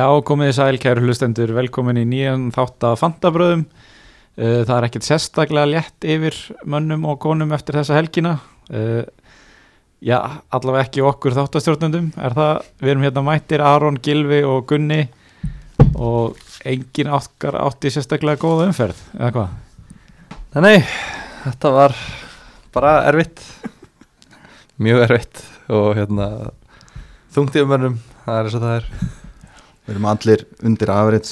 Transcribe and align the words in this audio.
Já, 0.00 0.06
komið 0.24 0.48
þið 0.48 0.54
sæl, 0.56 0.76
kæru 0.80 1.00
hlustendur, 1.04 1.50
velkomin 1.52 1.98
í 2.00 2.06
nýjan 2.08 2.46
þátt 2.54 2.84
af 2.88 3.00
Fantabröðum. 3.02 3.66
Uh, 4.38 4.62
Það 4.64 4.72
er 4.78 4.86
ekkert 4.86 5.04
sérstaklega 5.04 5.68
létt 5.68 6.06
yfir 6.08 6.38
mönnum 6.64 7.04
og 7.10 7.18
konum 7.20 7.52
eftir 7.52 7.76
þessa 7.76 7.98
helgina. 7.98 8.38
Uh, 8.72 9.02
Já, 10.00 10.16
allavega 10.48 10.86
ekki 10.86 11.04
okkur 11.04 11.36
þáttastjórnundum. 11.36 12.08
Er 12.16 12.38
það, 12.38 12.70
við 12.80 12.94
erum 12.94 13.04
hérna 13.04 13.26
mættir 13.26 13.66
Aron, 13.66 14.00
Gilvi 14.00 14.40
og 14.48 14.64
Gunni 14.70 15.02
og 15.92 16.40
engin 16.64 17.12
okkar 17.20 17.60
átti 17.60 17.92
sérstaklega 17.92 18.40
góða 18.40 18.70
umferð, 18.70 19.04
eða 19.18 19.32
hvað? 19.36 19.54
Nei, 20.54 20.62
nei, 20.64 20.76
þetta 21.44 21.76
var 21.76 22.00
bara 22.72 22.96
erfitt 23.12 23.44
Mjög 24.86 25.04
erfitt 25.10 25.44
og 25.68 25.92
hérna 26.00 26.32
þungt 27.36 27.60
í 27.60 27.68
umönnum, 27.68 28.00
það 28.24 28.38
er 28.38 28.48
eins 28.48 28.56
og 28.62 28.64
það 28.70 28.78
er 28.80 29.18
Við 29.90 29.96
erum 29.96 30.04
allir 30.06 30.42
undir 30.62 30.90
afrits 30.94 31.30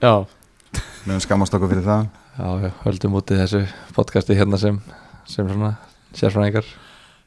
Já, 0.00 0.24
Við 0.72 1.10
höfum 1.10 1.18
skammast 1.20 1.52
okkur 1.52 1.68
fyrir 1.68 1.84
það. 1.84 2.06
Já, 2.38 2.46
já, 2.62 2.68
höldum 2.86 3.16
úti 3.18 3.36
þessu 3.36 3.58
podcasti 3.92 4.36
hérna 4.38 4.56
sem, 4.56 4.78
sem 5.28 5.44
svona 5.50 5.74
sérfræðingar. 6.16 6.70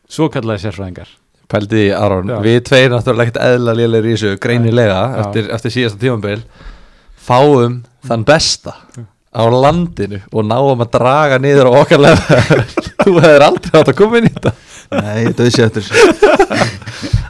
Svo 0.10 0.26
kallaði 0.34 0.64
sérfræðingar. 0.64 1.12
Pældi 1.54 1.84
í 1.84 1.92
Aron, 1.94 2.32
Já. 2.34 2.40
við 2.42 2.58
tveir 2.66 2.90
náttúrulega 2.90 3.30
ekkert 3.30 3.42
eðla 3.46 3.76
lélegir 3.78 4.08
í 4.10 4.16
þessu 4.16 4.40
greinilega 4.42 5.04
eftir, 5.22 5.52
eftir 5.54 5.76
síðasta 5.76 6.02
tímambil 6.02 6.40
fáum 7.28 7.78
þann 8.10 8.26
besta 8.26 8.74
á 9.30 9.44
landinu 9.46 10.24
og 10.32 10.50
náum 10.50 10.82
að 10.82 10.92
draga 10.98 11.38
niður 11.46 11.70
á 11.70 11.72
okkar 11.84 12.02
lefa 12.08 12.42
Þú 13.06 13.16
hefur 13.20 13.48
aldrei 13.52 13.78
átt 13.78 13.94
að 13.94 14.00
koma 14.02 14.18
inn 14.18 14.32
í 14.32 14.34
þetta. 14.34 14.56
Nei, 14.98 15.30
döðsi 15.38 15.68
eftir 15.68 15.86
þessu. 15.86 16.66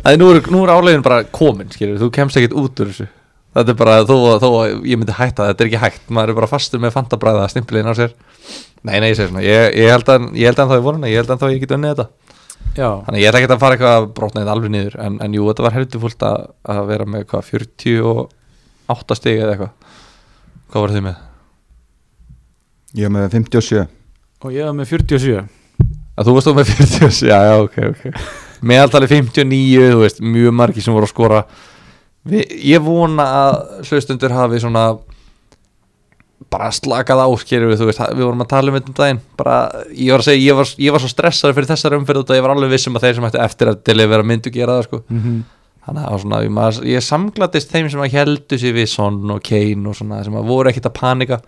Æ, 0.08 0.16
nú 0.16 0.32
er, 0.32 0.42
nú 0.48 0.64
er 0.64 0.72
álegin 0.78 1.04
bara 1.04 1.26
komin 1.28 1.68
skilur, 1.76 2.00
þú 2.00 2.14
kemst 2.16 2.40
ekkert 2.40 2.56
út 2.64 2.86
úr 2.86 2.94
þessu 2.94 3.12
þetta 3.56 3.72
er 3.74 3.80
bara, 3.80 3.96
þó, 4.08 4.16
að- 4.34 4.42
þó 4.44 4.48
að 4.60 4.74
ég 4.92 5.00
myndi 5.02 5.16
hætta 5.18 5.48
þetta 5.50 5.64
er 5.66 5.70
ekki 5.72 5.82
hægt, 5.86 6.06
maður 6.12 6.34
er 6.34 6.38
bara 6.42 6.52
fastur 6.52 6.82
með 6.84 6.94
fantabræða 6.98 7.48
stimplin 7.54 7.88
á 7.88 7.94
sér. 7.98 8.14
Nei, 8.86 9.00
nei, 9.02 9.10
ég 9.12 9.18
segi 9.18 9.32
svona 9.32 9.44
ég, 9.46 9.72
ég 9.80 9.90
held 9.96 10.10
að 10.14 10.26
ég 10.38 10.46
held 10.52 10.60
að 10.62 10.70
það 10.72 10.78
er 10.80 10.86
vonuna, 10.86 11.10
ég 11.10 11.22
held 11.24 11.32
að 11.34 11.42
þá 11.42 11.48
ég 11.56 11.64
get 11.64 11.76
unnið 11.78 11.94
þetta. 11.96 12.08
Já, 12.76 12.90
þannig 13.06 13.22
ég 13.24 13.30
ætla 13.30 13.40
ekki 13.42 13.54
að 13.56 13.62
fara 13.64 13.76
eitthvað 13.78 13.96
að 14.02 14.08
brotna 14.18 14.42
þetta 14.44 14.54
alveg 14.56 14.72
niður 14.76 14.96
en, 15.06 15.16
en 15.24 15.36
jú, 15.38 15.46
þetta 15.48 15.64
var 15.66 15.76
heldur 15.78 16.06
að, 16.28 16.42
að 16.76 16.82
vera 16.92 17.06
með 17.16 17.24
hvað, 17.32 17.52
48 17.56 19.18
stig 19.22 19.40
eða 19.40 19.54
eitthvað. 19.56 19.94
Hvað 20.74 20.84
var 20.86 20.94
þið 20.96 21.06
með? 21.06 21.22
Ég 22.96 23.08
er 23.10 23.14
með 23.16 23.30
57 23.36 23.86
og 24.46 24.52
ég 24.54 24.68
var 24.68 24.76
með 24.78 24.92
47. 24.92 25.46
að 26.16 26.28
þú 26.28 26.34
varst 26.36 26.48
þú 26.50 26.54
með 26.60 26.70
40, 26.76 27.22
já, 27.32 27.38
já, 27.48 27.54
ok, 27.64 27.78
ok. 27.92 28.04
Meðaltali 28.66 29.08
59, 29.10 29.88
þú 29.96 30.02
veist, 30.04 30.22
mjög 30.24 30.54
margi 30.60 30.84
sem 30.86 30.94
voru 30.96 31.08
að 31.08 31.12
skora 31.16 31.40
Vi, 32.26 32.42
ég 32.72 32.82
vona 32.82 33.26
að 33.40 33.58
hlustundur 33.90 34.34
hafi 34.34 34.62
svona 34.64 34.86
bara 36.52 36.70
slakað 36.74 37.22
á 37.26 37.30
skerum 37.42 37.72
við, 37.72 37.82
þú 37.82 37.90
veist, 37.90 38.02
við 38.16 38.26
vorum 38.28 38.44
að 38.44 38.52
tala 38.52 38.72
um 38.72 38.78
þetta 38.78 38.92
um 38.92 38.98
daginn 39.00 39.20
bara, 39.40 39.58
ég 39.92 40.14
var 40.14 40.24
að 40.24 40.30
segja, 40.30 40.44
ég 40.44 40.58
var, 40.60 40.72
ég 40.86 40.96
var 40.96 41.04
svo 41.04 41.12
stressaður 41.12 41.58
fyrir 41.58 41.70
þessari 41.72 42.00
umferð 42.00 42.24
og 42.24 42.38
ég 42.38 42.46
var 42.46 42.54
alveg 42.56 42.74
vissum 42.74 42.98
að 42.98 43.08
þeir 43.08 43.18
sem 43.18 43.28
ættu 43.30 43.42
eftir 43.46 43.72
að 43.72 43.84
til 43.88 43.98
að 43.98 44.12
vera 44.14 44.28
myndu 44.32 44.54
gera 44.54 44.78
það, 44.78 44.88
sko 44.90 45.02
Mm 45.06 45.20
-hmm. 45.22 45.44
þannig 45.86 46.08
að 46.10 46.22
svona, 46.22 46.42
ég, 46.44 46.82
ég 46.92 47.06
samglatist 47.06 47.72
þeim 47.72 47.90
sem 47.90 48.02
að 48.02 48.18
heldu 48.18 48.58
sér 48.58 48.74
við 48.74 48.90
Son 48.90 49.32
og 49.32 49.44
Kane 49.44 49.90
og 49.90 49.96
svona, 49.96 50.24
sem 50.24 50.36
að 50.36 50.50
voru 50.50 50.70
ekkit 50.70 50.90
að 50.90 51.00
panika 51.00 51.42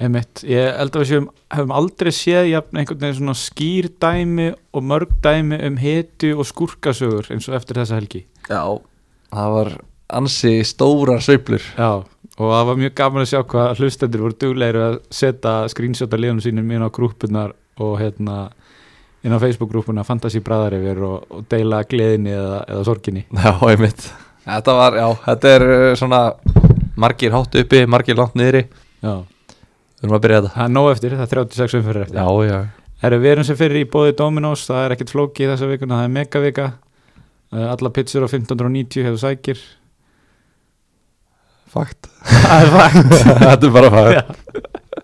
Einmitt, 0.00 0.40
ég 0.48 0.72
held 0.78 0.94
að 0.96 1.02
við 1.02 1.08
séum, 1.10 1.28
hefum 1.52 1.72
aldrei 1.76 2.10
séð 2.10 2.46
jafn 2.48 2.78
einhvern 2.80 3.00
veginn 3.00 3.18
svona 3.18 3.34
skýr 3.36 3.88
dæmi 4.00 4.54
og 4.72 4.82
mörg 4.82 5.10
dæmi 5.20 5.58
um 5.66 5.76
hetu 5.76 6.32
og 6.38 6.46
skúrkasögur 6.48 7.28
eins 7.28 7.48
og 7.48 7.54
eftir 7.54 7.76
þessa 7.76 7.98
helgi. 8.00 8.24
já, 8.48 8.80
það 9.28 9.50
var 9.52 9.72
ansi 10.18 10.60
stórar 10.66 11.22
sveiflur. 11.24 11.64
Já, 11.76 12.02
og 12.38 12.52
það 12.54 12.66
var 12.68 12.80
mjög 12.80 12.94
gaman 13.00 13.24
að 13.24 13.30
sjá 13.32 13.40
hvað 13.52 13.80
hlustendur 13.80 14.24
voru 14.26 14.38
duglegir 14.44 14.80
að 14.80 14.98
setja 15.12 15.54
screenshot 15.72 16.12
af 16.12 16.22
liðunum 16.22 16.44
sínum 16.44 16.72
inn 16.72 16.84
á 16.84 16.90
grúpunar 16.92 17.54
og 17.82 17.96
hérna 18.00 18.38
inn 19.22 19.34
á 19.34 19.38
Facebook-grúpuna 19.38 20.04
Fantasy 20.06 20.42
Bræðarifir 20.44 21.02
og, 21.06 21.26
og 21.30 21.44
deila 21.50 21.82
gleðinni 21.86 22.34
eða, 22.34 22.62
eða 22.68 22.86
sorginni. 22.88 23.26
Já, 23.30 23.52
einmitt. 23.70 24.08
Þetta 24.42 24.74
var, 24.74 24.96
já, 24.98 25.08
þetta 25.28 25.52
er 25.56 25.64
uh, 25.68 25.88
svona 25.98 26.22
margir 26.98 27.34
hátt 27.34 27.60
uppi, 27.62 27.84
margir 27.86 28.18
langt 28.18 28.34
niðri. 28.38 28.64
Já, 29.02 29.22
Við 30.02 30.08
erum 30.08 30.16
að 30.16 30.22
byrja 30.24 30.38
þetta. 30.40 30.50
Það 30.56 30.64
er 30.64 30.72
nóg 30.74 30.88
eftir, 30.90 31.12
það 31.14 31.20
er 31.22 31.30
36 31.38 31.76
umfyrir 31.78 32.04
eftir. 32.08 32.16
Já, 32.18 32.46
já. 32.48 32.88
Herru, 33.02 33.18
við 33.22 33.32
erum 33.32 33.44
sem 33.46 33.58
fyrir 33.58 33.84
í 33.84 33.90
bóði 33.90 34.14
Dominos, 34.18 34.64
það 34.66 34.80
er 34.82 34.94
ekkert 34.96 35.12
flóki 35.14 35.46
þessa 35.46 35.68
vikuna, 35.70 36.00
það 36.00 36.08
er 36.08 36.16
megavika 36.16 36.64
uh, 36.72 37.68
Alla 37.68 37.92
pizzur 37.94 38.26
á 38.26 38.28
1590 38.28 39.06
hefur 39.06 39.20
sækir 39.22 39.62
Fakt. 41.72 42.08
Það 42.44 42.62
er 42.62 42.72
fakt. 42.76 43.12
Þetta 43.46 43.68
er 43.68 43.74
bara 43.74 43.90
fakt. 43.92 44.40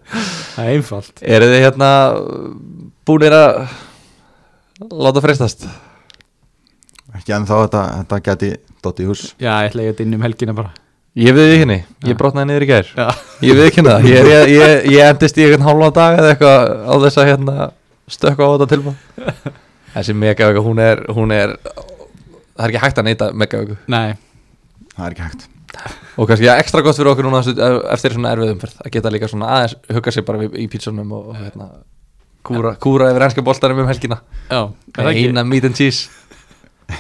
Það 0.09 0.65
er 0.65 0.73
einfalt. 0.75 1.23
Eru 1.37 1.49
þið 1.49 1.62
hérna 1.65 1.91
búinir 3.09 3.37
að 3.37 3.61
láta 4.93 5.23
freistast? 5.25 5.65
Ekki 7.17 7.34
en 7.34 7.49
þá 7.49 7.55
þetta, 7.55 7.83
þetta 8.03 8.19
geti 8.28 8.51
dótt 8.84 9.01
í 9.01 9.09
hús. 9.09 9.23
Já, 9.41 9.51
ég 9.65 9.73
ætla 9.73 9.83
að 9.84 9.89
ég 9.89 10.03
inn 10.05 10.15
um 10.19 10.25
helgina 10.27 10.55
bara. 10.57 10.75
Ég 11.19 11.34
við 11.34 11.49
ekki 11.51 11.62
henni, 11.65 11.78
ég 12.07 12.19
brotnaði 12.21 12.51
niður 12.51 12.67
í 12.67 12.69
gær. 12.69 12.91
Já, 12.95 13.07
Ég 13.43 13.57
við 13.59 13.65
ekki 13.65 13.81
henni 13.81 13.95
það, 13.95 14.09
ég, 14.12 14.28
ég, 14.28 14.51
ég, 14.61 14.89
ég 14.93 15.09
endist 15.09 15.41
í 15.41 15.47
einhvern 15.47 15.67
hálfa 15.67 15.91
dag 15.97 16.21
eða 16.21 16.33
eitthvað 16.34 16.73
á 16.84 16.95
þess 17.05 17.21
að 17.23 17.31
hérna 17.33 17.69
stökka 18.12 18.49
á 18.49 18.53
þetta 18.55 18.71
tilbúin 18.75 18.99
Þessi 19.97 20.17
megavöku, 20.21 20.65
hún 20.69 20.83
er, 20.84 21.05
hún 21.17 21.34
er 21.34 21.57
Það 21.65 22.65
er 22.65 22.71
ekki 22.71 22.83
hægt 22.84 23.01
að 23.01 23.09
neyta 23.09 23.31
megavöku 23.34 23.78
nei, 23.91 24.19
Það 24.95 25.07
er 25.09 25.17
ekki 25.17 25.27
hægt 25.27 25.49
Og 26.19 26.27
kannski 26.27 26.49
ja, 26.49 26.56
ekstra 26.59 26.83
gott 26.83 26.99
fyrir 26.99 27.12
okkur 27.12 27.28
núna 27.28 27.43
eftir 27.94 28.16
svona 28.16 28.33
erfið 28.34 28.55
umferð 28.56 28.81
að 28.83 28.94
geta 28.97 29.12
líka 29.15 29.31
svona 29.31 29.50
aðeins 29.56 29.77
hugga 29.94 30.15
sig 30.15 30.27
bara 30.27 30.49
í, 30.49 30.66
pítsunum 30.71 31.12
og, 31.15 31.28
og 31.33 31.39
hérna, 31.39 31.69
kúra, 32.47 32.75
kúra 32.83 33.11
yfir 33.12 33.28
ennska 33.28 33.44
boltanum 33.47 33.84
um 33.84 33.91
helgina. 33.91 34.21
Ekki? 34.50 35.28
Eina 35.28 35.44
meat 35.47 35.69
and 35.69 35.78
cheese. 35.78 36.09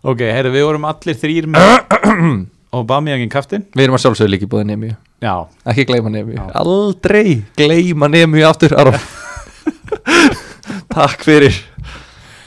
Ok, 0.00 0.22
herru, 0.24 0.48
við 0.54 0.64
vorum 0.64 0.86
allir 0.88 1.16
þrýr 1.20 1.46
með 1.52 1.96
og 2.74 2.84
Bamiangin 2.88 3.28
kaftin 3.28 3.66
Við 3.74 3.82
erum 3.84 3.98
að 3.98 4.04
sjálfsögðu 4.06 4.32
líka 4.32 4.46
í 4.46 4.48
búið 4.48 4.70
nefnju 4.70 4.94
Ekki 5.68 5.84
gleyma 5.90 6.12
nefnju, 6.14 6.46
aldrei 6.56 7.42
gleyma 7.58 8.08
nefnju 8.08 8.46
aftur 8.48 8.72
Aron. 8.80 8.96
Takk 10.94 11.26
fyrir 11.26 11.58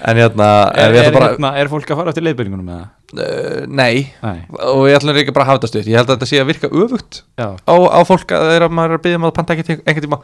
En 0.03 0.17
hérna, 0.19 0.47
er, 0.75 0.95
er, 0.99 1.09
bara, 1.15 1.29
hérna, 1.31 1.53
er 1.61 1.69
fólk 1.71 1.87
að 1.93 1.99
fara 2.01 2.11
eftir 2.11 2.25
leiðbyrningunum 2.25 2.65
með 2.67 2.79
það? 2.81 2.87
uh, 3.23 3.61
Nei, 3.71 3.93
Nei, 4.23 4.39
og 4.59 4.81
ég 4.89 4.97
ætlum 4.97 5.15
líka 5.15 5.31
bara 5.35 5.45
að 5.45 5.51
hafa 5.53 5.61
þetta 5.61 5.69
stuð 5.71 5.89
Ég 5.93 5.99
held 6.01 6.09
að 6.09 6.17
þetta 6.17 6.27
sé 6.31 6.41
að 6.41 6.49
virka 6.49 6.69
öfugt 6.83 7.19
á, 7.39 7.47
á 7.71 7.99
fólk 8.09 8.33
að 8.35 8.47
þeirra 8.51 8.69
maður 8.73 8.95
er 8.95 8.99
að 8.99 9.03
byggja 9.05 9.19
um 9.21 9.27
að 9.29 9.35
panta 9.37 9.55
ekki 9.55 9.77
einhvern 9.79 10.07
tíma. 10.07 10.19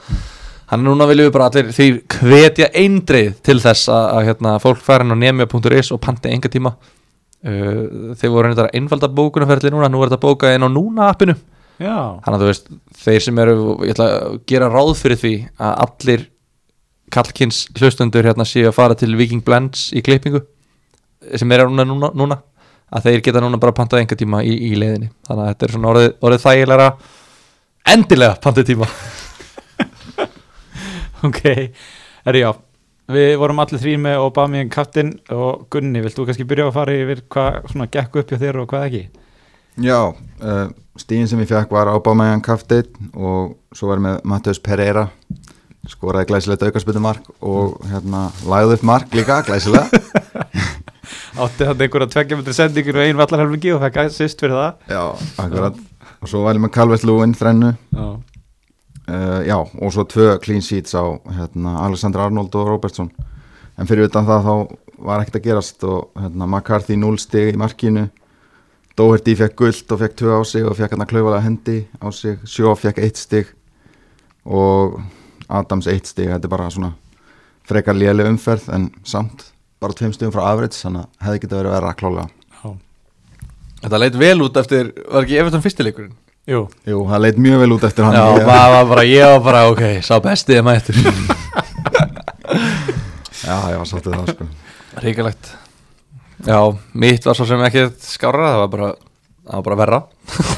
Þannig 0.69 0.85
núna 0.91 1.07
viljum 1.09 1.29
við 1.29 1.35
bara 1.37 1.47
allir 1.49 1.69
því 1.73 1.87
hvetja 2.19 2.67
eindreið 2.77 3.31
til 3.47 3.55
þess 3.63 3.87
að, 3.89 4.03
að 4.17 4.27
hérna, 4.27 4.55
fólk 4.61 4.81
fara 4.85 5.05
inn 5.07 5.15
á 5.15 5.21
nemja.is 5.23 5.93
og 5.95 6.01
panta 6.03 6.29
einhvern 6.29 6.53
tíma. 6.57 6.73
Uh, 7.39 8.11
Þeir 8.19 8.33
voru 8.35 8.51
einhverja 8.51 8.75
einfalda 8.75 9.07
bókunarferðli 9.15 9.71
núna, 9.73 9.87
nú 9.89 10.03
er 10.03 10.11
þetta 10.11 10.21
bókað 10.27 10.57
inn 10.59 10.67
á 10.67 10.69
núna 10.69 11.07
appinu. 11.13 11.37
Já. 11.79 11.95
Þannig 12.25 12.35
að 12.35 12.41
þú 12.43 12.49
veist, 12.51 12.69
þeir 13.05 13.23
sem 13.23 13.37
eru, 13.45 13.55
ég 13.87 13.95
ætla 13.95 14.09
að 14.17 14.37
gera 14.51 14.67
ráð 14.73 14.91
fyrir 14.99 15.21
því 15.21 15.33
að 15.55 15.75
allir 15.85 16.25
kallkins 17.13 17.65
hlustundur 17.77 18.27
hérna 18.27 18.45
séu 18.47 18.69
að 18.69 18.77
fara 18.77 18.97
til 18.97 19.15
Viking 19.19 19.43
Blends 19.45 19.89
í 19.93 20.03
klippingu 20.05 20.43
sem 21.35 21.51
er 21.51 21.65
núna, 21.67 21.85
núna, 21.87 22.11
núna 22.15 22.39
að 22.89 23.09
þeir 23.09 23.23
geta 23.25 23.43
núna 23.43 23.59
bara 23.61 23.75
pantað 23.75 24.01
einhvern 24.01 24.19
tíma 24.21 24.41
í, 24.41 24.53
í 24.71 24.71
leiðinni. 24.79 25.11
Þannig 25.27 25.43
að 25.43 25.51
þetta 25.51 25.67
er 25.67 25.73
svona 25.75 25.91
orðið, 25.91 26.09
orðið 26.25 26.45
þægilega 26.45 26.89
endilega 27.93 28.39
pantað 28.43 28.71
tíma. 28.73 28.89
Ok, 31.19 31.41
herru 32.23 32.39
já 32.39 32.51
Við 33.09 33.31
vorum 33.41 33.59
allir 33.59 33.81
þrýr 33.81 33.97
með 33.99 34.21
Obamiang 34.21 34.69
kaftin 34.71 35.15
og 35.33 35.65
Gunni, 35.73 35.99
vilt 36.03 36.13
þú 36.15 36.27
kannski 36.27 36.45
byrja 36.47 36.67
að 36.69 36.75
fara 36.75 36.93
yfir 36.95 37.23
hvað 37.33 37.55
svona 37.71 37.87
gekk 37.91 38.19
upp 38.21 38.29
hjá 38.29 38.37
þér 38.43 38.59
og 38.61 38.67
hvað 38.69 38.85
ekki? 38.85 39.01
Já, 39.81 39.97
uh, 40.13 40.67
stíðin 40.99 41.29
sem 41.31 41.41
ég 41.41 41.49
fekk 41.49 41.73
var 41.73 41.89
Ábámæjan 41.89 42.43
Kaftit 42.45 42.91
og 43.15 43.55
svo 43.73 43.89
var 43.89 43.97
ég 43.97 44.05
með 44.05 44.21
Mattias 44.29 44.61
Pereira 44.61 45.07
skoraði 45.87 46.27
glæsilegt 46.29 46.63
aukarspytu 46.67 47.01
mark 47.03 47.29
og 47.39 47.79
hérna 47.87 48.27
lagði 48.49 48.75
upp 48.77 48.83
mark 48.89 49.15
líka 49.15 49.39
glæsilega. 49.47 49.87
Átti 51.39 51.65
hann 51.65 51.79
einhverja 51.79 52.09
tveggjamöndri 52.11 52.53
sendingur 52.55 52.99
og 52.99 53.05
ein 53.05 53.19
vallarhelmingi 53.19 53.71
og 53.73 53.83
fekk 53.85 54.01
assist 54.03 54.41
fyrir 54.41 54.57
það. 54.57 54.81
Já, 54.91 55.03
akkurat. 55.39 55.79
Og 56.19 56.27
svo 56.27 56.43
ég 56.49 56.59
með 56.59 56.73
Calvert 56.75 57.05
Lúin 57.07 57.35
þrennu. 57.37 57.71
Já, 57.95 58.07
uh, 59.07 59.39
Já, 59.47 59.57
og 59.57 59.93
svo 59.95 60.03
tvö 60.03 60.35
clean 60.43 60.61
sheets 60.65 60.95
á 60.97 61.15
hérna, 61.37 61.79
Alexander 61.85 62.25
Arnold 62.25 62.55
og 62.59 62.67
Robertson. 62.67 63.11
En 63.79 63.87
fyrir 63.87 64.09
utan 64.09 64.27
það 64.27 64.47
þá 64.49 64.55
var 64.99 65.21
ekkert 65.23 65.39
að 65.39 65.45
gerast 65.47 65.85
og 65.87 66.09
hérna, 66.19 66.47
McCarthy 66.47 66.97
0 66.99 67.21
stig 67.23 67.53
í 67.53 67.59
markinu. 67.59 68.09
Doherty 68.99 69.37
fekk 69.39 69.55
guld 69.55 69.93
og 69.95 70.01
fekk 70.01 70.17
2 70.19 70.33
á 70.35 70.39
sig 70.43 70.65
og 70.67 70.75
fekk 70.75 70.91
hérna 70.91 71.07
klaufalega 71.07 71.45
hendi 71.45 71.77
á 72.03 72.11
sig. 72.11 72.41
Sjó 72.43 72.75
fekk 72.75 72.99
1 73.05 73.21
stig. 73.21 73.53
Og 74.43 74.99
Adams 75.49 75.87
1 75.89 76.05
stig 76.11 76.29
þetta 76.29 76.45
er 76.49 76.53
bara 76.53 76.69
svona 76.73 76.91
frekar 77.69 77.97
léleg 77.97 78.27
umferð 78.29 78.69
en 78.75 78.89
samt 79.07 79.47
bara 79.81 79.93
2 79.97 80.11
stigum 80.15 80.33
frá 80.35 80.43
average 80.51 80.77
þannig 80.79 81.05
að 81.05 81.27
hefði 81.27 81.41
getið 81.45 81.59
verið 81.61 81.75
verið 81.77 81.89
að 81.91 81.99
klálega 82.01 82.27
já. 82.29 82.71
Þetta 83.83 83.99
leit 84.03 84.15
vel 84.19 84.41
út 84.43 84.57
eftir, 84.59 84.89
var 85.07 85.23
ekki 85.23 85.37
Everton 85.39 85.63
fyrstileikurinn? 85.63 86.15
Jú, 86.49 86.63
Jú, 86.89 86.97
það 87.07 87.21
leit 87.23 87.37
mjög 87.39 87.59
vel 87.61 87.71
út 87.75 87.83
eftir 87.87 88.03
hann. 88.07 88.15
Já, 88.17 88.25
Ég- 88.41 88.47
maður 88.49 88.71
var 88.73 88.85
bara, 88.89 89.03
ég 89.07 89.29
var 89.35 89.43
bara, 89.45 89.61
ok, 89.69 89.83
sá 90.03 90.17
bestið 90.23 90.57
er 90.59 90.65
mættur. 90.67 90.97
Já, 93.39 93.55
ég 93.71 93.77
var 93.79 93.87
sáttið 93.87 94.15
það 94.17 94.31
sko. 94.33 94.47
Ríkalegt 95.03 95.51
Já, 96.47 96.57
mitt 96.95 97.25
var 97.27 97.35
svo 97.37 97.45
sem 97.47 97.61
ekki 97.67 97.85
skára 98.03 98.49
það 98.53 98.59
var 98.63 98.69
bara, 98.73 98.89
það 99.45 99.55
var 99.59 99.65
bara 99.67 99.79
verra. 99.79 99.99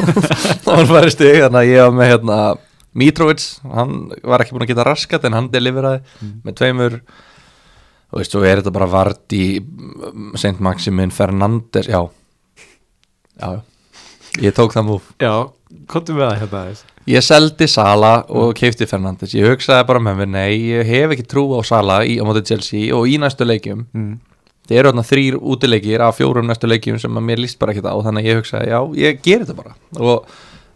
Það 0.66 0.76
var 0.78 0.90
færi 0.92 1.12
stig 1.14 1.38
þannig 1.42 1.60
að 1.62 1.70
ég 1.72 1.82
var 1.88 1.96
með 1.98 2.12
hérna 2.14 2.38
Mitrovic, 2.98 3.44
hann 3.72 4.10
var 4.28 4.44
ekki 4.44 4.56
búin 4.56 4.66
að 4.66 4.74
geta 4.74 4.86
raskat 4.88 5.28
en 5.28 5.38
hann 5.38 5.52
deliveraði 5.52 6.02
með 6.44 6.58
tveimur. 6.60 6.98
Og 8.12 8.20
veist, 8.20 8.34
svo 8.34 8.44
er 8.44 8.60
þetta 8.60 8.74
bara 8.76 8.90
vart 8.92 9.36
í 9.36 9.46
Saint 10.40 10.60
Maximin 10.60 11.14
Fernandes, 11.16 11.88
já. 11.88 12.02
Já, 13.40 13.62
ég 14.44 14.54
tók 14.54 14.74
það 14.76 14.90
múf 14.90 15.06
já, 15.24 15.32
komdu 15.90 16.18
með 16.18 16.28
það 16.28 16.42
hérna 16.42 16.60
aðeins. 16.66 16.82
Ég 17.10 17.24
seldi 17.26 17.68
Sala 17.72 18.12
og 18.30 18.52
keifti 18.60 18.86
Fernandes. 18.86 19.32
Ég 19.34 19.48
hugsaði 19.50 19.88
bara 19.88 20.04
með 20.04 20.20
mér, 20.20 20.30
nei, 20.36 20.52
ég 20.76 20.92
hef 20.92 21.16
ekki 21.16 21.26
trú 21.32 21.48
á 21.58 21.64
Sala 21.66 22.02
í, 22.06 22.20
á 22.22 22.24
móti 22.28 22.44
Chelsea 22.52 22.92
og 22.94 23.08
í 23.10 23.16
næstu 23.22 23.48
leikjum. 23.48 23.88
Mm. 23.96 24.20
Það 24.68 24.78
eru 24.78 24.92
þarna 24.92 25.08
þrýr 25.08 25.38
útileikir 25.40 26.04
af 26.06 26.20
fjórum 26.20 26.46
næstu 26.48 26.70
leikjum 26.70 27.00
sem 27.02 27.18
að 27.18 27.26
mér 27.28 27.42
líst 27.42 27.58
bara 27.60 27.74
ekkert 27.74 27.90
á 27.90 27.96
Þannig 28.06 28.22
að 28.22 28.30
ég 28.30 28.42
hugsaði, 28.42 28.70
já, 28.70 28.80
ég 29.02 29.24
ger 29.26 29.42
þetta 29.42 29.58
bara. 29.58 29.74
Og 29.98 30.36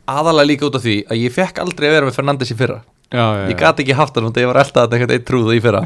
aðalega 0.10 0.50
líka 0.52 0.68
út 0.70 0.80
af 0.80 0.84
því 0.86 0.98
að 1.10 1.22
ég 1.24 1.36
fekk 1.36 1.62
aldrei 1.64 1.88
að 1.90 1.96
vera 1.98 2.10
með 2.10 2.18
Fernandes 2.20 2.52
í 2.52 2.58
fyrra. 2.60 2.82
Já, 3.14 3.26
já. 3.26 3.46
Ég 3.52 3.60
gat 3.60 3.80
ekki 3.84 3.96
haft 3.98 4.18
hann 4.18 4.28
og 4.30 4.38
ég 4.42 4.50
var 4.50 4.60
alltaf 4.62 4.86
að 4.88 4.98
eitthvað 4.98 5.16
eitt 5.18 5.28
trúð 5.30 5.54
í 5.56 5.62
fyrra. 5.64 5.86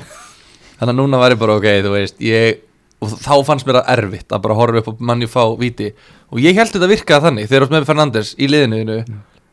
Þannig 0.79 0.93
að 0.93 0.99
núna 1.01 1.19
var 1.21 1.35
ég 1.35 1.41
bara, 1.41 1.57
ok, 1.59 1.69
þú 1.83 1.93
veist 1.93 2.21
ég, 2.23 2.61
Og 2.99 3.11
þá 3.15 3.33
fannst 3.47 3.67
mér 3.67 3.79
það 3.79 3.91
erfitt 3.93 4.33
að 4.35 4.41
bara 4.43 4.55
horfa 4.57 4.81
upp 4.81 4.87
og 4.91 5.03
manni 5.07 5.27
fá 5.31 5.43
víti. 5.59 5.93
Og 6.33 6.41
ég 6.43 6.57
held 6.57 6.71
þetta 6.73 6.89
virkaði 6.91 7.25
þannig 7.25 7.45
þegar 7.47 7.63
þú 7.63 7.67
ert 7.67 7.75
með 7.75 7.85
Fernandes 7.87 8.31
í 8.35 8.49
liðinu 8.51 8.97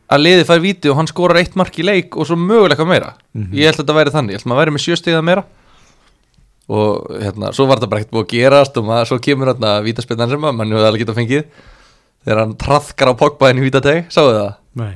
að 0.07 0.23
liðið 0.23 0.49
fær 0.49 0.63
víti 0.63 0.91
og 0.91 0.97
hann 0.99 1.07
skorar 1.07 1.39
eitt 1.39 1.55
mark 1.59 1.79
í 1.79 1.85
leik 1.87 2.17
og 2.19 2.27
svo 2.27 2.35
möguleika 2.39 2.87
meira. 2.87 3.13
Ég 3.55 3.69
held 3.69 3.77
að 3.77 3.85
þetta 3.85 3.95
væri 3.95 4.13
þannig, 4.17 4.35
ég 4.35 4.41
held 4.41 4.47
að 4.47 4.51
maður 4.51 4.61
væri 4.63 4.75
með 4.75 4.83
sjöstegða 4.83 5.23
meira. 5.23 5.45
Og 6.67 7.07
hérna, 7.23 7.53
svo 7.55 7.69
var 7.69 7.79
þetta 7.79 7.91
bara 7.93 8.03
ekkert 8.03 8.15
búið 8.17 8.25
að 8.25 8.33
gerast 8.35 8.77
og 8.79 8.87
maður, 8.89 9.09
svo 9.13 9.19
kemur 9.23 9.53
hérna 9.53 9.73
vítaspinnan 9.85 10.31
sem 10.33 10.43
að 10.43 10.57
mann 10.59 10.73
hefur 10.75 10.89
alveg 10.89 11.05
getað 11.05 11.19
fengið 11.21 11.43
þegar 12.27 12.41
hann 12.43 12.55
traðkar 12.59 13.13
á 13.15 13.19
Pogba 13.23 13.51
inn 13.53 13.61
í 13.61 13.65
vítateg, 13.65 14.09
sáðu 14.11 14.33
það? 14.35 14.51
Nei. 14.81 14.93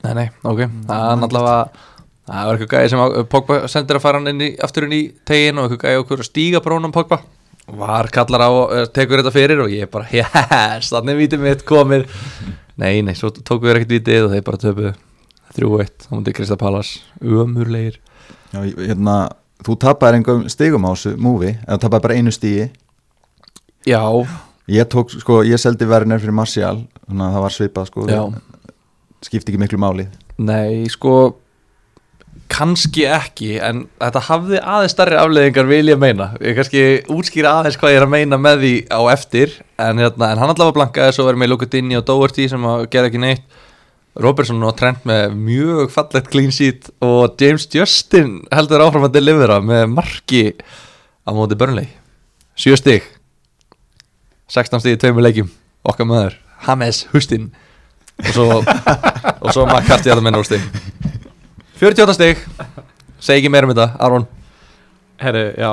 Nei, 0.00 0.12
nei, 0.16 0.26
ok, 0.42 0.64
það 0.88 1.06
er 1.06 1.20
náttúrulega 1.20 1.58
það 2.30 2.46
var 2.48 2.56
eitthvað 2.58 2.72
gæði 2.74 2.92
sem 2.92 3.28
Pogba 3.30 3.58
sendir 3.70 3.98
að 3.98 4.04
fara 4.04 4.20
hann 4.20 4.32
inn 4.32 4.42
í, 4.46 4.48
aftur 4.66 4.86
inn 4.86 4.96
í 4.96 5.02
tegin 5.28 5.60
og 5.60 5.68
eitthvað 5.68 5.86
gæði 5.86 6.02
okkur 6.04 6.24
að 6.24 6.30
stíga 6.30 6.62
brónum 6.64 6.94
Pogba. 6.94 7.20
Var 7.70 8.10
kallar 8.10 8.42
á, 8.42 8.50
eh, 8.74 8.88
tekur 8.90 9.22
þetta 9.22 9.34
fyrir 9.34 9.62
og 9.62 9.70
ég 9.70 9.90
bara, 9.92 10.08
yes, 10.16 10.90
þannig 10.90 11.20
vítið 11.20 11.44
mitt 11.44 11.64
komið. 11.68 12.08
Nei, 12.80 12.98
nei, 13.06 13.14
svo 13.14 13.30
tókum 13.30 13.68
við 13.68 13.76
ekkert 13.76 13.94
vítið 13.94 14.26
og 14.26 14.34
þeir 14.34 14.46
bara 14.46 14.62
töpuðu 14.64 14.94
3-1, 15.54 16.06
þá 16.06 16.12
mútið 16.16 16.36
Krista 16.38 16.56
Pallas 16.58 16.94
umurlegir 17.20 17.98
Já, 18.50 18.62
hérna, 18.64 19.16
þú 19.62 19.76
tapar 19.78 20.16
einhverjum 20.16 20.50
stigum 20.50 20.86
á 20.86 20.90
þessu 20.90 21.12
múvi 21.22 21.52
eða 21.54 21.76
þú 21.76 21.82
tapar 21.84 22.04
bara 22.06 22.16
einu 22.18 22.32
stigi. 22.34 22.70
Já, 23.86 24.02
Ég 24.70 24.86
tók, 24.86 25.10
sko, 25.10 25.40
ég 25.46 25.58
seldi 25.58 25.88
Werner 25.90 26.20
fyrir 26.22 26.36
Martial 26.36 26.76
þannig 27.08 27.24
að 27.26 27.36
það 27.36 27.44
var 27.44 27.54
svipað, 27.56 27.88
sko. 27.90 28.26
Skipti 29.20 29.52
ekki 29.52 29.60
miklu 29.60 29.80
máli. 29.82 30.06
Nei, 30.40 30.86
sko 30.92 31.14
kannski 32.50 33.04
ekki 33.06 33.54
en 33.62 33.84
þetta 34.00 34.22
hafði 34.26 34.60
aðeins 34.60 34.94
starri 34.94 35.18
afleðingar 35.20 35.68
vil 35.70 35.92
ég 35.92 36.00
meina, 36.00 36.30
ég 36.42 36.56
kannski 36.58 36.82
útskýra 37.12 37.56
aðeins 37.60 37.78
hvað 37.80 37.94
ég 37.94 38.00
er 38.00 38.06
að 38.06 38.14
meina 38.14 38.38
með 38.40 38.64
því 38.64 38.72
á 38.90 39.00
eftir 39.12 39.54
en, 39.78 40.00
hérna, 40.02 40.32
en 40.32 40.42
hann 40.42 40.52
allavega 40.52 40.76
blankaði 40.78 41.16
svo 41.16 41.28
verið 41.28 41.42
með 41.42 41.52
Lukatinni 41.52 41.98
og 41.98 42.06
Doherty 42.08 42.48
sem 42.50 42.66
að 42.72 42.86
gera 42.92 43.10
ekki 43.10 43.22
neitt. 43.22 43.60
Robertson 44.20 44.66
og 44.66 44.74
Trent 44.74 45.04
með 45.06 45.36
mjög 45.38 45.92
fallegt 45.94 46.32
clean 46.32 46.50
sheet 46.50 46.88
og 47.06 47.38
James 47.40 47.68
Justin 47.70 48.40
heldur 48.50 48.82
áfram 48.82 49.06
að 49.06 49.14
delivera 49.20 49.60
með 49.62 49.86
marki 49.92 50.44
á 51.22 51.30
móti 51.30 51.58
Burnley. 51.58 51.86
7 52.58 52.80
stig 52.82 53.06
16 54.50 54.82
stig 54.82 54.96
í 54.96 55.00
tveimur 55.00 55.22
leikjum. 55.22 55.50
Okkar 55.86 56.08
maður, 56.08 56.36
James 56.66 57.04
Hustin. 57.12 57.50
Og 58.20 58.32
svo, 58.34 58.46
og 59.44 59.52
svo 59.54 59.64
McCarthy 59.64 60.10
að 60.10 60.18
það 60.18 60.26
menna 60.26 60.40
úr 60.42 60.48
stig 60.48 60.64
48 61.80 62.16
stig. 62.18 62.40
Segi 63.20 63.40
ekki 63.40 63.52
meira 63.52 63.68
um 63.68 63.72
þetta, 63.72 63.86
Aron. 64.04 64.26
Herri, 65.20 65.44
já, 65.60 65.70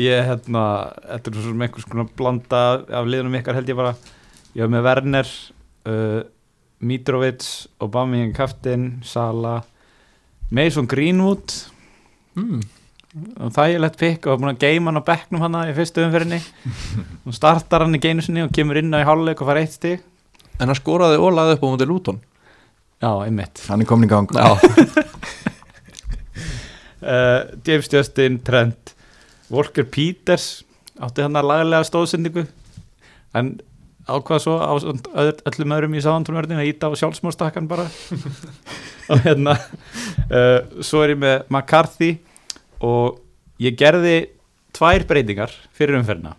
ég 0.00 0.28
hérna, 0.28 0.62
þetta 1.08 1.30
er 1.30 1.36
svo 1.36 1.50
sem 1.50 1.64
einhvers 1.66 1.88
konar 1.88 2.08
blanda 2.16 2.62
af 3.00 3.08
liðunum 3.08 3.36
ykkar 3.40 3.58
held 3.58 3.72
ég 3.72 3.76
bara. 3.76 3.92
Ég 4.52 4.64
var 4.64 4.72
með 4.72 4.86
Werner 4.86 5.32
uh, 5.88 6.22
Mitrovic, 6.84 7.48
Aubameyang 7.84 8.32
kaftin, 8.36 8.86
Sala 9.04 9.58
Mason 10.52 10.88
Greenwood. 10.88 11.54
Mm. 12.36 12.62
Þægilegt 13.12 13.98
pikk 14.00 14.26
og 14.26 14.32
var 14.32 14.40
búin 14.40 14.52
að 14.54 14.62
geima 14.62 14.88
hann 14.88 15.00
á 15.04 15.08
bekknum 15.08 15.42
hann 15.44 15.56
í 15.68 15.74
fyrstu 15.76 16.04
umferðinni. 16.06 16.38
Og 17.28 17.36
startar 17.36 17.84
hann 17.84 17.96
í 17.98 18.00
geinu 18.02 18.24
sinni 18.24 18.44
og 18.44 18.52
kemur 18.56 18.80
inn 18.80 18.94
á 18.96 19.02
í 19.02 19.06
hálfleik 19.08 19.42
og 19.44 19.50
fara 19.50 19.60
eitt 19.64 19.74
stig. 19.76 20.00
En 20.58 20.70
hann 20.70 20.78
skoraði 20.78 21.18
og 21.20 21.34
laði 21.36 21.56
upp 21.58 21.66
á 21.66 21.68
móti 21.68 21.88
Luton. 21.88 22.20
Já, 23.02 23.10
einmitt. 23.26 23.64
Hann 23.68 23.82
er 23.82 23.88
komin 23.90 24.06
í 24.08 24.12
gang. 24.12 24.30
Já, 24.32 24.56
uh, 27.02 27.40
James 27.66 27.88
Justin, 27.92 28.38
Trent 28.46 28.94
Walker 29.52 29.84
Peters 29.84 30.62
átti 31.02 31.24
hann 31.24 31.36
að 31.36 31.48
lagalega 31.50 31.88
stóðsendingu. 31.88 32.46
En 33.36 33.54
ákvað 34.08 34.42
svo 34.44 34.56
á 34.60 34.72
öll- 34.72 35.42
öllum 35.50 35.74
öðrum 35.76 35.96
í 35.98 36.02
sáðantúnverðin 36.04 36.60
að 36.62 36.70
íta 36.72 36.88
á 36.88 36.96
sjálfsmórstakkan 36.96 37.68
bara. 37.70 37.88
Og 39.12 39.24
hérna 39.26 39.56
uh, 39.58 40.60
svo 40.84 41.02
er 41.04 41.16
ég 41.16 41.20
með 41.22 41.42
McCarthy 41.50 42.12
og 42.82 43.20
ég 43.62 43.76
gerði 43.78 44.16
tvær 44.76 45.06
breytingar 45.08 45.52
fyrir 45.74 46.00
umferðina 46.00 46.36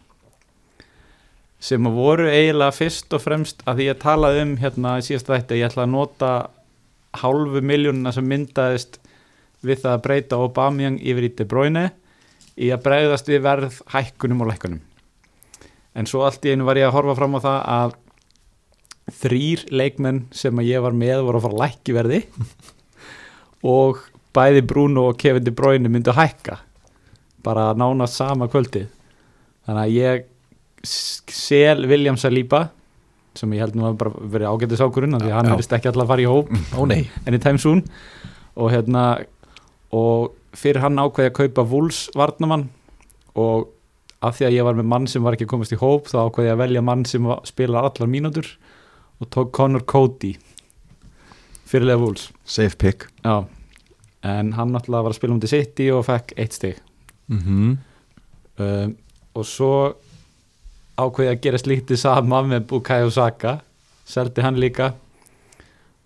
sem 1.63 1.85
voru 1.95 2.27
eiginlega 2.27 2.75
fyrst 2.75 3.13
og 3.15 3.23
fremst 3.23 3.63
að 3.63 3.79
því 3.79 3.87
ég 3.87 4.01
talaði 4.01 4.43
um 4.43 4.53
hérna 4.59 4.97
í 4.99 5.05
síðasta 5.05 5.37
þætti 5.37 5.55
að 5.55 5.61
ég 5.61 5.69
ætla 5.69 5.85
að 5.85 5.93
nota 5.93 6.31
hálfu 7.21 7.61
miljónuna 7.63 8.11
sem 8.11 8.27
myndaðist 8.27 8.99
við 9.63 9.83
það 9.85 9.93
að 9.93 10.03
breyta 10.07 10.39
Aubameyang 10.43 10.97
yfir 10.99 11.29
í 11.29 11.31
De 11.37 11.47
Bruyne 11.47 11.85
í 12.59 12.69
að 12.73 12.83
breyðast 12.85 13.29
við 13.31 13.45
verð 13.45 13.79
hækkunum 13.93 14.43
og 14.43 14.51
lækkunum. 14.51 14.81
En 15.95 16.09
svo 16.09 16.25
allt 16.27 16.43
í 16.43 16.51
einu 16.51 16.67
var 16.67 16.79
ég 16.81 16.89
að 16.89 16.97
horfa 16.97 17.15
fram 17.17 17.37
á 17.37 17.45
það 17.45 17.59
að 17.77 17.95
þrýr 19.23 19.63
leikmenn 19.71 20.23
sem 20.35 20.59
að 20.59 20.69
ég 20.69 20.83
var 20.83 20.97
með 20.97 21.23
voru 21.27 21.39
að 21.39 21.45
fara 21.47 21.57
að 21.57 21.63
lækki 21.63 21.95
verði. 21.95 22.21
Og 23.77 24.03
bæði 24.33 24.65
Bruno 24.67 25.09
og 25.11 25.17
Kevin 25.21 25.45
De 25.45 25.53
Bruyne 25.55 25.91
myndu 25.91 26.13
hækka 26.15 26.59
bara 27.43 27.71
nánast 27.77 28.17
sama 28.19 28.47
kvöldi 28.51 28.85
þannig 29.67 29.83
að 29.83 29.97
ég 29.97 30.29
sel 30.83 31.85
William 31.87 32.17
Saliba 32.19 32.67
sem 33.37 33.53
ég 33.55 33.63
held 33.63 33.77
nú 33.77 33.87
að 33.87 33.99
bara 34.01 34.25
verið 34.35 34.51
ágættis 34.51 34.83
ákurinn 34.83 35.17
því 35.17 35.31
að 35.31 35.37
hann 35.37 35.49
Já. 35.49 35.53
verðist 35.55 35.75
ekki 35.77 35.89
alltaf 35.89 36.05
að 36.05 36.11
fara 36.11 36.23
í 36.23 36.29
hóp 36.29 36.51
ó 36.77 36.81
nei. 36.89 37.01
anytime 37.25 37.61
soon. 37.61 37.81
Og 38.53 38.69
hérna 38.73 39.05
og 39.93 40.35
fyrir 40.57 40.83
hann 40.83 41.01
ákveði 41.01 41.31
að 41.31 41.37
kaupa 41.39 41.65
Wools 41.71 42.03
varnamann 42.17 42.67
og 43.33 43.71
af 44.23 44.37
því 44.37 44.47
að 44.47 44.57
ég 44.59 44.67
var 44.67 44.77
með 44.77 44.89
mann 44.93 45.09
sem 45.09 45.25
var 45.25 45.35
ekki 45.35 45.47
að 45.47 45.53
komast 45.55 45.73
í 45.73 45.81
hóp 45.81 46.11
þá 46.11 46.19
ákveði 46.27 46.51
ég 46.51 46.55
að 46.57 46.63
velja 46.63 46.85
mann 46.85 47.07
sem 47.09 47.31
spilar 47.49 47.89
allar 47.89 48.11
mínútur 48.11 48.53
og 49.21 49.31
tók 49.33 49.51
Conor 49.55 49.85
Cody. 49.89 50.35
Fyrirlega 51.65 52.03
Wools 52.03 52.29
Safe 52.45 52.77
pick. 52.77 53.09
Já 53.25 53.47
en 54.23 54.53
hann 54.57 54.73
náttúrulega 54.73 55.07
var 55.07 55.13
að 55.13 55.19
spila 55.19 55.35
um 55.35 55.41
til 55.43 55.51
City 55.51 55.89
og 55.93 56.05
fekk 56.07 56.35
eitt 56.39 56.57
stig. 56.57 56.81
Mm 57.31 57.77
um, 58.61 58.95
og 59.33 59.45
svo 59.49 59.75
ákveði 60.93 61.31
að 61.31 61.39
gera 61.41 61.57
slítið 61.57 61.97
sama 61.97 62.43
með 62.45 62.67
Bukayo 62.69 63.09
Saka. 63.09 63.55
Seldi 64.05 64.43
hann 64.45 64.59
líka. 64.61 64.91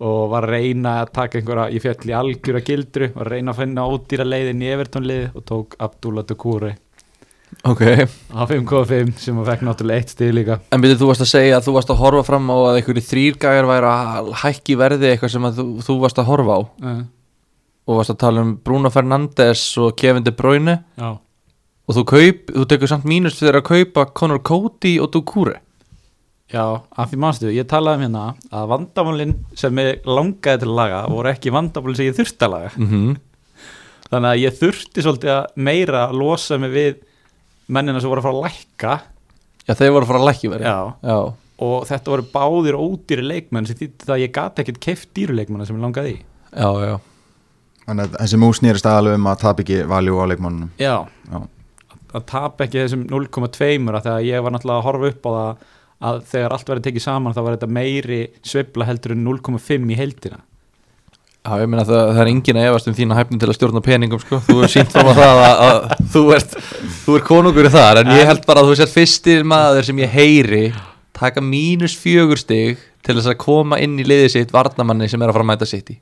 Og 0.00 0.30
var 0.32 0.46
að 0.46 0.54
reyna 0.54 0.94
að 1.02 1.12
taka 1.18 1.40
einhverja 1.40 1.74
ég 1.74 1.82
fjall 1.84 2.08
í 2.08 2.14
algjöra 2.16 2.62
gildru 2.64 3.10
og 3.10 3.24
reyna 3.28 3.52
að 3.52 3.64
finna 3.64 3.84
ódýra 3.90 4.24
leiðin 4.24 4.62
í 4.62 4.70
Everton 4.70 5.08
lið 5.10 5.34
og 5.34 5.44
tók 5.50 5.74
Abdullah 5.82 6.24
Dukure 6.24 6.76
ok. 7.62 7.82
Á 8.30 8.40
5.5 8.46 9.18
sem 9.20 9.38
að 9.40 9.50
fekk 9.50 9.64
náttúrulega 9.66 10.02
eitt 10.02 10.12
stig 10.12 10.32
líka. 10.36 10.58
En 10.74 10.82
byrju, 10.82 10.98
þú 11.00 11.10
varst 11.10 11.24
að 11.24 11.30
segja 11.32 11.58
að 11.58 11.68
þú 11.68 11.74
varst 11.76 11.92
að 11.92 12.00
horfa 12.02 12.24
fram 12.26 12.50
á 12.52 12.56
að 12.56 12.80
einhverju 12.80 13.04
þrýrgæjar 13.08 13.68
væri 13.70 13.92
að 13.92 14.32
hækki 14.42 14.78
verði 14.78 15.12
eitthvað 15.12 15.34
sem 15.34 15.48
að 15.48 15.60
þú, 15.60 15.66
þú 15.86 15.96
varst 16.04 16.20
að 16.20 16.28
horfa 16.30 16.58
á. 16.58 16.60
Uh, 16.84 17.00
og 17.88 18.00
varst 18.00 18.12
að 18.12 18.20
tala 18.20 18.44
um 18.44 18.52
Bruno 18.60 18.92
Fernandes 18.92 19.62
og 19.80 19.96
Kevin 19.96 20.26
De 20.26 20.34
Bruyne. 20.36 20.82
Já, 21.00 21.16
og 21.88 21.96
þú, 21.96 22.04
kaup, 22.04 22.50
þú 22.52 22.66
tekur 22.68 22.90
samt 22.90 23.08
mínust 23.08 23.40
fyrir 23.40 23.62
að 23.62 23.68
kaupa 23.70 24.04
Conor 24.12 24.42
Cody 24.44 24.98
og 25.00 25.08
Dukure 25.14 25.62
já, 26.52 26.64
af 26.96 27.10
því 27.10 27.20
mannstu 27.20 27.50
ég 27.52 27.68
talaði 27.68 27.98
um 27.98 28.04
hérna 28.06 28.24
að 28.54 28.70
vandamálin 28.72 29.34
sem 29.58 29.80
ég 29.82 30.06
langaði 30.08 30.62
til 30.62 30.70
að 30.70 30.78
laga 30.78 31.00
voru 31.12 31.32
ekki 31.32 31.52
vandamálin 31.54 31.98
sem 31.98 32.08
ég 32.08 32.16
þurfti 32.16 32.46
að 32.46 32.54
laga. 32.54 32.70
Mm 32.76 32.88
-hmm. 32.88 33.18
þannig 34.10 34.30
að 34.30 34.42
ég 34.44 34.58
þurfti 34.62 35.04
svolítið 35.04 35.32
að 35.34 35.44
meira 35.56 36.06
að 36.08 36.16
losa 36.22 36.58
mig 36.58 36.70
við 36.72 36.94
mennina 37.68 38.00
sem 38.00 38.08
voru 38.08 38.20
að 38.20 38.28
fara 38.28 38.36
að 38.36 38.44
lækka. 38.46 39.00
Já, 39.68 39.74
þeir 39.74 39.92
voru 39.92 40.04
að 40.04 40.08
fara 40.08 40.18
að 40.18 40.28
lækki 40.28 40.48
verði 40.48 40.64
já, 40.64 40.94
Já, 41.02 41.32
og 41.58 41.86
þetta 41.86 42.10
voru 42.10 42.24
báðir 42.32 42.80
ódýri 42.80 43.22
leikmenn 43.22 43.66
sem 43.66 43.76
þýtti 43.76 44.06
það 44.06 44.16
að 44.16 44.22
ég 44.24 44.32
gat 44.32 44.58
ekkert 44.58 44.80
keift 44.80 45.08
dýruleikmanna 45.14 45.66
sem 45.66 45.76
ég 45.76 45.82
langaði 45.82 46.12
í. 46.14 46.18
Já, 46.56 46.70
já, 46.80 47.00
Þannig 47.88 48.04
að 48.04 48.18
þessi 48.20 48.40
mús 48.42 48.60
nýrist 48.64 48.88
aðalega 48.88 49.18
um 49.18 49.30
að 49.30 49.40
tap 49.44 49.62
ekki 49.64 49.78
valjú 49.88 50.18
á 50.20 50.24
leikmannunum 50.28 50.70
Já, 50.76 50.94
Já. 51.32 51.38
að 52.18 52.26
tapa 52.28 52.66
ekki 52.66 52.82
þessum 52.82 53.06
0,2 53.08 53.94
að 53.94 54.04
þegar 54.04 54.26
ég 54.28 54.44
var 54.44 54.54
náttúrulega 54.54 54.82
að 54.82 54.88
horfa 54.88 55.12
upp 55.14 55.28
á 55.28 55.30
það 55.38 55.66
að 56.08 56.20
þegar 56.30 56.54
allt 56.54 56.68
verið 56.70 56.84
tekið 56.86 57.04
saman 57.08 57.34
þá 57.34 57.40
var 57.42 57.56
þetta 57.56 57.70
meiri 57.78 58.20
sveifla 58.46 58.86
heldur 58.86 59.14
en 59.16 59.24
0,5 59.26 59.88
í 59.94 59.98
heldina 59.98 60.42
Já, 61.48 61.54
ég 61.62 61.70
meina 61.70 61.84
það, 61.86 62.02
það 62.12 62.20
er 62.20 62.28
engin 62.32 62.58
að 62.60 62.66
efast 62.68 62.90
um 62.90 62.96
þína 62.98 63.16
hæfni 63.16 63.38
til 63.40 63.48
að 63.48 63.56
stjórna 63.56 63.80
peningum 63.84 64.20
sko. 64.20 64.40
þú 64.44 64.56
er 64.66 64.72
sínt 64.72 64.92
fram 64.92 65.08
á 65.08 65.14
það 65.16 65.42
að, 65.46 65.62
að 65.64 66.02
þú 66.12 66.22
ert 66.36 66.56
þú 67.06 67.16
er 67.16 67.24
konungur 67.24 67.68
í 67.68 67.72
þar 67.72 68.02
en 68.02 68.10
ég 68.18 68.28
held 68.28 68.44
bara 68.44 68.62
að 68.64 68.68
þú 68.68 68.76
sért 68.82 68.92
fyrstir 68.92 69.46
maður 69.48 69.88
sem 69.88 70.02
ég 70.02 70.12
heyri 70.12 70.62
taka 71.16 71.42
mínus 71.42 71.96
fjögur 71.98 72.42
stig 72.42 72.82
til 73.06 73.16
þess 73.16 73.32
að 73.32 73.40
koma 73.40 73.78
inn 73.80 73.96
í 73.96 74.06
liðið 74.06 74.34
sitt 74.34 74.52
varnamanni 74.54 75.08
sem 75.08 75.22
er 75.22 75.30
að 75.30 75.38
fara 75.38 75.46
að 75.46 75.50
mæta 75.54 75.70
sitt 75.70 75.94
í 75.94 75.98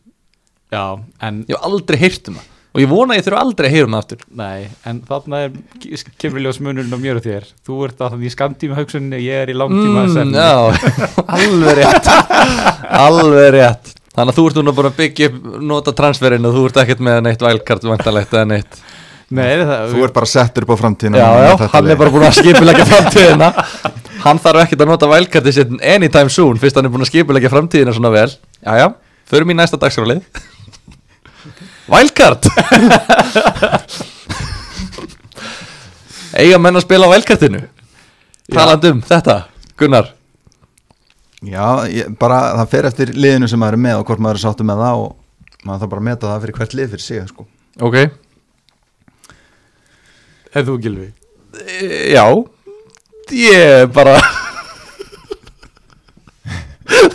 Já, 0.76 0.84
en, 1.24 1.40
ég 1.48 1.56
hef 1.56 1.66
aldrei 1.70 1.98
heyrt 2.04 2.30
um 2.30 2.36
það. 2.36 2.52
Og 2.76 2.82
ég 2.82 2.90
vona 2.90 3.14
að 3.14 3.20
ég 3.22 3.24
þurfa 3.24 3.38
aldrei 3.40 3.66
að 3.70 3.72
heyra 3.72 3.86
um 3.88 3.94
það 3.94 4.02
aftur. 4.02 4.24
Nei, 4.36 4.64
en 4.84 4.96
þarna 5.08 5.38
er 5.46 6.00
kemur 6.20 6.42
ljós 6.44 6.58
munurinn 6.60 6.92
á 6.92 6.98
mér 7.00 7.16
og 7.16 7.24
þér. 7.24 7.44
Þú 7.64 7.76
ert 7.86 8.02
að 8.04 8.10
þannig 8.12 8.28
í 8.28 8.32
skamtíma 8.34 8.76
hugsunni, 8.76 9.20
ég 9.24 9.44
er 9.46 9.52
í 9.52 9.54
langtíma 9.56 10.02
mm, 10.10 10.34
Já, 10.36 10.50
alveg 11.38 11.78
rétt. 11.78 12.10
Alveg 12.98 13.48
rétt. 13.54 13.94
Þannig 14.12 14.32
að 14.34 14.36
þú 14.36 14.44
ert 14.50 14.58
núna 14.60 14.74
bara 14.76 14.90
að 14.92 14.98
byggja 15.00 15.30
upp 15.30 15.46
nota 15.70 15.94
transferinn 15.96 16.48
og 16.48 16.52
þú 16.52 16.64
ert 16.68 16.80
ekkert 16.82 17.00
með 17.08 17.20
neitt 17.24 17.44
vælkart 17.46 17.86
vantalegt 17.88 18.34
eða 18.36 18.50
neitt. 18.50 18.76
Nei, 19.36 19.46
það, 19.56 19.94
Þú 19.94 20.02
ert 20.06 20.14
bara 20.18 20.28
settur 20.30 20.66
upp 20.66 20.74
á 20.76 20.82
framtíðina. 20.82 21.22
Já, 21.22 21.46
já, 21.46 21.70
hann 21.72 21.88
er 21.94 22.00
bara 22.02 22.12
búin 22.12 22.26
að 22.28 22.36
skipulegja 22.42 22.86
framtíðina. 22.92 23.48
Hann 24.26 24.42
þarf 24.44 24.66
ekkert 24.66 24.84
að 24.84 24.92
nota 24.92 25.08
vælkarti 25.10 25.54
sitt 25.56 25.72
anytime 25.80 26.32
soon 26.32 26.60
Fyrst 26.60 26.76
hann 26.78 26.88
er 26.88 26.92
búin 26.92 27.04
að 27.04 27.10
skipulegja 27.10 27.52
framtíðina 27.52 27.96
svona 27.96 28.12
vel. 28.14 28.28
Já, 28.60 28.76
já, 28.84 28.86
förum 29.32 29.52
í 29.52 29.58
næsta 29.58 29.80
dagskrálið 29.80 30.20
Vælkart 31.86 32.48
Eiga 36.36 36.58
menn 36.58 36.76
að 36.76 36.84
spila 36.84 37.06
á 37.08 37.14
vælkartinu 37.14 37.60
Talandi 38.52 38.92
um 38.94 39.00
þetta, 39.02 39.36
Gunnar. 39.78 40.12
Já, 41.42 41.82
ég, 41.90 42.12
bara 42.18 42.38
það 42.60 42.68
fer 42.70 42.86
eftir 42.88 43.10
liðinu 43.14 43.48
sem 43.50 43.58
maður 43.60 43.76
er 43.76 43.82
með 43.82 43.96
og 44.00 44.06
hvort 44.08 44.22
maður 44.22 44.38
er 44.38 44.42
sáttu 44.44 44.66
með 44.66 44.82
það 44.84 45.00
og 45.02 45.10
maður 45.66 45.80
þarf 45.82 45.90
bara 45.92 46.02
að 46.02 46.06
meta 46.08 46.30
það 46.30 46.44
fyrir 46.44 46.58
hvert 46.60 46.76
lið 46.78 46.92
fyrir 46.94 47.04
sig 47.04 47.26
sko. 47.32 47.46
Ok, 47.86 47.96
er 50.54 50.66
þú 50.68 50.78
gilvi 50.86 51.08
e, 51.66 52.14
já. 52.14 52.24
Ég 53.34 53.90
bara 53.90 54.14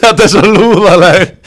Þetta 0.01 0.25
er 0.25 0.31
svo 0.33 0.43
lúðaleg 0.43 1.37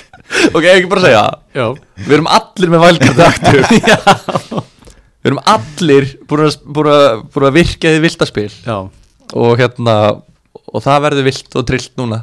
Ok, 0.56 0.64
ekki 0.64 0.88
bara 0.88 1.04
segja 1.04 1.20
það 1.26 1.43
Já, 1.54 1.66
Við 2.02 2.14
erum 2.16 2.30
allir 2.34 2.72
með 2.72 2.84
vælkarti 2.84 3.24
aktur 3.28 3.60
Við 5.24 5.30
erum 5.30 5.42
allir 5.48 6.08
búin 6.28 6.42
að, 6.44 6.56
búin 6.66 6.88
að, 6.92 7.20
búin 7.32 7.46
að 7.48 7.54
virka 7.56 7.92
því 7.94 8.00
viltaspil. 8.04 8.50
Já, 8.66 8.78
og 9.34 9.52
hérna 9.60 9.94
og 10.74 10.82
það 10.84 11.04
verður 11.06 11.28
vilt 11.30 11.54
og 11.56 11.64
trillt 11.68 11.94
núna 11.96 12.18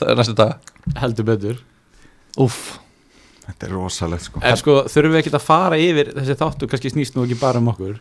það 0.00 0.12
er 0.12 0.20
næstu 0.22 0.36
dag 0.38 0.70
heldur 1.02 1.26
betur. 1.28 1.58
Úff, 2.40 2.78
Þetta 3.50 3.66
er 3.66 3.74
rosalegt 3.74 4.24
sko. 4.28 4.40
En 4.46 4.56
sko, 4.58 4.76
þurfum 4.86 5.12
við 5.16 5.20
ekki 5.24 5.34
að 5.34 5.42
fara 5.44 5.78
yfir 5.82 6.12
þessi 6.14 6.36
þáttu, 6.38 6.68
kannski 6.70 6.92
snýst 6.94 7.16
nú 7.18 7.26
ekki 7.26 7.36
bara 7.40 7.58
um 7.60 7.68
okkur. 7.72 7.96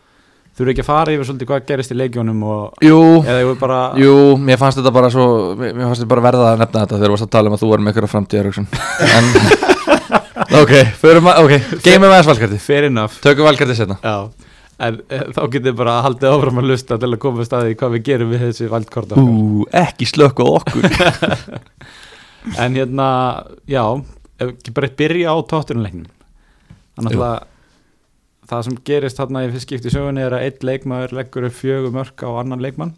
Þurfum 0.53 0.69
við 0.69 0.73
ekki 0.75 0.83
að 0.85 0.89
fara 0.91 1.13
yfir 1.15 1.27
svolítið 1.29 1.49
hvað 1.49 1.65
gerist 1.71 1.93
í 1.93 1.97
leikjónum 1.97 2.43
og 2.45 2.83
jú, 2.85 2.99
eða 3.23 3.41
ég 3.41 3.59
bara 3.61 3.79
jú, 3.99 4.13
mér 4.45 4.59
fannst 4.61 4.79
þetta 4.79 4.93
bara 4.93 5.09
svo 5.13 5.25
mér 5.59 5.73
fannst 5.87 6.03
þetta 6.03 6.11
bara 6.13 6.25
verða 6.29 6.51
að 6.53 6.61
nefna 6.63 6.83
þetta 6.85 6.99
þegar 6.99 7.09
þú 7.09 7.15
varst 7.15 7.27
að 7.27 7.33
tala 7.35 7.51
um 7.51 7.57
að 7.57 7.63
þú 7.63 7.71
er 7.75 7.83
með 7.85 7.95
ykkur 7.95 8.09
framtíðar 8.13 8.51
en 8.59 9.31
ok, 10.61 10.75
förum 11.01 11.31
að, 11.31 11.41
ok, 11.45 11.73
geymum 11.85 12.11
aðeins 12.11 12.29
valkarti 12.29 12.61
fair 12.63 12.87
enough. 12.89 13.17
Tökum 13.23 13.47
valkarti 13.47 13.77
setna 13.77 13.97
Já, 14.03 14.29
en 14.87 15.01
e, 15.07 15.23
þá 15.35 15.41
getur 15.55 15.75
bara 15.79 15.97
haldið 16.05 16.35
áfram 16.35 16.61
að 16.61 16.69
lusta 16.73 16.99
til 17.01 17.11
að 17.11 17.21
koma 17.25 17.47
staði 17.47 17.79
hvað 17.79 17.97
við 17.97 18.05
gerum 18.11 18.31
við 18.33 18.45
þessi 18.47 18.69
valdkort 18.71 19.15
okkar. 19.15 19.33
Ú, 19.33 19.65
ekki 19.81 20.07
slökk 20.09 20.43
á 20.43 20.45
okkur. 20.59 20.87
En 22.55 22.71
hérna, 22.71 23.05
já, 23.67 23.83
ef 24.39 24.53
ekki 24.53 24.71
bara 24.73 24.87
byrja 25.01 25.33
á 25.35 25.37
tóttunuleiknum 25.43 26.07
Þannig 26.99 27.21
að 27.23 27.43
það 28.49 28.63
sem 28.65 28.77
gerist 28.89 29.19
þarna 29.19 29.43
í 29.45 29.51
fyrst 29.53 29.67
skipti 29.67 29.87
í 29.87 29.93
sögunni 29.93 30.23
er 30.25 30.35
að 30.35 30.45
einn 30.47 30.65
leikmaður 30.67 31.13
leggur 31.19 31.45
upp 31.47 31.55
fjögur 31.55 31.93
mörk 31.95 32.23
á 32.25 32.29
annan 32.41 32.63
leikmann. 32.63 32.95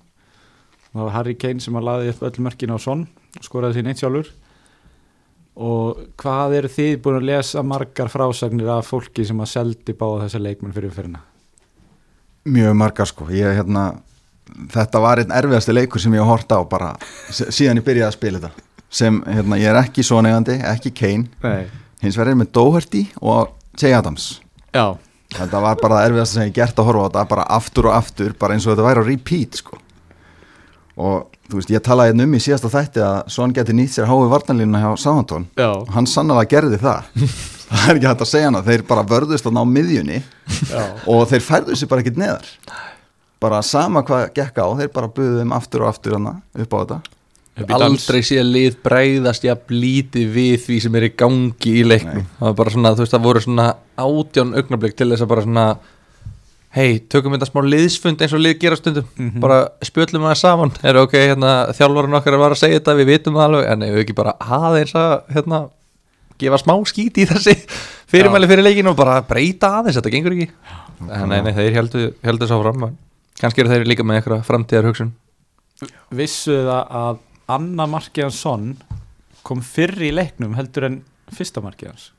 Það 0.91 1.03
var 1.03 1.13
Harry 1.17 1.35
Kane 1.39 1.63
sem 1.63 1.75
að 1.77 1.87
laði 1.87 2.13
upp 2.13 2.23
öll 2.27 2.45
mörkin 2.47 2.73
á 2.73 2.77
Son 2.81 3.03
og 3.37 3.45
skoraði 3.45 3.79
sín 3.79 3.91
eitt 3.91 4.01
sjálfur 4.01 4.31
og 5.55 6.05
hvað 6.21 6.55
eru 6.61 6.71
þið 6.71 6.93
búin 7.03 7.19
að 7.19 7.27
lesa 7.31 7.63
margar 7.65 8.11
frásagnir 8.11 8.71
af 8.71 8.87
fólki 8.87 9.25
sem 9.27 9.41
að 9.43 9.51
seldi 9.51 9.95
báða 9.97 10.25
þessa 10.25 10.41
leikmann 10.45 10.75
fyrir 10.75 10.93
fyrirna? 10.95 11.25
Mjög 12.47 12.77
margar 12.79 13.09
sko. 13.09 13.27
Ég, 13.35 13.59
hérna, 13.59 13.91
Þetta 14.71 14.99
var 14.99 15.21
einn 15.21 15.31
erfiðasti 15.31 15.73
leikur 15.75 16.01
sem 16.01 16.15
ég 16.15 16.23
hef 16.23 16.31
hort 16.31 16.51
á 16.51 16.59
bara 16.67 16.89
síðan 17.31 17.79
ég 17.79 17.85
byrjaði 17.87 18.07
að 18.09 18.17
spila 18.17 18.41
þetta. 18.41 18.65
Sem 18.91 19.21
hérna, 19.23 19.59
ég 19.61 19.71
er 19.71 19.79
ekki 19.79 20.03
svo 20.03 20.19
negandi, 20.23 20.57
ekki 20.67 20.91
Kane. 20.91 21.61
Hins 22.01 22.17
vegar 22.17 22.33
er 22.33 22.39
með 22.41 22.51
Doherty 22.57 23.05
og 23.21 23.53
Jay 23.79 23.95
Adams. 23.95 24.41
Já, 24.75 24.97
þetta 25.37 25.61
var 25.63 25.79
bara 25.79 26.01
það 26.01 26.09
erfiðasta 26.09 26.39
sem 26.39 26.49
ég 26.49 26.57
gert 26.57 26.81
að 26.81 26.89
horfa 26.89 27.05
á 27.05 27.07
þetta 27.07 27.23
bara 27.31 27.47
aftur 27.59 27.87
og 27.87 27.95
aftur, 27.95 28.35
bara 28.39 28.57
eins 28.57 28.67
og 28.67 28.73
þetta 28.73 28.87
væri 28.89 29.05
á 29.05 29.09
repeat 29.11 29.61
sko 29.61 29.79
og 30.99 31.31
þú 31.49 31.59
veist, 31.59 31.71
ég 31.71 31.83
talaði 31.85 32.11
hérna 32.11 32.27
um 32.27 32.35
í 32.35 32.41
síðasta 32.43 32.71
þætti 32.71 33.03
að 33.05 33.17
Son 33.31 33.55
geti 33.55 33.75
nýtt 33.75 33.95
sér 33.95 34.09
hái 34.09 34.27
varnalínuna 34.31 34.83
hjá 34.83 34.91
Sáhantón 34.99 35.47
og 35.65 35.91
hann 35.95 36.09
sannlega 36.09 36.49
gerði 36.51 36.81
það. 36.81 37.11
Það 37.71 37.87
er 37.87 37.97
ekki 37.97 38.07
hægt 38.09 38.23
að 38.25 38.27
segja 38.27 38.47
hana, 38.49 38.59
þeir 38.65 38.81
bara 38.83 39.03
vörðust 39.07 39.45
að 39.47 39.53
ná 39.55 39.61
miðjunni 39.63 40.17
já. 40.19 40.81
og 41.07 41.21
þeir 41.31 41.43
færðu 41.45 41.77
sér 41.79 41.87
bara 41.87 42.03
ekkert 42.03 42.17
neðar. 42.19 42.49
Bara 43.41 43.61
sama 43.63 44.03
hvað 44.03 44.25
gekk 44.35 44.59
á 44.59 44.67
þeir 44.81 44.91
bara 44.91 45.09
buðuðu 45.15 45.39
þeim 45.39 45.53
aftur 45.55 45.85
og 45.85 45.91
aftur 45.93 46.17
hana 46.17 46.33
upp 46.51 46.75
á 46.75 46.77
þetta. 46.81 46.97
Aldrei 47.77 48.19
sé 48.27 48.41
að 48.41 48.51
lið 48.57 48.75
bregðast 48.83 49.47
jafn 49.47 49.75
lítið 49.75 50.35
við 50.35 50.53
því 50.65 50.81
sem 50.83 50.99
er 50.99 51.07
í 51.07 51.11
gangi 51.23 51.73
í 51.79 51.87
leiknum. 51.87 52.27
Það 52.39 52.47
var 52.49 52.59
bara 52.59 52.75
svona, 52.75 52.93
þú 52.95 53.05
veist, 53.05 53.15
það 53.15 53.25
voru 53.29 53.43
svona 53.45 53.67
átján 54.03 54.53
augnablik 54.59 54.99
til 54.99 55.09
þess 55.13 55.25
að 55.25 55.31
bara 55.31 55.47
svona 55.47 55.65
hei, 56.75 56.99
tökum 57.11 57.33
þetta 57.35 57.49
smá 57.49 57.61
liðsfund 57.67 58.21
eins 58.23 58.33
og 58.37 58.41
lið 58.43 58.57
gera 58.61 58.77
stundum, 58.79 59.07
Mhm. 59.17 59.39
bara 59.43 59.59
spjöllum 59.83 60.23
það 60.29 60.37
saman. 60.39 60.71
Er 60.87 60.95
ok, 61.01 61.11
hérna, 61.19 61.51
þjálfarinn 61.75 62.15
okkar 62.19 62.37
var 62.39 62.51
að 62.55 62.61
segja 62.63 62.79
þetta 62.79 62.95
við 63.01 63.09
vitum 63.11 63.35
það 63.35 63.47
alveg, 63.49 63.69
en 63.71 63.83
ef 63.83 63.93
við 63.95 64.03
ekki 64.05 64.15
bara 64.15 64.33
aðeins 64.39 64.93
að, 64.95 65.15
hérna 65.35 65.61
gefa 66.41 66.57
smá 66.63 66.73
skít 66.87 67.17
í 67.21 67.25
þessi 67.27 67.55
fyrirmæli 68.11 68.47
fyrir 68.47 68.63
leikinu 68.65 68.89
og 68.93 68.97
bara 68.97 69.19
breyta 69.21 69.73
aðeins, 69.81 69.99
þetta 69.99 70.11
gengur 70.15 70.31
ekki. 70.37 70.49
En 71.11 71.29
nei, 71.29 71.41
nei, 71.41 71.51
þeir 71.53 71.73
heldur, 71.73 72.13
heldur 72.23 72.47
svo 72.47 72.61
fram 72.61 72.91
kannski 73.41 73.63
eru 73.63 73.71
þeir 73.71 73.87
líka 73.89 74.03
með 74.05 74.19
eitthvað 74.21 74.43
framtíðar 74.45 74.85
hugsun 74.91 75.11
Vissuðu 76.13 76.67
það 76.67 76.91
að 77.01 77.21
Anna 77.55 77.87
markið 77.89 78.23
hans 78.27 78.37
Son 78.43 78.65
kom 79.41 79.63
fyrr 79.65 79.97
í 80.05 80.11
leiknum 80.13 80.53
heldur 80.59 80.85
en 80.85 80.99
fyrsta 81.33 81.63
markið 81.63 81.89
hans 81.89 82.11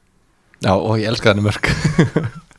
Já, 0.62 0.72
og 0.74 0.98
ég 0.98 1.06
elska 1.12 1.30
þannig 1.30 1.46
mörg 1.46 1.68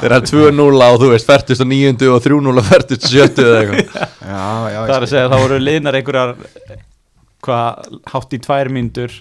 Þeir 0.00 0.14
eru 0.16 0.28
2-0 0.30 0.84
á, 0.84 0.90
þú 1.02 1.08
veist, 1.12 1.30
49 1.30 2.08
og 2.14 2.20
3-0 2.24 2.52
og 2.62 2.68
47 2.70 3.42
eða 3.44 3.58
eitthvað. 3.64 4.04
Já, 4.30 4.44
já, 4.70 4.78
Það 4.86 4.94
er 4.96 5.04
að 5.06 5.10
segja 5.10 5.24
að 5.26 5.32
það 5.34 5.42
voru 5.44 5.58
liðnar 5.64 5.98
einhverjar 6.00 6.32
hvað 7.44 7.98
hátt 8.12 8.36
í 8.36 8.40
tvær 8.44 8.70
mínútur 8.72 9.14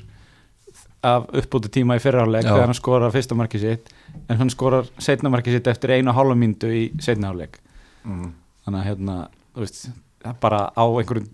af 1.10 1.30
uppbúti 1.40 1.70
tíma 1.72 1.96
í 1.96 2.02
fyrraháleik 2.04 2.44
þegar 2.44 2.66
hann 2.68 2.76
skorar 2.78 3.14
fyrsta 3.16 3.36
markið 3.40 3.62
sitt 3.64 3.92
en 4.28 4.40
hann 4.42 4.50
skorar 4.52 4.88
setna 5.00 5.32
markið 5.32 5.56
sitt 5.58 5.70
eftir 5.72 5.94
einu 5.96 6.12
og 6.12 6.18
hálfa 6.18 6.36
mínútu 6.36 6.72
í 6.76 6.86
setna 7.04 7.32
háleik 7.34 7.60
Mm. 8.00 8.30
þannig 8.64 8.80
að 8.80 8.86
hérna, 8.88 9.14
þú 9.56 9.60
veist 9.66 9.80
það 10.24 10.30
er 10.32 10.36
bara 10.40 10.60
á 10.72 10.84
einhverjum 10.88 11.26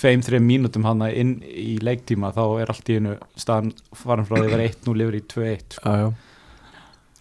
tveim, 0.00 0.22
þreim 0.24 0.46
mínútum 0.48 0.86
hann 0.88 1.02
inn 1.10 1.34
í 1.44 1.74
leiktíma 1.84 2.30
þá 2.32 2.40
er 2.62 2.72
allt 2.72 2.88
í 2.88 2.96
einu 2.96 3.12
staðan 3.36 3.74
farin 3.92 4.24
frá 4.24 4.38
því 4.38 4.46
að 4.46 4.54
vera 4.54 4.68
1-0 4.70 5.04
yfir 5.04 5.18
í 5.18 5.20
2-1 5.34 5.76
Já, 5.76 5.92
já 6.00 6.06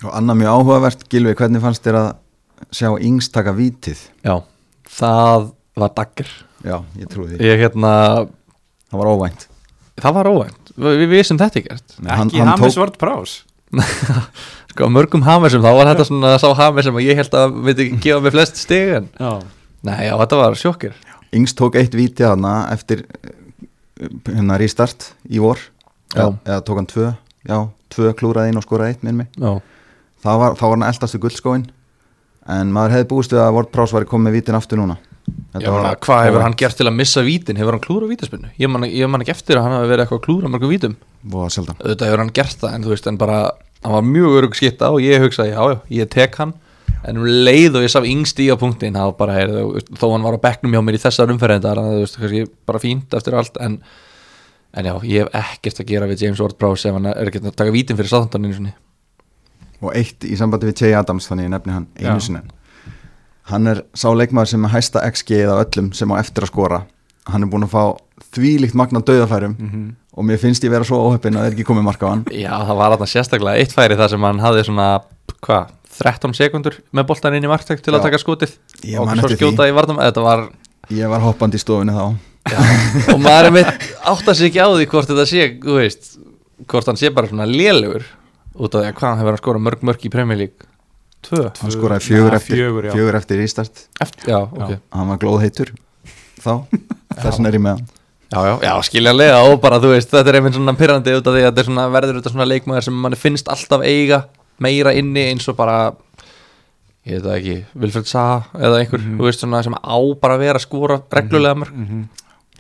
og 0.05 0.13
annað 0.17 0.39
mjög 0.41 0.59
áhugavert, 0.59 1.05
Gilvi, 1.12 1.33
hvernig 1.38 1.63
fannst 1.63 1.85
þér 1.85 1.97
að 2.01 2.09
sjá 2.75 2.89
Ings 3.05 3.29
taka 3.33 3.53
vítið? 3.57 4.01
Já, 4.25 4.35
það 4.97 5.50
var 5.75 5.93
dagger. 5.97 6.29
Já, 6.65 6.77
ég 6.97 7.09
trúi 7.12 7.27
því, 7.31 7.39
Ég 7.45 7.59
hérna, 7.62 7.91
það 8.91 9.01
var 9.01 9.12
óvænt. 9.12 9.47
það 10.01 10.15
var 10.19 10.29
óvænt. 10.31 10.71
Við, 10.75 11.01
við 11.03 11.12
vissum 11.13 11.39
þetta 11.39 11.62
ekkert. 11.62 11.97
Nei, 12.00 12.13
hann, 12.15 12.31
ekki 12.31 12.45
Hamis 12.47 12.77
tók, 12.79 12.97
Prás. 13.01 13.35
Sko, 14.75 14.89
mörgum 14.91 15.24
hamersum, 15.24 15.63
þá 15.63 15.71
var 15.77 15.89
þetta 15.93 16.05
svona 16.09 16.33
sá 16.41 16.50
hamer 16.57 16.83
sem 16.83 16.97
að 17.00 17.05
ég 17.07 17.19
held 17.19 17.35
að 17.39 17.53
myndi 17.63 17.85
gefa 18.03 18.24
mig 18.24 18.33
flest 18.35 18.59
stig 18.59 18.91
en 18.97 19.05
já, 19.15 19.29
Nei, 19.85 20.00
já, 20.07 20.15
þetta 20.19 20.39
var 20.41 20.57
sjokkir. 20.59 20.95
Ings 21.35 21.53
tók 21.55 21.77
eitt 21.79 21.93
vítið 21.95 22.31
hana 22.31 22.55
eftir 22.74 23.05
hérna 24.27 24.57
restart 24.59 25.12
í 25.29 25.39
vor. 25.43 25.59
Já. 26.15 26.25
eða, 26.25 26.31
eða 26.47 26.63
tók 26.67 26.79
hann 26.79 26.89
tvö 26.89 27.07
já, 27.45 27.57
tvö 27.93 28.12
klúraði 28.19 28.51
inn 28.53 28.59
og 28.59 28.65
skoraði 28.65 28.95
eitt 28.95 29.05
minn 29.05 29.21
mig. 29.21 29.29
Já, 29.39 29.53
var, 30.25 30.55
þá 30.58 30.63
var 30.65 30.75
hann 30.77 30.88
eldastu 30.89 31.20
guldskóin 31.22 31.65
en 32.55 32.72
maður 32.74 32.96
hefði 32.98 33.08
búist 33.12 33.34
við 33.34 33.41
að 33.41 33.53
Ward 33.58 33.72
Prowse 33.74 33.96
væri 33.96 34.08
komið 34.10 34.36
vítin 34.39 34.58
aftur 34.58 34.77
núna. 34.82 34.98
Meina, 35.55 35.72
var- 35.72 35.96
hvað 36.05 36.25
hefur 36.27 36.44
hann 36.46 36.53
gert 36.60 36.77
til 36.77 36.86
að 36.86 36.94
missa 37.00 37.22
vítin? 37.25 37.58
Hefur 37.58 37.72
hann 37.77 37.82
klúra 37.82 38.08
vítaspinnu? 38.10 38.51
Ég 38.60 38.70
man, 38.70 38.84
ég 38.86 39.10
man 39.10 39.22
ekki 39.22 39.34
eftir 39.34 39.58
að 39.58 39.63
hann 39.65 39.77
hafi 39.79 39.89
verið 39.89 40.03
eitthvað 40.05 40.20
að 40.20 40.25
klúra 40.27 40.51
mörgum 40.53 40.70
vítum. 40.70 40.96
Auðvitað 41.82 42.05
hefur 42.12 42.22
hann 42.22 42.34
gert 42.38 42.60
það 42.62 42.75
en 42.75 42.84
þú 42.86 42.94
veist, 42.94 43.08
en 43.10 43.17
bara 43.17 43.39
hann 43.84 43.94
var 43.96 44.05
mjög 44.05 44.38
örug 44.41 44.55
skipta 44.60 44.91
og 44.94 45.01
ég 45.01 45.22
hugsaði, 45.25 45.55
já, 45.55 45.62
já, 45.74 45.79
ég 46.01 46.10
tek 46.13 46.36
hann. 46.41 46.53
En 47.05 47.17
um 47.17 47.25
leið 47.25 47.75
og 47.79 47.84
ég 47.86 47.91
sá 47.94 48.01
yngst 48.05 48.39
í 48.41 48.48
á 48.50 48.55
punktin 48.58 48.94
þá 48.98 49.10
bara, 49.17 49.34
er, 49.41 49.50
þó 49.98 50.08
hann 50.13 50.24
var 50.25 50.38
á 50.38 50.46
bekknum 50.46 50.74
hjá 50.74 50.82
mér 50.86 50.98
í 50.98 51.01
þessar 51.01 51.34
umferðindar, 51.34 51.82
þú 51.82 52.00
veist, 52.03 52.17
kannski 52.22 52.46
bara 52.65 52.79
fínt 52.82 53.13
eftir 53.17 53.34
allt, 53.38 53.58
en 53.62 53.79
en 54.75 54.86
já, 54.89 54.94
ég 55.08 55.24
hef 55.24 55.29
ekkert 55.39 55.79
að 55.82 55.88
gera 55.88 56.08
við 56.10 56.22
James 56.25 56.39
Ward-Prowse 56.44 56.89
ef 56.89 56.94
hann 56.98 57.05
er 57.08 57.29
ekki 57.29 57.39
að 57.41 57.53
taka 57.55 57.72
vítin 57.72 57.96
fyrir 57.96 58.10
sáþandaninu 58.12 58.58
sinni 58.58 58.74
Og 59.82 59.91
eitt 59.96 60.24
í 60.24 60.36
sambandi 60.39 60.70
við 60.70 60.82
Jay 60.86 60.94
Adams 60.96 61.27
Þannig 61.29 61.50
ég 61.50 61.53
nefni 61.55 61.74
hann 61.75 61.88
einu 62.00 62.15
Já. 62.15 62.20
sinni. 62.24 62.41
Hann 63.51 63.67
er 63.67 63.84
sá 63.94 64.08
leikmaður 64.15 64.48
sem 64.55 64.65
er 64.65 64.74
hæsta 64.74 65.03
XG 65.12 65.44
af 65.46 65.65
öllum 65.67 65.91
sem 65.94 66.10
á 66.10 66.15
eftir 66.17 66.46
að 66.48 66.51
skora. 66.53 66.79
Hann 67.29 67.44
er 67.46 67.50
búin 67.51 67.65
að 67.67 67.74
fá 67.75 67.84
þvílíkt 68.36 68.74
magna 68.77 69.01
döðafærum 69.01 69.55
Mhm. 69.60 69.96
Og 70.15 70.24
mér 70.24 70.38
finnst 70.39 70.63
ég 70.63 70.72
vera 70.72 70.84
svo 70.88 70.96
óheppin 71.12 71.36
að 71.36 71.41
það 71.44 71.46
er 71.50 71.51
ekki 71.58 71.65
komið 71.67 71.84
marka 71.84 72.08
á 72.08 72.10
hann. 72.13 72.24
Já, 72.32 72.51
það 72.63 72.77
var 72.79 72.91
þarna 72.96 73.08
sérstaklega 73.12 73.60
eitt 73.60 73.74
færi 73.75 73.98
þar 74.00 74.10
sem 74.10 74.22
hann 74.24 74.39
hafði 74.39 74.63
svona, 74.63 74.86
hvað, 75.44 75.67
13 76.00 76.34
sekundur 76.34 76.77
með 76.94 77.08
boltan 77.10 77.36
inn 77.36 77.44
í 77.44 77.51
marktæk 77.51 77.82
til 77.84 77.91
að 77.94 78.00
Já. 78.00 78.03
taka 78.08 78.17
skotið. 78.24 78.53
Ég 78.84 79.00
og 79.00 79.10
svo 79.20 79.27
eftir 79.27 79.38
skjóta 79.41 79.65
því 79.67 79.74
í 79.74 79.75
þetta 80.08 80.24
var 80.24 80.50
Ég 80.89 81.10
var 81.10 81.20
hoppandi 81.20 81.58
í 81.58 81.60
stofinu 81.60 81.91
þá. 81.91 82.15
Og 83.13 83.20
maður 83.20 83.48
er 83.50 83.51
mitt 83.51 83.86
átt 84.05 84.27
að 84.29 84.38
ekki 84.51 84.62
á 84.62 84.70
því 84.70 84.88
hvort 84.91 85.10
þetta 85.10 85.25
sé, 85.25 85.48
þú 85.60 85.77
veist 85.82 86.10
hvort 86.70 86.86
hann 86.86 87.00
sé 87.00 87.10
bara 87.13 87.27
svona 87.27 87.48
lélugur 87.50 88.05
út 88.55 88.75
af 88.75 88.81
því 88.81 88.88
að 88.91 88.95
hvað 89.00 89.17
hefur 89.19 89.31
hann 89.35 89.41
skorað 89.43 89.65
mörg 89.67 89.83
mörg 89.89 90.05
í 90.05 90.12
Premier 90.13 90.38
League? 90.39 90.69
Tvö. 91.25 91.43
Hann 91.62 91.71
skoraði 91.74 92.05
fjögur, 92.05 92.31
Ja, 92.31 92.38
eftir, 92.39 92.55
fjögur, 92.62 92.88
fjögur 92.93 93.15
eftir 93.17 93.39
ístart 93.41 93.85
Eftir, 94.01 94.29
já, 94.29 94.39
ok. 94.45 94.75
Hann 94.93 95.07
var 95.09 95.17
glóðheitur 95.24 95.71
þá. 96.43 96.51
Þess 97.19 97.39
vegna 97.39 97.50
er 97.50 97.57
ég 97.57 97.63
með 97.65 97.77
hann. 97.79 97.88
Já, 98.35 98.39
já, 98.45 98.53
já, 98.65 98.74
skiljanlega 98.89 99.39
og 99.50 99.59
bara 99.62 99.77
þú 99.81 99.91
veist, 99.93 100.09
þetta 100.12 100.29
er 100.31 100.38
einmitt 100.39 100.55
svona 100.57 100.74
pyrrandi 100.77 101.13
út 101.17 101.27
af 101.29 101.33
því 101.35 101.41
að 101.43 101.50
þetta 101.50 101.62
er 101.63 101.67
svona, 101.69 101.85
verður 101.93 102.17
þetta 102.19 102.31
svona 102.33 102.47
leikmaður 102.50 102.85
sem 102.88 102.95
mann 103.05 103.15
finnst 103.17 103.50
alltaf 103.53 103.83
eiga 103.85 104.19
meira 104.65 104.93
inni 104.97 105.24
eins 105.31 105.45
og 105.51 105.55
bara 105.59 105.77
ég 107.05 107.19
veit 107.19 107.25
það 107.25 107.35
ekki, 107.38 107.55
Vilfred 107.83 108.07
Saha 108.09 108.38
eða 108.57 108.79
einhver, 108.81 109.01
Mhm. 109.05 109.17
þú 109.19 109.27
veist 109.29 109.39
svona 109.43 109.63
sem 109.63 109.74
á 109.77 109.97
bara 110.21 110.35
að 110.38 110.39
vera 110.45 110.57
að 110.59 110.65
skora 110.65 110.97
reglulega 111.13 111.55
mörg 111.62 111.74
Mhm. 111.75 112.05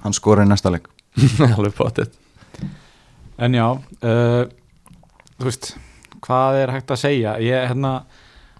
Hann 0.05 0.13
skoraði 0.13 0.49
næsta 0.51 0.69
leik. 0.71 0.85
Alveg 1.57 1.73
potið 1.73 2.09
En 3.39 3.51
já 3.57 3.65
uh, 4.03 4.45
Þú 5.39 5.49
veist 5.49 5.73
Hvað 6.25 6.59
er 6.63 6.71
hægt 6.73 6.91
að 6.93 7.01
segja? 7.01 7.35
Ég, 7.43 7.67
hérna, 7.69 7.91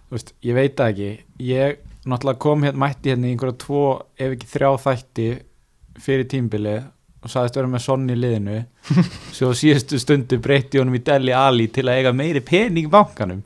þú 0.06 0.18
veist, 0.18 0.34
ég 0.46 0.58
veit 0.58 0.76
það 0.78 0.92
ekki. 0.92 1.12
Ég 1.48 1.78
náttúrulega 2.06 2.42
kom 2.46 2.66
hérna 2.66 2.82
Mætti 2.84 3.14
hérna 3.14 3.30
í 3.30 3.34
einhverja 3.34 3.58
tvo 3.64 3.86
Ef 4.20 4.36
ekki 4.36 4.50
þrjá 4.52 4.70
þætti 4.84 5.30
Fyrir 6.06 6.30
tímbili 6.32 6.76
Og 7.26 7.32
sagðist 7.32 7.58
vera 7.58 7.70
með 7.72 7.82
sonn 7.82 8.10
í 8.14 8.16
liðinu. 8.20 8.60
Svo 9.38 9.50
síðustu 9.58 9.98
stundu 9.98 10.38
breytti 10.38 10.78
honum 10.78 11.00
í 11.00 11.02
Deli 11.02 11.34
Ali 11.34 11.66
Til 11.74 11.88
að 11.88 12.02
eiga 12.02 12.14
meiri 12.14 12.44
pening 12.46 12.86
í 12.86 12.92
bankanum. 12.92 13.42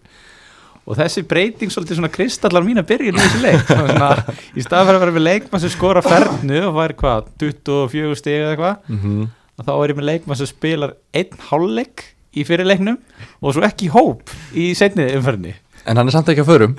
Og 0.89 0.97
þessi 0.97 1.21
breyting 1.29 1.71
svolítið 1.71 1.99
svona 1.99 2.11
kristallar 2.11 2.65
mín 2.65 2.81
að 2.81 2.89
byrja 2.89 3.11
í 3.11 3.15
þessu 3.15 3.41
leik. 3.43 3.65
Svona, 3.69 4.09
Í 4.57 4.65
stað 4.65 4.87
fyrir 4.89 4.97
að 4.97 5.03
vera 5.05 5.15
með 5.15 5.25
leikmann 5.27 5.61
sem 5.63 5.71
skora 5.71 6.01
fernu 6.03 6.63
Og 6.65 6.73
fær 6.75 6.95
hvað, 7.03 7.27
24 7.45 8.17
stig 8.19 8.39
eða 8.39 8.55
eitthvað 8.55 8.89
mm 8.89 8.99
-hmm. 9.03 9.27
og 9.55 9.67
þá 9.67 9.73
er 9.75 9.93
ég 9.93 9.99
með 9.99 10.09
leikmann 10.09 10.39
sem 10.39 10.49
spilar 10.49 10.95
einn 11.13 11.43
hálfleik 11.49 12.03
í 12.35 12.45
fyrirleiknum 12.47 12.99
og 13.41 13.55
svo 13.55 13.63
ekki 13.65 13.87
í 13.87 13.93
hóp 13.93 14.33
í 14.53 14.71
setnið 14.77 15.15
umferðinni. 15.19 15.55
En 15.89 15.97
hann 15.97 16.09
er 16.09 16.15
samt 16.15 16.29
ekki 16.31 16.43
að 16.45 16.51
förum. 16.51 16.75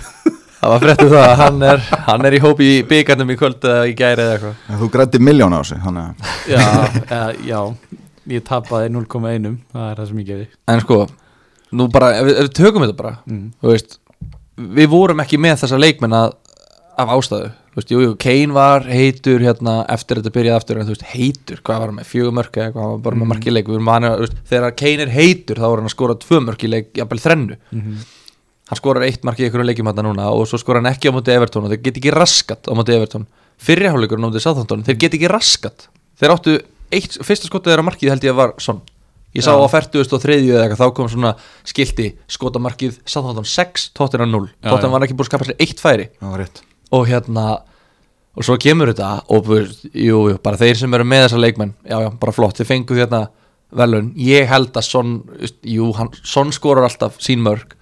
Það 0.60 0.72
var 0.74 0.82
fréttið 0.82 1.14
það 1.14 1.22
að 1.24 1.38
hann 1.40 1.62
er, 1.64 1.84
hann 2.04 2.26
er 2.28 2.34
í 2.36 2.42
hóp 2.44 2.58
í 2.60 2.70
byggarnum 2.88 3.30
í 3.32 3.36
kvöld 3.40 3.64
eða 3.64 3.86
í 3.88 3.94
gæri 3.96 4.26
eða 4.26 4.34
eitthvað. 4.34 4.58
En 4.68 4.80
Þú 4.82 4.88
grætti 4.92 5.20
miljón 5.24 5.56
á 5.56 5.60
sig 5.64 5.80
já, 5.80 6.60
eða, 7.16 7.22
já, 7.48 7.60
ég 8.34 8.44
tapaði 8.44 8.90
0,1 8.92 9.56
það 9.72 9.86
er 9.86 10.02
það 10.02 10.10
sem 10.10 10.20
ég 10.20 10.28
gefi 10.28 10.46
En 10.68 10.82
sko, 10.84 10.98
nú 11.72 11.88
bara, 11.92 12.12
ef 12.18 12.28
við, 12.28 12.36
ef 12.36 12.48
við 12.48 12.52
tökum 12.60 12.84
þetta 12.84 12.98
bara 12.98 13.14
mm. 13.24 13.46
Þú 13.62 13.72
veist, 13.72 13.96
við 14.80 14.92
vorum 14.92 15.24
ekki 15.24 15.40
með 15.40 15.62
þessa 15.62 15.80
leikmenn 15.80 16.18
að, 16.20 16.36
af 17.00 17.14
ástæðu 17.16 17.50
veist, 17.76 17.90
jú, 17.92 18.00
jú, 18.02 18.14
Kane 18.18 18.52
var 18.56 18.82
heitur 18.90 19.40
hérna 19.40 19.86
eftir 19.88 20.18
þetta 20.20 20.32
byrjaði 20.34 20.56
aftur 20.58 20.78
En 20.80 20.86
veist, 20.90 21.02
heitur, 21.14 21.60
hvað 21.62 21.78
var 21.80 21.86
hann 21.92 21.98
með, 22.00 22.08
fjögur 22.10 22.32
mörk 22.34 22.56
eða 22.56 22.72
hvað, 22.72 22.80
hann 22.82 22.90
var 22.96 23.04
bara 23.04 23.16
með 23.16 23.20
Mhm. 23.20 23.28
mark 23.34 23.44
í 23.46 23.50
leik. 23.54 23.66
Við 23.68 23.74
erum 23.78 23.92
vanið 23.92 24.10
að, 24.10 24.16
þú 24.16 24.26
veist, 24.26 24.40
þegar 24.50 24.76
Kane 24.76 25.02
er 25.02 25.12
heitur 25.14 25.56
þá 25.56 25.66
var 25.70 25.76
hann 25.78 25.86
að 25.90 25.94
skora 25.96 26.14
tvö 26.14 26.40
mörk 26.46 26.64
í 26.64 26.68
leik, 26.70 26.92
jafnvel 26.94 27.20
þrennu. 27.20 27.56
Mm 27.72 27.96
hann 28.70 28.78
skorar 28.78 29.02
eitt 29.02 29.24
mark 29.26 29.40
í 29.40 29.46
einhverjum 29.48 29.66
leikjum 29.66 29.88
hann 29.90 30.04
núna 30.06 30.28
og 30.30 30.46
svo 30.46 30.54
skorar 30.60 30.78
hann 30.84 30.92
ekki 30.94 31.10
á 31.10 31.14
móti 31.16 31.32
Evertón 31.34 31.64
og 31.66 31.72
þeir 31.72 31.82
get 31.82 31.96
ekki 31.98 32.12
raskat 32.14 32.68
á 32.70 32.72
móti 32.78 32.94
Evertón 32.94 33.26
fyrirháleikur 33.58 34.20
á 34.22 34.22
móti 34.22 34.38
Southampton, 34.40 34.84
þeir 34.86 34.98
get 35.02 35.16
ekki 35.18 35.26
raskat 35.28 35.88
þeir 36.20 36.34
áttu, 36.36 36.54
eitt, 36.94 37.18
fyrsta 37.18 37.50
skotið 37.50 37.72
þeirra 37.74 37.86
markið 37.88 38.12
held 38.14 38.22
ég 38.28 38.30
að 38.30 38.38
var 38.38 38.54
svon 38.62 38.78
ég 39.34 39.42
sá 39.42 39.50
Já. 39.50 39.58
á 39.58 39.66
40 39.74 40.06
og 40.14 40.22
3 40.22 40.38
eða 40.46 40.62
eitthvað, 40.68 40.82
þá 40.86 40.94
kom 40.94 41.08
svona 41.10 41.34
skilti 41.66 42.06
skotamarkið 42.30 43.00
Southampton 43.04 43.44
6, 43.44 43.90
Tottenham 43.98 44.30
0 44.30 44.46
Já, 44.62 44.70
Tottenham 44.70 44.90
já. 44.90 44.94
var 44.94 45.02
ekki 45.08 45.18
búin 45.18 45.26
að 45.26 45.30
skapa 45.34 45.44
sér 45.50 45.58
eitt 45.66 45.80
færi. 45.82 46.06
Það 46.22 46.30
var 46.30 46.38
rétt 46.44 46.62
og 46.96 47.08
hérna 47.08 47.48
og 48.36 48.46
svo 48.46 48.56
kemur 48.62 48.92
þetta 48.92 49.10
og 49.34 49.50
jú, 49.50 50.22
jú, 50.30 50.38
bara 50.42 50.60
þeir 50.60 50.78
sem 50.78 50.94
eru 50.96 51.06
með 51.06 51.26
þessa 51.26 51.42
leikmenn 51.42 51.74
já, 51.82 51.96
já, 52.06 52.08
bara 52.22 52.34
flott, 52.34 52.60
þeir 52.60 52.70
fengu 52.70 52.98
hérna 52.98 53.26
velun, 53.70 54.12
ég 54.18 54.48
held 54.50 54.74
að 54.74 54.86
Son 54.86 55.16
jú, 55.66 55.90
hann, 55.98 56.10
Son 56.26 56.52
skorar 56.54 56.86
alltaf 56.88 57.18
sín 57.22 57.42
mörg 57.44 57.76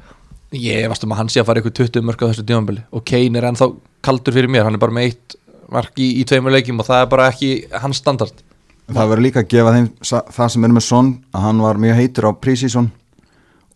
ég 0.57 0.89
varst 0.89 1.05
um 1.05 1.13
að 1.13 1.23
hann 1.23 1.33
sé 1.33 1.43
að 1.43 1.51
fara 1.51 1.63
ykkur 1.63 1.77
20 1.83 2.05
mörg 2.09 2.25
á 2.25 2.29
þessu 2.31 2.47
djónbili 2.49 2.85
og 2.93 3.05
Kane 3.09 3.41
er 3.41 3.49
ennþá 3.51 3.71
kaldur 4.05 4.37
fyrir 4.37 4.53
mér, 4.53 4.65
hann 4.69 4.79
er 4.79 4.83
bara 4.83 4.95
með 4.97 5.11
eitt 5.11 5.37
mark 5.73 5.99
í, 6.01 6.15
í 6.21 6.25
tveimur 6.29 6.55
leikjum 6.55 6.81
og 6.81 6.89
það 6.89 7.03
er 7.05 7.11
bara 7.13 7.29
ekki 7.29 7.51
hans 7.83 8.01
standard. 8.01 8.45
Það 8.89 9.11
verður 9.11 9.25
líka 9.27 9.43
að 9.43 9.51
gefa 9.53 9.75
þeim 9.75 9.89
það 10.33 10.53
sem 10.55 10.65
er 10.65 10.73
með 10.73 10.87
Son 10.87 11.11
að 11.37 11.45
hann 11.45 11.61
var 11.61 11.81
mjög 11.83 11.99
heitur 12.01 12.29
á 12.29 12.41
prísísson 12.41 12.89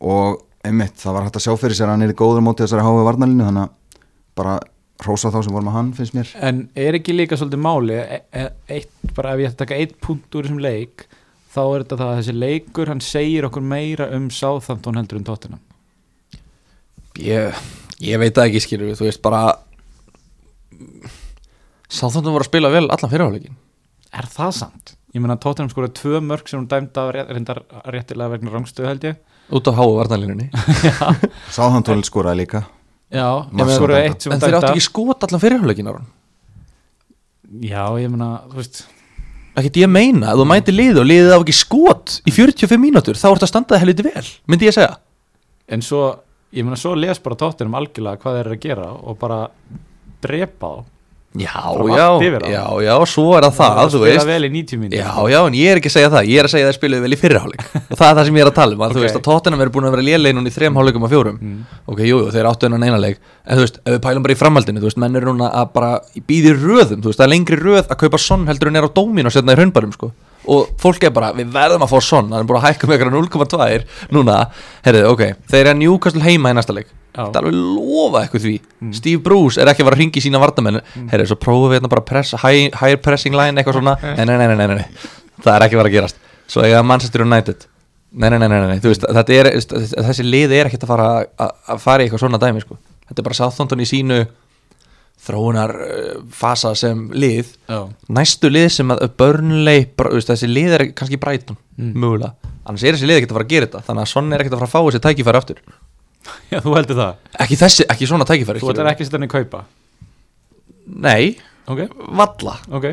og 0.01 0.41
einmitt, 0.65 0.97
það 0.97 1.17
var 1.17 1.27
hægt 1.27 1.37
að 1.37 1.45
sjá 1.45 1.57
fyrir 1.61 1.77
sér 1.77 1.91
að 1.91 1.99
hann 1.99 2.07
er 2.07 2.17
góður 2.17 2.45
móti 2.47 2.65
þessari 2.65 2.87
háu 2.87 3.05
varnalínu 3.05 3.45
þannig 3.45 3.67
að 3.67 4.07
bara 4.39 4.55
hrósa 5.07 5.33
þá 5.33 5.41
sem 5.45 5.57
voru 5.57 5.67
með 5.69 5.77
hann 5.79 5.91
finnst 5.97 6.17
mér. 6.17 6.31
En 6.43 6.63
er 6.79 6.99
ekki 6.99 7.17
líka 7.17 7.39
svolítið 7.39 7.65
máli 7.65 7.99
e 7.99 8.21
e 8.31 8.47
eitt, 8.79 8.93
bara 9.17 9.35
ef 9.35 9.43
ég 9.43 9.51
ætti 9.51 9.59
að 9.59 9.65
taka 9.65 9.81
eitt 9.81 9.99
punkt 10.05 10.39
úr 10.39 10.49
þessum 10.49 10.63
leik 10.63 11.07
þá 11.53 11.63
er 11.63 11.85
þetta 11.85 11.99
það 12.01 12.13
að 12.13 12.21
þessi 12.21 12.37
leikur 12.39 12.93
hann 12.93 13.05
segir 13.05 13.49
okkur 13.49 13.67
meira 13.75 14.09
um 14.17 14.31
Southampton 14.33 15.01
heldur 15.01 15.21
en 15.21 15.27
Tottenham. 15.29 15.65
Ég, 17.21 17.59
ég 18.01 18.23
veit 18.23 18.33
það 18.37 18.49
ekki 18.49 18.65
skilur 18.65 18.89
við, 18.89 19.01
þú 19.03 19.11
veist 19.11 19.25
bara 19.25 19.43
Sáþóndum 21.93 22.33
voru 22.33 22.47
að 22.47 22.49
spila 22.49 22.71
vel 22.73 22.87
allan 22.89 23.11
fyrirháleikin 23.13 23.59
er 24.13 24.29
það 24.33 24.53
samt? 24.57 24.95
Ég 25.13 25.21
meina 25.21 25.37
Tottenham 25.41 25.71
skoraði 25.73 25.97
tvö 25.99 26.21
mörg 26.25 26.49
sem 26.49 26.61
hún 26.61 26.69
dæmda 26.71 27.09
reyndar 27.13 27.63
réttilega 27.93 28.33
vegna 28.33 28.53
rangstöðu 28.53 28.89
held 28.89 29.07
ég. 29.11 29.19
Út 29.53 29.69
á 29.69 29.73
háu 29.77 29.97
varnalínunni 29.99 30.49
Sáðantól 31.53 32.01
skoraði 32.09 32.45
líka 32.45 32.63
Já, 33.13 33.29
en 33.53 34.41
þeir 34.41 34.57
áttu 34.57 34.73
ekki 34.73 34.85
skot 34.87 35.27
allan 35.27 35.43
fyrirháleikin 35.43 35.91
ára 35.93 36.03
Já, 37.61 37.85
ég 38.01 38.09
meina, 38.09 38.31
þú 38.49 38.57
veist. 38.63 38.79
Ekkert 39.53 39.77
ég 39.83 39.91
meina, 39.93 40.31
ef 40.33 40.39
þú 40.41 40.47
mæti 40.49 40.73
liði 40.73 41.03
og 41.03 41.09
liðið 41.11 41.35
á 41.37 41.39
ekki 41.43 41.55
skot 41.59 42.15
í 42.25 42.33
45 42.33 42.81
mínútur 42.81 43.19
þá 43.21 43.27
ertu 43.35 43.45
að 43.45 43.51
standa 43.51 43.75
það 43.75 43.83
helviti 43.83 44.07
vel, 44.07 44.25
myndi 44.49 44.69
ég 44.71 44.77
segja. 44.79 44.95
En 45.69 45.85
svo, 45.85 46.07
ég 46.57 46.65
meina, 46.65 46.79
svo 46.81 46.95
les 46.97 47.21
bara 47.21 47.37
Tottenham 47.43 47.77
algjörlega 47.77 48.23
hvað 48.23 48.39
þeir 48.39 48.47
eru 48.47 48.57
að 48.57 48.65
gera 48.65 48.89
og 48.97 49.19
bara 49.21 49.43
drepa 50.25 50.73
þá 50.73 50.89
já, 51.33 51.63
já, 51.97 52.07
já, 52.53 52.65
já, 52.85 52.95
svo 53.09 53.31
er 53.39 53.47
það 53.47 53.55
það, 53.57 53.79
þú 53.83 54.01
spila 54.03 54.09
veist. 54.11 54.27
vel 54.29 54.45
í 54.45 54.51
90 54.53 54.81
mínútur. 54.83 54.99
Já, 55.01 55.13
já, 55.33 55.39
en 55.49 55.55
ég 55.57 55.71
er 55.73 55.79
ekki 55.81 55.89
að 55.89 55.95
segja 55.97 56.11
það, 56.13 56.27
ég 56.29 56.39
er 56.43 56.49
að 56.49 56.53
segja 56.53 56.67
að 56.67 56.71
þeir 56.73 56.79
spiluðu 56.79 57.05
vel 57.07 57.13
í 57.17 57.19
fyrirháleik 57.23 57.63
og 57.93 57.97
það 57.97 58.09
er 58.11 58.17
það 58.19 58.27
sem 58.29 58.37
ég 58.37 58.45
er 58.45 58.51
að 58.51 58.57
tala 58.59 58.77
um, 58.77 58.83
að 58.85 58.93
þú 58.93 59.01
Ok. 59.01 59.07
veist 59.07 59.17
að 59.17 59.25
Tottenham 59.29 59.63
eru 59.65 59.73
búin 59.73 59.87
að 59.89 59.95
vera 59.97 60.05
lélegin 60.11 60.37
núna 60.41 60.53
í 60.53 60.57
þrem 60.57 60.77
háleikum 60.77 61.07
og 61.09 61.13
fjórum. 61.15 61.39
Mm. 61.41 61.63
ok, 61.89 62.03
jú, 62.05 62.19
jú, 62.21 62.29
þeir 62.37 62.51
áttu 62.53 62.69
hennan 62.69 62.85
eina 62.85 63.01
leik. 63.01 63.23
En 63.49 63.57
þú 63.59 63.65
veist, 63.65 63.81
ef 63.81 63.97
við 63.97 64.03
pælum 64.05 64.27
bara 64.29 64.37
í 64.37 64.41
framhaldinu, 64.43 64.83
þú 64.85 64.91
veist, 64.91 65.01
menn 65.01 65.17
eru 65.23 65.33
núna 65.33 65.49
að 65.63 65.73
bara 65.73 65.93
býði 66.29 66.53
röðum, 66.61 67.01
þú 67.03 67.09
veist, 67.11 67.19
það 67.23 67.27
er 67.27 67.33
lengri 67.33 67.59
röð 67.65 67.81
að 67.89 67.99
kaupa 68.05 68.21
sonn 68.23 68.45
heldur 68.53 68.69
en 68.71 68.77
er 68.83 68.87
á 68.87 68.91
dómin 68.93 69.27
og 69.27 69.35
setna 69.35 69.57
í 69.57 69.59
hraunbarum, 69.59 69.97
sko 69.97 70.13
og 70.51 70.73
fólk 70.83 71.05
er 71.07 71.13
bara, 71.15 71.31
við 71.37 71.53
verðum 71.55 71.85
að 71.87 71.93
fá 71.93 71.99
sonn 72.03 72.33
það 72.33 72.41
er 72.41 72.49
búin 72.49 72.59
að 72.59 72.67
hækka 72.67 72.89
með 72.89 72.97
eitthvað 72.97 73.55
0,2 73.55 74.11
núna, 74.17 74.39
herrið, 74.87 75.07
ok, 75.13 75.23
þeir 75.51 75.61
eru 75.61 75.73
að 75.73 75.81
Newcastle 75.81 76.25
heima 76.25 76.53
í 76.53 76.57
næsta 76.59 76.77
leik, 76.77 76.91
þetta 77.15 77.41
er 77.41 77.47
alveg 77.47 77.59
lofa 77.79 78.23
eitthvað 78.25 78.47
því, 78.47 78.55
Steve 78.99 79.23
Bruce 79.23 79.63
er 79.63 79.71
ekki 79.71 79.85
að 79.85 79.91
fara 79.91 79.99
að 79.99 80.03
ringi 80.03 80.25
sína 80.25 80.43
vardamenn, 80.43 80.81
mm. 80.83 81.09
herrið, 81.13 81.31
svo 81.31 81.39
prófum 81.43 81.71
við 81.71 81.79
hérna 81.79 81.93
bara 81.93 82.05
press, 82.09 82.35
high, 82.43 82.71
higher 82.81 83.01
pressing 83.03 83.37
line, 83.39 83.55
eitthvað 83.61 83.79
svona. 83.79 83.97
Nei, 84.03 84.25
nei, 84.27 84.35
nei, 84.41 84.49
nei, 84.51 84.67
nei, 84.67 84.81
nei, 84.81 85.11
það 85.45 85.55
er 85.55 85.67
ekki 85.67 85.79
að 85.79 85.83
fara 85.83 85.93
að 85.93 85.97
gerast. 85.99 86.23
Svo 86.51 86.65
eiga 86.67 86.83
Manchester 86.87 87.25
United. 87.25 87.67
Nei, 88.13 88.29
nei, 88.29 88.39
nei, 88.43 88.49
nei, 88.51 88.61
nei, 88.75 88.81
þú 88.83 88.91
veist, 88.93 89.05
þetta 89.09 89.37
er 89.39 89.51
þessi 90.09 90.25
lið 90.27 90.57
er 90.59 90.69
ekkert 90.69 90.83
að 90.85 90.91
fara 90.91 91.11
að, 91.23 91.53
að 91.73 91.85
fara 91.85 92.03
í 92.03 92.09
eitthvað 92.09 92.25
svona 92.27 92.41
dæmi, 92.43 92.65
sko, 92.65 92.77
þetta 93.09 93.23
er 93.23 93.29
bara 93.29 93.39
Southampton 93.39 93.85
í 93.85 93.89
sínu 93.89 94.19
þróunar 95.23 95.73
uh, 95.85 96.23
fasa 96.35 96.73
sem 96.79 97.05
lið. 97.15 97.53
Já, 97.71 97.79
næstu 98.19 98.51
lið 98.51 98.69
sem 98.75 98.91
að 98.95 99.05
veist, 100.17 100.33
þessi 100.33 100.49
lið 100.51 100.77
er 100.79 100.85
kannski 100.99 101.21
Brighton, 101.23 101.59
Mm. 101.79 101.93
mögulega. 101.97 102.35
Annars 102.67 102.83
er 102.85 102.95
þessi 102.95 103.07
lið 103.09 103.17
ekkert 103.21 103.33
að 103.33 103.37
fara 103.39 103.47
að 103.47 103.53
gera 103.55 103.67
þetta, 103.67 103.81
þannig 103.87 104.03
að 104.05 104.11
Son 104.13 104.33
er 104.33 104.43
ekkert 104.43 104.53
að 104.55 104.61
fara 104.61 104.69
að 104.69 104.75
fá 104.75 104.81
þessi 104.87 105.01
tækifæri 105.07 105.39
aftur, 105.41 105.63
já 106.53 106.59
þú 106.63 106.75
heldur 106.77 106.99
það? 107.01 107.15
Ekki 107.43 107.57
þessi, 107.63 107.87
ekki 107.95 108.07
svona 108.11 108.27
tækifæri 108.29 108.61
Þú 108.63 108.69
ætlar 108.75 108.91
ekki 108.93 109.03
að 109.03 109.09
setja 109.09 109.19
hann 109.19 109.27
í 109.27 109.31
kaupa? 109.33 109.63
Nei, 111.07 111.37
ok, 111.71 111.81
valla. 112.19 112.55
Ok. 112.75 112.87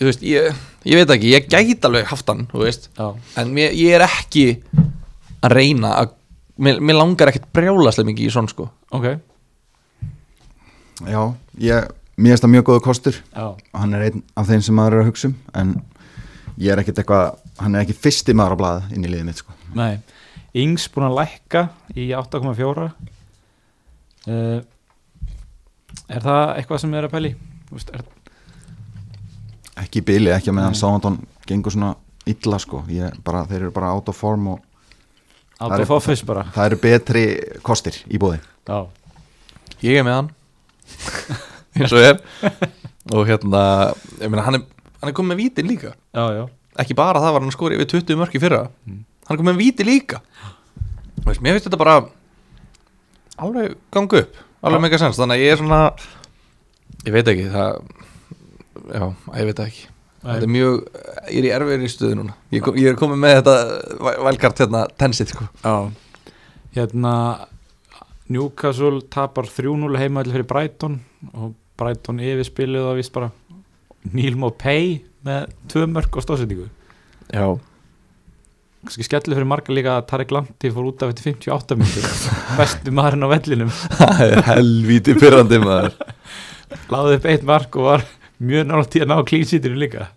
Þú 0.00 0.08
veist, 0.08 0.22
ég, 0.26 0.56
ég 0.88 0.98
veit 0.98 1.12
ekki, 1.14 1.30
ég 1.36 1.46
gæti 1.52 1.76
alveg 1.86 2.08
haft 2.10 2.30
hann 2.32 2.46
þú 2.50 2.62
veist, 2.64 2.88
Já, 2.98 3.10
en 3.42 3.52
mér, 3.54 3.74
ég 3.78 3.94
er 3.98 4.02
ekki 4.06 4.46
að 5.42 5.54
reyna 5.58 5.92
að 6.00 6.14
mér, 6.62 6.80
mér 6.82 6.98
langar 6.98 7.30
ekkert 7.30 7.50
brjálaslega 7.54 8.08
mikið 8.08 8.26
í 8.30 8.32
svona 8.34 8.50
sko. 8.50 8.66
Ok 8.94 9.06
Já, 11.08 11.22
ég, 11.58 11.88
mér 12.16 12.32
finnst 12.34 12.44
það 12.44 12.52
mjög 12.54 12.66
góðu 12.68 12.82
kostur 12.84 13.18
Já, 13.32 13.46
hann 13.74 13.94
er 13.96 14.06
einn 14.08 14.22
af 14.38 14.50
þeim 14.50 14.62
sem 14.66 14.76
maður 14.78 14.98
er 14.98 15.04
að 15.04 15.10
hugsa 15.10 15.30
um 15.30 15.36
en 15.62 15.72
ég 16.60 16.72
er 16.72 16.82
ekkert 16.82 17.00
eitthvað 17.02 17.38
hann 17.62 17.74
er 17.76 17.84
ekki 17.86 17.96
fyrsti 17.98 18.34
maður 18.36 18.56
á 18.58 18.60
blaða 18.62 18.82
inn 18.92 19.06
í 19.06 19.10
liðið 19.10 19.28
mitt 19.28 19.40
sko. 19.42 19.56
nei 19.78 20.00
Ings 20.62 20.84
búin 20.92 21.06
að 21.08 21.16
lækka 21.16 21.62
í 21.96 22.10
8,4 22.12 22.88
uh, 24.28 24.58
Er 26.12 26.24
það 26.24 26.42
eitthvað 26.58 26.82
sem 26.82 26.94
er 26.98 27.06
að 27.08 27.14
pæli? 27.14 27.30
Er, 27.96 28.02
ekki 29.80 30.02
í 30.02 30.04
bili, 30.04 30.32
ekki 30.34 30.52
að 30.52 30.58
meðan 30.58 30.74
Nei. 30.74 30.80
Sáhandón 30.82 31.16
gengur 31.48 31.72
svona 31.72 31.94
illa 32.28 32.58
sko. 32.60 32.82
ég, 32.92 33.16
bara, 33.24 33.46
þeir 33.48 33.62
eru 33.62 33.72
bara 33.74 33.94
out 33.96 34.12
of 34.12 34.18
form 34.18 34.52
og 34.54 34.60
Out 35.62 35.70
Það 35.72 35.80
er- 35.80 36.26
bara 36.26 36.44
það 36.52 36.66
eru 36.66 36.78
betri 36.82 37.24
kostir 37.62 37.96
í 38.10 38.18
bóði 38.18 38.40
Já, 38.66 38.86
ég 39.82 39.98
er 40.00 40.06
með 40.06 40.16
hann 40.18 40.30
eins 41.78 41.94
og 41.94 42.04
er. 42.04 42.18
Og 43.12 43.26
hérna, 43.28 43.62
ég 44.20 44.30
meina 44.30 44.44
hann 44.46 44.60
er, 44.60 44.66
hann 45.00 45.10
er 45.10 45.16
komið 45.16 45.34
með 45.34 45.42
vítin 45.42 45.70
líka. 45.70 45.94
Já, 46.14 46.24
já. 46.38 46.44
Ekki 46.82 46.96
bara 46.96 47.20
það 47.20 47.36
var 47.36 47.44
hann 47.44 47.54
skori 47.54 47.78
við 47.80 47.90
20 47.96 48.20
mörk 48.20 48.36
í 48.38 48.42
fyrra. 48.42 48.64
Mm. 48.88 49.02
hann 49.26 49.36
er 49.36 49.42
komið 49.42 49.52
með 49.52 49.62
víti 49.62 49.86
líka. 49.86 50.22
Veist, 51.22 51.42
mér 51.44 51.56
finnst 51.56 51.68
þetta 51.68 51.80
bara 51.80 52.00
alveg 53.42 53.76
gangu 53.94 54.22
upp. 54.22 54.42
Alveg 54.62 54.78
Já. 54.78 54.84
mega 54.86 55.00
sens, 55.02 55.18
þannig 55.18 55.40
að 55.40 55.42
ég 55.42 55.52
er 55.52 55.60
svona 55.60 55.80
ég 57.02 57.14
veit 57.16 57.30
ekki 57.32 57.48
það 57.50 57.80
já, 58.92 59.06
ég 59.40 59.48
veit 59.48 59.62
ekki. 59.66 59.88
Þetta 60.22 60.46
er 60.46 60.52
mjög, 60.54 60.82
ég 61.34 61.38
er 61.40 61.46
í 61.48 61.50
erfiðri 61.56 61.88
stöðu 61.90 62.18
núna. 62.20 62.36
Ég, 62.54 62.62
kom, 62.62 62.76
ég 62.78 62.92
er 62.92 62.98
komið 62.98 63.18
með 63.24 63.32
þetta 63.40 63.54
vælkart 64.22 64.62
hérna, 64.62 64.82
tensið 65.00 65.32
sko. 65.32 65.46
Já. 65.64 65.74
Hérna 66.76 67.14
Newcastle 68.30 69.00
tapar 69.12 69.48
3-0 69.50 69.98
heima 69.98 70.22
fyrir 70.24 70.46
Brighton 70.48 71.00
og 71.34 71.54
Brighton 71.80 72.20
yfirspilið 72.22 72.86
og 72.92 72.96
vist 73.00 73.12
bara. 73.14 73.30
Neil 74.12 74.34
Mopay 74.38 75.00
með 75.26 75.50
tvö 75.70 75.84
mörg 75.90 76.16
og 76.18 76.24
stóðsendingu 76.24 76.64
já, 77.32 77.44
kannski 78.82 79.04
skellið 79.06 79.36
fyrir 79.38 79.46
marga 79.46 79.74
líka 79.76 79.92
að 80.00 80.08
Tarek 80.10 80.32
Lamptey 80.34 80.72
fór 80.74 80.88
út 80.90 81.04
af 81.06 81.12
eftir 81.12 81.28
58 81.36 81.76
minnur 81.78 82.08
bestu 82.58 82.94
maðurinn 82.94 83.26
á 83.26 83.28
vellinum. 83.30 83.70
Það 84.00 84.24
er 84.26 84.42
helvíti 84.48 85.14
pyrrandi 85.20 85.60
maður. 85.62 85.94
Láði 86.90 87.14
upp 87.20 87.28
eitt 87.30 87.46
mark 87.46 87.78
og 87.78 87.86
var 87.92 88.04
mjög 88.42 88.66
nátt 88.72 88.90
til 88.96 89.04
að 89.04 89.12
ná 89.12 89.16
klínsítinu 89.30 89.78
líka. 89.78 90.08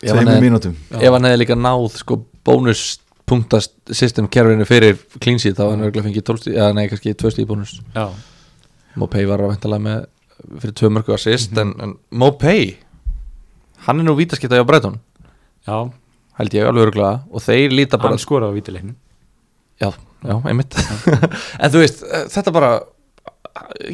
Hefði- 0.00 0.38
mínútum. 0.40 0.74
ef 0.94 1.12
hann 1.12 1.28
hefði 1.28 1.42
líka 1.42 1.58
náð 1.58 1.86
sko 2.00 2.22
bónus 2.48 2.86
punktast 3.28 3.74
system 3.92 4.28
kerfinu 4.32 4.64
fyrir 4.68 4.96
clean 5.20 5.38
sheet 5.38 5.56
þá 5.58 5.68
hann 5.70 5.84
örgulega 5.86 6.08
fengið 6.08 6.24
12 6.30 6.42
stíð, 6.42 6.56
eða 6.58 6.74
nei 6.78 6.86
kannski 6.90 7.14
2 7.14 7.32
stíð 7.34 7.48
bónus. 7.50 7.74
Mopay 8.98 9.26
var 9.28 9.42
að 9.44 9.52
veintalega 9.54 9.84
með 9.84 10.06
fyrir 10.62 10.74
2 10.82 10.90
mörgu 10.96 11.14
assist 11.14 11.52
Mhm. 11.52 11.60
en, 11.60 11.74
en 11.82 11.96
Mopay 12.10 12.76
hann 13.86 14.00
er 14.00 14.04
nú 14.08 14.14
vítaskipta 14.18 14.56
hjá 14.58 14.66
Breton 14.66 14.98
já, 15.66 15.90
held 16.38 16.54
ég 16.54 16.66
alveg 16.66 16.88
örgulega 16.88 17.22
og 17.30 17.42
þeir 17.44 17.70
líta 17.74 17.98
bara 17.98 18.14
hann 18.16 18.22
skoraði 18.22 18.54
á 18.54 18.58
vítileiknum 18.58 18.94
já, 19.80 19.90
já, 20.24 20.34
einmitt. 20.48 20.74
En 21.62 21.70
þú 21.70 21.82
veist, 21.84 22.02
eh, 22.02 22.24
þetta 22.32 22.52
bara 22.54 22.70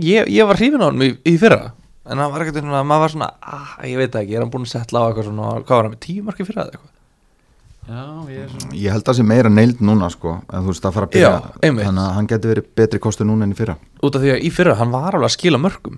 ég, 0.00 0.28
ég 0.32 0.46
var 0.48 0.56
hrifin 0.60 0.80
á 0.84 0.88
hann 0.88 1.02
í, 1.04 1.10
í 1.26 1.36
fyrra 1.40 1.72
en 2.04 2.20
hann 2.20 2.32
var 2.32 2.44
ekkert 2.44 2.60
svona, 2.62 2.82
maður 2.84 3.04
var 3.06 3.14
svona 3.16 3.30
ah, 3.42 3.74
ég 3.84 3.96
veit 4.00 4.12
það 4.12 4.22
ekki, 4.24 4.36
er 4.38 4.44
hann 4.44 4.52
búin 4.52 4.66
að 4.68 4.72
setla 4.76 5.00
á 5.00 5.06
eitthvað 5.10 5.28
svona 5.30 5.52
hvað 5.64 5.76
var 5.78 5.86
hann 5.88 5.94
með, 5.96 6.02
10 6.06 6.26
marki 6.28 6.46
fyrra 6.48 6.64
eða 6.66 6.76
eitthvað 6.78 6.93
já, 7.88 8.04
ég 8.30 8.40
er 8.44 8.50
svona 8.52 8.78
ég 8.78 8.94
held 8.94 9.02
að 9.02 9.10
það 9.10 9.18
sé 9.18 9.26
meira 9.28 9.50
neild 9.52 9.78
núna 9.84 10.08
sko, 10.12 10.30
en 10.48 10.64
þú 10.64 10.72
veist 10.72 10.88
að 10.88 10.96
fara 10.96 11.06
að 11.08 11.14
byrja. 11.14 11.30
Já, 11.30 11.36
þannig 11.60 12.02
að 12.04 12.16
hann 12.16 12.28
getur 12.30 12.52
verið 12.54 12.66
betri 12.80 12.98
kostur 13.04 13.26
núna 13.28 13.42
enn 13.46 13.54
í 13.54 13.58
fyrra. 13.58 13.74
Út 14.04 14.14
af 14.18 14.22
því 14.24 14.30
að 14.34 14.44
í 14.44 14.50
fyrra 14.54 14.78
hann 14.80 14.94
var 14.94 15.12
alveg 15.18 15.30
að 15.30 15.36
skila 15.36 15.62
mörgum. 15.62 15.96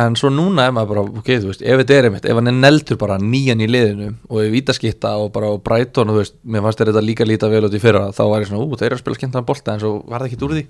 En 0.00 0.14
svo 0.16 0.28
núna 0.32 0.60
er 0.64 0.72
maður 0.72 0.90
bara, 0.94 1.02
ok, 1.20 1.28
þú 1.42 1.48
veist 1.50 1.60
ef 1.60 1.76
þetta 1.82 1.96
er 1.96 2.04
einmitt, 2.08 2.24
ef 2.24 2.36
hann 2.38 2.48
er 2.48 2.56
neldur 2.56 2.96
bara 3.00 3.16
nýjan 3.20 3.60
í 3.60 3.68
liðinu 3.68 4.08
og 4.30 4.36
er 4.40 4.54
vítaskitta 4.54 5.10
og 5.20 5.28
bara 5.34 5.48
og 5.52 5.60
Brighton 5.66 6.08
og 6.08 6.14
þú 6.16 6.20
veist, 6.22 6.36
mér 6.40 6.64
fannst 6.64 6.80
þetta 6.80 7.04
líka 7.04 7.28
líta 7.28 7.52
vel 7.52 7.66
út 7.68 7.76
í 7.76 7.82
fyrra 7.82 8.04
þá 8.16 8.22
var 8.30 8.40
ég 8.40 8.48
svona, 8.48 8.64
ú, 8.64 8.66
þeir 8.80 8.88
eru 8.88 8.96
að 8.96 9.02
spila 9.02 9.18
skemmtan 9.18 9.48
bolta 9.50 9.74
en 9.74 9.82
svo 9.82 9.92
var 10.08 10.20
það 10.24 10.28
ekki 10.30 10.44
úr 10.46 10.54
því. 10.56 10.64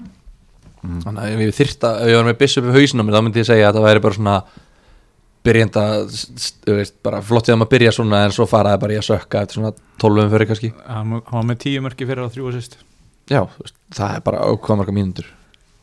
Mm. 0.81 1.01
þannig 1.05 1.23
að 1.23 1.29
ef 1.31 1.39
ég 1.45 1.59
þyrta, 1.61 1.89
ef 2.01 2.09
ég 2.09 2.17
var 2.17 2.27
með 2.27 2.39
byrjenda, 5.47 5.85
þú 6.67 6.77
veist, 6.77 6.97
bara 7.05 7.23
flott 7.25 7.49
í 7.49 7.55
að 7.55 7.63
maður 7.63 7.73
byrja 7.75 7.95
svona 7.97 8.25
en 8.27 8.35
svo 8.37 8.47
faraði 8.51 8.83
bara 8.83 8.97
í 8.97 9.01
að 9.01 9.09
sökka 9.09 9.45
eftir 9.45 9.61
svona 9.61 9.73
12 10.03 10.25
umfyrir 10.27 10.51
kannski. 10.51 10.73
Hann 10.87 11.17
hann 11.17 11.37
var 11.39 11.47
með 11.49 11.61
10 11.65 11.85
mörki 11.87 12.09
fyrir 12.09 12.29
á 12.29 12.33
þrjú 12.33 12.51
assist 12.53 12.79
já, 13.31 13.45
þú 13.47 13.65
veist, 13.65 13.77
það 13.97 14.17
er 14.17 14.25
bara 14.27 14.47
ákvað 14.51 14.81
marga 14.81 14.95
mínútur. 14.95 15.29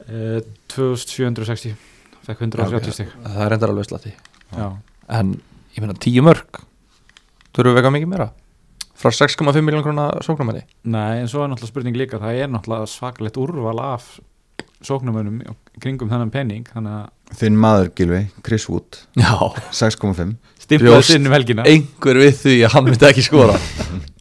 Uh, 0.07 0.39
2760 0.71 1.75
fekk 2.27 2.43
130 2.43 2.95
stig. 2.95 3.13
það 3.23 3.43
er 3.45 3.53
reyndar 3.53 3.73
alveg 3.73 3.87
slatti. 3.87 4.13
Já, 4.55 4.67
en 5.19 5.37
ég 5.75 5.83
meina 5.83 5.95
10 5.95 6.25
mörg 6.27 6.61
þurfum 7.55 7.73
við 7.73 7.79
eitthvað 7.81 7.95
mikið 7.97 8.11
meira? 8.13 8.27
Frá 8.97 9.13
6,5 9.13 9.61
miljón 9.61 9.83
krona 9.85 10.07
sóknarmæri 10.25 10.63
nei, 10.89 11.21
en 11.21 11.29
svo 11.29 11.43
er 11.43 11.51
náttúrulega 11.51 11.73
spurning 11.73 11.99
líka 11.99 12.19
það 12.21 12.41
er 12.41 12.49
náttúrulega 12.49 12.89
svakalegt 12.89 13.37
úrval 13.41 13.77
af 13.83 14.07
sóknumönum 14.85 15.39
í 15.41 15.55
kringum 15.81 16.11
þennan 16.11 16.33
penning 16.33 16.67
þannig 16.73 16.99
að 16.99 17.37
þinn 17.37 17.57
maður 17.59 17.89
Gilvi, 17.97 18.21
Chris 18.45 18.67
Wood. 18.69 19.01
Já, 19.19 19.33
6,5 19.75 20.35
stimplaði 20.67 21.07
sinn 21.07 21.27
um 21.27 21.35
helgina. 21.35 21.65
einhver 21.67 22.19
við 22.21 22.35
því 22.41 22.55
að 22.67 22.73
hann 22.75 22.87
myndi 22.87 23.07
ekki 23.07 23.23
skora. 23.25 23.55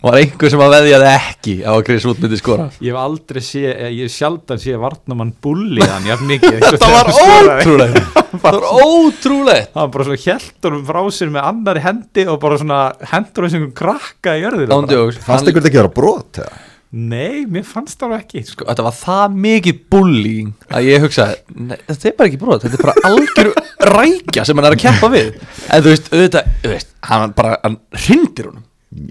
Var 0.07 0.19
einhver 0.21 0.53
sem 0.53 0.63
að 0.63 0.75
veðjaði 0.77 1.09
ekki 1.11 1.55
á 1.67 1.73
að 1.73 1.83
Chris 1.89 2.07
Wood 2.07 2.21
myndi 2.23 2.39
skora? 2.39 2.69
Ég 2.85 2.93
hef 2.93 3.01
aldrei 3.01 3.43
sé, 3.43 3.63
eh, 3.73 3.91
ég 3.97 4.07
hef 4.07 4.15
sjaldan 4.15 4.61
sé 4.63 4.77
varnamann 4.79 5.33
bulli 5.43 5.83
hann 5.83 6.07
jafn 6.07 6.31
mikið. 6.31 6.61
Þetta 6.67 6.93
var 6.93 7.11
ótrúlegt. 7.15 7.99
Það 8.47 8.47
var 8.47 8.69
ótrúlegt. 8.85 9.75
Hann 9.75 9.93
bara 9.97 10.07
svona 10.07 10.23
hjæltur 10.23 10.79
frá 10.87 11.03
sér 11.17 11.35
með 11.35 11.51
annari 11.51 11.83
hendi 11.87 12.27
og 12.31 12.41
bara 12.43 12.61
svona 12.61 12.81
hendur 13.13 13.49
þessum 13.49 13.69
krakka 13.77 14.37
í 14.37 14.47
ándjóks 14.47 15.23
fannst 15.25 15.49
ykkur 15.51 15.65
þetta 15.65 15.73
ekki 15.73 15.81
að 15.81 15.87
vera 15.87 15.95
brot 15.97 16.43
eða? 16.45 16.65
Nei, 16.91 17.45
mér 17.51 17.65
fannst 17.67 17.99
það 18.01 18.15
ekki. 18.21 18.43
Sko. 18.47 18.67
þetta 18.69 18.87
var 18.87 18.97
það 18.97 19.37
mikið 19.47 19.81
bullying 19.93 20.53
að 20.71 20.89
ég 20.91 21.05
hugsaði, 21.05 21.37
nei, 21.57 21.77
þetta 21.89 22.09
er 22.11 22.17
bara 22.21 22.31
ekki 22.31 22.41
brot 22.41 22.65
þetta 22.65 22.79
er 22.79 22.85
bara 22.87 23.11
algjör 23.11 23.51
rækja 23.97 24.47
sem 24.47 24.61
hann 24.61 24.69
er 24.69 24.77
að 24.77 24.85
keppa 24.85 25.11
við. 25.13 25.35
En 25.67 25.85
þú 25.85 25.93
veist, 25.93 26.09
auðvitað, 26.13 26.55
þú 26.63 26.73
veist 26.73 26.95
hann 27.11 27.37
bara, 27.37 27.59
hann 27.65 27.79
hrindir 28.07 28.51
honum. 28.51 28.65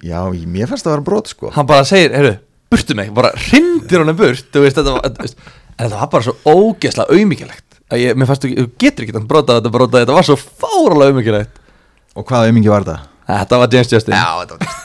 Já, 0.06 0.20
mér 0.32 0.72
fannst 0.72 0.88
það 0.88 0.92
að 0.94 0.96
vera 0.96 1.08
brot 1.12 1.32
sko. 1.34 1.52
Hann 1.56 1.70
bara 1.70 1.86
segir, 1.88 2.16
heyrðu, 2.16 2.38
burtu 2.74 2.98
mig 2.98 3.12
bara 3.16 3.34
hrindir 3.50 4.02
honum 4.02 4.18
burt, 4.20 4.48
þú 4.54 4.66
veist, 4.66 4.80
þetta 4.80 4.96
var 4.96 5.12
þú 5.12 5.28
veist, 5.28 5.46
en 5.76 5.84
þetta 5.84 6.00
var 6.00 6.14
bara 6.16 6.28
svo 6.30 6.56
ógeðslega 6.56 7.12
auðmikilegt 7.20 7.80
að 7.92 8.02
ég, 8.02 8.18
mér 8.18 8.30
fannst 8.30 8.46
þú, 8.46 8.54
þú 8.56 8.70
getur 8.82 9.06
ekki 9.06 9.14
þannig 9.18 9.30
brota 9.30 9.60
þetta 9.60 9.74
brota, 9.76 10.02
þetta 10.02 10.16
var 10.16 10.28
svo 10.28 10.38
fáralega 10.40 11.12
auðmikilegt 11.12 11.62
og 12.16 12.26
hvaða 12.26 12.50
aumingi 12.50 12.72
var 12.72 12.88
þetta? 12.88 13.12
þetta 13.30 13.60
var 13.62 13.76
James 13.76 13.94
Justin. 13.94 14.16
Já, 14.18 14.28
þetta 14.42 14.58
var 14.58 14.82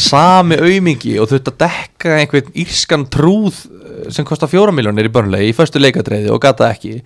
sami 0.00 0.58
auðmingi 0.60 1.16
og 1.22 1.30
þurfti 1.30 1.52
að 1.54 1.60
dekka 1.64 2.16
einhvern 2.22 2.50
írskan 2.64 3.06
trúð 3.12 3.62
eh, 3.68 4.10
sem 4.14 4.26
kostar 4.28 4.50
fjóra 4.52 4.74
miljónir 4.74 5.08
í 5.10 5.14
börnlegi 5.14 5.52
í 5.52 5.56
föstu 5.56 5.80
leikadreiði 5.82 6.30
og 6.34 6.42
gata 6.42 6.70
ekki. 6.74 7.00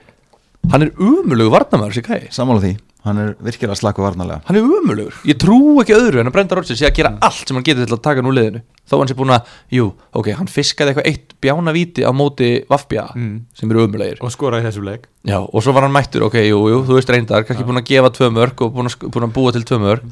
Hann 0.73 0.87
er 0.87 0.95
umulugur 0.97 1.53
varnamæður 1.59 1.99
sér 1.99 2.07
gæði 2.09 2.29
sammála 2.33 2.63
því, 2.63 2.71
hann 3.05 3.19
er 3.21 3.33
virkilega 3.45 3.75
slaku 3.77 4.01
varnalega 4.01 4.39
hann 4.49 4.57
er 4.57 4.65
umulugur, 4.65 5.19
ég 5.29 5.37
trú 5.43 5.59
ekki 5.83 5.93
öðru 5.93 6.23
en 6.23 6.31
að 6.31 6.37
Brenda 6.39 6.57
Rodgers 6.57 6.81
sé 6.81 6.87
að 6.89 6.95
gera 7.03 7.11
allt 7.21 7.43
sem 7.51 7.59
hann 7.59 7.67
getur 7.67 7.85
til 7.85 7.99
að 7.99 8.01
taka 8.07 8.25
nú 8.25 8.33
liðinu. 8.33 8.63
Þó 8.89 8.95
hann 9.03 9.11
sé 9.13 9.17
búin 9.19 9.35
að, 9.37 9.51
jú, 9.77 9.91
ok, 10.17 10.31
hann 10.39 10.49
fiskaði 10.49 10.95
eitthvað 10.95 11.11
eitt 11.13 11.35
bjána 11.45 11.73
víti 11.77 12.01
á 12.09 12.13
móti 12.17 12.49
Vafbja 12.69 13.05
Mm. 13.15 13.43
sem 13.53 13.71
eru 13.75 13.85
umulegir 13.85 14.25
og 14.25 14.33
skoraði 14.33 14.65
þessu 14.71 14.85
leik. 14.89 15.05
Já, 15.29 15.37
og 15.45 15.61
svo 15.65 15.73
var 15.77 15.85
hann 15.85 15.93
mættur, 15.93 16.25
ok, 16.31 16.41
jú, 16.49 16.63
jú, 16.73 16.81
þú 16.89 16.97
veist 16.97 17.13
reyndar 17.13 17.45
kannski 17.45 17.65
búin 17.69 17.81
að 17.85 17.91
gefa 17.93 18.11
tvö 18.17 18.33
mörg 18.33 18.65
og 18.65 18.73
búin 18.73 18.89
að, 18.89 19.05
búin 19.13 19.29
að 19.29 19.35
búa 19.37 19.53
til 19.53 19.65
tvö 19.69 19.79
mörg 19.85 20.09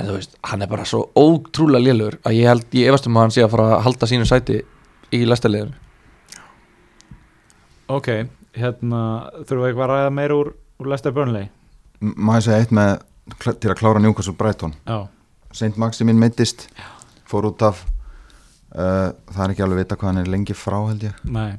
en 0.00 0.08
þú 0.10 0.16
veist, 0.18 0.36
hann 0.50 0.62
er 0.64 0.70
bara 0.70 0.84
svo 0.88 1.04
ótrúlega 1.18 1.84
lélur 1.84 2.16
að 2.26 2.36
ég 2.38 2.48
held, 2.50 2.64
ég 2.74 2.88
efast 2.90 3.06
um 3.10 3.16
að 3.18 3.26
hann 3.26 3.34
sé 3.36 3.44
að 3.44 3.52
fara 3.56 3.68
að 3.76 3.84
halda 3.86 4.08
sínu 4.10 4.26
sæti 4.28 4.58
í 5.16 5.20
læstaliðinu 5.28 5.74
ok, 7.88 8.08
hérna 8.58 9.02
þurfum 9.42 9.62
við 9.62 9.68
eitthvað 9.70 9.84
að 9.86 9.92
ræða 9.94 10.10
meira 10.18 10.36
úr, 10.38 10.50
úr 10.82 10.90
Lester 10.92 11.14
Burnley? 11.16 11.48
M- 12.04 12.14
maður 12.28 12.46
segja 12.48 12.64
eitt 12.64 12.74
með 12.76 12.90
til 13.62 13.70
að 13.72 13.78
klára 13.80 14.02
Newcastle 14.02 14.36
Brighton? 14.38 14.74
Já, 14.88 14.98
Saint 15.56 15.78
Maximin 15.80 16.20
meittist 16.20 16.66
fór 17.28 17.48
út 17.50 17.64
af 17.64 17.80
uh, 18.74 19.10
það 19.32 19.42
er 19.46 19.54
ekki 19.54 19.64
alveg 19.64 19.82
vita 19.84 19.96
hvað 20.00 20.10
hann 20.12 20.22
er 20.22 20.30
lengi 20.32 20.56
frá 20.56 20.78
held 20.90 21.08
ég. 21.08 21.18
Nei. 21.24 21.56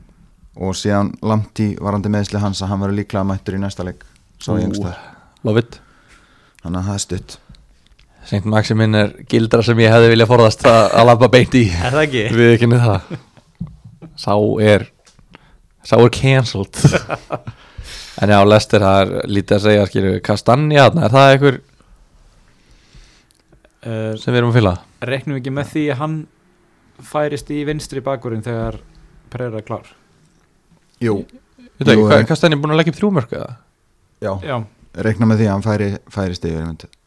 Og 0.60 0.74
síðan 0.78 1.12
Lamptey 1.26 1.76
varandi 1.82 2.10
meðsli 2.14 2.42
hans 2.42 2.62
að 2.62 2.72
hann 2.74 2.82
verður 2.84 3.00
líklega 3.02 3.26
mættur 3.30 3.58
í 3.58 3.62
næsta 3.62 3.86
leik 3.88 4.02
svo 4.42 4.58
ég 4.60 4.74
Love 5.48 5.62
it. 5.64 5.78
Þannig 6.60 6.82
að 6.82 6.88
það 6.90 6.98
er 6.98 7.04
stutt 7.06 7.38
Saint 8.28 8.46
Maximin 8.50 8.98
er 8.98 9.14
gildra 9.30 9.64
sem 9.66 9.80
ég 9.80 9.94
hefði 9.94 10.12
viljað 10.14 10.32
forðast 10.32 10.66
að, 10.68 10.82
að 11.00 11.08
labba 11.10 11.30
beint 11.34 11.56
í 11.58 11.66
er 11.72 11.96
það 11.96 12.04
ekki? 12.04 12.24
við 12.36 12.54
ekki 12.56 12.70
niður 12.70 12.86
það 12.86 13.02
sá 14.20 14.34
er 14.66 14.86
sá 15.88 15.96
er 15.98 16.12
cancelled 16.14 16.82
en 18.22 18.34
já, 18.34 18.40
Lester, 18.46 18.84
það 18.84 19.00
er 19.04 19.32
lítið 19.32 19.56
að 19.58 19.66
segja 19.66 19.88
skilju, 19.90 20.14
Kastanja, 20.26 20.90
er 20.90 21.16
það 21.16 21.34
einhver 21.36 21.62
uh, 23.86 24.14
sem 24.20 24.34
við 24.34 24.42
erum 24.42 24.52
að 24.52 24.60
fylla 24.60 24.76
reknum 25.14 25.38
við 25.38 25.44
ekki 25.44 25.56
með 25.56 25.72
því 25.74 25.86
að 25.94 26.02
hann 26.04 26.20
færist 27.10 27.54
í 27.56 27.62
vinstri 27.68 28.04
bakurinn 28.04 28.44
þegar 28.44 28.82
Pereira 29.32 29.62
er 29.62 29.68
klár 29.68 29.96
Jú, 31.00 31.22
Jú, 31.24 31.24
ekki, 31.80 31.96
hvað 32.04 32.32
eh. 32.36 32.50
er 32.50 32.60
búin 32.60 32.74
að 32.76 32.82
leggja 32.82 32.92
upp 32.92 33.00
þrjúmörk 33.00 33.36
eða? 33.40 33.52
já, 34.20 34.34
já, 34.44 34.58
reikna 35.00 35.30
með 35.30 35.42
því 35.42 35.48
að 35.48 35.54
hann 35.54 35.64
færi, 35.64 35.90
færi 36.12 36.36
stigur 36.36 36.64
einmitt. 36.64 36.99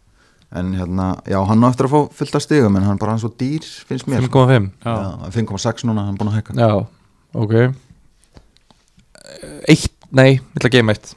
En 0.52 0.72
hérna, 0.76 1.06
já, 1.28 1.38
hann 1.48 1.64
á 1.64 1.68
eftir 1.72 1.86
að 1.88 1.94
fá 1.94 2.00
fullt 2.18 2.34
af 2.36 2.42
stigum 2.44 2.76
en 2.76 2.84
hann 2.84 2.96
er 2.98 3.00
bara 3.00 3.14
hann 3.14 3.22
svo 3.22 3.30
dýr, 3.40 3.64
finnst 3.88 4.08
mér. 4.10 4.26
5,5 4.28 4.68
já, 4.84 4.92
Já, 4.92 5.30
5,6 5.38 5.86
núna, 5.88 6.04
hann 6.06 6.14
er 6.14 6.20
búin 6.20 6.32
að 6.32 6.38
hækka. 6.40 6.56
Já, 6.60 6.86
ok. 7.34 7.54
Eitt, 9.70 9.88
nei, 10.12 10.28
ég 10.36 10.58
ætla 10.58 10.68
að 10.70 10.76
geima 10.76 10.94
eitt. 10.96 11.12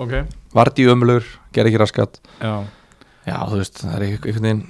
Ok. 0.00 0.14
Vart 0.56 0.78
í 0.82 0.86
ömulur, 0.90 1.26
ger 1.54 1.68
ekki 1.70 1.80
raskat. 1.80 2.20
Já, 2.40 2.54
Já, 3.28 3.36
þú 3.50 3.58
veist, 3.60 3.82
það 3.84 3.94
er 3.98 4.04
einhvern 4.06 4.46
veginn 4.46 4.62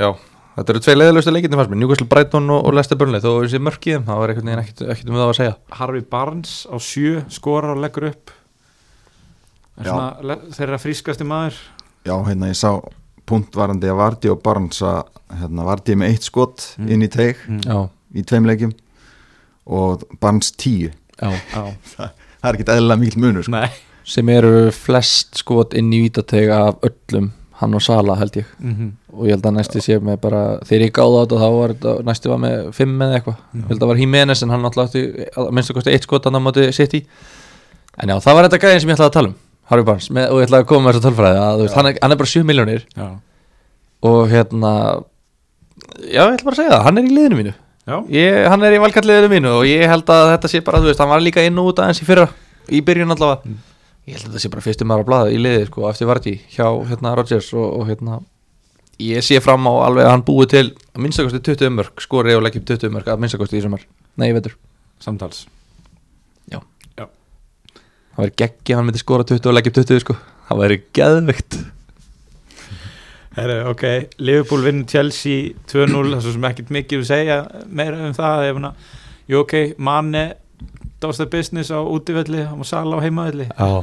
Já, 0.00 0.08
þetta 0.56 0.72
eru 0.72 0.80
tvei 0.82 0.94
leiðilegustu 0.96 1.34
leikindi 1.34 1.58
fannst 1.60 1.70
mér. 1.74 1.80
Newcastle 1.82 2.08
Brighton 2.10 2.48
og, 2.50 2.64
og 2.66 2.74
Leicester 2.74 2.98
Burnley. 2.98 3.20
Þó 3.22 3.34
þessi 3.44 3.60
mörkið, 3.62 3.98
það 4.08 4.22
var 4.22 4.32
einhvern 4.32 4.48
veginn 4.50 4.62
ekkert, 4.64 5.10
um 5.12 5.18
það 5.20 5.26
að 5.28 5.36
segja. 5.38 5.56
Harvey 5.78 6.06
Barnes 6.14 6.54
á 6.72 6.76
sjö 6.82 7.20
skorar 7.36 7.74
og 7.76 7.82
leggur 7.84 8.08
upp. 8.08 8.32
Er 9.76 9.86
Já. 9.86 9.92
svona, 9.92 10.08
le- 10.32 10.40
þeirra 10.56 10.80
frískasti 10.82 11.28
maður. 11.28 11.60
Já, 12.08 12.16
hérna, 12.26 12.48
ég 12.50 12.58
sá 12.58 12.72
punktvarandi 13.32 13.90
að 13.90 13.98
Vardi 14.04 14.30
og 14.32 14.40
Barnes 14.44 14.82
að 14.84 15.02
hérna, 15.40 15.64
Vardi 15.66 15.94
er 15.96 16.00
með 16.04 16.12
eitt 16.14 16.28
skot 16.28 16.68
Mm. 16.78 16.88
inn 16.92 17.02
í 17.06 17.10
teig 17.12 17.36
Já, 17.66 17.78
í 18.14 18.22
tveim 18.28 18.46
leikjum 18.52 18.72
og 19.66 20.02
Barnes 20.20 20.52
10 20.58 20.90
já. 21.22 21.30
Já, 21.52 21.62
það 21.96 22.48
er 22.50 22.56
ekki 22.58 22.66
eðlilega 22.74 23.00
mikil 23.02 23.22
munur 23.22 23.46
sko. 23.46 23.54
nei. 23.56 23.70
Sem 24.04 24.28
eru 24.34 24.72
flest 24.74 25.38
skot 25.38 25.76
inn 25.78 25.92
í 25.94 26.00
vítateg 26.08 26.50
af 26.50 26.80
öllum 26.82 27.30
Hann 27.62 27.76
og 27.78 27.82
Sala 27.84 28.16
held 28.18 28.34
ég. 28.40 28.48
Mm 28.58 28.88
Og 29.12 29.26
ég 29.28 29.36
held 29.36 29.44
að 29.46 29.52
næsti 29.60 29.80
sé 29.84 29.98
með 30.02 30.16
bara 30.24 30.38
Þegar 30.66 30.82
ég 30.88 30.92
gáði 30.96 31.14
á 31.14 31.22
þetta 31.22 31.38
þá 31.38 31.50
var 31.54 31.72
þetta 31.76 31.92
Næsti 32.08 32.30
var 32.32 32.40
með 32.42 32.56
fimm 32.74 32.96
eða 33.04 33.18
eitthvað. 33.20 33.36
Ég 33.54 33.66
held 33.68 33.76
að 33.76 33.82
það 33.84 33.90
var 33.92 34.00
Jimenez 34.02 34.42
en 34.42 34.50
hann 34.50 34.64
alltaf 34.66 34.88
átti 34.88 35.02
að 35.36 35.50
minnst 35.54 35.70
að 35.70 35.76
kosti 35.78 35.92
eitt 35.94 36.06
skot 36.08 36.26
hann 36.26 36.38
á 36.40 36.42
móti 36.42 36.64
City. 36.74 37.02
En 38.02 38.08
já, 38.10 38.16
það 38.24 38.34
var 38.38 38.48
þetta 38.48 38.60
gæðin 38.64 38.80
sem 38.82 38.90
ég 38.90 38.96
ætlaði 38.98 39.10
að 39.12 39.16
tala 39.20 39.30
um 39.30 39.36
Harry 39.72 39.86
Barnes, 39.88 40.08
með, 40.12 40.28
og 40.30 40.40
ég 40.40 40.48
ætlaði 40.48 40.64
að 40.64 40.70
koma 40.70 40.86
með 40.86 40.96
þessa 40.96 41.06
tölfræði 41.08 41.42
að, 41.42 41.62
veist, 41.62 41.76
hann, 41.78 41.88
er, 41.88 41.98
hann 42.02 42.14
er 42.14 42.20
bara 42.20 42.32
7 42.32 42.46
miljónir 42.48 42.86
og 44.02 44.22
hérna 44.30 44.72
já, 46.06 46.22
ég 46.22 46.34
ætla 46.36 46.46
bara 46.46 46.54
að 46.54 46.60
segja 46.60 46.72
það, 46.74 46.84
hann 46.86 47.00
er 47.00 47.08
í 47.08 47.12
liðinu 47.12 47.38
mínu. 47.40 47.52
Ég, 48.12 48.38
hann 48.52 48.62
er 48.66 48.76
í 48.76 48.80
valkalliðinu 48.82 49.30
mínu 49.32 49.52
og 49.58 49.66
ég 49.66 49.88
held 49.90 50.10
að 50.14 50.28
þetta 50.36 50.50
sé 50.52 50.62
bara, 50.66 50.82
þú 50.82 50.90
veist, 50.90 51.02
hann 51.02 51.10
var 51.10 51.22
líka 51.24 51.44
inn 51.46 51.58
og 51.58 51.72
út 51.72 51.82
aðeins 51.82 52.02
í 52.02 52.06
fyrra, 52.06 52.28
í 52.70 52.82
byrjun 52.86 53.14
allavega. 53.16 53.48
Mm. 53.48 53.56
ég 54.06 54.18
held 54.18 54.26
að 54.26 54.28
þetta 54.28 54.42
sé 54.44 54.52
bara 54.52 54.66
fyrstum 54.66 54.90
maður 54.90 55.04
að 55.04 55.08
blaða 55.10 55.32
í 55.32 55.40
liði, 55.40 55.64
sko, 55.70 55.88
eftir 55.90 56.10
Varti 56.10 56.34
hjá, 56.54 56.66
hérna, 56.90 57.14
Rodgers 57.18 57.48
og, 57.54 57.66
og 57.80 57.88
hérna 57.90 58.20
ég 59.02 59.24
sé 59.26 59.40
fram 59.42 59.66
á 59.66 59.72
alveg 59.88 60.06
að 60.06 60.14
hann 60.14 60.26
búi 60.26 60.46
til 60.50 60.68
að 60.68 61.02
minnstakosti 61.02 61.42
20 61.48 61.74
mörg, 61.78 62.02
skori 62.02 62.36
og 62.36 62.44
leggjum 62.46 62.66
20 62.68 62.94
mörg 62.94 63.10
að 63.10 63.24
minnstakosti 63.24 63.58
í 63.58 63.64
sumar, 63.64 63.82
nei, 64.14 64.28
ég 64.30 64.38
veitur 64.38 64.54
samtals 65.02 65.46
það 68.12 68.24
væri 68.24 68.34
geggi, 68.42 68.74
hann 68.76 68.88
myndi 68.88 69.02
skora 69.02 69.26
20 69.28 69.48
og 69.50 69.56
leggjum 69.56 69.76
20, 69.78 70.02
sko. 70.04 70.16
Það 70.48 70.60
væri 70.62 70.78
geðvikt 70.98 71.58
Heru, 73.32 73.56
ok, 73.70 73.84
Liverpool 74.20 74.66
vinnur 74.66 74.88
Chelsea 74.92 75.54
2-0, 75.70 75.88
það 75.88 76.18
er 76.18 76.24
svo 76.26 76.34
sem 76.34 76.46
ekkert 76.50 76.72
mikið 76.76 77.00
að 77.00 77.08
segja 77.08 77.38
meira 77.72 78.02
um 78.04 78.16
það 78.18 78.48
ef 78.50 78.58
hana, 78.58 78.70
jú 79.32 79.40
ok, 79.40 79.54
Mane 79.80 80.24
does 81.00 81.20
the 81.22 81.26
business 81.32 81.72
á 81.72 81.80
útivelli 81.80 82.44
og 82.52 82.68
Sala 82.68 83.00
á 83.00 83.04
heimavelli. 83.04 83.48
Já, 83.48 83.80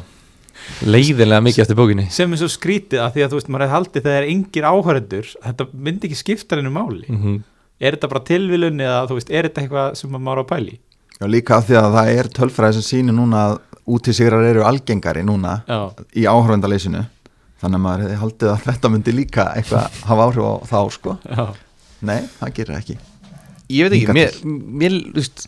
leiðinlega 0.86 1.42
mikið 1.48 1.64
eftir 1.66 1.80
bókinni. 1.80 2.06
Sem 2.14 2.30
er 2.36 2.44
svo 2.44 2.52
skrítið 2.54 3.02
að 3.02 3.16
því 3.16 3.26
að 3.26 3.34
þú 3.34 3.40
veist, 3.40 3.50
maður 3.50 3.66
hefði 3.66 3.76
haldið 3.80 4.06
þegar 4.06 4.20
er 4.20 4.30
engir 4.36 4.70
áhörendur 4.70 5.32
þetta 5.48 5.68
myndi 5.74 6.12
ekki 6.12 6.22
skipta 6.22 6.60
hennu 6.60 6.76
máli. 6.76 7.10
Mm 7.10 7.40
er 7.80 7.96
þetta 7.96 8.12
bara 8.12 8.26
tilvilun 8.28 8.84
eða 8.84 9.02
þú 9.10 9.18
veist, 9.18 9.32
er 9.32 9.48
þetta 9.48 9.64
eitthvað 9.64 9.98
sem 10.00 10.16
maður 10.16 10.42
á 10.42 10.44
að 10.44 10.50
pæli? 10.52 10.78
Já, 11.20 11.26
líka 11.28 11.58
af 11.58 11.68
því 11.68 11.78
að 11.80 11.96
það 11.96 12.12
er 12.16 12.30
tölfræði 12.38 12.78
sem 12.78 12.88
sýnir 12.88 13.16
núna 13.16 13.44
að 13.48 13.58
útisigrar 13.96 14.46
eru 14.50 14.66
algengari 14.68 15.24
núna 15.26 15.60
já, 15.68 15.80
í 16.16 16.28
áhörvendaleysinu 16.30 17.06
þannig 17.60 17.80
að 17.80 17.84
maður 17.86 18.06
hefði 18.06 18.20
haldið 18.24 18.52
að 18.54 18.62
þetta 18.68 18.92
myndi 18.94 19.16
líka 19.16 19.48
eitthvað 19.58 19.98
hafa 20.10 20.28
áhrif 20.30 20.46
á 20.48 20.54
þá 20.70 20.80
sko. 20.96 21.16
Já, 21.26 21.46
Nei, 22.00 22.20
það 22.40 22.54
gerir 22.56 22.78
ekki. 22.78 22.96
Ég 23.70 23.86
veit 23.86 23.98
ekki, 23.98 24.16
mér, 24.16 24.38
mér 24.82 24.96
veist, 25.18 25.44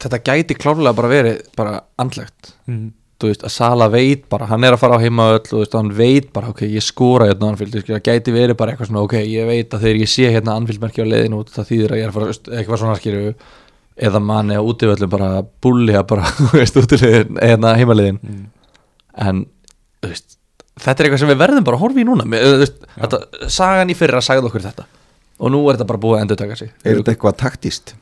þetta 0.00 0.20
gæti 0.24 0.56
klárlega 0.56 0.96
bara 0.96 1.10
verið 1.10 1.40
bara 1.58 1.80
andlegt. 2.00 2.52
Mm, 2.70 2.92
veist, 3.24 3.42
að 3.42 3.52
Sala 3.52 3.88
veit 3.92 4.28
bara, 4.30 4.46
hann 4.52 4.64
er 4.64 4.76
að 4.76 4.82
fara 4.84 5.00
á 5.00 5.02
heima 5.02 5.26
öll 5.34 5.42
og 5.42 5.64
veist, 5.64 5.74
hann 5.74 5.90
veit 5.98 6.30
bara, 6.34 6.52
ok, 6.54 6.62
ég 6.70 6.84
skora 6.86 7.28
hérna 7.28 7.50
veist, 7.58 7.80
það 7.90 8.04
gæti 8.06 8.34
verið 8.34 8.58
bara 8.60 8.74
eitthvað 8.74 8.92
svona, 8.92 9.04
ok, 9.08 9.18
ég 9.26 9.48
veit 9.50 9.74
að 9.74 9.86
þegar 9.86 10.02
ég 10.04 10.12
sé 10.14 10.30
hérna 10.30 10.54
Anfield-merki 10.60 11.02
á 11.02 11.10
leiðinu 11.10 11.42
út, 11.42 11.50
það 11.56 11.72
þýðir 11.72 11.94
að 11.94 12.00
ég 12.00 12.06
er 12.06 12.12
að 12.12 12.20
fara, 12.20 12.38
eitthvað 12.60 12.82
svona 12.84 13.00
skýru 13.00 13.24
eða 13.98 14.20
manni 14.22 14.56
á 14.58 14.62
útivöllum 14.62 15.10
bara 15.12 15.30
búlja 15.64 16.04
bara, 16.08 16.26
þú 16.38 16.50
veist, 16.56 16.78
útilegin 16.80 17.38
eða 17.44 17.74
heimaliðin, 17.78 18.20
mm, 18.22 18.44
en 19.28 19.44
þú 20.02 20.12
veist, 20.12 20.36
þetta 20.78 20.94
er 21.02 21.08
eitthvað 21.08 21.22
sem 21.24 21.32
við 21.32 21.40
verðum 21.44 21.66
bara 21.66 21.78
að 21.80 21.84
horfa 21.86 22.02
í 22.02 22.06
núna, 22.08 22.26
Mér- 22.28 22.46
þú 22.46 22.60
veist, 22.64 22.82
þetta, 22.96 23.22
sagan 23.58 23.90
í 23.94 23.96
fyrra 23.98 24.22
sagði 24.24 24.50
okkur 24.50 24.66
þetta. 24.68 24.86
Og 25.38 25.52
nú 25.54 25.62
er 25.70 25.76
þetta 25.76 25.86
bara 25.92 26.02
búið 26.02 26.16
að 26.18 26.22
endur 26.24 26.38
taka 26.40 26.56
sig. 26.58 26.70
Er 26.82 26.98
þetta 26.98 27.12
eitthvað 27.14 27.36
taktíst? 27.38 27.92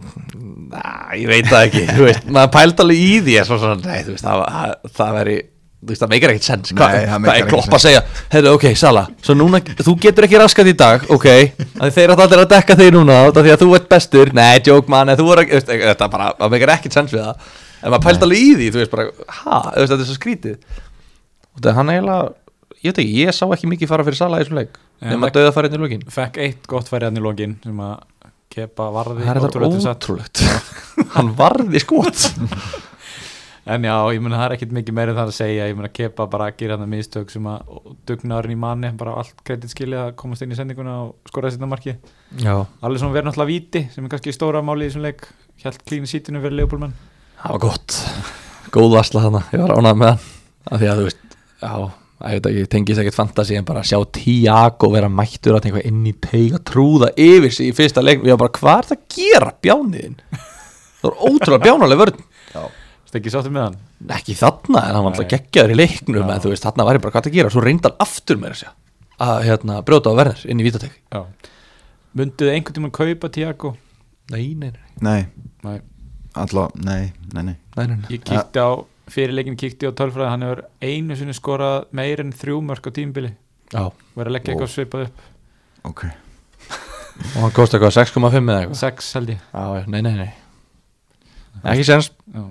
Næ, 0.00 0.82
ég 1.18 1.28
veit 1.30 1.48
það 1.48 1.64
ekki 1.66 1.80
þú 1.88 2.04
veist, 2.06 2.26
maður 2.30 2.52
pælt 2.54 2.82
alveg 2.84 3.00
í 3.00 3.14
því 3.24 3.36
svona, 3.48 3.76
nei, 3.82 4.02
veist, 4.06 4.24
það, 4.24 4.42
það, 4.54 4.74
það 4.98 5.16
veri 5.16 5.36
þú 5.80 5.88
veist, 5.88 6.02
það 6.02 6.10
meikar 6.12 6.32
ekkert 6.34 6.46
sens. 6.46 6.72
Hva, 6.76 6.88
Nei, 6.92 6.98
það 7.00 7.10
hvað 7.10 7.22
meikar 7.24 7.40
er 7.40 7.48
klopp 7.50 7.74
að 7.76 7.82
segja, 7.86 8.02
heyrðu, 8.34 8.50
ok, 8.58 8.66
Sala 8.76 9.04
svo 9.24 9.34
núna, 9.38 9.60
þú 9.80 9.94
getur 10.04 10.26
ekki 10.26 10.40
raskat 10.42 10.68
í 10.68 10.74
dag, 10.76 11.06
ok? 11.16 11.26
Þeir 11.96 12.12
átt 12.14 12.24
allir 12.26 12.42
að 12.44 12.50
dekka 12.52 12.76
þig 12.80 12.92
núna 12.98 13.16
af 13.30 13.38
því 13.38 13.54
að 13.54 13.62
þú 13.64 13.70
ert 13.78 13.88
bestur, 13.88 14.32
nei, 14.36 14.60
joke 14.66 14.92
man 14.92 15.08
þú 15.16 15.30
er, 15.36 15.42
ekki- 15.46 15.80
þetta 15.86 16.10
bara, 16.12 16.28
það 16.38 16.50
meikar 16.56 16.74
ekkert 16.76 16.92
sens 16.98 17.14
við 17.16 17.24
það. 17.24 17.48
En 17.80 17.90
maður 17.94 18.04
pælt 18.10 18.26
alveg 18.26 18.44
í 18.44 18.50
því, 18.58 18.68
þú 18.74 18.82
veist, 18.82 18.92
bara 18.92 19.08
ha, 19.40 19.60
þetta 19.78 19.96
er 19.96 20.04
svo 20.10 20.18
skrítið. 20.18 20.56
Og 21.56 21.62
það 21.64 21.74
hann 21.80 21.92
eiginlega, 21.94 22.28
ég 22.84 22.92
veit 22.92 23.00
ekki, 23.00 23.16
ég 23.24 23.32
sá 23.40 23.44
ekki 23.48 23.70
mikið 23.72 23.88
fara 23.88 24.04
fyrir 24.04 24.20
Sala 24.20 24.36
í 24.40 24.44
þessum 24.44 24.60
leik. 24.60 24.76
Nema 25.00 25.30
það- 25.30 25.38
döða 25.40 25.54
farið 25.56 25.78
í 25.78 25.80
lokin. 25.80 26.02
fekk 26.12 26.36
eitt 26.44 26.66
gott 26.68 26.88
færi 26.92 27.08
hann 27.08 27.16
í 27.16 27.24
lokin 27.24 27.56
sem 27.64 27.80
að 27.80 27.96
kepa 28.50 28.90
varði 28.92 29.24
það 29.24 29.36
er 29.38 29.80
satt. 29.80 30.04
ótrúlegt. 30.04 30.40
Hann 31.16 31.28
varði 31.38 31.80
skot 31.80 32.24
en 33.66 33.84
já, 33.84 33.94
ég 34.14 34.22
meina 34.24 34.38
það 34.38 34.46
er 34.46 34.54
ekkert 34.56 34.74
mikið 34.78 34.96
meira 34.96 35.14
það 35.16 35.30
að 35.30 35.36
segja. 35.36 35.68
Ég 35.70 35.76
meina 35.78 35.92
kepa 35.92 36.26
bara 36.32 36.48
að 36.50 36.56
gera 36.62 36.78
hann 36.78 36.90
mistök 36.90 37.32
sem 37.32 37.46
að 37.50 37.70
og 37.76 37.94
dugnaðurinn 38.08 38.56
í 38.56 38.60
manni, 38.60 38.90
bara 38.98 39.16
allt 39.20 39.44
kredit 39.46 39.72
skilja 39.72 40.08
að 40.08 40.16
komast 40.22 40.44
inn 40.46 40.54
í 40.54 40.58
sendinguna 40.58 40.96
og 41.04 41.30
skora 41.30 41.52
þetta 41.52 41.70
marki. 41.70 41.96
Já, 42.40 42.54
allir 42.80 43.02
svona 43.02 43.16
verið 43.16 43.30
náttúrulega 43.30 43.52
víti 43.52 43.86
sem 43.94 44.04
er 44.06 44.14
kannski 44.14 44.34
stóra 44.36 44.64
máli 44.64 44.88
í 44.88 44.90
þessum 44.90 45.06
leik. 45.06 45.26
Hjælt 45.60 45.84
klín 45.84 46.06
í 46.06 46.10
sítinu 46.10 46.40
fyrir 46.40 46.62
leifbólmenn 46.62 46.94
Það 47.40 47.56
var 47.56 47.64
gott. 47.64 47.96
Góð 48.72 48.92
varsla 48.94 49.24
þarna, 49.24 49.40
ég 49.52 49.64
var 49.64 49.72
ánað 49.76 49.98
með 50.00 50.12
hann. 50.12 50.28
Af 50.70 50.80
Því 50.80 50.88
að 50.90 51.00
þú 51.00 51.08
veist, 51.08 51.36
já 51.60 51.72
ég 52.20 52.36
veit 52.36 52.48
ekki, 52.50 52.64
tengis 52.74 52.98
ekkert 53.00 53.16
fantasi 53.16 53.56
en 53.56 53.66
bara 53.68 53.80
að 53.80 53.90
sjá 53.90 54.00
Tiago 54.12 54.90
vera 54.92 55.08
mættur 55.08 55.56
að 55.56 55.70
eitthvað 55.70 55.86
inn 55.88 56.02
í 56.04 56.12
teig 56.20 56.56
að 56.58 56.64
trúða 56.68 57.08
yfir 57.16 57.54
sig 57.56 57.70
í 57.70 57.76
fyrsta 57.76 58.04
leik. 58.04 58.20
Ég 58.28 58.36
var 58.36 58.42
bara, 58.42 58.56
hvað 58.58 58.82
er 58.82 58.88
það 58.90 58.98
að 58.98 59.16
gera 59.16 59.54
bjániðin? 59.64 60.18
Það 61.00 61.06
var 61.06 61.16
ótrúlega 61.30 61.64
bjánaleg 61.64 62.02
vörn. 62.02 62.20
Þetta 62.50 62.66
ekki 63.18 63.32
sáttu 63.32 63.50
með 63.52 63.64
hann? 63.66 63.76
Ekki 64.16 64.34
þarna, 64.38 64.82
en 64.86 64.96
hann 64.96 65.04
var 65.06 65.12
alltaf 65.14 65.28
geggjaður 65.32 65.72
í 65.74 65.78
leiknum 65.80 66.20
Já. 66.22 66.34
en 66.34 66.42
þú 66.44 66.52
veist, 66.52 66.66
þarna 66.66 66.86
var 66.86 66.98
ég 66.98 67.04
bara, 67.04 67.14
hvað 67.16 67.28
að 67.30 67.36
gera? 67.38 67.52
Svo 67.54 67.62
reyndan 67.64 67.96
aftur 68.04 68.40
með 68.40 68.54
þessi 68.54 68.70
að 69.20 69.42
hérna, 69.48 69.78
brjóta 69.86 70.12
á 70.12 70.18
verðar 70.20 70.44
inn 70.46 70.60
í 70.62 70.66
vítateg 70.66 70.94
Já. 71.10 71.22
Munduðu 72.20 72.52
einhvern 72.54 72.76
tímann 72.78 72.94
kaupa 72.94 73.30
Tiago? 73.34 73.74
Nei, 74.30 74.54
nei, 74.54 74.70
nei, 74.70 74.82
Nei, 75.00 75.26
Nei. 75.66 75.80
Alltaf, 76.38 76.74
nei, 76.78 77.10
nei, 77.34 77.42
nei. 77.42 77.56
Nei, 77.76 77.86
nei, 77.86 77.96
nei. 77.96 78.08
Ég 78.14 78.22
kíkti 78.22 78.62
á, 78.62 78.70
fyrir 79.10 79.34
leikin 79.34 79.58
kíkti 79.58 79.88
á 79.90 79.92
tölfræði 79.98 80.30
hann 80.30 80.44
hefur 80.46 80.62
einu 80.84 81.16
sinni 81.18 81.34
skorað 81.34 81.88
meir 81.98 82.22
en 82.22 82.30
þrjú 82.36 82.60
mörg 82.62 82.86
á 82.86 82.90
tímbili 82.94 83.32
er 83.74 83.90
að 84.28 84.34
leggja 84.34 84.54
eitthvað 84.54 84.70
svipað 84.70 85.08
upp. 85.08 85.24
Ok, 85.90 86.04
og 87.34 87.40
hann 87.42 87.54
kosti 87.56 87.78
eitthvað 87.78 87.96
6,5 87.98 88.38
eða 88.38 88.60
eitthvað? 88.60 88.78
Sex 88.84 89.10
held 89.18 89.34
ég. 89.34 89.42
Já, 89.50 89.90
nei, 89.90 90.00
nei, 90.06 90.14
nei. 90.20 90.30
Ekki 91.60 91.84
sens 91.88 92.12
Já, 92.30 92.44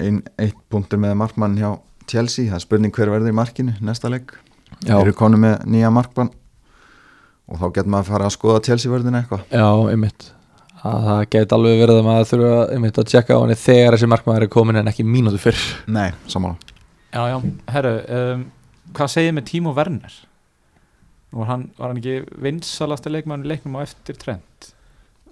Ein, 0.00 0.22
eitt 0.42 0.56
punktur 0.72 0.98
með 1.02 1.14
markmann 1.20 1.58
hjá 1.58 1.68
Chelsea, 2.10 2.48
það 2.50 2.58
er 2.58 2.64
spurning 2.64 2.94
hver 2.94 3.12
verður 3.12 3.30
í 3.30 3.36
markinu 3.36 3.74
næsta 3.84 4.10
leik, 4.12 4.34
Já, 4.82 4.96
eru 4.98 5.14
konu 5.16 5.38
með 5.40 5.62
nýja 5.70 5.90
markmann? 5.94 6.32
Og 7.44 7.60
þá 7.60 7.66
getur 7.76 7.92
maður 7.92 8.04
að 8.04 8.10
fara 8.10 8.26
að 8.28 8.34
skoða 8.34 8.64
Chelsea 8.64 8.92
verðinu 8.92 9.20
eitthvað. 9.20 9.44
Já, 9.52 9.68
einmitt. 9.92 10.28
Að 10.84 11.06
það 11.08 11.22
geti 11.32 11.56
alveg 11.56 11.80
verið 11.80 12.00
að 12.00 12.06
maður 12.08 12.28
þurfa 12.30 12.52
einmitt 12.74 13.00
að 13.00 13.08
tjekka 13.12 13.36
á 13.36 13.42
henni 13.42 13.56
þegar 13.60 13.96
þessi 13.96 14.10
markmaður 14.12 14.46
er 14.46 14.52
komin 14.52 14.80
en 14.80 14.90
ekki 14.90 15.06
mínútu 15.08 15.40
fyrr. 15.40 15.64
Nei, 15.92 16.08
sammála. 16.28 16.72
Já, 17.14 17.22
já. 17.30 17.36
herru 17.70 17.96
um, 18.18 18.46
Hvað 18.94 19.10
segir 19.10 19.34
með 19.34 19.46
Timo 19.48 19.72
Werner? 19.74 20.16
Nú 21.32 21.42
var 21.42 21.48
hann, 21.52 21.68
var 21.78 21.90
hann 21.90 22.00
ekki 22.00 22.40
vinsalasta 22.44 23.12
leikmann 23.12 23.46
í 23.46 23.52
leiknum 23.52 23.78
á 23.80 23.84
eftir 23.84 24.18
trend 24.20 24.73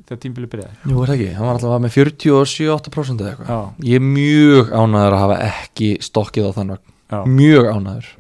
þegar 0.08 0.20
tímbili 0.22 0.50
byrjaði. 0.52 0.76
Jú, 0.90 0.98
er 1.02 1.12
það 1.12 1.16
ekki, 1.16 1.30
hann 1.38 1.48
var 1.48 1.58
alltaf 1.58 1.82
með 1.84 1.96
47-8% 1.96 3.24
eða 3.24 3.32
eitthvað. 3.32 3.50
Já, 3.52 3.88
Ég 3.88 4.00
er 4.00 4.06
mjög 4.06 4.70
ánæður 4.76 5.16
að 5.16 5.22
hafa 5.24 5.40
ekki 5.48 5.90
stokkið 6.08 6.48
á 6.48 6.50
þann 6.58 6.74
vagn. 6.74 6.86
Já, 7.12 7.18
Mjög 7.40 7.70
ánæður 7.72 8.12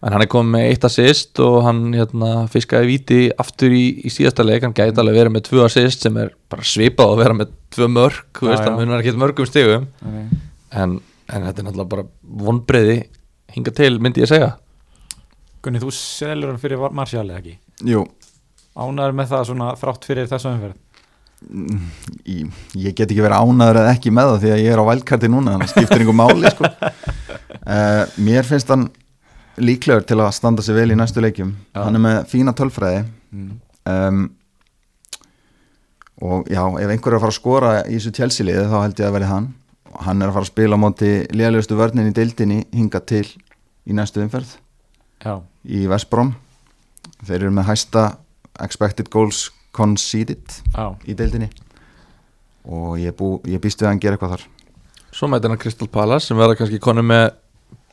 en 0.00 0.14
hann 0.14 0.24
er 0.24 0.30
komið 0.32 0.54
með 0.54 0.66
eitt 0.70 0.84
assist 0.88 1.40
og 1.44 1.58
hann 1.66 1.80
hérna, 1.92 2.30
fiskaði 2.52 2.88
víti 2.88 3.18
aftur 3.42 3.74
í, 3.76 3.82
í 4.08 4.12
síðasta 4.12 4.46
leik, 4.46 4.64
hann 4.64 4.76
gæti 4.76 4.96
alveg 5.02 5.18
verið 5.18 5.34
með 5.34 5.44
tvö 5.50 5.66
assist 5.66 6.06
sem 6.06 6.16
er 6.22 6.32
bara 6.52 6.64
svipað 6.64 7.12
að 7.12 7.20
vera 7.20 7.36
með 7.36 7.52
tvö 7.76 7.88
mörg, 7.92 8.40
hann 8.40 8.78
munar 8.78 9.02
ekki 9.02 9.12
mörgum 9.20 9.48
stigum. 9.48 9.84
Nei. 10.00 10.24
en, 10.72 10.96
en 11.28 11.44
þetta 11.48 11.60
er 11.62 11.68
náttúrulega 11.68 11.92
bara 11.92 12.06
vonbreiði 12.46 12.96
hinga 13.54 13.74
til, 13.76 13.92
myndi 14.00 14.24
ég 14.24 14.30
segja. 14.30 14.54
Gunni, 15.60 15.82
þú 15.82 15.92
selur 15.92 16.54
hann 16.54 16.62
fyrir 16.62 16.80
Martial 16.96 17.26
eða 17.26 17.42
ekki? 17.42 17.58
Jú, 17.90 18.06
Ánæður 18.80 19.18
með 19.18 19.34
það 19.34 19.48
svona 19.50 19.72
þrátt 19.80 20.08
fyrir 20.08 20.30
þessu 20.30 20.54
umferð 20.54 20.78
ég, 22.28 22.48
ég 22.76 22.94
get 22.94 23.08
ekki 23.08 23.22
verið 23.24 23.40
ánæður 23.40 23.80
eða 23.82 23.92
ekki 23.94 24.12
með 24.12 24.32
það 24.32 24.42
því 24.42 24.50
að 24.54 24.62
ég 24.62 24.74
er 24.74 24.82
á 24.82 24.90
vælkarti 24.90 25.30
núna 25.32 25.54
þannig 25.54 25.68
að 25.68 25.72
skiptir 25.72 26.02
einhver 26.02 26.18
máli 26.18 26.50
sko. 26.52 26.70
uh, 26.70 28.02
Mér 28.26 28.48
finnst 28.48 28.72
hann 28.72 28.88
líklegur 29.60 30.04
til 30.08 30.18
að 30.20 30.34
standa 30.36 30.64
sig 30.64 30.76
vel 30.76 30.90
í 30.92 30.98
næstu 30.98 31.24
leikjum 31.24 31.54
Já. 31.72 31.80
Hann 31.84 31.96
er 31.96 32.04
með 32.04 32.18
fína 32.30 32.54
tölfræði 32.56 33.02
mm. 33.32 33.48
um, 33.92 34.20
og 36.20 36.50
já, 36.52 36.60
ef 36.60 36.92
einhver 36.92 37.14
er 37.14 37.16
að 37.16 37.24
fara 37.24 37.32
að 37.32 37.38
skora 37.38 37.72
í 37.86 37.96
þessu 37.96 38.12
tjelsiliði 38.16 38.66
þá 38.68 38.76
held 38.82 39.00
ég 39.00 39.08
að 39.08 39.14
verði 39.16 39.30
hann 39.30 39.46
og 39.90 40.02
hann 40.06 40.20
er 40.20 40.28
að 40.30 40.36
fara 40.36 40.46
að 40.46 40.52
spila 40.52 40.76
á 40.76 40.82
móti 40.84 41.12
lélegustu 41.32 41.78
vörnin 41.78 42.10
í 42.10 42.16
deildinni 42.16 42.60
hinga 42.76 43.00
til 43.00 43.24
í 43.24 43.96
næstu 43.96 44.20
umferð 44.22 44.58
Já, 45.20 45.40
í 45.64 45.86
Vestbrom 45.90 46.34
þeir 47.24 47.38
eru 47.42 47.54
með 47.56 47.72
hæsta 47.72 48.04
expected 48.64 49.10
goals 49.12 49.48
conceded 49.76 50.42
já, 50.74 50.86
í 51.06 51.16
deildinni. 51.16 51.50
Og 52.70 52.98
ég, 53.00 53.14
bú, 53.16 53.38
ég 53.48 53.62
býst 53.62 53.80
við 53.80 53.88
að 53.88 53.94
hann 53.94 54.02
gera 54.02 54.18
eitthvað 54.18 54.34
þar. 54.36 54.46
Svo 55.14 55.28
mætir 55.30 55.52
hann 55.52 55.60
Crystal 55.60 55.88
Palace 55.90 56.28
sem 56.28 56.38
verða 56.38 56.58
kannski 56.58 56.80
konu 56.82 57.04
með 57.06 57.30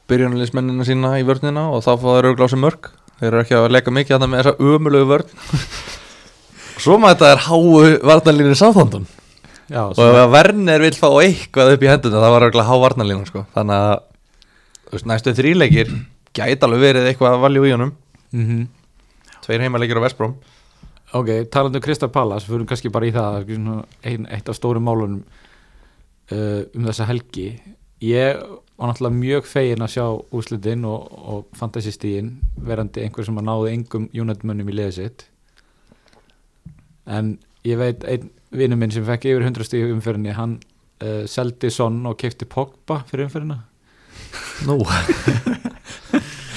byrjunarliðsmennina 0.07 0.87
sína 0.87 1.13
í 1.19 1.25
vörnina 1.27 1.67
og 1.73 1.83
þá 1.85 1.91
fá 1.99 2.07
þeir 2.07 2.29
örglási 2.31 2.59
mörg 2.61 2.91
þeir 3.17 3.29
eru 3.31 3.43
ekki 3.43 3.57
að 3.57 3.69
leika 3.73 3.93
mikið 3.93 4.17
að 4.17 4.27
með 4.31 4.43
þessa 4.43 4.73
ömulegu 4.73 5.07
vörn. 5.09 5.31
Svo 6.83 6.99
mæta 7.01 7.31
þeir 7.31 7.45
háu 7.47 7.61
varnarlínir 8.05 8.59
sáþóndun 8.59 9.07
já 9.67 9.81
og 9.83 9.97
ef 9.99 10.29
Werner 10.31 10.79
vil 10.79 10.93
fá 10.95 11.09
eitthvað 11.19 11.73
upp 11.73 11.81
í 11.83 11.89
henduna 11.89 12.21
það 12.23 12.33
var 12.33 12.45
örgla 12.47 12.63
há 12.63 12.75
varnarlínan 12.79 13.27
sko. 13.27 13.41
þannig 13.51 13.81
að 13.83 14.93
veist, 14.93 15.07
næstu 15.09 15.33
þríleikir 15.35 15.91
gæti 16.37 16.63
alveg 16.63 16.83
verið 16.85 17.09
eitthvað 17.09 17.35
að 17.35 17.43
valju 17.43 17.65
í 17.67 17.73
honum. 17.75 17.95
Mm 18.31 18.67
tveir 19.47 19.63
heimaleikir 19.63 19.99
á 19.99 20.03
Vestbróm 20.03 20.35
Ok, 21.15 21.29
talandi 21.51 21.79
um 21.79 21.81
Krista 21.81 22.09
Pallas 22.11 22.43
fyrir 22.43 22.67
kannski 22.67 22.89
bara 22.91 23.07
í 23.07 23.13
það 23.15 23.51
ein, 24.03 24.25
eitt 24.27 24.49
af 24.51 24.57
stórum 24.57 24.83
málunum 24.83 25.21
uh, 25.23 26.63
um 26.75 26.87
þessa 26.89 27.07
helgi. 27.07 27.53
Ég 28.03 28.41
var 28.77 28.91
náttúrulega 28.91 29.15
mjög 29.15 29.47
fegin 29.47 29.85
að 29.85 29.93
sjá 29.95 30.05
úslitin 30.35 30.83
og, 30.85 31.07
og 31.07 31.45
fantasystíin 31.57 32.33
verandi 32.59 33.05
einhver 33.05 33.25
sem 33.25 33.39
að 33.39 33.47
náði 33.47 33.71
engum 33.77 34.09
United-mönnum 34.11 34.73
í 34.73 34.75
liðið 34.75 34.97
sitt. 34.97 35.25
En 37.07 37.37
ég 37.63 37.79
veit 37.79 38.03
einn 38.03 38.27
vinnu 38.51 38.75
minn 38.75 38.91
sem 38.91 39.07
fekk 39.07 39.29
yfir 39.31 39.47
100 39.47 39.69
stíð 39.69 39.95
umferðinni 39.95 40.35
hann 40.35 40.59
uh, 40.59 41.23
seldi 41.23 41.71
Son 41.71 42.03
og 42.11 42.19
kefti 42.19 42.49
Pogba 42.51 42.99
fyrir 43.07 43.29
umferðina. 43.29 43.61
Nú 44.67 44.81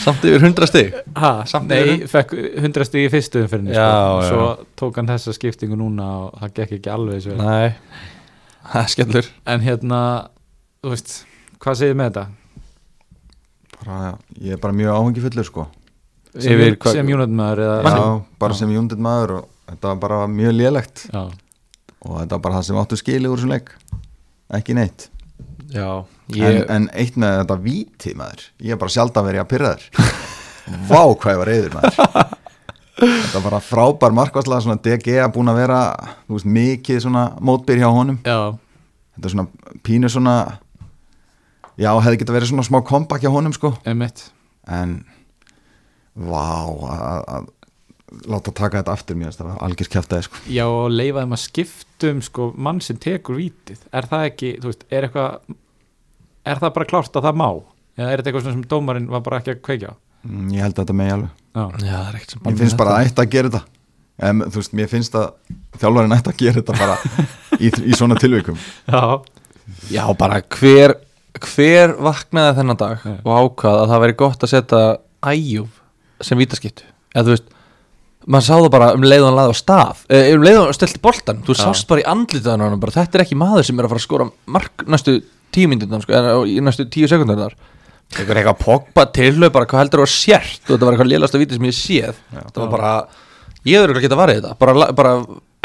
Samt 0.00 0.24
yfir 0.24 0.40
100 0.40 0.66
stig. 0.70 0.94
Ha, 1.20 1.30
Samt 1.50 1.68
Nei, 1.68 2.06
fekk 2.08 2.32
100 2.62 2.86
stíð 2.88 3.06
í 3.06 3.10
fyrstu 3.12 3.42
umferðinni 3.44 3.74
Já, 3.76 3.88
sko. 3.90 4.20
já. 4.22 4.28
svo 4.30 4.46
tók 4.80 4.96
hann 5.00 5.10
þessa 5.10 5.34
skiptingu 5.36 5.76
núna 5.76 6.06
og 6.26 6.38
það 6.40 6.54
gekk 6.60 6.72
ekki 6.78 6.92
alveg 6.94 7.26
vel. 7.28 7.36
Nei, 7.40 7.74
það 8.72 8.80
er 8.84 8.92
skellur. 8.94 9.28
En 9.54 9.60
hérna, 9.66 10.00
þú 10.82 10.94
veist, 10.94 11.12
hvað 11.60 11.80
segir 11.82 11.98
með 12.00 12.10
þetta? 12.12 12.26
bara, 13.80 14.10
ég 14.40 14.52
er 14.56 14.60
bara 14.60 14.76
mjög 14.76 14.96
áhengi 14.96 15.22
fullur 15.24 15.46
sko. 15.48 15.66
Sem, 16.36 16.52
Yfir 16.54 16.76
hvað- 16.78 16.92
sem 16.98 17.08
eða 17.64 17.78
já, 17.96 18.24
bara 18.38 18.54
Já. 18.54 18.58
sem 18.58 18.70
júndið 18.74 19.00
maður 19.02 19.30
og 19.40 19.48
þetta 19.70 19.88
var 19.88 19.96
bara 20.04 20.18
mjög 20.28 20.52
lélegt. 20.56 21.06
Já, 21.12 21.22
og 22.02 22.18
þetta 22.20 22.30
var 22.36 22.38
bara 22.44 22.54
það 22.60 22.64
sem 22.68 22.76
áttu 22.76 22.96
skili 23.00 23.28
úr 23.28 23.36
þessum 23.40 23.50
leik. 23.54 23.72
Ekki 24.52 24.74
neitt 24.74 25.08
Já, 25.70 25.88
en, 26.00 26.36
ég, 26.40 26.60
en 26.72 26.88
eitt 26.98 27.18
með 27.20 27.36
þetta 27.42 27.56
víti 27.64 28.14
maður. 28.18 28.44
Ég 28.62 28.74
er 28.74 28.80
bara 28.80 28.94
sjaldan 28.94 29.26
verið 29.28 29.44
að 29.44 29.50
pyrra 29.52 29.72
þér. 29.74 30.08
Vá 30.90 31.02
hvað 31.02 31.34
ég 31.34 31.40
var 31.40 31.50
reyður 31.50 31.76
maður. 31.76 32.00
Þetta 33.00 33.38
var 33.38 33.44
bara 33.46 33.60
frábær 33.64 34.16
markværslega 34.16 34.64
svona 34.64 34.80
DG 34.84 35.14
að 35.22 35.30
búin 35.36 35.48
að 35.52 35.62
vera 35.62 35.78
veist, 36.28 36.48
mikið 36.58 36.98
svona 37.06 37.22
mótbyr 37.40 37.80
hjá 37.80 37.88
honum. 37.88 38.18
Já, 38.26 38.52
þetta 39.16 39.30
er 39.30 39.34
svona 39.36 39.78
pínu 39.86 40.10
svona 40.12 40.34
já, 41.80 41.94
hefði 41.94 42.20
geta 42.20 42.36
verið 42.36 42.52
svona 42.52 42.66
smá 42.66 42.82
hjá 43.22 43.30
honum 43.32 43.56
sko. 43.56 43.72
Emitt 43.88 44.28
en 44.68 45.00
vá 46.14 46.68
að, 46.68 47.22
að 47.24 47.48
láta 48.30 48.52
taka 48.52 48.80
þetta 48.80 48.94
aftur 48.96 49.18
mér 49.18 49.34
það 49.36 49.48
var 49.50 49.64
algjör 49.66 49.90
kjæftæði 49.94 50.26
sko. 50.26 50.42
Já, 50.50 50.64
og 50.66 50.92
leifa 50.92 51.24
þeim 51.24 51.34
að 51.36 51.42
skiptum 51.44 52.22
sko, 52.26 52.50
mann 52.56 52.80
sem 52.84 52.98
tekur 53.00 53.38
vítið. 53.38 53.82
Er 53.94 54.08
það 54.10 54.28
ekki, 54.30 54.52
þú 54.62 54.72
veist, 54.72 54.86
er 54.90 55.08
eitthvað 55.08 55.56
Er 56.50 56.56
það 56.56 56.70
bara 56.78 56.88
klárt 56.88 57.16
að 57.18 57.26
það 57.26 57.36
má? 57.36 57.48
Eða 58.00 58.06
er 58.12 58.20
þetta 58.22 58.30
eitthvað 58.30 58.46
sem 58.46 58.62
dómarinn 58.70 59.10
var 59.12 59.20
bara 59.26 59.40
ekki 59.42 59.52
að 59.52 59.58
kveikja? 59.66 59.90
Mm, 60.24 60.46
ég 60.54 60.64
held 60.64 60.72
að 60.72 60.80
þetta 60.86 60.96
megi 60.96 61.12
alveg. 61.16 61.34
Já, 61.50 61.60
já, 61.60 61.90
það 61.90 62.06
er 62.06 62.16
ekkert 62.16 62.32
sem 62.32 62.42
mér 62.46 62.56
finnst 62.62 62.78
bara 62.80 62.94
að 62.94 63.10
ætta 63.10 63.26
að 63.26 63.34
gera 63.34 63.50
þetta. 63.50 63.60
En, 64.30 64.40
þú 64.46 64.62
veist, 64.62 64.72
mér 64.78 64.88
finnst 64.88 65.18
að 65.20 65.28
þjálfarinn 65.82 66.16
ætta 66.16 66.32
að 66.32 66.40
gera 66.40 66.56
þetta 66.62 66.78
bara 66.80 66.96
í, 67.60 67.68
í 67.68 67.98
svona 67.98 68.16
tilvikum. 68.20 68.58
Já, 68.88 69.04
Já, 69.90 70.02
bara 70.18 70.40
hver 70.56 70.96
hver 71.40 71.94
vaknaði 72.02 72.56
þennan 72.58 72.78
dag 72.80 73.04
Já. 73.06 73.14
og 73.22 73.32
ákvað 73.36 73.76
að 73.84 73.92
það 73.92 74.02
væri 74.04 74.16
gott 74.18 74.44
að 74.44 74.52
setja 74.52 74.80
æjúf 75.30 75.76
sem 76.26 76.40
vítaskiptu 76.40 76.86
eða 77.14 77.26
þú 77.28 77.34
veist, 77.36 77.52
maður 78.26 78.46
sá 78.46 78.54
það 78.56 78.70
bara 78.74 78.92
um 78.96 79.04
leiðan 79.06 79.36
laði 79.38 79.52
á 79.52 79.56
stað, 79.56 80.06
eh, 80.12 80.30
um 80.34 80.44
leiðan 80.44 80.76
stelti 80.76 81.00
boltan 81.02 81.42
þú 81.46 81.56
sást 81.56 81.88
bara 81.88 82.02
í 82.02 82.08
andlitaðan 82.10 82.66
hann 82.66 82.80
bara 82.82 82.96
þetta 82.98 83.18
er 83.18 83.24
ekki 83.24 83.38
maður 83.40 83.68
sem 83.68 83.78
er 83.78 83.88
að 83.88 83.94
fara 83.94 84.02
að 84.02 84.08
skora 84.08 84.30
mark 84.46 84.84
næstu 84.86 85.20
tíu 85.50 85.70
myndunum 85.70 86.02
sko, 86.04 86.20
í 86.46 86.60
næstu 86.62 86.86
tíu 86.92 87.08
sekundarnar 87.10 87.56
eitthvað 88.10 88.40
eitthvað 88.40 88.58
pogba 88.64 89.04
tilhau 89.14 89.50
bara 89.54 89.66
hvað 89.70 89.84
heldur 89.84 90.00
þú 90.02 90.06
að 90.06 90.14
sért 90.14 90.62
og 90.64 90.72
þetta 90.72 90.86
var 90.86 90.94
eitthvað 90.96 91.10
lélasta 91.12 91.40
víti 91.40 91.54
sem 91.56 91.68
ég 91.68 91.76
séð. 91.76 92.16
Já. 92.34 92.40
þetta 92.40 92.62
var 92.64 92.70
bara, 92.72 92.90
ég 93.68 93.76
hefur 93.78 94.00
ekki 94.00 94.10
að 94.10 94.20
varðið 94.20 94.40
þetta. 94.40 94.56
Bara, 94.58 94.72
bara 94.98 95.12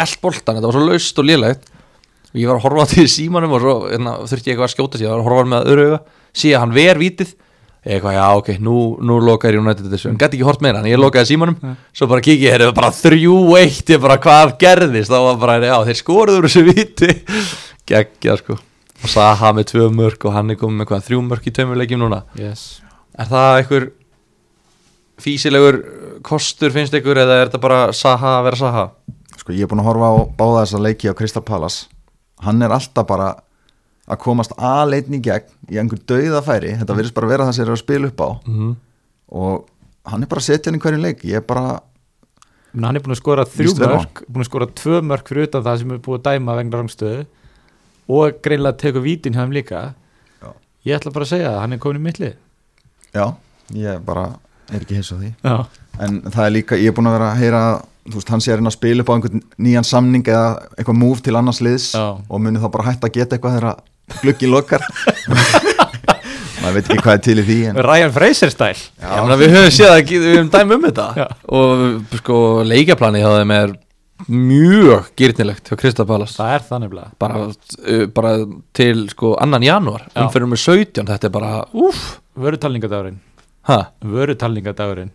eld 0.05 0.17
boltan, 0.21 0.53
þetta 0.59 0.67
var 0.67 0.77
svo 0.77 0.83
laust 0.85 1.21
og 1.21 1.25
lélegt. 1.25 1.63
Og 2.29 2.37
ég 2.41 2.47
var 2.51 2.57
að 2.59 2.65
horfa 2.67 2.85
á 2.85 2.91
því 2.91 3.05
símanum 3.15 3.55
og 3.55 3.61
svo 3.63 3.75
hérna, 3.87 4.11
þurfti 4.29 4.47
ég 4.51 4.53
eitthvað 4.53 4.67
að 4.67 4.75
skjóta 4.75 4.95
sér, 4.99 5.07
ég 5.07 5.13
var 5.15 5.21
að 5.21 5.27
horfa 5.31 5.45
eitthvað, 7.85 8.15
já 8.17 8.25
ok, 8.39 8.51
nú, 8.65 8.75
nú 9.05 9.17
lokaði 9.21 9.59
United 9.61 9.89
þessu. 9.91 10.09
Hann 10.09 10.19
gæti 10.21 10.39
ekki 10.39 10.47
hort 10.47 10.63
meira, 10.65 10.81
en 10.81 10.89
ég 10.89 10.97
lokaði 10.99 11.29
símanum. 11.31 11.57
Nei. 11.61 11.75
svo 11.93 12.07
bara 12.09 12.23
kikið, 12.25 12.47
hér 12.55 12.63
er 12.65 12.71
bara 12.77 12.89
3-1 12.95 13.91
ég 13.93 14.01
bara, 14.01 14.17
hvað 14.21 14.55
gerðist, 14.63 15.11
þá 15.11 15.19
var 15.27 15.37
bara 15.43 15.57
já, 15.61 15.75
þeir 15.89 15.99
skoruður 16.01 16.47
þessu 16.47 16.63
víti 16.65 17.11
geggja 17.91 18.39
sko, 18.41 18.57
og 18.57 19.11
Saha 19.13 19.51
með 19.53 19.69
tvö 19.73 19.91
mörk 19.93 20.25
og 20.25 20.33
hann 20.33 20.49
er 20.55 20.57
komið 20.57 20.81
með 20.81 20.89
hvað, 20.89 21.05
þrjú 21.11 21.21
mörk 21.27 21.45
í 21.45 21.53
tveimurleikjum 21.53 22.01
núna. 22.01 22.23
Yes. 22.41 22.65
Er 23.15 23.29
það 23.29 23.59
einhver 23.59 23.87
físilegur 25.21 25.79
kostur 26.25 26.73
finnst 26.73 26.95
ykkur 26.97 27.21
eða 27.21 27.39
er 27.43 27.49
þetta 27.49 27.61
bara 27.63 27.81
Saha 27.95 28.39
að 28.39 28.47
vera 28.49 28.59
Saha? 28.59 28.85
Sko 29.39 29.53
ég 29.53 29.67
er 29.67 29.69
búin 29.71 29.83
að 29.83 29.91
horfa 29.91 30.09
á 30.09 30.15
báða 30.39 30.63
þessa 30.63 30.81
leiki 30.81 31.11
á 31.11 31.17
Crystal 31.17 31.43
Palace. 31.45 31.85
Hann 32.43 32.65
er 32.65 32.73
alltaf 32.75 33.05
bara 33.07 33.29
að 34.05 34.21
komast 34.21 34.53
aðleitn 34.57 35.17
í 35.17 35.21
gegn 35.25 35.49
í 35.71 35.79
einhver 35.81 36.01
dauðafæri 36.09 36.75
þetta 36.81 36.97
virðist 36.97 37.17
bara 37.17 37.31
vera 37.31 37.47
það 37.47 37.57
sem 37.57 37.65
er 37.65 37.73
að 37.73 37.81
spila 37.81 38.11
upp 38.11 38.21
á. 38.21 38.29
Mm. 38.45 38.71
og 39.41 39.65
hann 40.05 40.23
er 40.23 40.29
bara 40.29 40.43
að 40.43 40.47
setja 40.51 40.69
hann 40.69 40.77
í 40.77 40.83
hverju 40.83 41.01
leik. 41.01 41.25
Ég 41.25 41.41
er 41.41 41.45
bara, 41.45 41.79
Men 42.75 42.89
hann 42.89 42.99
er 42.99 43.05
búin 43.05 43.15
að 43.15 43.21
skora 43.23 43.47
þrjú 43.49 43.75
mörk 43.81 44.23
búin 44.27 44.43
að 44.43 44.49
skora 44.51 44.69
tvö 44.81 45.01
mörk 45.01 45.29
fyrir 45.31 45.47
utan 45.49 45.63
það 45.65 45.81
sem 45.81 45.93
er 45.95 46.01
búin 46.05 46.19
að 46.19 46.25
dæma 46.27 46.57
vegna 46.59 46.81
rangstöðu 46.81 47.25
og 48.05 48.41
greinlega 48.45 48.77
tekur 48.83 49.01
vítin 49.01 49.33
hjá 49.33 49.41
þeim 49.45 49.55
líka. 49.55 49.85
Já. 50.43 50.49
Ég 50.85 50.99
ætla 50.99 51.13
bara 51.15 51.25
að 51.25 51.31
segja 51.31 51.53
það, 51.53 51.61
hann 51.63 51.73
er 51.73 51.81
komin 51.81 52.03
í 52.03 52.05
mittlið 52.05 52.35
já 53.15 53.25
ég 53.73 54.05
bara 54.05 54.27
er 54.69 54.83
ekki 54.83 54.99
hins 54.99 55.11
á 55.13 55.17
því. 55.17 55.31
Já, 55.45 55.55
en 56.05 56.21
það 56.27 56.45
er 56.45 56.53
líka, 56.53 56.77
ég 56.79 56.91
er 56.91 56.95
búin 56.97 57.09
að 57.09 57.17
vera 57.17 57.31
að 57.31 57.41
heyra 57.41 57.61
þú 58.05 58.19
veist, 58.19 58.31
hann 58.33 58.43
sé 58.43 58.53
að 58.53 58.59
reyna 58.59 58.71
að 58.71 58.77
spila 58.77 59.03
upp 59.03 59.09
á 59.09 59.15
einhvern 59.15 59.43
nýjan 59.65 59.87
samning 59.87 60.27
eða 60.29 60.47
eitthvað 60.75 60.99
move 60.99 61.23
til 61.25 61.35
annars 61.39 61.61
liðs 61.65 61.87
Já. 61.95 62.05
og 62.13 62.41
muni 62.41 62.61
þá 62.61 62.67
bara 62.75 62.87
hætta 62.91 63.09
að 63.09 63.15
geta 63.17 63.37
eitthvað 63.37 63.57
þegar 63.57 63.79
gluggi 64.21 64.49
lokar. 64.51 64.83
Maður 66.65 66.75
veit 66.79 66.87
ekki 66.89 67.03
hvað 67.03 67.15
er 67.17 67.23
til 67.25 67.35
í 67.37 67.45
því 67.45 67.55
en, 67.69 67.79
Ryan 67.85 68.13
Fraser 68.15 68.49
stæl. 68.53 68.75
Við 69.37 69.51
höfum 69.53 69.73
séð 69.75 69.91
að 69.91 70.13
við 70.13 70.27
höfum 70.31 70.51
dæmi 70.53 70.77
um 70.79 70.85
þetta. 70.87 71.07
Já. 71.19 71.25
og 71.59 72.15
sko 72.21 72.37
leikjaplani 72.65 73.21
hjá 73.21 73.27
þeim 73.35 73.53
er 73.57 73.73
mjög 74.31 75.09
gyrnilegt 75.19 75.67
hjá 75.69 75.75
Krista 75.77 76.05
Palas 76.07 76.37
Það 76.37 76.53
er 76.55 76.63
það 76.69 76.81
nefnilega. 76.85 77.09
Bara, 77.21 77.41
uh, 77.51 78.05
bara 78.15 78.31
til 78.79 79.03
sko 79.11 79.33
annan 79.43 79.65
janúar. 79.67 80.05
Umferðum 80.15 80.55
með 80.55 80.61
17, 80.63 81.05
þetta 81.11 81.29
er 81.29 81.33
bara 81.35 81.51
úff, 81.75 82.05
Vörutalningadagurinn 82.39 83.19
ha, 83.69 83.79
Vörutalningadagurinn 84.03 85.11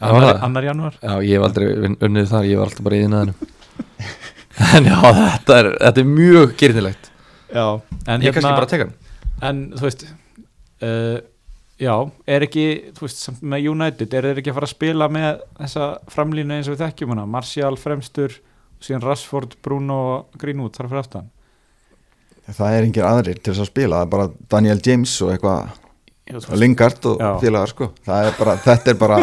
Það 0.00 0.14
Annar, 0.16 0.30
það? 0.30 0.44
annar 0.46 0.64
janúar? 0.70 0.94
Já 1.04 1.14
ég 1.26 1.34
hef 1.36 1.46
aldrei 1.48 1.66
unnið 2.08 2.30
þar, 2.30 2.46
ég 2.48 2.60
var 2.60 2.70
alltaf 2.70 2.86
bara 2.86 2.96
í 2.96 3.02
þinnaðinu 3.04 3.34
en 4.78 4.88
já, 4.88 4.96
þetta 5.18 5.58
er, 5.60 5.68
þetta 5.82 6.00
er 6.04 6.08
mjög 6.14 6.54
gyrnilegt 6.62 7.09
Já. 7.50 7.66
En, 8.06 8.22
ég 8.22 8.34
kannski 8.36 8.52
bara 8.54 8.68
teka 8.70 8.86
hann. 8.88 8.94
en 9.48 9.62
þú 9.74 9.86
veist 9.88 10.06
uh, 10.06 11.18
Já, 11.80 11.94
er 12.28 12.44
ekki, 12.44 12.64
þú 12.92 13.06
veist, 13.06 13.20
samt 13.24 13.40
með 13.40 13.70
United 13.72 14.14
er 14.14 14.26
þeir 14.28 14.40
ekki 14.42 14.52
að 14.52 14.56
fara 14.58 14.66
að 14.68 14.72
spila 14.74 15.06
með 15.08 15.38
þessa 15.62 15.86
framlínu 16.12 16.58
eins 16.58 16.68
og 16.68 16.74
við 16.74 16.82
þekkjum 16.84 17.14
hana? 17.14 17.24
Martial 17.32 17.70
fremstur, 17.80 18.34
síðan 18.84 19.06
Rashford, 19.06 19.54
Bruno 19.64 19.96
og 20.10 20.36
Greenwood 20.42 20.76
þar 20.76 20.90
fyrir 20.90 21.00
aftan. 21.00 21.30
Það 22.50 22.76
er 22.76 22.88
engir 22.88 23.06
aðrir 23.08 23.38
til 23.40 23.54
þess 23.54 23.64
að 23.64 23.70
spila 23.70 24.00
það 24.02 24.04
er 24.06 24.12
bara 24.12 24.28
Daniel 24.52 24.82
James 24.84 25.14
og 25.24 25.32
eitthvað 25.32 25.70
Já, 25.70 26.34
þú 26.34 26.36
og 26.36 26.44
veist, 26.50 26.60
Lingard 26.62 27.08
og 27.10 27.24
félagar 27.42 27.72
sko. 27.72 27.88
Það 28.06 28.28
er 28.28 28.36
bara, 28.42 28.56
þetta 28.68 28.92
er 28.92 29.00
bara 29.00 29.18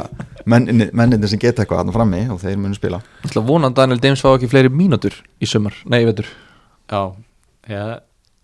menninni, 0.50 0.90
menninni 0.98 1.30
sem 1.32 1.40
geta 1.46 1.62
eitthvað 1.64 1.84
aðna 1.84 1.96
frammi 1.96 2.24
og 2.34 2.42
þeir 2.42 2.58
munu 2.64 2.76
spila. 2.80 3.04
Ég 3.22 3.30
ætla 3.30 3.44
að 3.46 3.52
vona 3.54 3.70
að 3.70 3.78
Daniel 3.84 4.02
James 4.04 4.24
fá 4.26 4.32
ekki 4.34 4.50
fleiri 4.52 4.74
mínútur 4.74 5.16
í 5.40 5.48
sumar, 5.50 5.78
nei, 5.86 6.02
ég 6.02 6.10
veitur 6.10 6.34
Já, 6.90 7.02
já, 7.70 7.84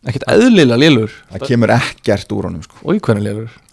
ekkert 0.09 0.25
eðlilega 0.33 0.79
lélur. 0.79 1.13
Það 1.31 1.45
kemur 1.51 1.73
ekkert 1.77 2.33
úr 2.35 2.49
honum 2.49 2.63
sko. 2.65 2.79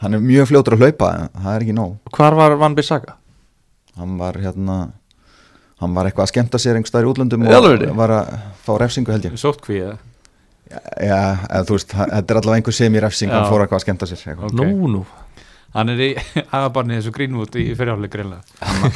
Hann 0.02 0.14
er 0.14 0.22
mjög 0.24 0.50
fljótur 0.52 0.76
að 0.76 0.84
hlaupa 0.86 1.10
en 1.16 1.32
það 1.40 1.56
er 1.56 1.64
ekki 1.66 1.76
nóg. 1.76 1.96
Hvar 2.16 2.38
var 2.38 2.56
Van 2.60 2.76
Bissaka? 2.78 3.16
hann 4.00 4.18
var 4.18 4.36
hérna 4.40 4.76
hann 5.80 5.96
var 5.96 6.08
eitthvað 6.08 6.26
að 6.26 6.32
skemmta 6.34 6.60
sér 6.60 6.76
einhver 6.78 6.90
staðar 6.92 7.08
í 7.08 7.10
útlöndum 7.14 7.44
og 7.48 7.96
var 7.98 8.14
að 8.18 8.30
fá 8.64 8.72
refsingu 8.80 9.12
held 9.14 9.28
ég. 9.28 9.36
Sótkví 9.40 9.80
eða? 9.80 9.96
Já, 10.70 11.16
eða 11.50 11.62
þú 11.66 11.76
veist, 11.76 11.94
þetta 11.96 12.34
er 12.34 12.38
allavega 12.40 12.58
einhver 12.60 12.76
sem 12.76 12.94
í 12.94 13.00
refsing 13.02 13.32
hann 13.34 13.48
fór 13.50 13.64
eitthvað 13.64 13.80
að 13.80 13.84
skemmta 13.86 14.08
sér 14.10 14.44
nú, 14.54 14.68
nú 14.92 15.00
Hann 15.70 15.92
er 15.92 16.00
í 16.02 16.08
aðbarni 16.56 16.96
þessu 16.98 17.12
Greenwood 17.14 17.54
í 17.60 17.68
fyrirháleik 17.78 18.10
greinlega 18.10 18.42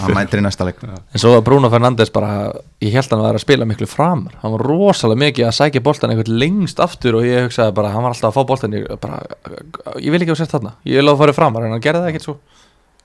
hann, 0.00 0.14
mætir 0.16 0.40
í 0.40 0.42
næsta 0.42 0.66
leik. 0.66 0.80
En 0.82 1.20
svo 1.22 1.30
var 1.36 1.44
Bruno 1.46 1.68
Fernandes 1.70 2.10
bara 2.14 2.48
ég 2.82 2.96
held 2.96 3.12
hann 3.12 3.20
að 3.22 3.28
vera 3.28 3.38
að 3.38 3.44
spila 3.44 3.68
miklu 3.70 3.86
framar. 3.86 4.34
Hann 4.42 4.54
var 4.56 4.64
rosalega 4.66 5.20
mikið 5.22 5.46
að 5.46 5.54
sækja 5.60 5.82
boltan 5.86 6.10
einhvern 6.14 6.34
lengst 6.42 6.82
aftur 6.82 7.20
og 7.20 7.28
ég 7.28 7.46
hugsaði 7.46 7.76
bara 7.78 7.92
hann 7.94 8.02
var 8.02 8.16
alltaf 8.16 8.32
að 8.32 8.40
fá 8.40 8.48
boltan 8.50 8.74
ég, 8.74 8.88
bara, 9.04 9.20
ég 10.02 10.10
vil 10.10 10.22
ekki 10.24 10.34
að 10.34 10.40
setja 10.42 10.56
þarna. 10.58 10.74
Ég 10.90 10.98
vil 10.98 11.12
að 11.14 11.22
fara 11.22 11.36
framar 11.38 11.68
en 11.68 11.76
hann 11.76 11.84
gerði 11.84 12.02
það 12.02 12.10
ekkert 12.10 12.26
svo. 12.26 12.36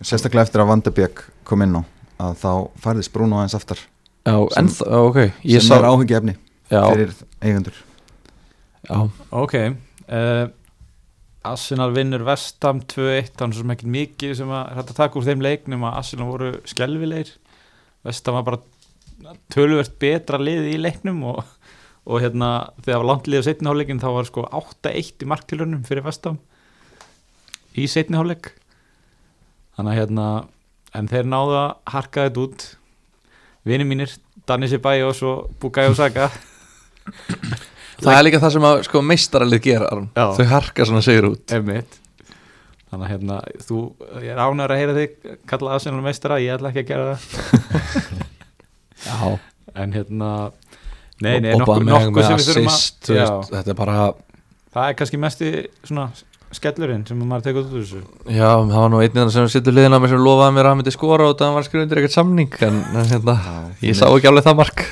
Sérstaklega 0.02 0.48
eftir 0.48 0.64
að 0.64 0.72
Vandebjörg 0.74 1.24
kom 1.46 1.66
inn 1.68 1.78
á 1.78 1.82
að 2.26 2.38
þá 2.42 2.52
færðist 2.88 3.14
Bruno 3.14 3.38
aðeins 3.44 3.58
aftar. 3.60 3.86
Já, 4.26 4.34
Sem- 4.34 4.64
en 4.66 4.74
það, 4.80 4.96
ok. 5.12 5.20
Ég 5.46 5.62
sem 5.62 5.70
sá, 5.70 5.78
er 5.78 5.88
áhengi 5.92 6.18
efni 6.18 6.36
fyrir 6.70 7.14
eigendur. 7.42 7.78
Já, 8.90 8.98
Ok 9.36 9.56
uh, 9.60 10.50
Arsenal 11.54 11.94
vinnur 11.96 12.26
Vestam 12.28 12.82
2-1 12.92 13.34
þannig 13.40 13.60
sem 13.60 13.74
ekki 13.76 13.94
mikið 13.94 14.36
sem 14.40 14.52
að 14.54 14.74
hægt 14.78 14.94
að 14.94 15.00
taka 15.02 15.20
úr 15.20 15.28
þeim 15.28 15.46
leiknum 15.46 15.86
að 15.88 15.98
Arsenal 16.02 16.30
voru 16.30 16.52
skelvilegir 16.70 17.32
Vestam 18.08 18.38
var 18.38 18.46
bara 18.48 19.36
töluvert 19.52 19.98
betra 20.00 20.40
liði 20.40 20.76
í 20.76 20.82
leiknum 20.82 21.24
og, 21.34 21.42
og 22.08 22.24
hérna 22.24 22.52
þegar 22.80 23.02
var 23.02 23.10
langt 23.12 23.28
liðið 23.28 23.44
á 23.44 23.48
setni 23.50 23.70
hálfleikin 23.70 24.02
þá 24.04 24.10
var 24.16 24.30
sko 24.30 24.46
8-1 24.62 25.26
í 25.26 25.30
marktilunum 25.30 25.84
fyrir 25.88 26.06
Vestam 26.06 26.40
í 27.76 27.88
setni 27.92 28.18
hálfleik. 28.20 28.54
Þannig 29.76 29.94
að 29.94 30.00
hérna 30.00 30.28
en 30.98 31.10
þeir 31.12 31.28
náðu 31.30 31.58
að 31.60 31.70
harka 31.94 32.28
þetta 32.28 32.46
út. 32.46 32.68
Vinir 33.68 33.88
mínir, 33.88 34.14
Danny 34.48 34.70
Ceballos 34.72 35.22
og 35.28 35.50
Bukayo 35.62 35.94
Saka 35.98 36.30
það 38.04 38.18
er 38.18 38.26
líka 38.28 38.44
það 38.44 38.54
sem 38.56 38.68
að 38.70 38.84
sko, 38.88 39.02
meistaralið 39.12 39.66
gera. 39.66 39.90
Já. 40.16 40.26
þau 40.38 40.46
harka 40.54 40.88
svona 40.90 41.04
sigur 41.06 41.32
út. 41.34 41.44
Einmitt. 41.56 42.00
Þannig 42.90 43.06
að 43.06 43.12
hérna, 43.14 43.36
þú, 43.68 43.80
ég 44.24 44.32
er 44.34 44.40
ánægur 44.42 44.74
að 44.74 44.80
heyra 44.82 44.96
þig 44.98 45.36
kalla 45.50 45.76
Arsenal 45.76 46.02
meistara, 46.02 46.40
ég 46.42 46.56
ætla 46.56 46.72
ekki 46.72 46.82
að 46.82 46.90
gera 46.90 47.12
það. 47.12 48.24
Já, 49.06 49.20
en 49.84 49.94
hérna 49.94 50.32
nei, 51.22 51.36
nei, 51.44 51.52
og 51.54 51.62
nokkuð 51.62 51.86
nokku 51.86 52.16
með 52.16 52.26
sem 52.26 52.40
við 52.42 52.50
þurfum 52.50 52.72
assist, 52.72 53.12
að 53.14 53.54
þetta 53.54 53.74
er 53.76 53.78
bara 53.78 54.00
það 54.74 54.88
er 54.88 54.98
kannski 55.00 55.22
mesti 55.22 55.52
svona 55.84 56.08
skellurinn 56.56 57.06
sem 57.06 57.20
maður 57.22 57.46
tekur 57.50 57.68
út 57.68 57.76
úr 57.78 57.86
þessu. 57.86 58.02
Já, 58.26 58.50
það 58.58 58.76
var 58.80 58.92
nú 58.94 59.04
einn 59.06 59.34
sem 59.36 59.50
sittur 59.54 59.76
liðin 59.78 59.94
á 59.94 60.02
mér 60.02 60.14
sem 60.16 60.26
lofaði 60.26 60.56
mér 60.58 60.66
að 60.66 60.74
hann 60.74 60.82
myndi 60.82 60.96
skora 60.96 61.30
og 61.30 61.38
það 61.40 61.58
var 61.60 61.68
skrifað 61.68 61.86
undir 61.86 62.02
ekkert 62.02 62.18
samning 62.18 62.62
en, 62.66 62.82
en 62.90 63.12
hérna, 63.14 63.38
ég 63.86 64.00
sá 64.00 64.08
ekki 64.10 64.32
alveg 64.32 64.50
það 64.50 64.62
mark. 64.64 64.88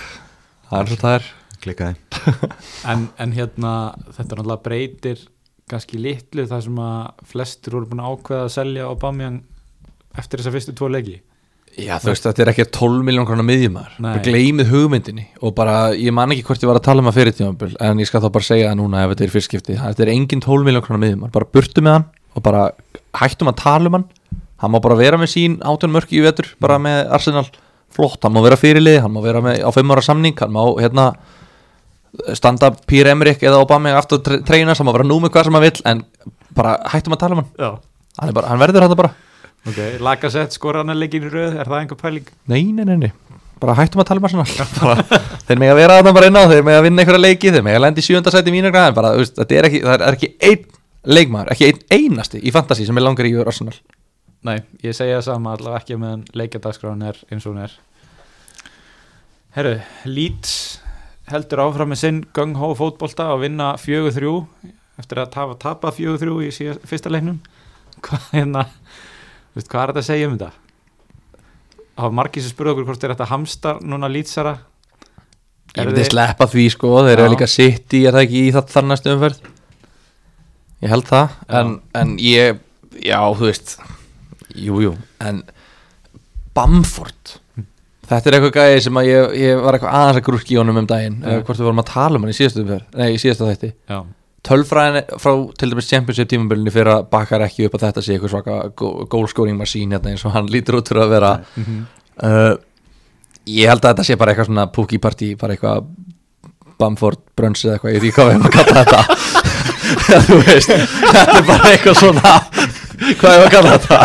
Það 0.70 0.84
er 0.84 0.92
svo 0.94 1.02
það 1.02 1.18
er. 1.18 1.32
Klikkaði 1.64 2.07
en, 2.92 3.08
en 3.18 3.36
hérna, 3.36 3.74
þetta 4.16 4.30
náttúrulega 4.36 4.64
breytir 4.66 5.24
kannski 5.68 6.00
litlu 6.00 6.48
þar 6.48 6.64
sem 6.64 6.82
að 6.82 7.24
flestir 7.28 7.76
voru 7.76 7.90
búin 7.92 8.04
að 8.04 8.14
ákveða 8.16 8.44
að 8.46 8.54
selja 8.56 8.92
Aubameyang 8.92 9.42
eftir 10.18 10.42
þessa 10.42 10.54
fyrstu 10.56 10.76
tvo 10.78 10.92
leiki. 10.92 11.18
Já, 11.78 12.00
þú 12.02 12.10
veist, 12.10 12.26
þetta 12.26 12.42
er 12.42 12.50
ekki 12.54 12.66
12 12.74 13.04
miljón 13.06 13.28
krónar 13.28 13.46
miðjumæður 13.46 13.98
Nei. 14.00 14.08
bara 14.08 14.22
gleymið 14.26 14.72
hugmyndinni 14.72 15.26
og 15.46 15.52
bara, 15.58 15.76
ég 15.94 16.16
man 16.16 16.32
ekki 16.34 16.48
hvort 16.48 16.64
ég 16.64 16.72
var 16.72 16.80
að 16.80 16.88
tala 16.88 17.04
um 17.04 17.10
að 17.12 17.20
fyrir 17.20 17.36
tímabil 17.38 17.76
en 17.86 18.02
ég 18.02 18.10
skal 18.10 18.24
þá 18.24 18.32
bara 18.34 18.48
segja 18.48 18.72
það 18.72 18.80
núna 18.80 19.04
ef 19.04 19.12
þetta 19.12 19.26
er 19.28 19.34
fyrstskipti 19.36 19.76
þetta 19.84 20.04
er 20.08 20.12
engin 20.16 20.42
12 20.42 20.66
miljón 20.66 20.86
krónar 20.88 21.04
miðjumæður 21.04 21.36
bara 21.36 21.50
burtu 21.54 21.84
með 21.86 21.98
hann 22.00 22.08
og 22.34 22.46
bara 22.48 22.64
hættum 23.20 23.52
að 23.52 23.60
tala 23.62 23.92
um 23.92 24.00
hann. 24.00 24.08
Hann 24.58 24.74
má 24.74 24.80
bara 24.82 24.98
vera 24.98 25.22
með 25.22 25.34
sín 25.36 25.60
átjón 25.62 25.94
mörki 25.94 26.18
í 26.18 26.24
vetur 26.26 26.50
bara 26.64 26.80
með 26.82 27.12
Arsenal. 27.14 27.46
Flott, 27.94 28.24
hann 28.26 28.34
má 28.34 28.42
vera 28.48 28.58
fyrirlið 28.58 29.04
hann 29.04 29.14
má 29.14 29.22
vera 29.22 29.44
með, 29.46 29.62
á 29.62 29.70
5 29.70 29.94
ára 29.94 30.06
samning 30.06 30.42
hann 30.42 30.56
má 30.56 30.64
hérna 30.82 31.12
standa 32.38 32.72
Pír 32.90 33.10
Emrik 33.12 33.44
eða 33.46 33.62
Obama 33.64 33.94
aftur 33.98 34.22
tre 34.26 34.40
treyna 34.46 34.76
sem 34.78 34.88
að 34.88 35.00
vera 35.00 35.08
nú 35.08 35.20
með 35.24 35.34
hvað 35.36 35.48
sem 35.48 35.58
hann 35.58 35.66
vill 35.66 35.86
en 35.92 36.04
bara 36.58 36.76
hættum 36.94 37.16
að 37.16 37.24
tala 37.24 37.38
um 37.38 37.44
hann. 37.44 37.80
Hann, 38.18 38.34
bara, 38.34 38.52
hann 38.52 38.62
verður 38.62 38.88
þetta 38.88 39.00
bara. 39.00 39.14
Ok, 39.68 39.80
Lacazette 40.04 40.56
skora 40.56 40.82
hann 40.82 40.94
að 40.94 41.04
leikin 41.04 41.28
í 41.28 41.32
röð, 41.32 41.58
er 41.60 41.68
það 41.68 41.82
einhver 41.82 42.00
pæling? 42.02 42.32
Nei, 42.48 42.64
nei, 42.72 42.86
nei, 42.88 42.98
nei. 43.08 43.12
Bara 43.62 43.76
hættum 43.78 44.02
að 44.04 44.12
tala 44.12 44.22
um 44.22 44.44
bara, 44.82 45.22
þeir 45.48 45.62
mega 45.62 45.76
vera 45.78 46.00
þarna 46.00 46.16
bara 46.16 46.30
inn 46.30 46.40
á 46.40 46.44
þeir 46.46 46.66
mega 46.66 46.82
vinna 46.86 47.04
einhverja 47.04 47.24
leiki, 47.24 47.54
þeir 47.54 47.66
mega 47.66 47.82
lendi 47.82 48.04
í 48.04 48.08
sjönda 48.08 48.34
sæti 48.34 48.54
mínu 48.54 48.72
en 48.72 48.98
bara, 48.98 49.16
veist, 49.18 49.40
er 49.42 49.70
ekki, 49.70 49.82
það 49.86 50.06
er 50.08 50.18
ekki 50.18 50.32
einn 50.46 50.66
leikmaður, 51.08 51.54
ekki 51.56 51.72
einn 51.72 51.82
einasti 51.98 52.42
í 52.44 52.54
fantasy 52.54 52.86
sem 52.88 53.00
er 53.00 53.06
langar 53.06 53.28
í 53.28 53.34
yfir 53.34 53.50
Arsenal. 53.50 53.76
Nei, 54.46 54.60
ég 54.86 54.96
segja 54.96 55.18
það 55.18 55.28
sama 55.28 55.56
allavega 55.58 55.82
ekki 55.82 55.98
meðan 56.00 56.26
leikjadagskráin 56.38 57.06
er 57.10 57.20
eins 57.32 57.48
og 57.48 57.56
hún 57.56 57.64
er. 57.66 57.74
Herru, 59.58 59.74
Leeds 60.06 60.54
heldur 61.32 61.62
áfram 61.66 61.92
með 61.92 62.00
sinn 62.04 62.22
gung-hó 62.36 62.70
fótbolta 62.80 63.30
og 63.34 63.42
vinna 63.44 63.74
4-3 63.82 64.32
eftir 65.02 65.20
að 65.22 65.32
tafa, 65.34 65.58
tapa 65.62 65.92
4-3 65.94 66.38
í 66.48 66.54
síðast, 66.56 66.86
fyrsta 66.90 67.12
leiknum. 67.14 67.42
Hvað, 68.06 68.24
hérna, 68.32 68.64
veist, 69.58 69.68
hvað 69.72 69.82
er 69.84 69.92
þetta 69.92 70.02
að 70.04 70.08
segja 70.08 70.30
um 70.30 70.38
þetta? 70.38 70.50
Það 71.98 72.06
var 72.06 72.16
margir 72.20 72.44
sem 72.46 72.54
spurði 72.54 72.74
okkur 72.76 72.88
hvort 72.92 73.06
er 73.08 73.14
þetta 73.16 73.28
hamsta 73.32 73.72
núna 73.82 74.10
Leedsara 74.12 74.56
Ég 75.78 75.86
myndi 75.88 76.04
þið- 76.04 76.10
sleppa 76.12 76.46
því 76.50 76.66
sko, 76.74 76.92
þeir 77.08 77.20
eru 77.24 77.32
líka 77.34 77.48
sitt 77.50 77.94
í 77.98 78.04
er 78.06 78.14
það 78.16 78.26
ekki 78.28 78.44
í 78.48 78.52
það 78.54 78.70
þar 78.76 78.86
næstu 78.92 79.14
umferð? 79.16 79.40
Ég 80.86 80.94
held 80.94 81.08
það 81.10 81.34
en, 81.60 81.74
en 81.98 82.14
ég, 82.22 82.62
já 83.02 83.18
þú 83.34 83.50
veist 83.50 83.74
Jú, 84.58 84.78
jú 84.86 84.94
En 85.26 85.42
Bamford 86.58 87.36
Þetta 88.08 88.30
er 88.32 88.38
eitthvað 88.38 88.54
gæði 88.56 88.84
sem 88.86 88.98
að 89.02 89.08
ég, 89.10 89.34
ég 89.42 89.58
var 89.66 89.76
eitthvað 89.78 89.98
aðeins 90.00 90.20
að 90.22 90.26
grúski 90.30 90.54
í 90.56 90.60
honum 90.62 90.78
um 90.80 90.86
daginn 90.88 91.18
eða 91.24 91.42
hvort 91.44 91.60
við 91.60 91.68
vorum 91.68 91.82
að 91.84 91.90
tala 91.92 92.16
um 92.20 92.24
hann 92.28 92.32
í 92.32 92.38
síðastu 92.38 92.62
umferð 92.64 93.02
Nei, 93.02 93.10
í 93.12 93.20
síðasta 93.20 93.50
þætti. 93.50 93.72
Já, 93.92 93.98
Tölfræðin 94.48 95.10
frá 95.20 95.32
til 95.60 95.70
dæmis 95.74 95.90
Championship 95.92 96.30
tímabilinu 96.32 96.72
fyrir 96.72 96.94
að 96.94 97.08
bakkar 97.12 97.44
ekki 97.44 97.66
upp 97.68 97.76
að 97.76 97.84
þetta 97.90 98.04
sé 98.06 98.16
eitthvað 98.16 98.32
svaka 98.32 98.60
goalscoring 99.12 99.58
machine 99.60 99.98
hérna 99.98 100.14
eins 100.14 100.24
og 100.24 100.32
hann 100.38 100.48
lítur 100.54 100.78
út 100.80 100.88
fyrir 100.88 101.04
að 101.04 101.14
vera. 101.18 101.34
Mhm. 101.60 101.82
uh, 102.24 102.54
Ég 103.48 103.70
held 103.72 103.80
að 103.84 103.94
þetta 103.94 104.04
sé 104.08 104.16
bara 104.20 104.32
eitthvað 104.34 104.50
svona 104.50 104.66
pookie 104.76 105.00
party, 105.04 105.34
bara 105.40 105.56
eitthvað 105.56 105.86
Bamford 106.80 107.20
brunch 107.36 107.64
eða 107.66 107.78
eitthvað, 107.78 107.94
ég 107.96 108.02
veit 108.04 108.10
ekki 108.10 108.18
hvað 108.18 108.28
við 108.28 108.36
erum 108.36 108.48
að 108.48 108.56
kalla 108.58 108.82
þetta. 108.84 109.02
Þú 110.28 110.40
veist, 110.44 110.74
þetta 111.04 111.38
er 111.40 111.46
bara 111.48 111.70
eitthvað 111.72 111.96
svona 112.02 112.34
hvað 112.98 113.34
er 113.38 113.44
að 113.46 113.52
kalla 113.54 113.72
þetta? 113.78 113.98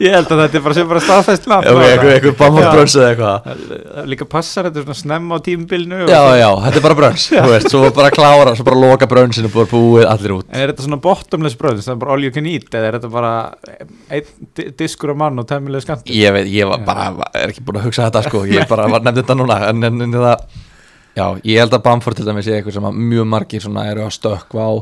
Ég 0.00 0.14
held 0.16 0.30
að 0.34 0.40
þetta 0.42 0.56
er 0.58 0.62
bara 0.64 0.76
sem 0.76 0.88
bara 0.90 1.00
staðfæst 1.04 1.46
nafn 1.50 1.68
Ok, 1.70 1.80
eitthvað, 2.10 2.58
Já. 2.60 2.70
brunch 2.74 2.94
eða 2.96 3.08
eitthvað. 3.10 3.48
Það 3.94 4.08
líka 4.12 4.26
passar 4.34 4.68
þetta 4.68 4.80
er 4.80 4.86
svona 4.86 4.98
snemma 5.00 5.36
á 5.36 5.38
tímubilnu 5.46 5.98
Já, 6.10 6.20
já, 6.40 6.48
þetta 6.66 6.80
er 6.80 6.84
bara 6.86 6.96
brunch, 7.00 7.26
þú 7.32 7.50
veist, 7.52 7.68
svo 7.72 7.82
bara 7.96 8.12
klára 8.14 8.54
svo 8.58 8.66
bara 8.68 8.80
loka 8.80 9.08
brunchinu, 9.10 9.50
bara 9.54 9.68
búið 9.72 10.06
allir 10.10 10.34
út. 10.38 10.46
En 10.52 10.64
er 10.64 10.72
þetta 10.72 10.86
svona 10.86 11.00
bottomless 11.04 11.58
bröð, 11.60 11.82
það 11.84 11.94
er 11.96 12.00
bara 12.04 12.16
all 12.16 12.24
you 12.28 12.32
can 12.34 12.48
eat 12.50 12.68
eða 12.70 12.90
er 12.92 12.98
þetta 12.98 13.12
bara 13.12 13.32
einn 14.10 14.32
di- 14.56 14.70
diskur 14.80 15.12
á 15.12 15.16
mann 15.24 15.40
og 15.42 15.48
tæmilega 15.50 15.84
skant 15.84 16.08
Ég 16.12 16.32
veit, 16.36 16.48
ég 16.52 16.68
var 16.70 16.84
bara, 16.86 17.10
er 17.34 17.52
ekki 17.52 17.64
búin 17.66 17.80
að 17.82 17.88
hugsa 17.90 18.08
þetta 18.08 18.24
sko, 18.28 18.44
ég 18.48 18.68
bara 18.70 18.88
var 18.92 19.04
nefnd 19.04 19.22
þetta 19.24 19.38
núna 19.40 19.60
en, 19.68 19.84
en, 19.90 20.00
en 20.08 20.16
það, 20.20 20.48
já, 21.18 21.26
ég 21.44 21.60
held 21.64 21.76
að 21.76 21.84
Bamford 21.88 22.20
til 22.20 22.28
dæmis 22.28 22.48
sé 22.48 22.56
eitthvað 22.58 22.76
sem 22.80 22.90
mjög 23.10 23.28
margir 23.36 23.64
svona 23.64 23.88
eru 23.92 24.06
að 24.06 24.16
stökkva 24.16 24.66
á 24.68 24.72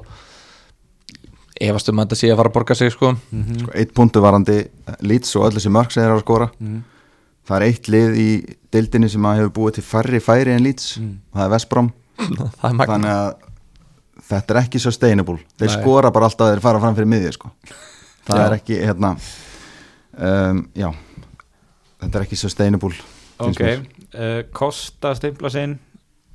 efast 1.61 1.89
um 1.91 1.99
að 1.99 2.07
þetta 2.09 2.19
sé 2.21 2.31
að 2.33 2.37
fara 2.41 2.51
að 2.53 2.57
borga 2.59 2.75
sig 2.79 2.93
sko 2.95 3.13
sko, 3.17 3.73
eitt 3.75 3.95
punktu 3.97 4.21
varandi 4.23 4.59
Leeds 5.03 5.35
og 5.37 5.49
öll 5.49 5.57
þessi 5.59 5.73
mörg 5.75 5.91
sem 5.93 6.03
þeir 6.03 6.11
eru 6.13 6.19
að 6.21 6.25
skora 6.27 6.51
Mhm. 6.61 6.79
það 7.49 7.57
er 7.57 7.67
eitt 7.69 7.89
lið 7.89 8.17
í 8.21 8.57
dildinni 8.73 9.09
sem 9.11 9.23
að 9.23 9.37
hefur 9.41 9.53
búið 9.59 9.75
til 9.79 9.85
færri 9.89 10.21
færi 10.21 10.53
en 10.55 10.63
Leeds 10.63 10.99
Mm. 10.99 11.19
það 11.35 11.45
er 11.45 11.55
er 12.69 12.75
magna 12.75 12.87
þannig 12.87 13.13
að 13.15 13.35
þetta 14.29 14.55
er 14.55 14.61
ekki 14.63 14.79
sustainable 14.83 15.39
þeir 15.59 15.71
Nei. 15.73 15.77
skora 15.83 16.11
bara 16.13 16.27
alltaf 16.29 16.47
að 16.49 16.55
þeir 16.55 16.61
fara 16.63 16.81
fram 16.81 16.95
fyrir 16.97 17.07
miðju 17.09 17.33
sko. 17.33 17.51
það 18.29 18.37
Já. 18.39 18.47
er 18.47 18.57
ekki 18.59 18.81
hérna 18.85 19.11
um, 20.19 20.69
já 20.77 20.91
þetta 22.03 22.19
er 22.21 22.27
ekki 22.27 22.37
sustainable 22.37 22.95
Ok, 23.39 23.61
uh, 23.63 24.43
Kosta 24.53 25.13
stimpla 25.15 25.51
sinn 25.55 25.77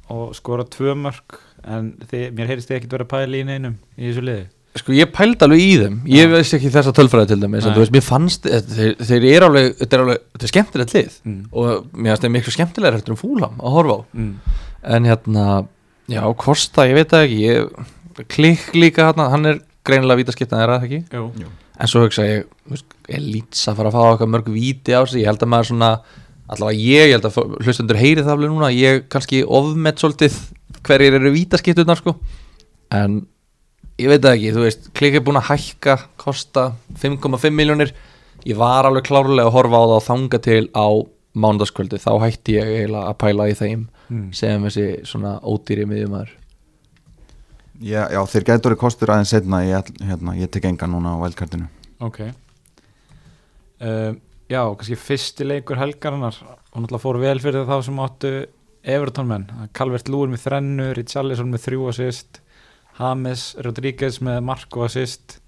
og 0.09 0.31
skora 0.37 0.63
tvö 0.63 0.93
mörg 0.95 1.35
en 1.67 1.93
þið, 2.07 2.29
mér 2.35 2.47
heyrist 2.47 2.69
þið 2.69 2.77
ekkert 2.77 2.91
vera 2.95 3.03
að 3.07 3.11
pæla 3.11 3.39
í 3.41 3.43
neinum 3.47 3.75
í 3.97 4.07
þessu 4.09 4.23
liði 4.23 4.45
sko 4.79 4.93
ég 4.95 5.11
pældi 5.13 5.45
alveg 5.45 5.61
í 5.61 5.71
þeim 5.83 5.97
ég 6.09 6.25
Já. 6.25 6.29
veist 6.33 6.55
ekki 6.57 6.71
þessa 6.73 6.93
tölfræði 6.97 7.29
til 7.33 7.39
dæmis 7.43 7.65
en 7.67 7.75
þú 7.75 7.83
veist, 7.83 7.93
mér 7.93 8.05
fannst, 8.07 8.47
þeir, 8.49 8.95
þeir 9.05 9.25
eru 9.29 9.49
alveg 9.51 9.67
þetta 9.81 9.97
er 9.97 10.03
alveg, 10.05 10.21
þetta 10.33 10.47
er 10.47 10.51
skemmtilegt 10.53 10.93
lið 10.97 11.17
mm. 11.29 11.41
og 11.51 11.91
mér 11.93 12.09
finnst 12.13 12.23
þeir 12.25 12.33
miklu 12.33 12.53
skemmtilega 12.55 12.97
heldur 12.97 13.13
um 13.13 13.19
fúlam 13.21 13.59
að 13.61 13.75
horfa 13.77 13.97
á 13.97 14.01
Mm. 14.13 14.31
en 14.97 15.05
hérna, 15.07 15.43
já, 16.09 16.21
Kosta, 16.41 16.87
ég 16.89 16.97
veit 16.97 17.11
það 17.13 17.25
ekki 17.27 17.37
ég, 17.43 17.91
klikk 18.33 18.73
líka 18.75 19.11
hann 19.11 19.21
hann 19.35 19.45
er 19.51 19.59
greinilega 19.85 20.23
vítaskiptan, 20.23 20.63
er 20.63 20.73
það 20.73 20.87
ekki 20.87 20.99
Jú. 21.13 21.51
en 21.79 21.87
svo 21.91 22.03
hugsa 22.07 22.25
ég, 22.25 22.49
þú 22.65 22.73
veist, 22.75 22.97
er 23.09 23.21
lýts 23.23 23.67
að 23.69 23.77
fara 23.79 23.91
að 23.91 23.97
fá 23.97 24.01
okkar 24.15 24.31
mörg 24.33 24.49
víti 24.53 24.95
á 24.97 25.01
sig, 25.05 25.21
ég 25.21 25.29
held 25.29 25.43
að 25.45 25.51
maður 25.53 25.69
svona 25.71 25.91
allavega 26.49 26.79
ég, 26.79 27.11
ég 27.11 27.15
held 27.17 27.29
að 27.29 27.37
hlustendur 27.63 28.01
heyri 28.01 28.23
það 28.25 28.33
alveg 28.35 28.51
núna, 28.51 28.71
ég 28.75 29.05
kannski 29.13 29.43
ofmet 29.45 30.01
svolítið 30.01 30.35
hverjir 30.83 31.19
eru 31.19 31.31
vítaskiptunar 31.37 32.01
sko 32.01 32.17
en 32.93 33.21
ég 34.01 34.09
veit 34.09 34.21
það 34.23 34.35
ekki, 34.37 34.51
þú 34.55 34.63
veist, 34.65 34.87
klikk 34.97 35.15
er 35.19 35.23
búin 35.27 35.39
að 35.41 35.49
hækka 35.51 35.97
kosta 36.17 36.67
5,5 37.01 37.51
miljónir 37.53 37.91
ég 38.47 38.57
var 38.59 38.85
alveg 38.89 39.05
klárlega 39.07 39.47
að 39.47 39.55
horfa 39.57 39.79
á 39.79 39.85
það 39.85 39.97
og 39.97 40.05
þanga 40.07 40.39
til 40.47 40.63
á 40.73 40.87
mánudagskvöldi 41.33 41.97
þá 42.01 42.11
hætti 42.21 42.55
ég 42.59 42.71
eiginlega 42.73 43.09
að 43.11 43.19
pæla 43.25 43.49
í 43.51 43.57
þeim 43.57 43.89
Mm. 44.11 44.33
sem 44.35 44.61
þessi 44.67 44.83
svona 45.07 45.37
ódýri 45.47 45.85
miðjumæður 45.87 46.33
Já, 47.81 48.03
já 48.11 48.19
þeir 48.29 48.43
gætur 48.49 48.75
í 48.75 48.77
kostur 48.77 49.09
aðeins 49.13 49.31
setna 49.31 49.61
ég, 49.65 49.87
hérna, 50.03 50.35
ég 50.37 50.51
tek 50.51 50.67
enga 50.67 50.89
núna 50.91 51.15
á 51.15 51.23
vældkartinu 51.23 51.69
Ok. 52.03 52.19
Um, 53.79 54.19
Já, 54.51 54.59
kannski 54.75 54.97
fyrsti 54.99 55.47
leikur 55.47 55.79
helgarinnar. 55.79 56.35
Og 56.75 56.83
náttúrulega 56.83 57.01
fór 57.01 57.19
vel 57.23 57.39
fyrir 57.41 57.63
þá 57.65 57.77
sem 57.87 58.01
áttu 58.03 58.31
Everton 58.83 59.29
menn, 59.31 59.45
Calvert 59.73 60.11
Lúin 60.11 60.33
með 60.35 60.43
þrennu 60.43 60.89
Richarlison 60.99 61.49
með 61.53 61.63
þrjú 61.63 61.87
assist 61.93 62.41
James 62.99 63.55
Rodríguez 63.65 64.19
með 64.23 64.41
marko 64.45 64.85
assist. 64.85 65.39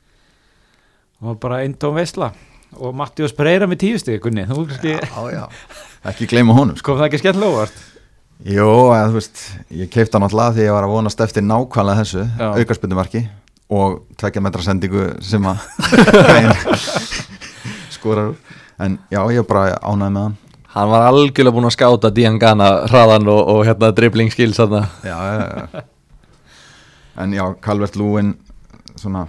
Og 1.22 1.38
bara 1.39 1.62
eindóm 1.64 1.96
veisla. 1.98 2.32
Og 2.76 2.96
Mattius 2.98 3.32
Pereira 3.36 3.68
með 3.70 3.80
tíusti 3.86 4.18
Gunni, 4.20 4.43
þú 4.50 4.66
Já, 4.84 5.00
já 5.32 5.43
Ekki 6.12 6.28
gleyma 6.28 6.56
honum 6.58 6.76
sko. 6.76 6.91
kom 6.91 7.00
það 7.00 7.08
ekki 7.08 7.22
skemmtilega 7.22 7.54
óvart 7.54 7.78
Jó, 8.43 8.66
eða, 8.91 9.06
þú 9.08 9.16
veist, 9.16 9.43
ég 9.72 9.91
keipta 9.93 10.20
náttúrulega 10.20 10.56
því 10.58 10.66
ég 10.66 10.74
var 10.76 10.84
að 10.84 10.91
vonast 10.91 11.22
eftir 11.24 11.46
nákvæmlega 11.48 12.02
þessu 12.02 12.26
Já. 12.26 12.50
aukarspyndumarki 12.60 13.22
og 13.72 14.02
tvekja 14.20 14.43
metra 14.43 14.66
sendingu 14.66 15.06
sem 15.24 15.48
að 15.48 15.64
skorar 17.96 18.34
en 18.84 19.00
já, 19.08 19.22
ég 19.32 19.48
bara 19.48 19.78
ánæði 19.80 20.12
með 20.18 20.26
hann. 20.28 20.36
Hann 20.76 20.91
var 20.91 21.08
algjörlega 21.08 21.56
búin 21.56 21.70
að 21.70 21.76
skáta 21.78 22.12
Diangana 22.12 22.70
hraðan 22.91 23.32
og, 23.32 23.41
og 23.56 23.62
hérna 23.70 23.93
dribbling 23.96 24.34
skills 24.36 24.60
þarna. 24.60 24.84
Já, 25.08 25.16
já, 25.16 25.46
já. 25.48 25.86
En 27.18 27.34
já, 27.34 27.43
Calvert 27.61 27.95
Lúin 27.99 28.34
svona 28.95 29.26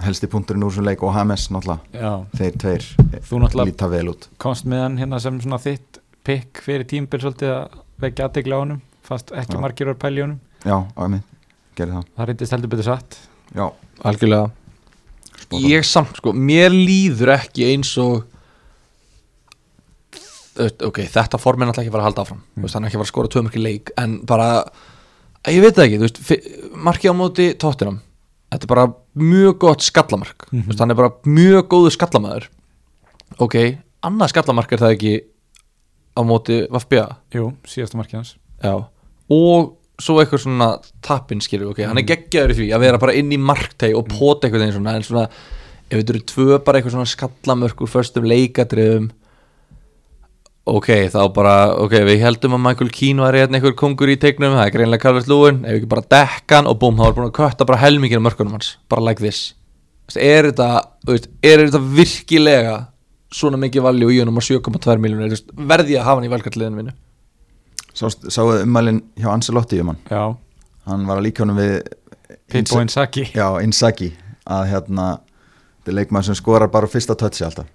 helsti 0.00 0.28
punkturinn 0.32 0.64
úr 0.64 0.72
svo 0.72 0.84
leik 0.84 1.02
og 1.04 1.12
Hames 1.14 1.48
náttúrulega 1.52 1.80
Já, 2.00 2.12
þeir 2.36 2.58
tveir 2.62 2.86
þú 3.28 3.40
náttúrulega 3.42 3.68
líta 3.70 3.88
vel 3.92 4.08
út. 4.12 4.28
komst 4.40 4.64
með 4.68 4.84
hann 4.86 4.98
hérna 5.00 5.20
sem 5.20 5.40
svona 5.40 5.58
þitt 5.60 6.00
pikk 6.24 6.62
fyrir 6.64 6.86
tímbil 6.88 7.20
svolítið 7.20 7.52
að 7.56 7.80
vekja 8.00 8.28
aðtegla 8.28 8.56
á 8.56 8.62
honum 8.62 8.80
fast 9.10 9.32
ekki 9.34 9.56
Já. 9.56 9.60
margir 9.60 9.88
var 9.90 9.96
pæli 10.00 10.20
í 10.20 10.24
honum. 10.24 10.40
Já, 10.64 10.76
á 10.86 11.02
mig, 11.10 11.22
gerði 11.76 11.96
það. 11.96 12.08
Það 12.16 12.28
reyndist 12.30 12.52
heldur 12.54 12.70
betur 12.70 12.86
satt. 12.86 13.16
Já, 13.56 13.64
algjörlega. 14.06 14.50
Spot 15.40 15.56
on. 15.58 15.64
ég 15.72 15.86
samt 15.88 16.20
sko, 16.20 16.32
mér 16.36 16.70
líður 16.70 17.32
ekki 17.34 17.64
eins 17.72 17.90
og 17.98 18.26
ok, 20.60 21.00
þetta 21.10 21.40
form 21.40 21.62
er 21.64 21.70
náttúrulega 21.70 21.86
ekki 21.88 21.90
að 21.90 21.96
fara 21.96 22.04
að 22.04 22.08
halda 22.10 22.24
áfram. 22.26 22.42
Mm. 22.54 22.68
hann 22.74 22.84
er 22.84 22.90
ekki 22.90 22.98
að 22.98 23.00
fara 23.00 23.08
að 23.08 23.12
skora 23.14 23.32
tvö 23.34 23.42
mörki 23.46 23.62
leik 23.64 23.92
en 23.98 24.16
bara, 24.28 24.48
ég 25.48 25.62
veit 25.64 25.74
það 25.76 25.86
ekki 25.86 25.98
þú 26.00 26.06
veist, 26.06 26.20
markið 26.76 27.12
á 27.12 27.14
móti 27.16 27.46
tóttinam 27.56 28.00
þetta 28.50 28.66
er 28.66 28.72
bara 28.72 28.86
mjög 29.20 29.58
gott 29.62 29.82
skallamark. 29.86 30.46
Mm 30.50 30.58
Mhm. 30.60 30.66
veist, 30.68 30.80
hann 30.80 30.90
er 30.90 30.94
bara 30.98 31.12
mjög 31.24 31.68
góðu 31.70 31.90
skallamæður 31.96 32.48
ok, 33.38 33.56
annað 34.02 34.28
skallamark 34.34 34.72
er 34.72 34.78
það 34.78 34.94
ekki 34.96 35.14
á 36.18 36.20
móti 36.26 36.66
Vafbja 36.70 37.16
Jú, 37.32 37.52
síðasta 37.64 37.96
markið 37.96 38.18
hans. 38.20 38.34
Já, 38.62 38.74
og 39.30 39.76
svo 40.00 40.18
eitthvað 40.20 40.42
svona 40.44 40.68
tappin 41.02 41.40
skilur, 41.40 41.70
ok, 41.70 41.84
hann 41.86 41.98
er 41.98 42.02
geggjaður 42.08 42.50
í 42.50 42.56
því 42.58 42.68
að 42.74 42.80
vera 42.80 42.98
bara 42.98 43.14
inn 43.14 43.30
í 43.32 43.38
markteg 43.38 43.94
og 43.96 44.08
pota 44.08 44.48
eitthvað 44.48 44.62
einn 44.66 44.72
svona, 44.72 44.94
en 44.96 45.02
svona, 45.02 45.24
ef 45.90 45.98
þetta 46.00 46.14
eru 46.14 46.20
tvö 46.24 46.58
bara 46.64 46.78
eitthvað 46.80 46.94
svona 46.96 47.06
skallamörk 47.14 47.80
úr 47.84 47.88
förstum 47.92 48.24
leikadriðum 48.26 49.10
ok, 50.76 50.88
þá 51.12 51.20
bara, 51.34 51.54
ok, 51.84 51.96
við 52.08 52.22
heldum 52.24 52.56
að 52.56 52.62
Michael 52.66 52.92
Keane 52.94 53.24
var 53.24 53.38
hérna 53.38 53.58
einhver 53.58 53.76
kongur 53.78 54.10
í 54.12 54.16
teiknum 54.20 54.56
það 54.56 54.66
er 54.66 54.74
greinlega 54.74 55.04
Calvert 55.04 55.30
Lúin, 55.30 55.62
ef 55.64 55.78
ekki 55.78 55.90
bara 55.90 56.06
dekka 56.16 56.60
hann 56.60 56.70
og 56.70 56.78
búm, 56.82 56.98
þá 56.98 57.04
var 57.06 57.16
búin 57.18 57.28
að 57.28 57.36
kötta 57.38 57.66
bara 57.68 57.80
helmingina 57.82 58.22
mörkunum 58.24 58.56
hans. 58.58 58.74
Bara 58.92 59.04
like 59.06 59.22
this. 59.22 59.54
Er 60.16 60.50
þetta, 60.50 60.70
er 61.46 61.64
þetta 61.66 61.82
virkilega 61.98 62.76
svona 63.30 63.60
mikið 63.62 63.86
valju 63.86 64.10
í 64.10 64.18
honum 64.22 64.40
á 64.40 64.42
7,2 64.42 64.98
miljónir, 65.02 65.38
verði 65.54 65.94
ég 65.94 66.02
að 66.02 66.08
hafa 66.08 66.20
hann 66.20 66.28
í 66.28 66.32
velkartliðinu 66.32 66.80
mínu? 66.80 66.96
Sást, 67.94 68.26
sáu 68.30 68.54
ummælin 68.60 69.02
hjá 69.18 69.30
Ancelotti 69.32 69.80
um 69.82 69.92
hann? 69.92 70.00
Já, 70.10 70.22
hann 70.90 71.06
var 71.08 71.20
að 71.20 71.26
líka 71.28 71.44
honum 71.44 71.58
við 71.58 71.76
Pippo 72.50 72.80
Inzaghi. 72.82 73.26
Já, 73.34 73.46
Inzaghi. 73.62 74.12
Að 74.50 74.64
hérna 74.72 75.10
þetta 75.20 75.92
er 75.92 75.96
leikmaður 75.98 76.30
sem 76.30 76.38
skorar 76.38 76.70
bara 76.72 76.90
á 76.90 76.92
fyrsta 76.92 77.16
touchi 77.18 77.44
alltaf. 77.46 77.68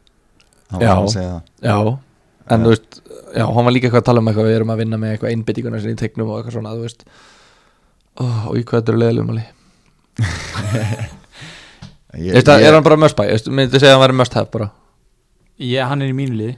Já. 0.72 0.92
að 0.92 1.10
segja 1.14 1.30
það. 1.30 1.42
Já, 1.62 1.78
en 2.54 2.66
þú 2.66 2.74
veist 2.76 3.02
Já, 3.36 3.44
hann 3.52 3.66
var 3.68 3.74
líka 3.76 3.88
eitthvað 3.90 4.02
að 4.04 4.08
tala 4.08 4.22
um 4.22 4.28
eitthvað 4.32 4.46
Við 4.48 4.56
erum 4.56 4.70
að 4.72 4.82
vinna 4.84 4.98
með 5.02 5.12
eitthvað 5.16 5.32
einbyttinguna 5.36 5.80
sinni 5.84 5.96
í 5.98 6.00
teiknum 6.00 6.30
og 6.32 6.38
eitthvað 6.40 6.56
svona 6.56 6.72
Þú 6.76 6.84
veist. 6.86 7.02
Oh, 8.22 8.38
Og 8.52 8.60
í 8.60 8.64
hvað 8.64 8.80
þetta 8.80 8.94
eru 8.94 9.02
leðilegum 9.02 9.32
alveg 9.34 9.48
ég, 12.16 12.32
Veist 12.38 12.48
það, 12.48 12.64
er 12.64 12.78
hann 12.78 12.86
bara 12.86 13.00
must 13.02 13.18
buy 13.20 13.28
Veist, 13.32 13.50
myndi 13.52 13.82
segja 13.82 13.92
að 13.94 13.98
hann 13.98 14.04
væri 14.06 14.18
must 14.22 14.38
have 14.38 14.52
bara. 14.54 14.70
Já, 15.60 15.86
hann 15.90 16.04
er 16.04 16.12
í 16.12 16.16
mínu 16.16 16.36
liði. 16.40 16.56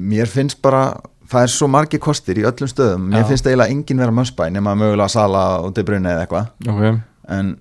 Mér 0.00 0.28
finnst 0.28 0.60
bara 0.64 0.82
það 1.30 1.46
er 1.46 1.52
svo 1.52 1.68
margir 1.70 2.00
kostir 2.02 2.40
í 2.40 2.44
öllum 2.48 2.68
stöðum. 2.70 3.06
Mér 3.12 3.22
Já. 3.24 3.28
finnst 3.30 3.46
eiginlega 3.48 3.72
enginn 3.74 4.00
vera 4.02 4.14
mössbæ 4.16 4.48
nema 4.52 4.74
mögulega 4.76 5.08
Sala 5.12 5.44
og 5.64 5.74
De 5.76 5.84
Bruyne 5.86 6.10
eða 6.14 6.24
eitthvað. 6.26 6.50
Ok, 6.68 7.00
en 7.36 7.52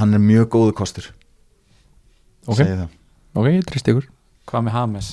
hann 0.00 0.16
er 0.16 0.22
mjög 0.24 0.48
góðu 0.56 0.74
kostur. 0.80 1.10
Ok, 2.48 2.56
segi 2.62 2.72
það, 2.72 2.88
ok, 3.36 3.50
ég 3.54 3.68
trist 3.68 3.88
ykkur. 3.92 4.08
Hvað 4.50 4.66
með 4.66 4.78
James? 4.80 5.10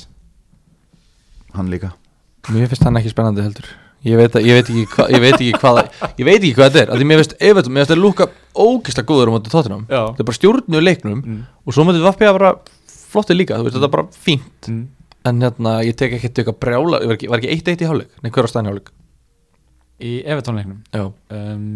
Hann 1.56 1.70
líka. 1.72 1.94
Mér 2.52 2.70
finnst 2.72 2.84
hann 2.88 3.00
ekki 3.00 3.12
spennandi 3.12 3.44
heldur. 3.46 3.68
Ég 4.06 4.20
veit, 4.20 4.36
að, 4.38 4.46
ég 4.46 4.58
veit 4.58 4.68
ekki 4.70 4.84
hvað 4.94 5.10
Ég 5.12 5.22
veit 5.24 5.36
ekki 5.36 5.54
hvað 5.58 5.80
Ég 6.20 6.28
veit 6.28 6.36
ekki 6.38 6.52
hvað 6.56 6.68
þetta 6.70 6.82
er. 6.84 6.92
Af 6.94 7.00
Því 7.00 7.08
mér 7.10 7.22
finnst, 7.22 7.34
Everton, 7.44 7.74
mér 7.74 7.84
finnst 7.84 7.94
það 7.94 8.02
lúka 8.04 8.28
ógislega 8.54 9.10
góður 9.10 9.32
á 9.32 9.34
móti 9.34 9.54
tóttinam 9.54 9.82
Já. 9.90 10.02
Þetta 10.12 10.24
er 10.24 10.28
bara 10.30 10.38
stjórnu 10.38 10.82
leiknum 10.84 11.18
mm. 11.24 11.40
Og 11.66 11.76
svo 11.76 11.86
mótið 11.88 12.06
Vappi 12.06 12.28
að 12.30 12.38
bara 12.38 12.52
flotti 13.10 13.38
líka 13.38 13.58
Þú 13.58 13.66
veist, 13.68 13.78
þetta 13.80 13.90
er 13.90 13.96
bara 13.96 14.22
fínt. 14.28 14.70
Mm. 14.70 14.86
En 15.32 15.42
hérna, 15.44 15.74
ég 15.88 15.98
tek 15.98 16.14
ekki 16.20 16.30
eitthvað 16.30 16.60
brjála 16.62 17.02
Var 17.02 17.18
ekki, 17.18 17.32
var 17.34 17.42
ekki 17.42 17.52
eitt 17.56 17.74
eitt 17.74 17.84
í 17.84 17.90
hálfleik? 17.90 18.14
Nei, 18.22 18.32
hver 18.38 18.48
á 18.48 18.50
staðin 18.54 18.72
hálfleik? 18.72 18.94
Í 19.98 20.14
Evertónleiknum 20.30 20.80
Já. 20.94 21.04
Um, 21.34 21.68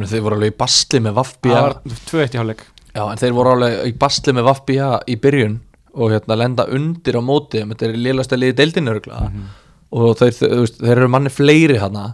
Men 0.00 0.08
Þeir 0.08 0.24
voru 0.24 0.40
alveg 0.40 0.56
í 0.56 0.58
basli 0.64 1.04
með 1.04 1.18
Vappi 1.20 1.52
Það 1.52 1.66
var 1.68 1.78
2-1 2.08 2.34
í 2.38 2.40
hálfleik. 2.40 2.66
Já, 2.88 3.02
en 3.04 3.20
þeir 3.20 3.34
voru 3.36 3.52
alveg 3.52 3.82
í 3.84 3.96
basli 4.00 4.34
með 4.34 4.48
Vappi 4.48 4.78
í 4.80 5.18
byrjun 5.20 5.58
Og 5.98 6.12
hérna 6.14 6.36
lenda 6.38 6.64
undir 6.70 7.18
á 7.18 7.22
móti 7.24 7.60
Þetta 7.64 7.88
er 7.88 7.96
lélasta 7.98 8.38
liði 8.38 8.54
deildinu 8.60 8.92
örgulega 8.94 9.28
Mhm. 9.32 9.44
og 9.98 10.16
þeir, 10.20 10.34
þeir, 10.36 10.66
þeir 10.78 10.96
eru 10.98 11.08
manni 11.08 11.30
fleiri 11.32 11.78
hana 11.80 12.06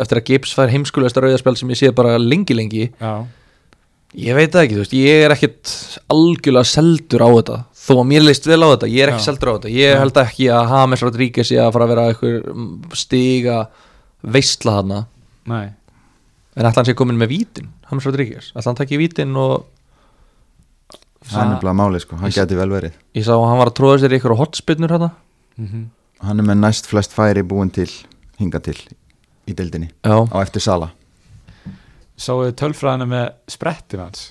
eftir 0.00 0.20
að 0.20 0.24
Gibbs 0.30 0.52
fær 0.56 0.70
heimskulegasta 0.72 1.20
rauðarspjál 1.20 1.56
sem 1.58 1.68
ég 1.74 1.76
sé 1.80 1.90
bara 1.94 2.16
lengi 2.18 2.54
lengi. 2.56 2.84
Já, 3.00 3.26
ég 4.16 4.34
veit 4.38 4.52
það 4.54 4.62
ekki, 4.64 4.76
veist, 4.80 4.94
ég 4.96 5.24
er 5.26 5.34
ekkit 5.34 5.72
algjörlega 6.08 6.64
seldur 6.70 7.20
á 7.20 7.28
þetta. 7.36 7.56
Þó 7.86 7.92
að 8.00 8.06
mér 8.08 8.22
leist 8.24 8.46
vel 8.48 8.62
á 8.64 8.68
þetta, 8.72 8.88
ég 8.88 9.02
er 9.04 9.10
ekki 9.12 9.20
Já. 9.20 9.26
seldur 9.28 9.50
á 9.50 9.54
þetta. 9.58 9.72
Ég 9.76 9.98
held 10.00 10.20
ekki 10.22 10.46
að 10.48 10.70
James 10.72 11.02
Rodríguez 11.02 11.46
sé 11.50 11.56
að 11.60 11.72
fara 11.76 11.84
að 11.84 11.92
vera 11.92 12.06
eitthvað 12.14 12.96
stiga 12.96 13.58
veistla 14.24 14.76
hana 14.80 15.06
nei. 15.46 15.66
En 16.56 16.64
ætla 16.64 16.80
hann 16.80 16.86
sé 16.88 16.94
komin 16.96 17.18
með 17.20 17.28
vítin 17.34 17.68
James 17.90 18.06
Rodríguez, 18.08 18.52
ætla 18.56 18.70
hann 18.70 18.78
takki 18.80 18.96
vítin 18.98 19.36
og 19.36 19.66
það 21.30 21.42
er 21.42 21.48
nefnilega 21.52 21.78
máli 21.80 22.00
sko, 22.02 22.16
hann 22.20 22.34
geti 22.34 22.58
vel 22.58 22.68
verið. 22.72 22.96
Ég 23.18 23.24
sá 23.26 23.32
að 23.36 23.46
hann 23.50 23.58
var 23.60 23.70
að 23.72 23.76
tróða 23.80 24.00
sér 24.02 24.14
í 24.14 24.20
ykkur 24.20 24.36
hotspinnur 24.40 24.96
hana 24.96 25.10
mm 25.60 25.84
hann 26.24 26.40
er 26.40 26.46
með 26.48 26.56
næst 26.62 26.86
flest 26.88 27.12
færi 27.12 27.42
búin 27.44 27.68
til 27.70 27.90
hinga 28.40 28.56
til 28.64 28.76
í 29.46 29.52
deildinni 29.52 29.90
já, 30.00 30.16
á 30.24 30.36
eftir 30.40 30.62
Sala. 30.64 30.88
Sáuðu 32.16 32.54
tölfræðina 32.56 33.04
með 33.10 33.26
sprettin 33.52 34.00
hans? 34.00 34.30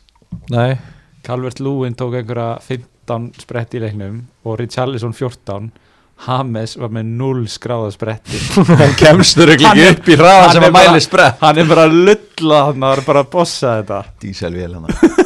Nei. 0.49 0.79
Calvert 1.25 1.59
Lúin 1.61 1.93
tók 1.97 2.15
einhverja 2.17 2.57
15 2.65 3.27
sprett 3.41 3.75
í 3.77 3.81
leiknum 3.83 4.23
og 4.45 4.57
Richarlison 4.59 5.13
14 5.13 5.69
James 6.25 6.73
var 6.79 6.89
með 6.95 7.09
0 7.19 7.45
skráða 7.51 7.91
spretti. 7.93 8.39
Hann 8.81 8.95
kemst 8.97 9.37
þurr 9.37 9.53
Hann 9.53 9.77
ekki 9.77 9.87
upp 9.91 10.09
í 10.09 10.17
hann 10.21 10.53
sem 10.55 10.63
að 10.63 10.73
mæli 10.77 10.89
bara- 10.95 11.03
sprett 11.05 11.41
hann 11.43 11.57
er 11.61 11.69
bara 11.69 11.85
að 11.89 11.97
lulla 12.09 12.63
hann 12.71 12.83
er 12.89 13.03
bara 13.05 13.25
að 13.25 13.31
bossa 13.35 13.75
þetta. 13.81 14.01
Díselvél 14.23 14.73
hann 14.79 14.89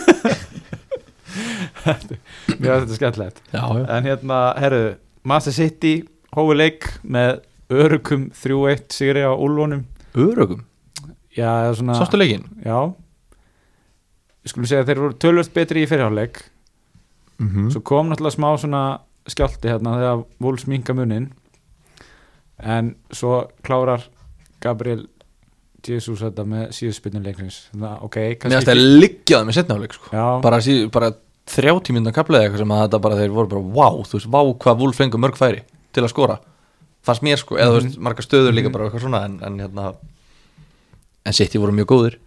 finnst 1.84 2.64
þetta 2.64 2.98
skemmtilegt. 2.98 3.44
En 3.54 4.08
hérna, 4.08 4.40
herru, 4.60 4.84
Master 5.28 5.56
City 5.56 5.94
hófi 6.36 6.58
leik 6.58 6.88
með 7.04 7.42
örugum 7.70 8.30
3-1 8.34 8.88
sigri 8.94 9.22
á 9.26 9.32
Úlfónum 9.34 9.84
örugum, 10.18 10.64
já, 11.38 11.70
svona 11.78 11.98
sástu 12.00 12.18
leikinn? 12.18 12.48
Já. 12.66 12.90
Við 14.40 14.54
skulum 14.54 14.70
segja 14.72 14.84
að 14.86 14.90
þeir 14.90 15.02
voru 15.04 15.20
tölvöld 15.22 15.54
betri 15.54 15.84
í 15.86 15.90
fyrirháleik 15.90 16.42
mm 17.40 17.70
svo 17.72 17.82
kom 17.86 18.10
náttúrulega 18.10 18.36
smá 18.36 18.50
svona 18.60 18.82
skjálti 19.30 19.70
hérna 19.70 19.94
þegar 20.00 20.24
Wolves 20.44 20.66
minka 20.68 20.94
munin 20.98 21.30
en 22.60 22.96
svo 23.16 23.46
klárar 23.64 24.04
Gabriel 24.60 25.06
Jesus 25.88 26.20
þetta 26.20 26.44
með 26.44 26.74
síðuspinnu 26.76 27.22
leiknins 27.24 27.62
þannig 27.72 27.90
að 27.90 28.04
ok, 28.08 28.18
Mér 28.20 28.38
kannski 28.42 28.60
ætti 28.60 28.74
að 28.74 28.82
liggja 29.00 29.38
það 29.38 29.46
með 29.48 29.58
setnáleik 29.60 29.94
sko. 29.96 30.10
bara, 30.44 30.60
bara 30.92 31.12
þrjá 31.50 31.74
tímyndan 31.88 32.14
kaplaði 32.16 32.45
eitthvað 32.47 32.62
sem 32.64 32.72
að 32.76 32.84
þetta 32.86 33.00
bara 33.06 33.18
þeir 33.20 33.34
voru 33.36 33.50
bara 33.54 33.62
wow, 33.80 34.04
þú 34.06 34.18
veist, 34.20 34.30
vá 34.30 34.41
hvað 34.64 34.80
Wolf 34.84 35.00
fengur 35.02 35.20
mörg 35.24 35.38
færi 35.39 35.64
til 35.95 36.04
að 36.06 36.12
skora. 36.14 36.38
Fannst 37.06 37.24
mér 37.26 37.39
sko, 37.41 37.58
eða 37.58 37.74
þú 37.74 37.82
veist, 37.82 37.97
margar 38.06 38.26
stöður 38.28 38.54
líka 38.54 38.70
Mhm. 38.70 38.74
bara 38.74 38.86
eitthvað 38.89 39.02
svona 39.06 39.24
en, 39.26 39.39
en 39.43 39.60
hérna 39.60 39.95
en 41.26 41.34
City 41.34 41.58
voru 41.58 41.72
mjög 41.74 41.88
góðir. 41.88 42.18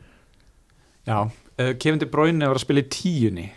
Já 1.06 1.18
uh, 1.58 1.72
Kevin 1.78 1.98
De 1.98 2.06
Bruyne 2.06 2.46
var 2.48 2.56
að 2.56 2.64
spila 2.64 2.80
í 2.80 2.88
tíunni. 2.88 3.50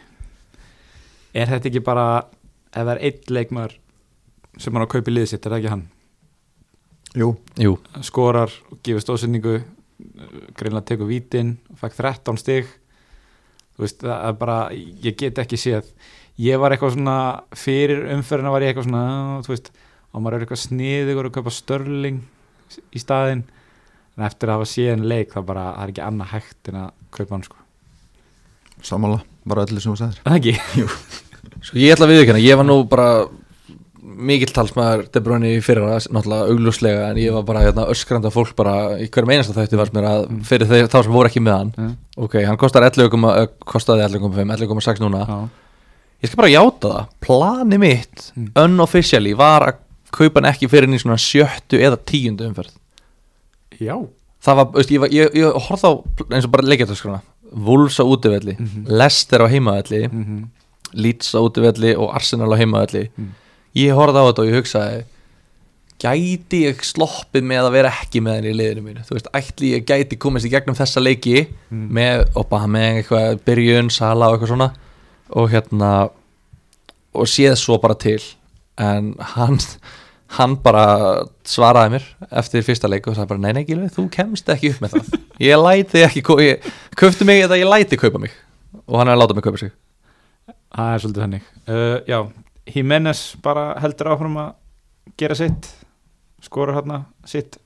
Er 1.33 1.47
þetta 1.47 1.67
ekki 1.69 1.83
bara 1.83 2.25
ef 2.73 2.83
það 2.85 2.91
er 2.95 3.01
einn 3.09 3.33
leikmar 3.35 3.71
sem 4.57 4.73
hann 4.73 4.83
á 4.83 4.87
að 4.87 4.93
kaupa 4.95 5.11
í 5.11 5.15
liðið 5.15 5.27
sitt, 5.33 5.45
er 5.45 5.51
það 5.51 5.59
ekki 5.63 5.69
hann? 5.73 5.85
Jú, 7.15 7.29
Jú, 7.59 7.77
skorar 8.03 8.51
og 8.71 8.79
gefur 8.83 9.01
stóðsendingu 9.03 9.63
greinlega 10.55 10.85
tekur 10.85 11.07
vítin 11.07 11.57
fæk 11.79 11.95
13 11.95 12.37
stig. 12.37 12.65
þú 12.65 12.84
veist, 13.83 13.99
það 14.03 14.29
er 14.29 14.37
bara, 14.39 14.57
ég 15.03 15.17
get 15.19 15.41
ekki 15.43 15.59
séð. 15.59 15.89
Ég 16.41 16.59
var 16.59 16.75
eitthvað 16.75 16.95
svona 16.95 17.17
fyrir 17.55 18.07
umferðina 18.15 18.53
var 18.53 18.63
ég 18.63 18.73
eitthvað 18.73 18.87
svona 18.89 19.03
þú 19.45 19.53
veist, 19.53 19.69
og 20.11 20.23
maður 20.23 20.37
er 20.37 20.45
eitthvað 20.45 20.63
sniður 20.63 21.29
og 21.29 21.35
kaupa 21.35 21.53
störling 21.53 22.23
í 22.95 23.01
staðinn. 23.03 23.45
En 24.15 24.23
eftir 24.27 24.47
að 24.47 24.59
hafa 24.59 24.71
séð 24.71 24.93
en 24.93 25.07
leik 25.11 25.33
þá 25.35 25.39
bara, 25.43 25.69
það 25.75 25.85
er 25.85 25.93
ekki 25.93 26.05
annað 26.05 26.31
hægt 26.31 26.69
en 26.71 26.81
að 26.81 26.91
kaupa 27.15 27.35
hann 27.35 27.47
sko, 27.47 27.57
sammála, 28.85 29.23
bara 29.47 29.65
öllu 29.67 29.81
sem 29.83 29.91
þú 29.91 29.99
sagðir. 29.99 30.21
Er 30.23 30.31
það 30.31 30.39
ekki? 30.39 30.53
Sko 31.65 31.79
ég 31.81 31.95
ætla 31.95 32.07
að 32.07 32.13
viðkynna, 32.13 32.43
ég 32.43 32.59
var 32.59 32.67
nú 32.67 32.77
bara 32.89 33.09
mikill 34.17 34.51
talsmaður 34.55 35.05
De 35.11 35.19
Bruyne 35.21 35.49
í 35.55 35.61
fyrra, 35.63 35.97
náttúrulega 35.99 36.47
augljóslega 36.51 37.09
en 37.11 37.17
ég 37.21 37.33
var 37.35 37.43
bara 37.43 37.61
hérna, 37.65 37.85
öskranda 37.91 38.31
fólk 38.33 38.55
bara 38.55 38.97
í 39.01 39.07
hverjum 39.09 39.31
einasta 39.35 39.53
þætti 39.57 39.77
varst 39.79 39.93
mér 39.93 40.07
að 40.09 40.25
fyrir 40.47 40.67
þeir, 40.69 40.87
þá 40.91 40.97
sem 41.03 41.11
voru 41.15 41.27
ekki 41.29 41.41
með 41.43 41.57
hann. 41.57 41.71
Ja, 41.77 41.89
ok, 42.25 42.35
hann 42.47 42.57
kostar 42.61 42.83
11, 42.87 43.13
uh, 43.25 43.47
kostaði 43.65 44.05
11,5 44.07 44.55
11,6 44.57 45.03
núna, 45.03 45.25
já, 45.27 45.37
ég 46.23 46.29
skal 46.31 46.41
bara 46.43 46.53
játa 46.53 46.93
það. 46.95 47.07
Plani 47.21 47.77
mitt, 47.77 48.31
Mm. 48.35 48.51
unofficially 48.55 49.33
var 49.35 49.61
að 49.69 49.75
kaupa 50.11 50.41
hann 50.41 50.51
ekki 50.53 50.69
fyrir 50.71 50.89
í 50.89 50.99
svona 51.01 51.17
sjöttu 51.19 51.79
eða 51.79 51.97
tíundu 51.97 52.47
umferð. 52.49 52.71
Já. 53.79 53.97
það 54.45 54.55
var, 54.55 54.65
veist, 54.75 54.91
ég, 54.91 54.99
var- 55.01 55.09
ég, 55.09 55.31
ég 55.33 55.53
horfði 55.67 55.89
á 55.89 55.93
eins 56.35 56.45
og 56.45 56.51
bara 56.51 56.63
leikjartaskrona 56.69 57.21
Wolves 57.51 57.97
á 57.99 58.03
útivelli, 58.05 58.53
Mhm. 58.59 58.85
Leicester 58.87 59.39
á 59.41 59.47
heimavelli 59.49 60.07
Mm 60.11 60.45
Leeds 60.95 61.33
á 61.35 61.41
útivelli 61.43 61.95
og 61.97 62.13
Arsenal 62.15 62.53
á 62.53 62.57
heimavelli. 62.57 63.09
Mm. 63.17 63.31
Ég 63.75 63.93
horfði 63.97 64.21
á 64.21 64.27
þetta 64.29 64.43
og 64.45 64.49
ég 64.49 64.57
hugsaði 64.59 65.03
gæti 66.05 66.59
ég 66.65 66.81
sloppið 66.83 67.45
með 67.47 67.65
að 67.69 67.73
vera 67.77 67.91
ekki 68.01 68.19
með 68.23 68.35
henni 68.39 68.51
í 68.51 68.57
liðinu 68.59 68.81
mínu? 68.83 69.03
Þú 69.07 69.15
veist, 69.15 69.29
ætli 69.37 69.69
ég 69.77 69.85
gæti 69.87 70.17
komist 70.19 70.45
í 70.47 70.51
gegnum 70.51 70.75
þessa 70.77 71.01
leiki 71.03 71.45
Mm. 71.71 71.85
með 71.95 72.25
Obama 72.35 72.67
með 72.75 72.97
eitthvað 73.01 73.39
byrjun, 73.47 73.89
Sala 73.91 74.27
og 74.29 74.35
eitthvað 74.35 74.51
svona 74.51 74.67
og 75.35 75.49
hérna 75.51 75.91
og 77.15 77.25
séð 77.31 77.55
svo 77.57 77.77
bara 77.81 77.95
til. 77.95 78.19
En 78.77 79.13
hann 79.35 79.57
hann 80.35 80.55
bara 80.59 81.23
svaraði 81.47 81.93
mér 81.95 82.05
eftir 82.41 82.61
fyrsta 82.65 82.89
leik 82.91 83.07
og 83.07 83.15
sagði 83.15 83.29
bara 83.31 83.39
nei 83.45 83.53
nei 83.53 83.63
Gilvi, 83.65 83.87
þú 83.87 84.09
kemst 84.11 84.49
ekki 84.51 84.73
upp 84.73 84.81
með 84.83 84.95
það. 84.97 85.19
Ég 85.39 85.61
læti 85.63 86.03
ekki, 86.03 86.23
ég, 86.43 86.65
köftu 86.99 87.25
mig 87.25 87.41
eða 87.45 87.57
ég 87.61 87.69
læti 87.71 87.97
kaupa 87.97 88.19
mig. 88.19 88.31
Og 88.85 88.99
hann 88.99 89.07
er 89.07 89.15
að 89.15 89.21
láta 89.23 89.33
mig 89.37 89.43
kaupa 89.47 89.57
sig. 89.63 89.71
Það 90.75 90.91
er 90.93 90.99
svolítið 91.05 91.23
þannig. 91.23 91.45
Uh, 91.71 91.97
já, 92.09 92.19
Jimenez 92.73 93.35
bara 93.45 93.75
heldur 93.81 94.09
áfram 94.15 94.39
að 94.41 94.53
gera 95.21 95.37
sitt 95.37 95.69
skorur 96.43 96.75
hérna 96.77 97.03
sitt 97.29 97.59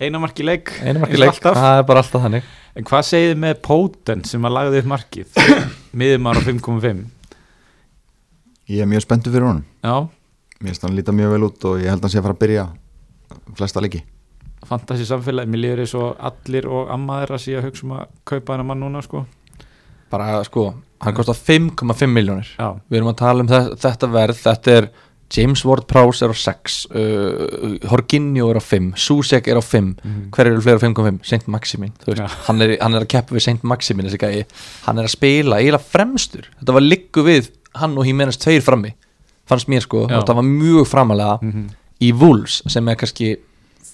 einamarki 0.00 0.44
leik. 0.44 0.72
Einu 0.82 1.00
marki 1.00 1.14
eins 1.14 1.20
og 1.20 1.24
leik, 1.24 1.32
alltaf. 1.36 1.58
það 1.60 1.78
er 1.78 1.86
bara 1.88 2.02
alltaf 2.04 2.24
þannig. 2.26 2.48
En 2.74 2.88
hvað 2.88 3.06
segið 3.08 3.30
þið 3.32 3.40
með 3.44 3.54
Póten 3.64 4.24
sem 4.28 4.48
að 4.48 4.54
lagði 4.56 4.80
upp 4.82 4.90
markið? 4.92 5.40
Miðumar 6.00 6.40
á 6.40 6.42
5.5 6.44 7.04
Ég 8.74 8.80
er 8.80 8.88
mjög 8.88 9.04
spenntur 9.04 9.32
fyrir 9.34 9.44
honum. 9.46 9.64
Já, 9.84 10.08
Mér 10.64 10.72
finnst 10.72 10.84
hann 10.86 10.94
líta 10.96 11.12
mjög 11.12 11.32
vel 11.34 11.44
út 11.44 11.64
og 11.68 11.80
ég 11.82 11.90
held 11.92 12.00
að 12.00 12.06
hann 12.06 12.12
sé 12.14 12.18
að 12.20 12.24
fara 12.24 12.36
að 12.36 12.42
byrja 12.44 12.62
flesta 13.58 13.82
leiki. 13.84 14.00
Fantasi 14.64 15.04
samfélagi 15.04 15.50
mér 15.52 15.60
líður 15.60 15.82
eins 15.84 15.94
og 15.98 16.14
allir 16.24 16.68
og 16.72 16.92
ammaður 16.94 17.34
að 17.36 17.42
sé 17.44 17.56
að 17.58 17.66
hugsa 17.66 17.84
um 17.84 17.92
að 17.98 18.06
kaupa 18.24 18.54
hennar 18.54 18.68
mann 18.70 18.80
núna 18.80 19.02
sko 19.04 19.24
bara 20.14 20.42
sko, 20.46 20.68
hann 21.04 21.14
kostar 21.16 21.36
5,5 21.36 22.06
miljónir 22.14 22.52
við 22.88 23.00
erum 23.00 23.10
að 23.12 23.18
tala 23.24 23.44
um 23.44 23.50
þe- 23.50 23.74
þetta 23.82 24.12
verð 24.14 24.38
þetta 24.46 24.78
er 24.78 24.88
James 25.34 25.62
Ward-Prowse 25.66 26.22
er 26.26 26.30
á 26.30 26.36
6 26.36 26.74
uh, 26.94 27.78
Jorginho 27.88 28.50
er 28.52 28.58
á 28.60 28.62
5 28.62 28.90
Susek 29.00 29.48
er 29.50 29.58
á 29.58 29.64
5 29.64 29.96
Mhm. 30.04 30.26
hver 30.30 30.46
eru 30.50 30.60
fleira 30.62 30.78
á 30.78 30.84
5,5? 30.84 31.24
Saint 31.26 31.46
Maximin 31.48 31.92
þú 32.04 32.12
veist, 32.12 32.34
hann, 32.46 32.60
er, 32.62 32.76
hann 32.80 32.94
er 32.94 33.02
að 33.06 33.08
keppa 33.14 33.34
við 33.34 33.42
Saint 33.46 33.64
Maximin 33.64 34.06
þessi 34.06 34.20
gæi, 34.20 34.44
hann 34.84 34.98
er 35.00 35.08
að 35.08 35.14
spila 35.16 35.56
eiginlega 35.58 35.82
fremstur, 35.94 36.46
þetta 36.60 36.76
var 36.76 36.84
liggu 36.86 37.24
við 37.26 37.48
hann 37.80 37.96
og 37.98 38.06
Jimenez 38.06 38.36
tveir 38.38 38.62
frammi 38.62 38.92
fannst 39.48 39.66
mér 39.72 39.82
sko, 39.82 40.04
þetta 40.12 40.36
var 40.38 40.46
mjög 40.46 40.86
framalega 40.92 41.38
Mhm. 41.42 41.66
í 42.04 42.12
Wolves 42.20 42.62
sem 42.68 42.88
er 42.88 42.94
kannski 43.00 43.36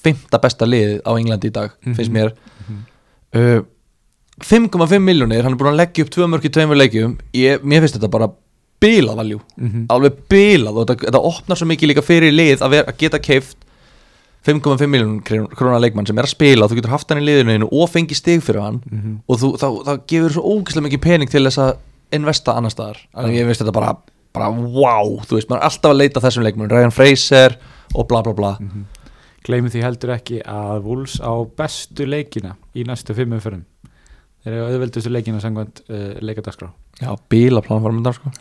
fymta 0.02 0.38
besta 0.42 0.66
liðið 0.66 1.00
á 1.06 1.10
Englandi 1.16 1.48
í 1.48 1.52
dag 1.52 1.70
Mhm. 1.86 1.94
finnst 1.94 2.12
mér 2.12 2.32
uh, 3.34 3.62
5,5 4.40 5.00
miljónir, 5.04 5.42
hann 5.44 5.52
er 5.54 5.58
búin 5.60 5.72
að 5.74 5.80
leggja 5.82 6.04
upp 6.06 6.10
tvö 6.14 6.28
mörk 6.32 6.44
í 6.48 6.52
tveimur 6.54 6.78
leikjum, 6.80 7.16
ég, 7.36 7.62
mér 7.62 7.82
finnst 7.84 7.98
þetta 7.98 8.10
bara 8.10 8.30
bilað 8.80 9.18
valjú, 9.20 9.40
Mhm. 9.60 9.86
alveg 9.92 10.12
bilað 10.28 10.76
og 10.80 10.86
þetta, 10.86 11.10
þetta 11.10 11.24
opnar 11.28 11.56
svo 11.60 11.66
mikið 11.68 11.88
líka 11.92 12.02
fyrir 12.06 12.32
lið 12.32 12.60
að, 12.64 12.70
vera, 12.70 12.86
að 12.92 12.96
geta 12.98 13.18
keift 13.18 13.56
5,5 14.46 14.88
miljónum 14.88 15.20
krónar 15.52 15.80
leikmann 15.84 16.06
sem 16.06 16.16
er 16.16 16.24
að 16.24 16.32
spila. 16.32 16.64
Og 16.64 16.70
þú 16.70 16.76
getur 16.80 16.88
haft 16.94 17.08
hann 17.10 17.20
í 17.20 17.26
liðinu 17.26 17.68
og 17.70 17.90
fengi 17.92 18.14
stig 18.16 18.40
fyrir 18.40 18.62
hann. 18.62 18.80
Mhm. 18.90 19.18
og 19.28 19.36
þú, 19.38 19.50
þá, 19.60 19.84
þá 19.84 20.06
gefur 20.08 20.30
svo 20.32 20.42
ógeðslega 20.42 20.86
mikið 20.88 21.00
pening 21.02 21.28
til 21.30 21.44
þess 21.44 21.58
að 21.58 21.76
investa 22.12 22.54
annar 22.56 22.70
staðar. 22.70 22.96
Þannig 23.14 23.36
ég 23.36 23.46
veist 23.46 23.60
þetta 23.60 23.72
bara, 23.72 23.96
bara 24.32 24.48
wow. 24.50 25.20
Þú 25.28 25.36
veist, 25.36 25.48
maður 25.50 25.60
er 25.60 25.68
alltaf 25.68 25.90
að 25.92 25.98
leita 26.00 26.20
að 26.20 26.24
þessum 26.30 26.44
leikmann 26.48 26.70
Ryan 26.72 26.90
Fraser 26.90 27.56
og 27.94 28.08
bla 28.08 28.22
bla 28.22 28.32
bla. 28.32 28.56
Gleymið 29.44 29.72
því 29.76 29.82
heldur 29.82 30.14
ekki 30.16 30.42
að 30.42 30.82
Wolves 30.84 31.20
á 31.20 31.32
bestu 31.56 32.06
leikina 32.06 32.56
í 32.74 32.84
næstu 32.84 33.14
fimm 33.14 33.32
umförum 33.36 33.64
þeir 34.44 34.54
eru 34.56 34.66
auðveldustu 34.68 35.10
leikina 35.12 35.40
sangvænt 35.42 35.82
uh, 35.88 36.14
leikadagskrá. 36.24 36.70
Já, 37.00 37.10
bíla 37.32 37.62
plan 37.64 37.82
var 37.84 37.92
myndan 37.96 38.16
sko 38.16 38.32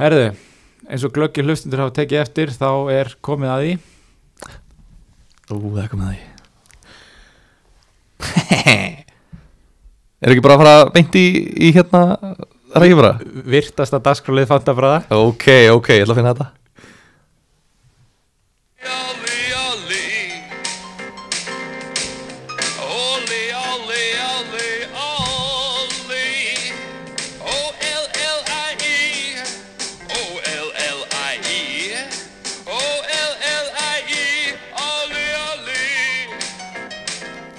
Herðu, 0.00 0.30
eins 0.88 1.04
og 1.04 1.12
glöggir 1.12 1.44
hlustundur 1.44 1.82
hafa 1.84 1.92
tekið 1.98 2.22
eftir 2.22 2.52
þá 2.54 2.70
er 2.94 3.10
komið 3.20 3.50
að 3.52 3.64
því. 3.64 3.72
Ú, 5.50 5.58
það 5.74 5.82
er 5.82 5.90
komið 5.92 6.06
að 6.06 6.14
því. 6.14 6.22
Er 10.20 10.34
ekki 10.34 10.42
bara 10.44 10.56
að 10.58 10.62
fara 10.62 10.88
beint 10.92 11.14
í, 11.16 11.26
í 11.64 11.70
hérna 11.72 12.00
rækjumra? 12.76 13.12
virtasta 13.48 13.96
dagskrálið 14.04 14.50
fantabræða 14.50 14.98
Ok, 15.16 15.46
ok, 15.72 15.88
ég 15.96 16.04
ætla 16.04 16.12
að 16.12 16.18
finna 16.18 16.34
þetta. 16.34 16.48
Ollie, 18.90 19.19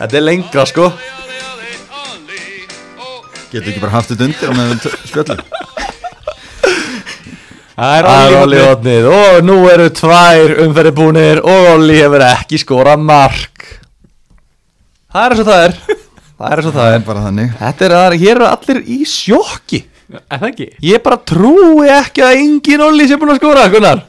Þetta 0.02 0.18
er 0.18 0.24
lengra 0.26 0.64
sko. 0.66 0.88
Getur 3.52 3.70
ekki 3.70 3.82
bara 3.84 3.94
haft 3.94 4.10
þetta 4.10 4.26
undir 4.26 4.50
á 4.50 4.54
meðan 4.56 4.72
við 4.72 4.94
spjöllum 5.12 5.42
Það 7.76 7.94
er 7.98 8.08
Það 8.08 8.38
Olli 8.40 8.62
Otnið 8.64 9.10
og 9.12 9.38
nú 9.46 9.58
eru 9.70 9.86
tvær 9.98 10.54
umferði 10.66 10.94
búnir 10.98 11.42
og 11.44 11.70
Olli 11.76 12.00
hefur 12.00 12.26
ekki 12.26 12.60
skora 12.62 12.96
mark. 12.98 13.68
Það 15.12 15.24
er 15.24 15.36
eins 15.36 15.44
og 15.44 15.50
það 15.52 15.64
er. 15.68 15.78
Það 15.86 16.48
er 16.50 16.62
eins 16.62 16.70
og 16.72 16.76
það 16.80 16.96
er. 16.96 17.06
Bara 17.08 17.24
þannig. 17.28 17.54
Þetta 17.62 17.88
er 17.88 17.96
að 18.00 18.18
hér 18.22 18.34
eru 18.36 18.50
allir 18.50 18.82
í 18.82 19.00
sjokki. 19.10 19.84
Er 20.22 20.42
það 20.42 20.50
ekki? 20.50 20.70
Ég 20.90 21.06
bara 21.06 21.22
trúi 21.32 21.90
ekki 21.94 22.26
að 22.26 22.42
engin 22.42 22.86
Olli 22.90 23.10
sé 23.10 23.22
búin 23.22 23.36
að 23.36 23.42
skora 23.42 23.70
Gunnar. 23.74 24.06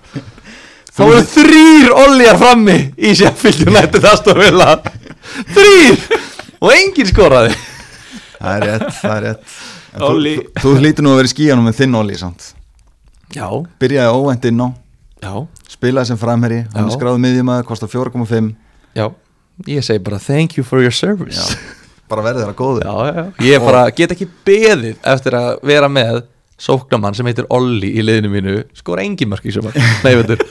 Þá 0.92 1.04
eru 1.06 1.22
þrýr 1.36 1.94
Olliar 2.02 2.40
frammi 2.40 2.78
í 3.00 3.14
Sheffield 3.16 3.64
United 3.68 4.04
Aston 4.08 4.40
Villa 4.40 4.74
Þrýr 5.52 6.20
Og 6.62 6.70
engin 6.70 7.08
skoraði. 7.10 7.54
Það 8.38 8.52
er 8.56 8.64
rétt, 8.68 8.88
það 9.00 9.14
er 9.16 9.24
rétt. 9.26 9.54
Þú-. 9.92 10.10
Þú, 10.22 10.62
þú 10.62 10.74
hlýtur 10.78 11.04
nú 11.04 11.12
að 11.12 11.18
vera 11.20 11.30
í 11.30 11.32
skíjanum 11.32 11.66
með 11.66 11.78
þinn 11.80 11.98
Olli 11.98 12.18
samt. 12.20 12.46
Já, 13.34 13.46
Byrjaði 13.82 14.20
óvænt 14.20 14.48
inn 14.48 14.62
á. 14.62 14.68
Já, 15.22 15.34
Spilaði 15.70 16.10
sem 16.10 16.18
framherri 16.18 16.62
Hann 16.74 16.88
Já. 16.90 16.94
skráð 16.96 17.20
miðjumæður, 17.22 17.66
kostar 17.68 17.90
4,5 17.90 18.50
já. 18.98 19.06
Ég 19.68 19.84
segi 19.86 20.02
bara 20.02 20.18
thank 20.22 20.56
you 20.58 20.64
for 20.66 20.82
your 20.82 20.94
service. 20.94 21.56
Bara 22.10 22.24
verði 22.26 22.42
þeirra 22.42 22.72
já, 22.82 22.92
já, 22.92 23.12
já. 23.16 23.26
Ég 23.46 23.62
bara 23.64 23.84
get 23.94 24.14
ekki 24.14 24.26
beðið 24.46 24.98
eftir 25.14 25.36
að 25.38 25.62
vera 25.66 25.88
með 25.88 26.24
sóknamann 26.60 27.14
sem 27.16 27.26
heitir 27.26 27.46
Olli 27.50 27.92
í 27.96 28.04
liðinu 28.04 28.32
mínu. 28.32 28.56
Skora 28.76 29.04
engi 29.06 29.26
mörk 29.26 29.46
í 29.46 29.54
veitur. 30.02 30.42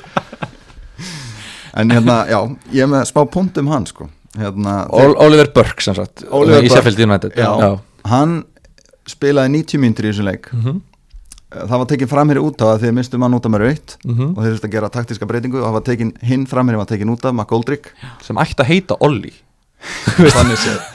En 1.71 1.87
hérna, 1.87 2.25
já, 2.27 2.35
ég 2.75 2.83
er 2.83 2.89
með 2.91 3.05
smá 3.07 3.21
punkt 3.31 3.55
um 3.61 3.69
hann 3.71 3.85
sko 3.87 4.09
hérna, 4.37 4.75
Ol 4.95 5.15
Oliver 5.19 5.51
Burke 5.55 5.83
sem 5.83 5.97
sagt 5.97 6.23
Oliver 6.29 6.61
Burke. 6.63 7.03
United 7.03 7.35
já, 7.35 7.49
já. 7.59 7.71
hann 8.11 8.43
spilaði 9.09 9.57
90 9.57 9.83
mínútur 9.83 10.07
í 10.07 10.13
þessum 10.13 10.29
leik 10.29 10.49
Mhm, 10.55 10.81
það 11.51 11.77
var 11.81 11.87
tekin 11.91 12.07
framherri 12.11 12.39
út 12.39 12.61
á 12.63 12.67
að 12.71 12.85
þið 12.85 12.93
mistum 12.95 13.25
hann 13.25 13.35
út 13.35 13.45
af 13.45 13.51
með 13.51 13.63
raut 13.65 13.95
mhm. 14.05 14.33
og 14.35 14.43
þeir 14.43 14.53
þurftu 14.53 14.69
að 14.69 14.75
gera 14.77 14.89
taktíska 14.93 15.27
breytingu 15.27 15.59
og 15.59 15.67
það 15.67 15.77
var 15.77 15.87
tekin 15.89 16.13
hinn 16.23 16.45
framherri 16.47 16.79
var 16.79 16.87
tekin 16.91 17.11
út 17.11 17.25
af 17.25 17.35
McGoldrick 17.35 17.91
sem 18.23 18.39
ætti 18.39 18.63
að 18.63 18.71
heita 18.71 18.99
Olli 19.03 19.33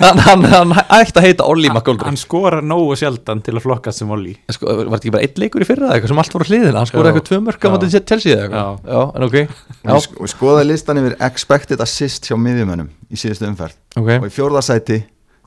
hann, 0.00 0.18
hann, 0.22 0.44
hann 0.52 0.72
ætti 0.94 1.18
að 1.20 1.24
heita 1.26 1.46
Olli 1.50 1.66
hann 1.70 1.76
McGoldrick 1.78 2.20
skorar 2.20 2.62
nógu 2.64 2.94
sjaldan 2.98 3.40
til 3.44 3.54
að 3.58 3.64
flokkast 3.64 4.02
sem 4.02 4.10
Olli. 4.14 4.34
Sko, 4.52 4.68
var 4.68 4.92
þetta 4.94 5.00
ekki 5.02 5.14
bara 5.16 5.26
eitt 5.26 5.40
leikur 5.42 5.64
í 5.64 5.68
fyrra 5.68 5.88
eða 5.88 5.96
eitthvað 5.98 6.12
sem 6.12 6.20
allt 6.22 6.36
voru 6.36 6.48
hliðina? 6.50 6.76
Hann 6.78 6.90
skoraði 6.90 7.12
eitthvað 7.12 7.28
tvö 7.30 7.40
mörk 7.48 7.58
á 7.58 7.66
Já. 7.66 7.72
móti 7.74 7.90
Chelsea 7.96 8.36
eða 8.36 8.46
eitthvað? 8.46 8.78
Já. 8.86 8.94
já, 8.94 9.02
en 9.16 9.26
ok. 9.26 9.36
Og 9.76 9.90
við 9.96 10.06
sk- 10.06 10.22
við 10.22 10.32
skoðaði 10.36 10.68
listan 10.70 11.02
yfir 11.02 11.16
expected 11.28 11.84
assist 11.86 12.30
hjá 12.30 12.36
miðjumönnum 12.46 12.90
í 13.10 13.20
síðustu 13.20 13.48
umferð. 13.50 13.76
Og 13.96 14.06
ok 14.06 14.30
í 14.30 14.34
fjórðasæti 14.38 15.00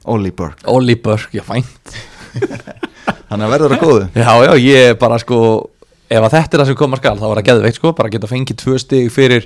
Ollie 0.09 0.31
Burke 0.35 0.67
Olli 0.71 0.95
Burke, 0.99 1.31
já 1.39 1.43
fænt 1.47 1.97
hann 3.29 3.41
er 3.45 3.49
verður 3.51 3.75
að 3.75 3.81
góðu. 3.83 4.05
Já, 4.17 4.31
já, 4.45 4.53
ég 4.61 4.95
bara 5.01 5.17
sko 5.21 5.39
ef 6.09 6.23
að 6.25 6.33
þetta 6.33 6.55
er 6.57 6.61
það 6.63 6.69
sem 6.71 6.77
koma 6.79 6.97
skal, 6.97 7.15
þá 7.19 7.25
var 7.29 7.39
það 7.41 7.47
geðveikt 7.51 7.77
sko 7.79 7.91
bara 7.97 8.09
geta 8.13 8.29
fengið 8.29 8.57
tvö 8.63 8.77
stig 8.81 9.11
fyrir 9.13 9.45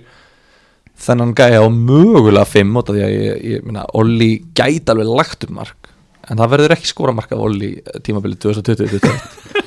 þennan 1.04 1.34
gæja 1.38 1.64
og 1.66 1.74
mögulega 1.76 2.46
fimm 2.48 2.78
út 2.80 2.92
af 2.92 2.98
því 2.98 3.06
að 3.06 3.16
ég, 3.16 3.42
ég 3.54 3.66
minna, 3.68 3.86
Olli 4.00 4.32
gæti 4.56 4.94
alveg 4.94 5.12
lagt 5.12 5.48
um 5.48 5.58
mark 5.60 5.92
en 6.30 6.40
það 6.40 6.54
verður 6.56 6.76
ekki 6.78 6.90
skora 6.90 7.16
mark 7.16 7.32
af 7.36 7.42
Olli 7.44 7.76
tímabilið 8.06 8.40
2020 8.46 9.64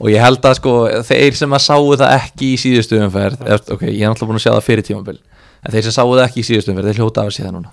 og 0.00 0.08
ég 0.10 0.22
held 0.24 0.46
að 0.48 0.56
sko 0.58 0.74
þeir 1.06 1.36
sem 1.38 1.54
að 1.56 1.66
sáu 1.66 1.92
það 2.00 2.16
ekki 2.16 2.54
í 2.54 2.60
síðustu 2.60 2.98
umferð 3.04 3.44
eða, 3.44 3.60
ok, 3.76 3.84
ég 3.90 4.02
er 4.02 4.10
alltaf 4.12 4.30
búin 4.30 4.40
að 4.40 4.46
sjá 4.46 4.52
það 4.54 4.66
fyrir 4.66 4.88
tímabil 4.88 5.20
en 5.60 5.74
þeir 5.74 5.86
sem 5.86 5.96
sáu 5.96 6.08
það 6.14 6.26
ekki 6.26 6.42
í 6.42 6.48
síðustu 6.48 6.72
umferð, 6.72 6.90
þeir 6.90 7.02
hljóta 7.02 7.24
af 7.26 7.36
það 7.36 7.54
núna. 7.58 7.72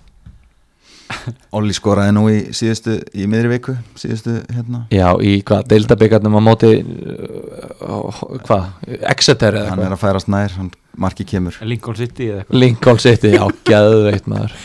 Ollie 1.55 1.76
skoraði 1.76 2.15
nú 2.18 2.26
í 2.28 2.39
síðustu 2.55 2.97
í 3.15 3.28
miðri 3.32 3.53
viku 3.53 3.78
síðustu 3.99 4.41
hérna. 4.51 4.84
Já, 4.91 5.07
í 5.24 5.38
hvað, 5.47 5.63
deildabyggarnum 5.72 6.36
á 6.36 6.41
móti 6.43 6.74
uh, 6.84 8.20
hvað, 8.43 8.68
Exeter 9.13 9.55
eða 9.55 9.72
hann 9.72 9.80
eitthvað? 9.80 9.88
er 9.88 9.95
að 9.95 10.03
færast 10.03 10.32
nær, 10.34 10.57
hann 10.59 10.74
marki 10.98 11.26
kemur. 11.28 11.58
Lincoln 11.66 11.98
City 11.98 12.28
eða 12.32 12.41
eitthvað? 12.41 12.60
Lincoln 12.64 13.02
City, 13.02 13.32
já, 13.36 13.45
geðveitt 13.70 14.30
maður. 14.32 14.58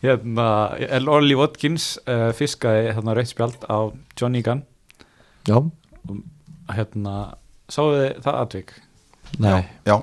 Hérna, 0.00 0.46
Olli 1.12 1.36
Watkins 1.36 1.92
uh, 2.08 2.30
fiskaði 2.36 2.94
hérna 2.96 3.14
rautt 3.18 3.32
spjald 3.32 3.66
á 3.68 3.92
Johnny 4.16 4.40
Gunn? 4.46 4.62
Já, 5.48 5.58
hérna, 6.72 7.16
sáðu 7.68 7.98
þið 7.98 8.24
það 8.24 8.40
atvik? 8.46 8.74
Nei. 9.42 9.60
Já, 9.88 9.96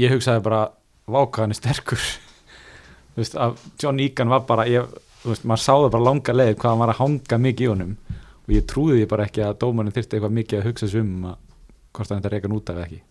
ég 0.00 0.16
hugsaði 0.16 0.44
bara, 0.48 0.64
váka 1.06 1.44
hann 1.44 1.54
er 1.54 1.60
sterkur. 1.60 2.02
Þú 3.14 3.22
veist, 3.22 3.38
að 3.38 3.62
John 3.78 4.02
Egan 4.02 4.32
var 4.32 4.42
bara, 4.48 4.66
ég, 4.70 4.90
þú 5.22 5.34
veist, 5.34 5.46
maður 5.46 5.66
sáði 5.68 5.94
bara 5.94 6.08
langa 6.10 6.34
leið 6.34 6.54
hvað 6.58 6.72
hann 6.72 6.82
var 6.82 6.94
að 6.96 7.02
hanga 7.04 7.42
mikið 7.46 7.68
í 7.68 7.72
honum. 7.76 7.96
Og 8.44 8.52
ég 8.52 8.66
trúði 8.68 9.00
því 9.00 9.08
bara 9.14 9.28
ekki 9.28 9.46
að 9.46 9.58
dómarinn 9.62 9.94
þyrfti 9.94 10.18
eitthvað 10.18 10.38
mikið 10.42 10.60
að 10.60 10.66
hugsa 10.68 10.90
sig 10.90 11.04
um 11.04 11.28
að 11.30 11.42
hvort 11.94 12.10
hann 12.10 12.20
þetta 12.20 12.32
reyka 12.34 12.56
út 12.58 12.72
af 12.74 12.80
ekki 12.88 13.04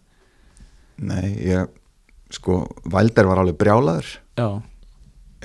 nei, 0.97 1.33
ég 1.47 1.69
sko, 2.33 2.63
Valder 2.89 3.29
var 3.29 3.41
alveg 3.43 3.57
brjálaður. 3.61 4.09
Já, 4.39 4.47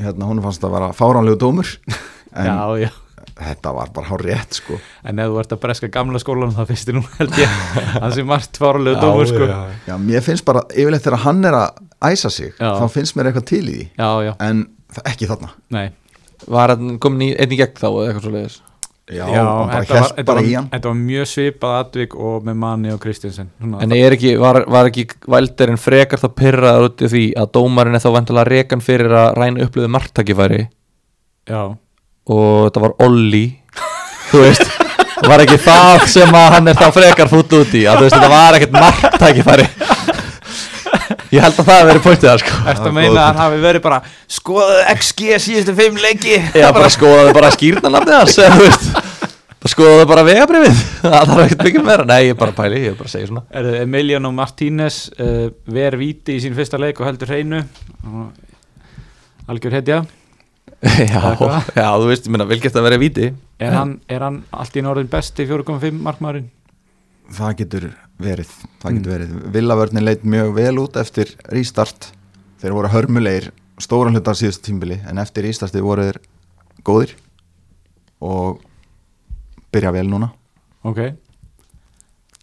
hérna, 0.01 0.29
hún 0.31 0.41
fannst 0.45 0.65
að 0.65 0.75
vera 0.79 0.95
fáránlegu 0.97 1.41
dómur. 1.41 1.75
En 2.39 2.45
já, 2.45 2.61
já 2.85 2.91
þetta 3.39 3.71
var 3.73 3.91
bara 3.95 4.09
hár 4.11 4.23
rétt 4.25 4.59
sko. 4.59 4.77
En 5.07 5.21
ef 5.23 5.31
þú 5.31 5.39
ert 5.41 5.53
að 5.55 5.61
breska 5.63 5.89
gamla 5.95 6.21
skólanum 6.23 6.55
þá 6.57 6.69
finnst 6.69 6.89
þið 6.91 6.99
nú 6.99 7.03
held 7.19 7.39
ég 7.41 7.55
hann 8.03 8.15
sem 8.15 8.29
margt 8.29 8.59
fáralegu 8.61 8.99
dómur 9.01 9.31
sko. 9.31 9.47
já, 9.49 9.59
já, 9.89 9.95
mér 10.03 10.25
finnst 10.27 10.45
bara, 10.49 10.65
yfirleitt 10.75 11.07
þegar 11.07 11.23
hann 11.25 11.41
er 11.49 11.57
að 11.59 11.81
æsa 12.11 12.31
sig, 12.35 12.53
Já. 12.59 12.73
þá 12.79 12.85
finnst 12.95 13.17
mér 13.19 13.31
eitthvað 13.31 13.49
til 13.51 13.63
í 13.65 13.75
því. 13.79 13.87
Já, 13.99 14.35
en 14.45 14.65
það, 14.93 15.05
ekki 15.13 15.31
þarna. 15.31 15.51
Nei. 15.75 15.87
Var 16.47 16.75
hann 16.75 16.99
komin 17.03 17.27
í 17.29 17.33
einn 17.35 17.55
í 17.55 17.61
gegn 17.63 17.79
þá 17.81 17.89
eða 17.89 18.07
eitthvað 18.09 18.27
svo 18.29 18.35
leiðis 18.37 18.59
já, 19.17 19.25
bara 19.25 19.83
þetta 19.83 19.95
var, 19.95 20.11
þetta, 20.17 20.27
bara 20.31 20.45
var, 20.45 20.67
þetta 20.73 20.91
var 20.91 20.99
mjög 21.01 21.31
svipað 21.33 21.77
atvik 21.83 22.17
og 22.19 22.49
með 22.49 22.59
Mani 22.65 22.93
og 22.95 23.01
Kristjansen 23.03 23.51
En 23.81 23.95
er 23.97 24.17
ekki, 24.17 24.35
var, 24.41 24.61
var 24.69 24.91
ekki 24.91 25.07
Valderinn 25.31 25.81
frekar 25.81 26.21
þá 26.23 26.29
pyrraður 26.39 26.91
út 26.91 27.07
í 27.07 27.13
því 27.15 27.25
að 27.41 27.53
dómarinn 27.57 27.99
er 27.99 28.05
þá 28.05 28.11
vantilega 28.19 28.51
rekan 28.53 28.85
fyrir 28.85 29.17
að 29.23 29.31
ræna 29.39 29.65
upplöðu 29.69 29.93
marktakifæri 29.97 30.61
já, 31.49 31.63
og 32.29 32.69
það 32.75 32.85
var 32.85 32.99
Olli. 33.07 33.47
Þú 34.29 34.45
veist 34.45 34.79
var 35.27 35.43
ekki 35.43 35.59
það 35.63 36.05
sem 36.13 36.37
að 36.37 36.49
hann 36.55 36.71
er 36.71 36.79
þá 36.79 36.89
frekar 36.95 37.31
fútt 37.31 37.55
út 37.59 37.75
í? 37.75 37.85
Að 37.89 38.03
þú 38.03 38.07
veist 38.07 38.17
þetta 38.19 38.33
var 38.33 38.59
ekkert 38.59 38.77
marktækifæri 38.77 39.69
ég 41.35 41.45
held 41.45 41.59
að 41.59 41.69
það 41.69 41.75
hafi 41.75 41.89
verið 41.89 42.03
pointið 42.05 42.29
það 42.29 42.41
sko. 42.43 42.57
Ertu 42.73 42.83
Já, 42.83 42.89
að 42.89 42.97
meina 42.99 43.21
að 43.21 43.29
hann 43.29 43.41
hafi 43.43 43.61
verið 43.63 43.85
bara 43.85 43.99
skoðaðu 44.39 44.83
XG 44.95 45.39
síðustu 45.45 45.75
fimm 45.79 46.01
leiki? 46.03 46.35
Já, 46.57 46.67
bara 46.77 46.91
skoðaðu 46.93 47.37
bara 47.39 47.53
skýrnarnafnið 47.55 48.75
bara 49.59 49.73
skoðaðu 49.73 50.05
bara 50.07 50.23
vegabrifið 50.27 50.83
það 51.03 51.31
þarf 51.33 51.41
ekkert 51.45 51.65
mikið 51.67 51.87
meira, 51.89 52.05
nei 52.07 52.19
ég 52.29 52.35
er 52.35 52.39
bara 52.39 52.53
að 52.55 52.59
pæli 52.61 52.83
ég 52.85 52.93
er 52.93 52.99
bara 53.01 53.09
að 53.09 53.15
segja 53.17 53.31
svona 53.31 53.43
Er 53.59 53.81
Emiliano 53.81 54.31
Martínez 54.35 54.99
uh, 55.19 55.49
ver 55.67 55.97
víti 55.99 56.37
í 56.39 56.45
sín 56.45 56.55
fyrsta 56.55 56.79
leik 56.79 57.01
og 57.03 57.09
heldur 57.09 57.33
hreinu. 57.33 57.65
Og 58.07 59.51
algjör 59.51 59.81
hetja. 59.81 60.05
Já, 61.11 61.35
já, 61.75 61.89
þú 61.99 62.07
veist, 62.07 62.29
ég 62.29 62.31
meina, 62.31 62.45
vil 62.47 62.61
geta 62.63 62.85
verið 62.85 63.01
víti. 63.03 63.33
Er 63.59 63.75
hann, 63.75 63.97
er 64.07 64.23
hann 64.23 64.37
allt 64.55 64.77
í 64.79 64.85
norðin 64.87 65.09
besti 65.11 65.49
4.5 65.49 65.97
markmaðurinn? 66.07 66.47
það 67.35 67.57
getur 67.63 67.89
verið 68.19 68.51
það 68.83 68.99
getur 68.99 69.13
verið, 69.15 69.35
villavörnin 69.55 70.07
leit 70.07 70.25
mjög 70.27 70.53
vel 70.57 70.75
út 70.83 70.99
eftir 71.01 71.33
rístart 71.55 72.11
þeir 72.63 72.75
voru 72.75 72.93
hörmulegir 72.93 73.51
stóran 73.79 74.17
hlutar 74.17 74.39
síðust 74.39 74.65
tímbili 74.67 74.99
en 75.07 75.23
eftir 75.23 75.47
rístarti 75.47 75.83
voru 75.85 76.09
þeir 76.09 76.21
góðir 76.87 77.15
og 78.25 78.59
byrja 79.71 79.93
vel 79.95 80.09
núna. 80.11 80.33
Ok, 80.89 81.03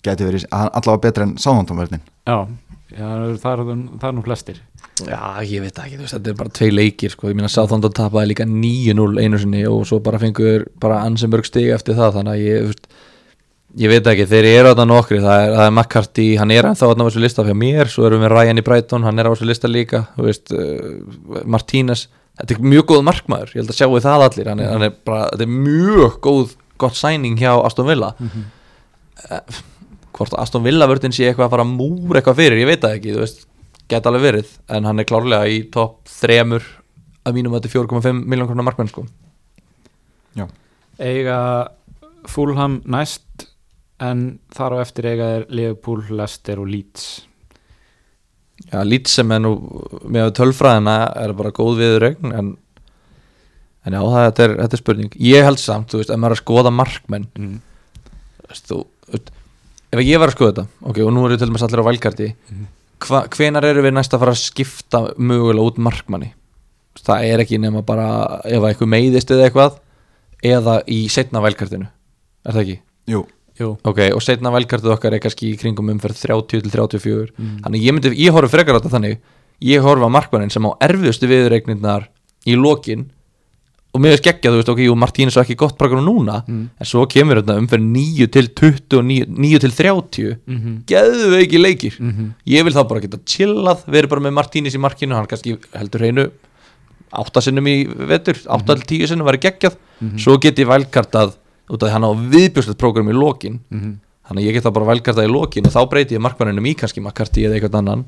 geti 0.05 0.27
verið 0.27 0.47
allavega 0.51 1.03
betra 1.07 1.27
en 1.27 1.35
sáðantónvörnin 1.41 2.03
já, 2.25 2.37
já 2.93 3.09
það, 3.41 3.51
er, 3.51 3.83
það 3.99 4.09
er 4.09 4.15
nú 4.15 4.25
flestir. 4.25 4.63
Já, 5.03 5.43
ég 5.43 5.59
veit 5.59 5.79
ekki, 5.81 5.97
þú 5.97 6.05
veist, 6.05 6.15
þetta 6.15 6.31
er 6.31 6.37
bara 6.39 6.53
tvei 6.55 6.69
leikir 6.71 7.11
sko, 7.11 7.27
ég 7.27 7.35
meina 7.35 7.49
Sáþóndon 7.51 7.91
tapaði 7.95 8.29
líka 8.31 8.45
9-0 8.47 9.19
einu 9.19 9.39
sinni 9.41 9.65
og 9.67 9.81
svo 9.89 9.99
bara 10.03 10.21
fengur 10.21 10.69
bara 10.79 11.01
Ansenberg 11.03 11.47
stig 11.47 11.67
eftir 11.75 11.97
það, 11.97 12.13
þannig 12.19 12.31
að 12.31 12.43
ég 12.45 12.61
þú 12.61 12.69
veist, 12.69 12.87
ég 13.75 13.91
veit 13.91 14.07
ekki, 14.07 14.25
þeir 14.29 14.47
eru 14.49 14.71
þarna 14.71 14.85
nokkri 14.87 15.19
það 15.23 15.41
er, 15.43 15.53
það 15.55 15.65
er 15.65 15.73
McCarthy, 15.73 16.27
hann 16.39 16.53
er 16.55 16.67
ennþá 16.69 16.89
þarna 16.91 17.05
á 17.05 17.07
þessu 17.09 17.23
lista 17.23 17.45
fyrir 17.45 17.59
mér, 17.59 17.91
svo 17.91 18.05
erum 18.07 18.23
við 18.23 18.31
Ryan 18.31 18.61
í 18.61 18.65
Brighton 18.65 19.07
hann 19.07 19.19
er 19.19 19.27
á 19.27 19.31
þessu 19.33 19.47
lista 19.49 19.71
líka, 19.71 20.05
þú 20.15 20.27
veist 20.29 20.53
uh, 20.55 21.41
Martínez, 21.55 22.05
þetta 22.39 22.55
er 22.55 22.67
mjög 22.73 22.85
góð 22.93 23.03
markmaður 23.09 23.51
ég 23.51 23.61
held 23.61 23.73
að 23.73 23.79
sjáu 23.81 24.03
það 24.05 24.25
allir, 24.29 24.51
hann 24.51 24.63
er, 24.63 24.69
hann 24.71 24.87
er 24.87 24.95
bara, 25.07 25.25
þetta 25.33 25.47
er 25.47 25.55
mjög 25.55 26.19
góð, 26.23 26.55
gott 26.85 26.99
sæning 26.99 27.39
hjá 27.39 27.51
Aston 27.57 27.89
Villa. 27.89 28.13
Eh, 29.25 29.59
hvort 30.15 30.35
Aston 30.39 30.63
Villa 30.63 30.87
vörðin 30.91 31.15
sé 31.15 31.27
eitthvað 31.29 31.49
að 31.49 31.53
fara 31.55 31.67
að 31.67 31.75
múra 31.75 32.19
eitthvað 32.19 32.39
fyrir, 32.41 32.61
ég 32.63 32.71
veit 32.71 32.83
það 32.83 32.97
ekki, 32.97 33.15
þú 33.15 33.23
veist 33.23 33.45
geta 33.91 34.11
alveg 34.11 34.25
verið, 34.25 34.51
en 34.75 34.87
hann 34.89 34.99
er 34.99 35.07
klárlega 35.07 35.51
í 35.51 35.61
topp 35.71 36.07
þremur 36.11 36.67
að 37.25 37.37
mínum 37.37 37.55
að 37.55 37.65
þetta 37.65 37.71
er 37.71 37.87
4,5 38.05 38.23
miljón 38.23 38.49
krónar 38.49 38.67
markmenn 38.67 38.91
sko. 38.91 39.05
Eiga 40.95 41.39
Fulham 42.31 42.79
næst 42.87 43.47
en 44.03 44.25
þar 44.55 44.75
á 44.75 44.77
eftir 44.83 45.07
eiga 45.11 45.29
er 45.37 45.45
Liverpool, 45.49 46.03
Leicester 46.09 46.59
og 46.59 46.67
Leeds 46.71 47.05
Já, 48.71 48.79
lít 48.87 49.09
sem 49.11 49.31
er 49.35 49.41
nú 49.43 49.51
með 50.07 50.29
tölfræðina 50.37 50.95
er 51.19 51.33
bara 51.35 51.51
góð 51.55 51.79
viðurregn 51.81 52.31
en, 52.31 52.51
en 53.85 53.95
já, 53.97 53.99
það, 53.99 54.21
þetta, 54.29 54.45
er, 54.45 54.53
þetta 54.61 54.77
er 54.77 54.81
spurning 54.81 55.17
ég 55.19 55.43
held 55.47 55.59
samt, 55.59 55.91
þú 55.91 55.99
veist, 55.99 56.11
ef 56.15 56.21
maður 56.21 56.35
er 56.35 56.39
að 56.39 56.43
skoða 56.43 56.71
markmenn 56.73 57.27
mm. 57.35 57.57
þú 58.55 58.79
veist, 59.11 59.33
ef 59.91 60.03
ég 60.03 60.21
var 60.23 60.31
að 60.31 60.37
skoða 60.37 60.53
þetta 60.53 60.89
ok, 60.91 61.01
og 61.03 61.11
nú 61.15 61.25
eru 61.27 61.37
til 61.39 61.49
dæmis 61.51 61.65
allir 61.67 61.83
á 61.83 61.89
valgardi 61.89 62.29
Mhm. 62.49 62.65
hva, 63.05 63.21
hvenar 63.35 63.67
eru 63.67 63.83
við 63.83 63.93
næst 63.97 64.15
að 64.15 64.23
fara 64.23 64.35
að 64.35 64.43
skipta 64.43 65.03
mögulega 65.19 65.67
út 65.67 65.77
markmanni 65.83 66.31
það 67.03 67.27
er 67.27 67.43
ekki 67.43 67.59
nema 67.59 67.83
bara 67.85 68.07
ef 68.47 68.61
að 68.63 68.69
eitthvað 68.71 68.93
meiðist 68.95 69.31
eða 69.35 69.49
eitthvað 69.49 69.79
eða 70.45 70.77
í 70.87 71.01
setna 71.11 71.43
valgardinu 71.43 71.89
er 71.91 72.55
það 72.55 72.61
ekki? 72.63 72.77
Jú, 73.11 73.25
Jú, 73.59 73.77
Ok, 73.87 73.99
og 74.13 74.21
setna 74.21 74.51
velkartið 74.51 74.91
okkar 74.97 75.13
er 75.13 75.19
kannski 75.23 75.53
í 75.53 75.57
kringum 75.59 75.89
umferð 75.93 76.17
30 76.25 76.47
til 76.61 76.71
34 76.71 77.31
Mm. 77.37 77.59
Þannig 77.63 77.81
ég 77.85 77.93
myndi, 77.95 78.11
ég 78.25 78.31
horfi 78.35 78.51
frekar 78.51 78.75
á 78.75 78.79
þetta 78.79 78.95
þannig 78.97 79.17
Ég 79.63 79.81
horfi 79.81 80.03
á 80.03 80.09
markmannin 80.11 80.51
sem 80.51 80.63
á 80.67 80.71
erfiðustu 80.83 81.27
viðreiknirnar 81.31 82.07
í 82.45 82.55
lokin 82.59 83.11
Og 83.95 84.01
mér 84.03 84.11
veist 84.11 84.25
geggja, 84.25 84.51
þú 84.51 84.57
veist, 84.59 84.69
ok, 84.73 84.79
jú, 84.83 84.95
Martínez 84.99 85.37
er 85.37 85.43
ekki 85.45 85.55
gott 85.55 85.77
program 85.77 86.03
núna 86.03 86.41
Mm. 86.47 86.65
En 86.79 86.85
svo 86.85 87.05
kemur 87.07 87.39
þetta 87.41 87.55
umferð 87.61 87.85
9 87.95 88.27
til 88.27 88.49
29, 88.51 89.25
9 89.29 89.59
til 89.59 89.71
30 89.71 90.35
mm 90.47 90.57
-hmm. 90.57 90.75
Geðveiki 90.85 91.57
leikir 91.61 91.93
Mm 91.99 92.11
-hmm. 92.11 92.29
Ég 92.45 92.63
vil 92.63 92.73
þá 92.73 92.87
bara 92.89 92.99
geta 92.99 93.17
chillað, 93.25 93.85
verið 93.87 94.09
bara 94.09 94.21
með 94.21 94.33
Martínez 94.33 94.75
í 94.75 94.79
markinu 94.79 95.15
Hann 95.15 95.27
kannski 95.27 95.57
heldur 95.73 95.99
hreinu 96.01 96.29
átta 97.13 97.41
sinnum 97.41 97.65
í 97.67 97.87
vetur, 97.87 98.35
átta 98.49 98.75
til 98.75 98.83
tíu 98.99 99.07
sinnum 99.07 99.25
væri 99.27 99.39
geggjað 99.39 99.75
Mhm. 100.01 100.17
svo 100.19 100.37
get 100.41 100.57
ég 100.59 100.67
vælkartað 100.67 101.35
út 101.69 101.81
af 101.81 101.87
því 101.87 101.93
hann 101.95 102.07
á 102.07 102.11
viðbjörslegt 102.35 102.81
prógram 102.81 103.09
í 103.09 103.15
lokin. 103.15 103.59
Mhm. 103.71 103.95
þannig 104.25 104.41
að 104.41 104.47
ég 104.47 104.53
get 104.53 104.63
það 104.65 104.73
bara 104.73 104.89
vælkartað 104.89 105.27
í 105.27 105.29
lokin 105.29 105.67
og 105.67 105.73
þá 105.75 105.81
breyti 105.89 106.15
ég 106.15 106.21
markmannunum 106.25 106.65
í 106.65 106.71
kannski 106.73 107.01
McCarthy 107.01 107.43
eða 107.45 107.59
eitthvað 107.59 107.75
annan. 107.77 108.05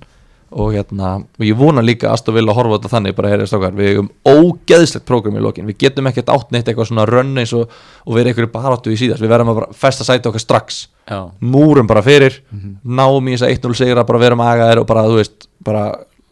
Og 0.50 0.72
hérna, 0.72 1.26
og 1.38 1.44
ég 1.44 1.58
vona 1.60 1.82
líka 1.84 2.08
að 2.10 2.32
vilja 2.34 2.54
horfa 2.56 2.78
þetta 2.80 2.90
þannig, 2.94 3.16
bara 3.18 3.30
heyrðist 3.34 3.54
okkar 3.54 3.74
við 3.76 3.90
eigum 3.92 4.10
ógeðslegt 4.24 5.06
prógram 5.06 5.36
í 5.36 5.42
lokin, 5.44 5.68
við 5.68 5.78
getum 5.78 6.08
ekkert 6.08 6.30
átt 6.32 6.52
neitt 6.56 6.70
eitthvað 6.72 6.88
svona 6.88 7.06
rönn 7.06 7.38
eins 7.38 7.52
og, 7.54 7.68
og 8.08 8.16
vera 8.16 8.32
einhverju 8.32 8.50
baráttu 8.54 8.94
í 8.94 8.98
síðast, 8.98 9.20
við 9.22 9.30
verðum 9.34 9.52
að 9.52 9.76
festa 9.76 10.08
sæti 10.08 10.30
okkar 10.32 10.40
strax. 10.40 10.88
Já, 11.04 11.28
múrum 11.42 11.86
bara 11.86 12.02
fyrir. 12.02 12.40
Náum 12.84 13.28
í 13.28 13.36
þess 13.36 13.44
að 13.44 13.58
1-0 13.58 13.76
sigra 13.76 14.06
bara 14.08 14.24
verum 14.24 14.40
agaðir 14.40 14.80
og 14.80 14.88
bara, 14.88 15.04
þú 15.04 15.20
veist, 15.20 15.50
bara 15.68 15.84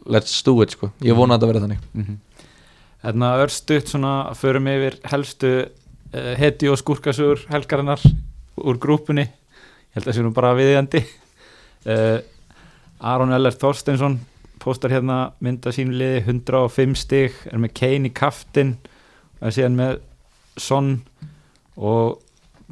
let's 0.08 0.42
do 0.42 0.62
it, 0.64 0.72
sko, 0.72 0.90
ég 1.04 1.14
vona 1.14 1.36
að 1.36 1.44
þetta 1.44 1.52
verði 1.52 1.66
þannig. 1.66 2.16
Hérna 3.04 3.34
örstuðt 3.44 3.92
svona 3.92 4.14
förum 4.34 4.66
yfir 4.72 4.96
helstu 5.12 5.52
heti 6.12 6.70
og 6.70 6.78
skúrkasugur 6.80 7.46
helgarinnar 7.50 8.02
úr 8.56 8.78
grúpunni. 8.80 9.26
Ég 9.26 9.98
held 9.98 10.06
að 10.06 10.10
það 10.10 10.18
sé 10.18 10.24
nú 10.24 10.32
bara 10.36 10.56
viðjandi 10.56 11.02
uh, 11.86 12.18
Aron 13.00 13.34
Eller 13.36 13.54
Þorsteinsson 13.56 14.18
postar 14.62 14.94
hérna 14.96 15.18
mynda 15.44 15.72
sínu 15.74 15.94
liði 15.94 16.22
105 16.24 16.96
stig, 16.98 17.34
er 17.50 17.60
með 17.62 17.74
Kane 17.78 18.10
í 18.10 18.14
kaftin 18.16 18.76
og 19.38 19.50
er 19.50 19.56
síðan 19.56 19.78
með 19.78 19.98
Son 20.56 20.94
og 21.76 22.22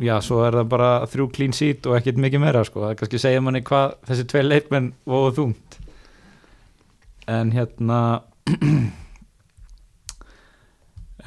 já, 0.00 0.16
svo 0.24 0.40
er 0.46 0.56
það 0.58 0.70
bara 0.72 0.90
þrjú 1.12 1.28
clean 1.36 1.54
sheet 1.54 1.86
og 1.86 1.98
ekkert 1.98 2.18
mikið 2.24 2.42
meira 2.42 2.64
sko, 2.66 2.86
það 2.86 2.96
kannski 3.00 3.20
segja 3.22 3.44
manni 3.44 3.62
hvað 3.66 3.96
þessi 4.08 4.26
tvei 4.32 4.42
leikmenn 4.46 4.92
voru 5.08 5.34
þungt. 5.36 5.78
En 7.30 7.52
hérna 7.54 8.00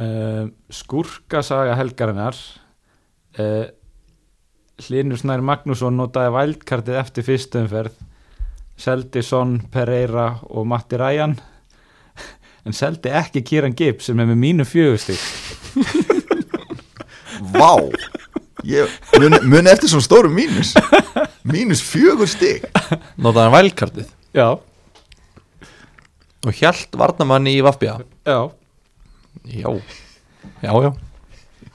uh, 0.01 0.47
skurkasaga 0.69 1.75
helgarinnar 1.79 2.37
uh, 3.39 3.65
Hlinur 4.87 5.17
Snær 5.17 5.41
Magnússon 5.41 5.97
notaði 5.97 6.33
vældkartið 6.35 6.99
eftir 7.01 7.25
fyrstu 7.25 7.63
umferð 7.63 7.97
seldi 8.77 9.23
Son, 9.25 9.57
Pereira 9.73 10.29
og 10.49 10.67
Matti 10.69 10.99
Ræjan 11.01 11.33
en 12.65 12.77
seldi 12.77 13.13
ekki 13.17 13.45
Kieran 13.47 13.77
Gibbs 13.77 14.09
sem 14.11 14.19
er 14.21 14.29
með 14.29 14.41
mínu 14.43 14.67
fjögustík 14.69 15.21
Vá. 17.53 17.77
Ég 18.65 18.89
muni, 19.21 19.37
muni 19.45 19.69
eftir 19.69 19.91
svona 19.91 20.03
stóru 20.03 20.29
mínus. 20.33 20.73
Mínus 21.47 21.83
fjögur 21.85 22.27
stig 22.27 22.65
notaði 23.15 23.43
hann 23.45 23.53
vælkartið 23.53 24.09
já, 24.35 24.47
og 26.43 26.57
hjælt 26.57 26.97
varnamanni 26.99 27.55
í 27.57 27.63
Vafbja 27.65 27.99
já 28.27 28.39
já, 29.45 29.69
já, 30.61 30.71
já. 30.71 30.91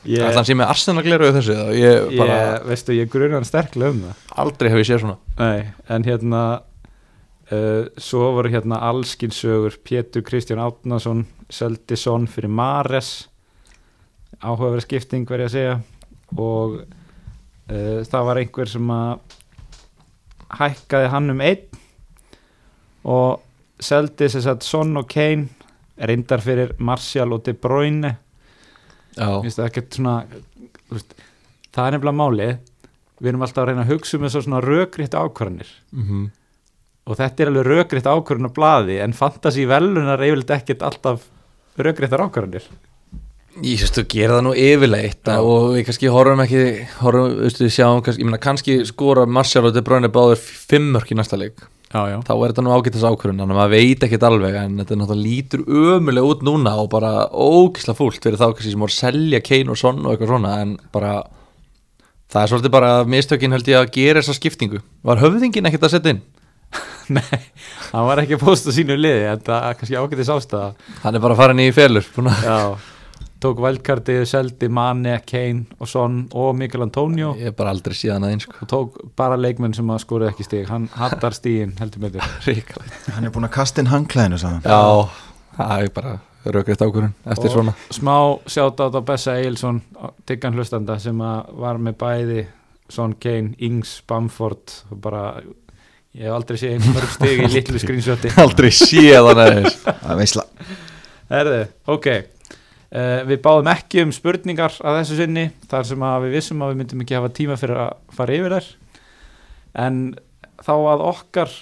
Ég, 0.03 0.19
ætla 0.19 0.41
hann 0.41 0.47
sé 0.49 0.55
með 0.59 0.71
Arsenal 0.73 1.05
gleru 1.07 1.31
þessu 1.37 1.55
eða? 1.55 1.75
ég 1.79 2.09
bara 2.19 2.37
ég, 2.37 2.65
veistu, 2.73 2.95
ég 2.97 3.11
gruna 3.11 3.39
hann 3.39 3.47
sterklega 3.47 3.95
um 3.95 4.01
það. 4.09 4.23
Aldrei 4.43 4.71
hef 4.73 4.81
ég 4.81 4.89
séð 4.89 5.03
svona. 5.05 5.19
Nei, 5.39 5.61
en 5.95 6.07
hérna 6.09 6.41
uh, 7.53 7.85
svo 8.03 8.33
voru 8.35 8.51
hérna 8.51 8.81
allskinsögur 8.89 9.79
Pétur 9.87 10.25
Kristján 10.27 10.63
Átnason 10.63 11.23
seldi 11.53 11.99
Son 12.01 12.27
fyrir 12.27 12.51
Mares. 12.51 13.13
Áhugaverð 14.43 14.89
skipting 14.89 15.29
verið 15.31 15.51
að 15.51 15.55
segja. 15.55 15.79
Og 16.35 16.81
uh, 16.83 18.03
það 18.03 18.29
var 18.31 18.43
einhver 18.43 18.75
sem 18.75 18.93
að 18.97 19.39
hækkaði 20.59 21.15
hann 21.15 21.33
um 21.33 21.47
einn 21.47 21.69
og 23.09 23.43
seldi 23.83 24.29
þess 24.31 24.51
að 24.51 24.67
Son 24.67 24.99
og 24.99 25.07
Kane 25.11 25.62
reyndar 25.97 26.45
fyrir 26.45 26.75
Martial 26.79 27.33
og 27.35 27.45
De 27.47 27.55
Bruyne. 27.55 28.17
Ekkert 29.17 29.99
svona 29.99 30.23
veist, 30.91 31.17
það 31.73 31.89
er 31.89 31.97
nefnilega 31.97 32.21
málið. 32.21 32.55
Við 33.23 33.33
erum 33.33 33.45
alltaf 33.47 33.63
að 33.63 33.69
reyna 33.71 33.85
að 33.85 33.93
hugsa 33.93 34.17
um 34.19 34.25
þessar 34.27 34.47
svona 34.47 34.63
rökriðt 34.65 35.19
ákvarðanir. 35.19 35.75
Mm 35.95 36.31
og 37.09 37.19
þetta 37.19 37.43
er 37.43 37.51
alveg 37.51 37.69
rökriðt 37.69 38.09
ákvarðan 38.09 38.51
á 38.51 38.57
blaði 38.57 38.97
en 39.03 39.17
fantasy 39.17 39.67
velunar 39.71 40.23
yfirleitt 40.23 40.55
ekkert 40.55 40.85
alltaf 40.87 41.27
rökriðtar 41.83 42.23
ákvarðanir 42.29 42.69
ég 43.67 43.81
sést 43.83 43.99
þú 43.99 44.05
gera 44.15 44.39
það 44.39 44.47
nú 44.47 44.53
yfirleitt 44.57 45.29
Já. 45.29 45.39
og 45.41 45.73
við 45.75 45.87
kannski 45.89 46.13
horfum 46.15 46.45
ekki 46.45 46.63
horfum, 47.03 47.35
veistu, 47.43 47.69
sjáum 47.73 48.05
kannski, 48.05 48.23
ég 48.23 48.31
meina 48.31 48.43
kannski 48.43 48.79
skora 48.89 49.27
Martial 49.27 49.67
og 49.69 49.75
De 49.75 49.83
Bruyne 49.85 50.13
báður 50.13 50.41
fimm 50.41 50.93
mörk 50.95 51.11
í 51.13 51.19
næsta 51.19 51.41
leik 51.41 51.67
já, 51.93 52.01
já. 52.11 52.17
þá 52.27 52.33
er 52.35 52.53
þetta 52.53 52.65
nú 52.67 52.73
ágættis 52.75 53.05
ákvörðun 53.05 53.43
þannig 53.43 53.55
að 53.55 53.61
maður 53.61 53.75
veit 53.77 54.07
ekkert 54.07 54.27
alveg 54.29 54.59
en 54.63 54.81
þetta 54.81 54.99
náttúrulega 54.99 55.27
lítur 55.29 55.65
ömulega 55.69 56.33
út 56.33 56.45
núna 56.49 56.75
og 56.81 56.91
bara 56.93 57.13
ógisla 57.31 57.95
fúlt 57.99 58.23
fyrir 58.25 58.41
þá 58.41 58.49
kannski 58.51 58.73
sem 58.73 58.85
voru 58.85 58.95
að 58.95 59.01
selja 59.03 59.43
Kane 59.45 59.73
og 59.73 59.81
Son 59.81 60.03
og 60.05 60.15
eitthvað 60.15 60.33
svona 60.35 60.55
en 60.65 60.77
bara 60.95 61.15
það 62.33 62.43
er 62.43 62.53
svolítið 62.53 62.75
bara 62.75 62.93
mistökin 63.09 63.57
held 63.57 63.69
ég 63.69 63.81
að 63.81 63.91
gera 63.97 64.23
þessa 64.23 64.39
skiptingu. 64.39 64.81
Var 65.05 65.21
höfðingin 65.21 65.69
ekkert 65.69 65.89
að 65.89 65.95
setja 65.97 66.15
inn? 66.15 66.23
Nei, 67.17 67.41
hann 67.91 68.07
var 68.09 68.23
ekki 68.23 68.39
að 68.39 68.45
posta 68.47 68.73
sínu 68.73 68.97
liði 68.97 69.27
en 69.35 69.43
það 69.45 69.67
er 69.69 69.79
kannski 69.79 69.99
ágætis 69.99 70.33
ástæða. 70.33 70.71
Hann 71.03 71.19
er 71.19 71.25
bara 71.25 71.37
farin 71.37 71.61
í 71.61 71.69
felur 71.77 72.07
já, 72.07 72.57
tók 73.43 73.61
vældkartið, 73.63 74.23
seldi 74.31 74.69
Mane, 74.73 75.17
Kane 75.27 75.65
og 75.83 75.89
Son 75.91 76.21
og 76.39 76.53
Mikael 76.59 76.85
Antonio. 76.87 77.33
Ég 77.39 77.51
hef 77.51 77.57
bara 77.59 77.73
aldrei 77.75 77.95
síðan 77.99 78.27
aðeins 78.29 78.47
sko. 78.47 78.59
og 78.65 78.71
tók 78.71 78.99
bara 79.19 79.37
leikmenn 79.41 79.75
sem 79.77 79.91
að 79.93 80.03
skora 80.05 80.29
ekki 80.31 80.47
stig. 80.47 80.69
Hann 80.71 80.89
hattar 80.97 81.35
stígin 81.37 81.75
heldur 81.81 82.05
með 82.07 82.21
Ríkalegt. 82.49 83.09
Hann 83.17 83.27
er 83.29 83.35
búin 83.35 83.49
að 83.49 83.55
kasta 83.59 83.83
inn 83.83 83.91
hangklæðinu 83.93 84.39
hann. 84.47 84.61
já, 84.65 85.09
það 85.59 85.75
er 85.87 85.91
bara 85.99 86.15
rökriðt 86.43 86.81
ákvörðun 86.83 87.13
eftir 87.31 87.51
Og 87.51 87.55
svona. 87.55 87.73
smá 87.95 88.17
sjátt 88.51 88.81
á 88.83 88.87
Bessa 89.07 89.37
Eilsson 89.39 89.77
Tiggan 90.27 90.57
hlustanda 90.59 90.97
sem 90.99 91.21
að 91.23 91.53
var 91.63 91.79
með 91.79 91.99
bæði 92.01 92.47
Son 92.91 93.13
Kane, 93.23 93.55
Ings, 93.63 94.01
Bamford 94.11 94.73
og 94.91 94.99
bara 95.05 95.21
ég 96.13 96.27
hef 96.27 96.35
aldrei 96.35 96.59
séð 96.61 96.75
einu 96.77 96.91
mörg 96.97 97.13
stig 97.15 97.41
í 97.47 97.51
litlu 97.55 97.79
screenshoti. 97.81 98.33
Aldrei 98.43 98.69
síðan 98.75 99.39
aðeins. 99.47 99.79
Það 99.87 100.11
er 100.13 100.19
veisla. 100.19 100.45
Herðu, 101.33 101.61
ok 101.95 102.09
uh, 102.95 103.23
Við 103.29 103.43
báðum 103.45 103.71
ekki 103.73 104.05
um 104.05 104.15
spurningar 104.15 104.77
að 104.85 105.01
þessu 105.01 105.19
sinni 105.21 105.47
þar 105.71 105.89
sem 105.89 106.07
við 106.27 106.37
vissum 106.37 106.63
að 106.65 106.73
við 106.73 106.81
myndum 106.83 107.05
ekki 107.05 107.19
hafa 107.19 107.33
tíma 107.37 107.59
fyrir 107.61 107.83
að 107.87 107.93
fara 108.17 108.39
yfir 108.39 108.57
þær. 108.57 108.71
En 109.83 110.01
þá 110.63 110.75
að 110.77 111.07
okkar 111.11 111.55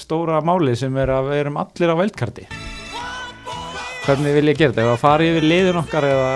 stóra 0.00 0.40
máli 0.44 0.74
sem 0.78 0.96
er 0.98 1.12
að 1.14 1.30
við 1.30 1.42
erum 1.44 1.60
allir 1.60 1.92
á 1.92 1.96
veldkarti 2.00 2.48
Hvernig 4.04 4.34
vil 4.36 4.48
ég 4.50 4.58
gera 4.58 4.72
þetta? 4.74 4.82
Ef 4.84 4.94
að 4.96 5.04
fara 5.04 5.28
yfir 5.28 5.46
liðin 5.48 5.78
okkar 5.80 6.08
eða 6.08 6.32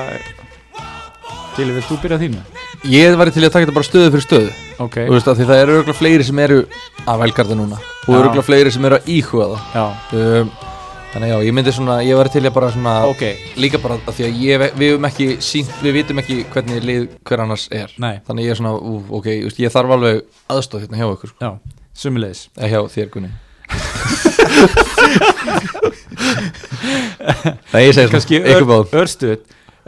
Til, 1.59 1.66
vilt 1.74 1.89
þú 1.91 1.99
byrja 2.05 2.20
þínu? 2.22 2.45
ég 2.87 3.16
væri 3.18 3.35
til 3.35 3.43
að 3.43 3.51
taka 3.51 3.66
þetta 3.66 3.74
bara 3.74 3.89
stöðu 3.89 4.11
fyrir 4.14 4.24
stöðu. 4.24 4.51
Ok, 4.79 4.97
Þú 5.09 5.16
veist 5.16 5.31
að 5.31 5.41
því 5.41 5.47
það 5.49 5.62
eru 5.64 5.76
örgulega 5.81 5.99
fleiri 5.99 6.26
sem 6.29 6.41
eru 6.45 6.59
að 7.03 7.22
velkarta 7.24 7.59
núna. 7.59 7.81
Og 8.07 8.14
örgulega 8.14 8.47
fleiri 8.47 8.70
sem 8.74 8.87
eru 8.87 8.99
að 9.01 9.09
íhuga 9.16 9.49
það. 9.51 9.62
Já, 9.74 10.68
Þannig 11.09 11.30
já, 11.32 11.38
ég 11.46 11.54
myndi 11.56 11.72
svona, 11.72 11.94
ég 12.04 12.12
væri 12.18 12.30
til 12.34 12.42
að 12.44 12.52
bara 12.59 12.68
svona 12.74 12.94
ok. 13.09 13.22
líka 13.56 13.78
bara 13.80 13.96
því 14.12 14.24
að 14.26 14.32
ég, 14.44 14.61
við 14.76 14.90
höfum 14.92 15.06
ekki 15.09 15.26
sínt, 15.44 15.70
við 15.80 15.92
vitum 15.96 16.20
ekki 16.20 16.36
hvernig 16.52 16.84
lið 16.84 17.06
hver 17.24 17.40
annars 17.46 17.64
er. 17.72 17.88
Nei, 18.02 18.20
Þannig 18.28 18.44
ég 18.44 18.52
er 18.52 18.59
svona, 18.61 18.74
ú, 18.76 19.00
ok, 19.18 19.26
ég 19.64 19.72
þarf 19.72 19.90
alveg 19.96 20.20
aðstóð 20.52 20.82
hérna 20.84 21.00
hjá 21.00 21.09
ykkur, 21.14 21.30
sko. 21.32 21.40
já, 21.40 21.50
sumulegis 21.96 22.40
eða 22.59 22.68
hjá 22.74 22.80
þér 22.98 23.09
Gunni. 23.16 23.32
Nei, 27.72 27.82
ég 27.86 27.94
segi 27.96 28.11
kannski 28.12 28.38
svona, 28.38 28.52
ykkur 28.52 28.68
báðum. 28.68 28.92
örstuð 29.02 29.38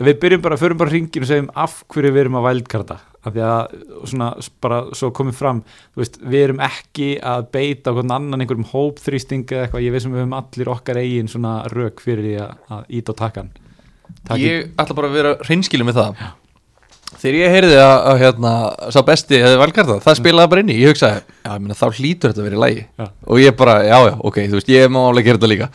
við 0.01 0.15
byrjum 0.25 0.43
bara, 0.45 0.57
förum 0.61 0.79
bara 0.81 0.93
hringin 0.93 1.25
og 1.25 1.29
segjum 1.29 1.51
af 1.53 1.73
hverju 1.93 2.13
við 2.15 2.23
erum 2.25 2.39
að 2.41 2.47
vældkarta 2.49 2.97
af 3.21 3.35
því 3.35 3.43
að 3.45 3.75
svona 4.09 4.29
bara 4.65 4.83
svo 4.97 5.11
komið 5.17 5.37
fram 5.37 5.63
þú 5.69 6.01
veist, 6.03 6.21
við 6.23 6.45
erum 6.47 6.63
ekki 6.65 7.09
að 7.21 7.49
beita 7.53 7.93
okkur 7.93 8.07
annan 8.17 8.41
einhverjum 8.41 8.69
hópþrýsting 8.73 9.45
eða 9.53 9.67
eitthvað, 9.67 9.85
ég 9.85 9.93
veist 9.97 10.09
að 10.09 10.15
við 10.15 10.23
höfum 10.25 10.39
allir 10.41 10.71
okkar 10.73 11.01
eigin 11.03 11.29
svona 11.29 11.57
rök 11.75 12.01
fyrir 12.05 12.25
því 12.27 12.37
að, 12.47 12.55
að 12.77 12.95
ít 13.01 13.13
á 13.13 13.15
takkan 13.25 13.51
Taki, 14.27 14.43
Ég 14.45 14.71
ætla 14.81 14.97
bara 14.99 15.09
að 15.09 15.15
vera 15.17 15.31
hreinskilið 15.47 15.87
með 15.87 15.99
það. 16.01 16.23
Þegar 17.21 17.37
ég 17.41 17.53
heyrði 17.55 17.77
að, 17.83 17.95
að 18.11 18.19
hérna, 18.21 18.51
sá 18.95 18.99
besti 19.07 19.39
hefði 19.43 19.59
valkarta, 19.61 19.97
það 20.05 20.19
spilaði 20.21 20.51
bara 20.53 20.63
inn 20.65 20.71
í. 20.71 20.77
Ég 20.79 20.93
hugsaði, 20.93 21.23
já, 21.43 21.51
ég 21.51 21.63
meina, 21.65 21.77
þá 21.79 21.87
hlýtur 21.99 22.31
þetta 22.33 22.43
að 22.43 22.47
vera 22.49 22.59
í 22.59 22.63
lægi 22.65 22.83
Já. 23.01 23.07
Og 23.27 23.41
ég 23.43 23.57
bara, 23.59 23.75
já, 23.87 23.97
já, 24.07 24.13
ok, 24.31 24.39
þú 24.45 24.59
veist, 24.59 24.71
ég 24.75 24.93
má 24.95 25.01
alveg 25.09 25.27
gera 25.27 25.41
þetta 25.41 25.51
líka. 25.51 25.71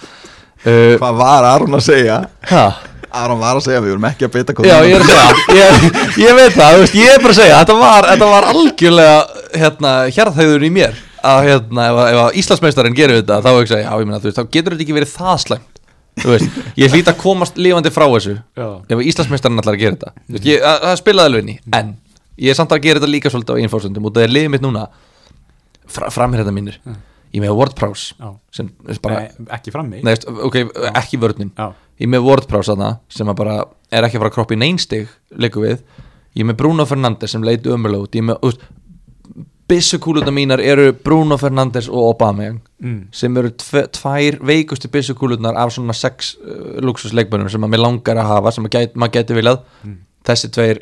Uh, 0.66 0.94
Hvað 1.02 1.20
var 1.20 1.48
Aron 1.50 1.78
að 1.80 1.84
segja? 1.88 2.20
ha, 2.52 2.64
Aron 3.22 3.40
var 3.42 3.58
að 3.60 3.66
segja 3.66 3.82
við 3.84 3.94
vorum 3.96 4.08
ekki 4.10 4.28
að 4.28 4.34
beita 4.36 4.56
hvað 4.58 4.68
Já, 4.70 4.76
ég 4.86 4.96
er 4.96 5.04
að 5.04 5.12
segja, 5.12 5.28
ég, 5.60 5.86
ég 6.26 6.38
veit 6.40 6.56
það, 6.56 6.76
þú 6.76 6.82
veist, 6.84 6.96
ég 7.00 7.14
er 7.16 7.22
bara 7.24 7.34
að 7.36 7.40
segja 7.40 7.60
Þetta 7.62 7.78
var, 7.82 8.08
þetta 8.12 8.30
var 8.32 8.48
algjörlega, 8.52 9.18
hérna, 9.64 9.94
hjarðhæður 10.16 10.66
í 10.68 10.72
mér 10.80 11.00
Að, 11.26 11.40
hérna, 11.50 11.86
ef, 11.90 12.00
að- 12.02 12.10
ef 12.12 12.20
að 12.26 12.40
Íslandsmeistarinn 12.42 12.98
gerir 12.98 13.22
þetta 13.22 13.40
Þá 13.46 13.50
hugsaði, 13.56 13.86
já, 13.88 13.94
ég 14.02 14.10
meina, 14.10 14.20
þú 14.22 14.30
veist, 14.30 14.38
þá 14.42 14.52
getur 14.58 14.76
þetta 14.76 14.86
ekki 14.86 14.98
verið 15.00 15.14
það 15.16 15.38
slæmt. 15.46 15.72
Þú 16.22 16.30
veist, 16.32 16.60
ég 16.80 16.94
hlýt 16.94 17.10
að 17.12 17.18
komast 17.20 17.58
lifandi 17.60 17.92
frá 17.92 18.06
þessu 18.08 18.36
já, 18.38 18.68
ef 18.94 19.02
Íslandsmeistarinn 19.12 19.60
ætlar 19.64 19.76
að 19.76 19.82
gera 19.82 19.98
þetta. 19.98 20.14
Mm. 20.30 20.38
ég, 20.48 20.62
að, 20.64 20.78
það 20.86 21.00
spilaði 21.02 21.32
alveg 21.32 21.44
inn 21.44 21.50
í, 21.52 21.56
en 21.80 21.90
ég 22.46 22.54
er 22.54 22.60
samt 22.60 22.72
að 22.76 22.86
gera 22.86 23.02
þetta 23.02 23.10
líka 23.12 23.32
svolítið 23.34 23.58
á 23.58 23.62
einfórsöndum 23.66 24.08
og 24.08 24.14
það 24.16 24.28
er 24.28 24.32
liðið 24.36 24.54
mitt 24.54 24.64
núna 24.64 24.86
fra, 25.92 26.08
framherða 26.16 26.54
mínir 26.56 26.78
ég 27.36 27.44
með 27.44 27.52
Word 27.58 27.76
Prowse 27.76 28.16
já. 28.16 28.30
sem 28.56 28.70
er 28.88 29.02
bara, 29.04 29.26
Nei, 29.26 29.48
ekki 29.58 29.74
frammi. 29.76 30.00
Ok, 30.48 30.56
ekki 30.94 31.20
vörnin. 31.20 31.52
Já, 31.58 31.74
ég 32.00 32.08
er 32.08 32.12
með 32.16 32.26
WordPress 32.28 32.70
þarna 32.72 32.90
sem 33.10 33.30
að 33.32 33.38
bara 33.42 33.58
er 33.92 34.04
ekki 34.08 34.18
að 34.18 34.24
fara 34.26 34.32
að 34.32 34.38
kroppa 34.40 34.56
í 34.56 34.58
neinstig 34.60 35.08
leiku 35.40 35.62
við, 35.64 35.84
ég 36.36 36.44
er 36.44 36.50
með 36.50 36.58
Bruno 36.60 36.86
Fernandes 36.86 37.32
sem 37.32 37.44
leiti 37.46 37.70
ömulega 37.72 38.04
út, 38.08 38.16
ég 38.18 38.24
er 38.26 38.30
með 38.34 38.48
úst, 38.50 38.66
byssukúluna 39.68 40.30
mínar 40.34 40.62
eru 40.62 40.92
Bruno 40.94 41.38
Fernandes 41.42 41.88
og 41.90 42.12
Aubameyang 42.12 42.60
mm. 42.84 42.98
sem 43.16 43.38
eru 43.42 43.50
tve, 43.58 43.86
tvær 43.98 44.38
veikustu 44.46 44.92
byssukúlunar 44.94 45.58
af 45.58 45.72
svona 45.74 45.96
sex 45.98 46.36
uh, 46.38 46.76
luxusleikbönum 46.86 47.50
sem 47.50 47.64
að 47.66 47.74
mér 47.74 47.82
langar 47.82 48.20
að 48.22 48.30
hafa 48.30 48.52
sem 48.54 48.68
gæt, 48.70 48.94
maður 48.96 49.16
geti 49.20 49.40
viljað 49.40 49.64
Mm. 49.86 49.96
þessi 50.26 50.52
tveir 50.54 50.80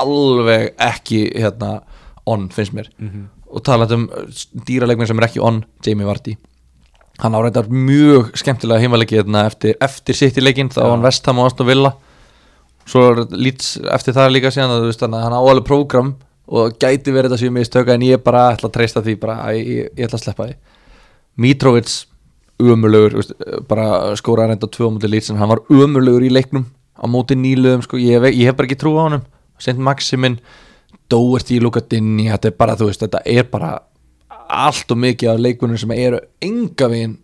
alveg 0.00 0.72
ekki 0.80 1.20
hérna 1.36 1.70
on 2.26 2.48
finnst 2.54 2.72
mér 2.74 2.88
Mhm. 2.98 3.24
og 3.54 3.62
talað 3.62 3.92
um 3.94 4.08
dýraleikmenn 4.66 5.06
sem 5.06 5.18
er 5.18 5.26
ekki 5.28 5.42
on 5.42 5.64
Jamie 5.86 6.06
Vardy 6.06 6.36
hann 7.22 7.36
áreitar 7.38 7.68
mjög 7.70 8.32
skemmtilega 8.38 8.82
heimalegi 8.82 9.18
hérna 9.20 9.44
eftir, 9.48 9.76
eftir 9.82 10.18
sitt 10.18 10.38
í 10.38 10.42
leikinn 10.42 10.72
þá 10.72 10.80
var 10.82 10.94
hann 10.96 11.04
Vestham 11.04 11.40
og 11.40 11.50
Aston 11.50 11.68
Villa. 11.68 11.94
Svo 12.90 13.04
er 13.10 13.20
Leeds 13.32 13.76
eftir 13.94 14.16
það 14.16 14.32
líka 14.34 14.52
síðan 14.52 14.74
að 14.74 14.88
veist 14.88 15.04
hann 15.04 15.14
á 15.14 15.40
alveg 15.40 15.66
prógram 15.68 16.14
og 16.44 16.74
gæti 16.76 17.14
verið 17.14 17.30
þetta 17.30 17.40
sem 17.40 17.48
ég 17.48 17.56
mistöka 17.56 17.94
en 17.94 18.04
ég 18.04 18.24
bara 18.24 18.50
ætla 18.52 18.68
að 18.68 18.74
treysta 18.74 19.02
því 19.04 19.14
bara 19.22 19.38
ég, 19.56 19.86
ég 19.94 20.08
ætla 20.08 20.18
að 20.18 20.24
sleppa 20.26 20.48
því. 20.48 20.56
Mitrovic 21.40 21.94
umurlegur 22.60 23.16
veist, 23.18 23.32
bara 23.70 24.12
skóra 24.18 24.50
reynda 24.50 24.68
tvö 24.70 24.90
móti 24.92 25.08
Leeds 25.10 25.32
en 25.32 25.40
hann 25.40 25.50
var 25.54 25.62
umurlegur 25.72 26.26
í 26.26 26.34
leiknum 26.34 26.66
á 26.98 27.04
móti 27.10 27.38
nýluðum 27.38 27.86
sko, 27.86 27.98
ég, 27.98 28.26
ég 28.34 28.50
hef 28.50 28.58
bara 28.58 28.68
ekki 28.68 28.78
trú 28.82 28.94
á 28.98 29.06
honum. 29.06 29.24
Sint 29.62 29.78
Maximin 29.78 30.36
Doherty, 31.10 31.60
Luka 31.62 31.80
Dinni 31.80 32.28
þetta 32.28 32.50
er 32.50 32.56
bara, 32.58 32.76
þú 32.78 32.90
veist, 32.90 33.02
þetta 33.06 33.22
er 33.24 33.48
bara 33.48 33.76
allt 34.68 34.94
og 34.94 35.00
mikið 35.04 35.32
af 35.32 35.42
leikunum 35.44 35.80
sem 35.80 35.94
eru 35.96 36.20
enga 36.44 36.88
veginn 36.92 37.18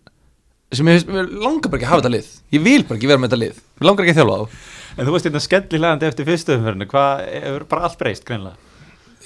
sem 0.70 0.86
ég, 0.86 1.06
langar 1.10 1.70
bara 1.70 1.80
ekki 1.80 1.86
að 1.88 1.90
hafa 1.90 2.02
þetta 2.04 2.14
lið. 2.14 2.32
Ég 2.54 2.62
vil 2.62 2.82
bara 2.86 2.98
ekki 3.00 3.10
vera 3.10 3.20
með 3.20 3.32
þetta 3.32 3.40
lið, 3.42 3.60
ég 3.80 3.86
langar 3.88 4.06
ekki 4.06 4.14
að 4.14 4.20
þjálfa 4.20 4.38
þá. 4.40 4.66
En 4.90 5.06
þú 5.06 5.14
veist 5.14 5.26
þetta 5.28 5.42
skellilegandi 5.46 6.08
eftir 6.10 6.26
fyrstu 6.26 6.54
umferðinu 6.56 6.86
Hvað 6.90 7.20
hefur 7.30 7.64
bara 7.70 7.86
allt 7.86 7.98
breyst 8.00 8.24
greinlega 8.26 8.58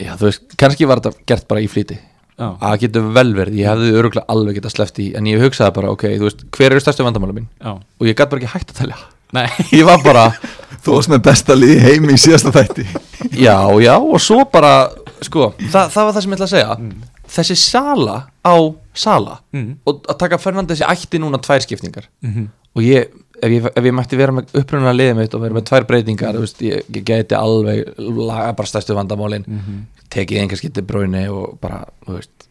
já, 0.00 0.14
þú 0.18 0.28
veist, 0.28 0.44
kannski 0.61 0.88
var 0.88 1.00
þetta 1.02 1.24
gert 1.30 1.46
bara 1.50 1.62
í 1.64 1.70
flýti. 1.70 1.98
Já, 2.34 2.48
að 2.66 2.80
getur 2.82 3.11
vel 3.14 3.28
verið, 3.36 3.59
ég 3.61 3.70
hefði 3.70 3.90
öruglega 3.94 4.26
alveg 4.34 4.57
getað 4.59 4.72
sleppt 4.74 4.96
í, 5.05 5.05
en 5.14 5.28
ég 5.30 5.42
hugsaði 5.44 5.74
bara, 5.76 5.92
ok, 5.94 6.07
þú 6.18 6.26
veist 6.26 6.40
hver 6.57 6.74
eru 6.74 6.82
stærstu 6.82 7.07
vandamála 7.07 7.36
mín, 7.36 7.46
já. 7.62 7.76
Og 7.78 8.09
ég 8.09 8.16
gæti 8.18 8.32
bara 8.32 8.42
ekki 8.42 8.55
hægt 8.57 8.72
að 8.72 8.80
telja. 8.80 8.98
Nei, 9.34 9.46
ég 9.70 9.86
var 9.86 10.02
bara, 10.02 10.24
Þú 10.84 10.98
varst 10.98 11.09
með 11.09 11.22
besta 11.24 11.55
liði 11.57 11.78
heimi 11.80 12.12
í 12.12 12.20
síðasta 12.20 12.50
þætti. 12.52 12.84
Já, 13.40 13.57
já, 13.80 13.94
og 13.96 14.20
svo 14.20 14.42
bara 14.52 14.72
sko, 15.24 15.55
það, 15.62 15.94
það 15.94 16.09
var 16.09 16.11
það 16.11 16.24
sem 16.24 16.34
ég 16.34 16.36
ætla 16.36 16.48
að 16.48 16.52
segja 16.52 16.74
þessi 17.35 17.57
sala 17.59 18.18
á 18.45 18.57
sala 18.95 19.41
mm. 19.55 19.70
og 19.89 20.05
að 20.11 20.20
taka 20.20 20.39
Fernandes 20.43 20.82
í 20.82 20.87
ætti 20.87 21.20
núna 21.22 21.41
tvær 21.43 21.64
skiptingar. 21.64 22.11
Mm 22.24 22.53
og 22.74 22.82
ég, 22.82 23.11
ef 23.39 23.53
ég, 23.53 23.66
ef 23.70 23.87
ég 23.87 23.95
mætti 23.95 24.18
vera 24.18 24.35
með 24.35 24.55
upprunnulega 24.59 24.99
liðið 24.99 25.18
mitt 25.20 25.37
og 25.37 25.43
vera 25.45 25.57
með 25.57 25.66
tvær 25.68 25.85
breytingar 25.91 26.39
veist, 26.41 26.62
ég, 26.64 26.89
geti 27.07 27.37
alveg 27.39 27.93
laga 27.99 28.55
bara 28.59 28.70
stærstu 28.70 28.97
vandamálin. 28.99 29.47
Tekið 30.14 30.41
einhver 30.43 30.61
skipti 30.61 30.82
bróinu 30.87 31.22
og 31.35 31.59
bara 31.62 31.85
þú 32.07 32.18
veist, 32.18 32.49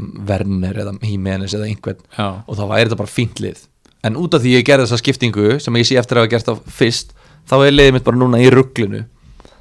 Werner 0.00 0.80
eða 0.80 0.94
Jimenez 1.04 1.54
eða 1.56 1.68
einhvern. 1.68 2.00
Já, 2.16 2.40
og 2.46 2.56
þá 2.56 2.64
væri 2.70 2.88
þetta 2.88 3.00
bara 3.02 3.12
fínt 3.12 3.42
lið. 3.44 3.66
En 4.08 4.16
út 4.16 4.32
af 4.32 4.40
því 4.40 4.54
ég 4.56 4.64
gerði 4.64 4.86
þessa 4.86 5.00
skiptingu 5.02 5.48
sem 5.60 5.76
ég 5.76 5.88
sé 5.88 5.98
eftir 6.00 6.16
að 6.16 6.24
hafa 6.24 6.32
gert 6.32 6.48
það 6.48 6.62
fyrst 6.72 7.12
þá 7.50 7.56
er 7.58 7.74
liðið 7.74 7.96
mitt 7.98 8.06
bara 8.06 8.20
núna 8.20 8.40
í 8.40 8.48
rugglinu 8.52 9.02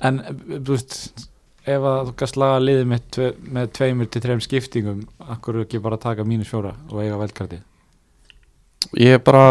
en 0.07 0.21
þú 0.47 0.71
veist 0.71 1.27
ef 1.75 1.85
að 1.91 1.99
þú 2.09 2.13
gast 2.21 2.37
laga 2.39 2.59
liðið 2.63 2.85
með, 2.91 3.01
tve, 3.15 3.29
með 3.57 3.71
tveimur 3.77 4.09
til 4.11 4.21
þreim 4.25 4.43
skiptingum 4.45 5.01
akkur 5.35 5.61
ekki 5.63 5.81
bara 5.83 5.99
taka 6.01 6.25
mínus 6.27 6.49
fjóra 6.51 6.75
og 6.89 7.01
eiga 7.03 7.19
veldkarti 7.21 7.59
ég 8.99 9.17
er 9.17 9.23
bara 9.25 9.43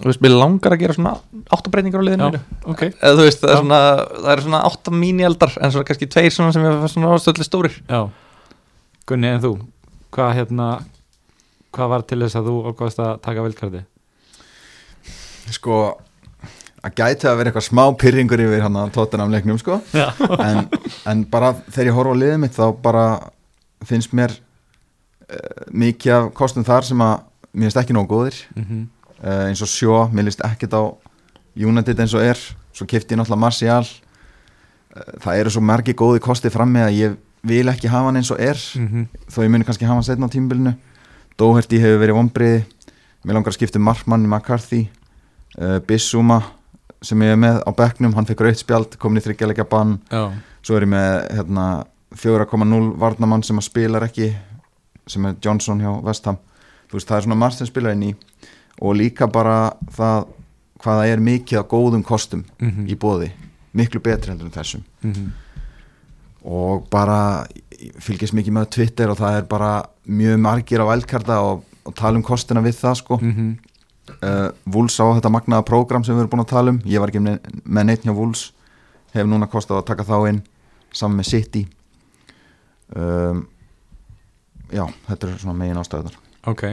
þú 0.00 0.08
veist, 0.08 0.22
mér 0.24 0.32
langar 0.36 0.74
að 0.74 0.80
gera 0.82 0.96
svona 0.96 1.12
áttabreitingar 1.52 2.00
á 2.00 2.06
liðinu 2.08 2.24
Já, 2.26 2.30
mínu. 2.34 2.58
ok. 2.72 2.82
Eða 2.88 3.16
þú 3.18 3.26
veist, 3.26 3.42
það 3.44 3.52
er 3.52 3.60
svona 3.60 3.80
það 4.16 4.30
er 4.34 4.42
svona 4.46 4.62
átta 4.70 4.94
mínieldar 4.96 5.56
en 5.60 5.74
svona 5.74 5.88
kannski 5.90 6.08
tveir 6.14 6.34
svona 6.34 6.54
sem 6.56 6.64
er 6.70 6.78
svona 6.88 7.12
ástöðli 7.16 7.46
stórir. 7.46 7.76
Já, 7.84 8.00
Gunni 9.10 9.28
en 9.30 9.42
þú 9.44 9.52
hvað 10.14 10.34
hérna 10.38 10.68
hvað 11.74 11.90
var 11.92 12.06
til 12.08 12.20
þess 12.24 12.38
að 12.40 12.48
þú 12.50 12.54
ákvæðast 12.70 13.02
að 13.04 13.12
taka 13.26 13.44
veldkarti 13.46 13.82
Sko 15.50 15.76
að 16.80 16.94
gæti 16.96 17.28
að 17.28 17.36
vera 17.36 17.50
eitthvað 17.50 17.66
smá 17.68 17.82
pyrringur 18.00 18.40
yfir 18.40 18.62
hann 18.64 18.78
að 18.80 18.92
tóttunum 18.94 19.32
leiknum 19.32 19.58
sko 19.60 19.80
en, 19.92 20.64
en 21.06 21.24
bara 21.28 21.52
þegar 21.68 21.90
ég 21.90 21.98
horfa 21.98 22.14
á 22.16 22.20
liðið 22.22 22.40
mitt 22.40 22.56
þá 22.56 22.64
bara 22.82 23.04
finnst 23.86 24.14
mér 24.16 24.34
uh, 25.30 25.66
mikið 25.72 26.16
af 26.16 26.30
kostum 26.36 26.66
þar 26.66 26.86
sem 26.88 27.04
að 27.04 27.16
mér 27.52 27.68
finnst 27.68 27.80
ekki 27.82 27.96
nógu 27.96 28.14
góðir. 28.14 28.40
Mm 28.56 28.88
uh, 29.20 29.48
eins 29.48 29.60
og 29.60 29.68
sjó, 29.68 29.96
mér 30.12 30.28
líst 30.28 30.44
ekkert 30.44 30.76
á 30.76 30.82
United 31.56 31.98
eins 32.00 32.14
og 32.14 32.24
er. 32.24 32.38
Svo 32.72 32.86
kefti 32.86 33.14
ég 33.14 33.20
náttúrulega 33.20 33.40
Martial. 33.40 33.88
Uh, 34.94 35.18
það 35.20 35.40
eru 35.40 35.50
svo 35.50 35.60
margi 35.60 35.94
góði 35.94 36.22
kosti 36.24 36.50
frammi 36.50 36.80
að 36.80 36.96
ég 36.96 37.18
vil 37.42 37.68
ekki 37.72 37.88
hafa 37.88 38.08
hann 38.08 38.20
eins 38.20 38.30
og 38.30 38.40
er 38.40 38.56
-hmm. 38.56 39.06
þó 39.32 39.42
ég 39.44 39.50
muni 39.50 39.64
kannski 39.64 39.84
hafa 39.84 39.94
hann 39.94 40.04
setna 40.04 40.26
á 40.28 40.32
tímbilinu 40.32 40.74
Doherty 41.38 41.78
hefur 41.80 42.00
verið 42.00 42.14
vonbriði 42.14 42.64
mér 43.24 43.34
langar 43.34 43.48
að 43.48 43.56
skipta 43.56 43.78
um 43.78 43.84
Markmann 43.84 44.28
McCarthy 44.28 44.90
Bissuma 45.86 46.42
sem 47.02 47.22
ég 47.22 47.32
er 47.32 47.36
með 47.40 47.62
á 47.64 47.70
bekknum, 47.72 48.14
hann 48.14 48.26
fekk 48.28 48.40
rauðspjald 48.44 48.98
komin 48.98 49.20
í 49.20 49.24
þryggjalega 49.24 49.64
bann. 49.70 49.98
Já, 50.12 50.32
svo 50.62 50.76
er 50.76 50.82
ég 50.84 50.88
með 50.92 51.30
hérna, 51.38 51.66
4,0 52.14 52.96
varnamann 52.98 53.42
sem 53.46 53.56
að 53.58 53.68
spilar 53.68 54.02
ekki 54.08 54.32
sem 55.06 55.24
er 55.26 55.34
Johnson 55.42 55.80
hjá 55.80 56.02
Vestham 56.04 56.36
þú 56.90 56.98
veist 56.98 57.08
það 57.08 57.16
er 57.16 57.22
svona 57.22 57.38
margt 57.38 57.58
sem 57.58 57.66
spilar 57.66 57.92
inn 57.94 58.02
í 58.02 58.14
og 58.82 58.96
líka 58.98 59.26
bara 59.30 59.72
það 59.96 60.26
hvað 60.80 60.98
það 61.00 61.12
er 61.12 61.20
mikið 61.20 61.58
af 61.60 61.68
góðum 61.68 62.02
kostum 62.04 62.44
Mhm. 62.60 62.86
í 62.88 62.96
bóði, 62.96 63.30
miklu 63.74 64.00
betri 64.00 64.30
heldur 64.32 64.46
en 64.46 64.52
þessum. 64.52 64.82
Mm 65.04 65.32
og 66.44 66.86
bara 66.90 67.46
ég 67.80 67.92
fylgist 68.00 68.32
mikið 68.32 68.54
með 68.56 68.70
Twitter 68.70 69.10
og 69.12 69.18
það 69.20 69.34
er 69.36 69.42
bara 69.50 69.72
mjög 70.08 70.38
margir 70.40 70.80
á 70.80 70.88
vældkarta 70.88 71.36
og, 71.44 71.64
og 71.84 71.94
tala 71.94 72.16
um 72.16 72.22
kostina 72.24 72.62
við 72.64 72.78
það 72.80 72.94
sko. 72.96 73.18
-hmm. 73.20 73.58
Uh, 74.20 74.48
Wools 74.70 74.96
á 75.00 75.06
þetta 75.16 75.32
magnaða 75.32 75.66
prógram 75.68 76.04
sem 76.06 76.16
við 76.16 76.24
erum 76.24 76.32
búin 76.34 76.44
að 76.44 76.52
tala 76.52 76.74
um. 76.74 76.80
Ég 76.88 77.02
var 77.02 77.12
ekki 77.12 77.22
með, 77.24 77.38
neitt 77.80 78.06
hjá 78.06 78.14
Wools 78.14 78.48
hef 79.14 79.26
núna 79.26 79.50
kostið 79.50 79.80
að 79.80 79.88
taka 79.90 80.06
þá 80.06 80.16
inn 80.30 80.40
saman 80.94 81.20
með 81.20 81.30
City. 81.30 81.64
Um, 82.90 83.44
já, 84.70 84.84
þetta 85.06 85.28
er 85.28 85.36
svona 85.38 85.54
megin 85.60 85.78
ástæðunar 85.78 86.16
Ok. 86.50 86.64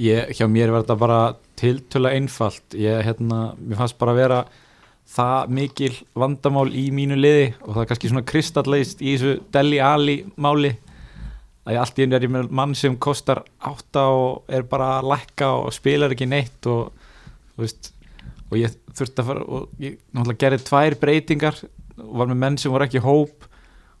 Ég, 0.00 0.30
Hjá 0.38 0.46
mér 0.48 0.70
var 0.72 0.84
þetta 0.84 0.96
bara 0.96 1.20
tiltöla 1.58 2.14
einfalt. 2.16 2.76
Ég, 2.78 3.02
hérna, 3.04 3.52
mér 3.58 3.80
fannst 3.82 3.98
bara 4.00 4.14
að 4.14 4.20
vera 4.22 4.38
það 5.08 5.54
mikil 5.56 5.94
vandamál 6.16 6.68
í 6.76 6.88
mínu 6.94 7.16
liði 7.18 7.48
og 7.64 7.72
það 7.72 7.82
er 7.82 7.88
kannski 7.90 8.10
svona 8.12 8.28
kristalleist 8.28 9.02
í 9.02 9.14
þessu 9.16 9.38
Deli 9.54 9.80
Ali 9.82 10.18
máli 10.36 10.74
að 11.68 11.74
ég 11.74 11.82
allt 11.82 11.98
í 12.00 12.06
einu 12.06 12.16
er 12.16 12.24
ég 12.24 12.32
með 12.32 12.52
mann 12.56 12.74
sem 12.78 12.96
kostar 12.96 13.42
átta 13.68 14.06
og 14.08 14.48
er 14.48 14.64
bara 14.68 14.94
að 14.98 15.10
lækka 15.12 15.50
og 15.60 15.74
spilar 15.76 16.14
ekki 16.14 16.28
neitt 16.30 16.68
og 16.70 16.94
veist 17.60 17.92
og 18.48 18.56
ég 18.56 18.72
þurfti 18.96 19.20
að 19.20 19.28
fara 19.28 19.44
og 19.44 19.82
ég 19.82 19.98
náttúrulega 20.16 20.42
gerði 20.44 20.64
tvær 20.64 20.96
breytingar 21.02 21.60
og 22.00 22.14
var 22.22 22.30
með 22.30 22.40
menn 22.40 22.58
sem 22.60 22.72
voru 22.72 22.86
ekki 22.86 23.02
hóp 23.04 23.44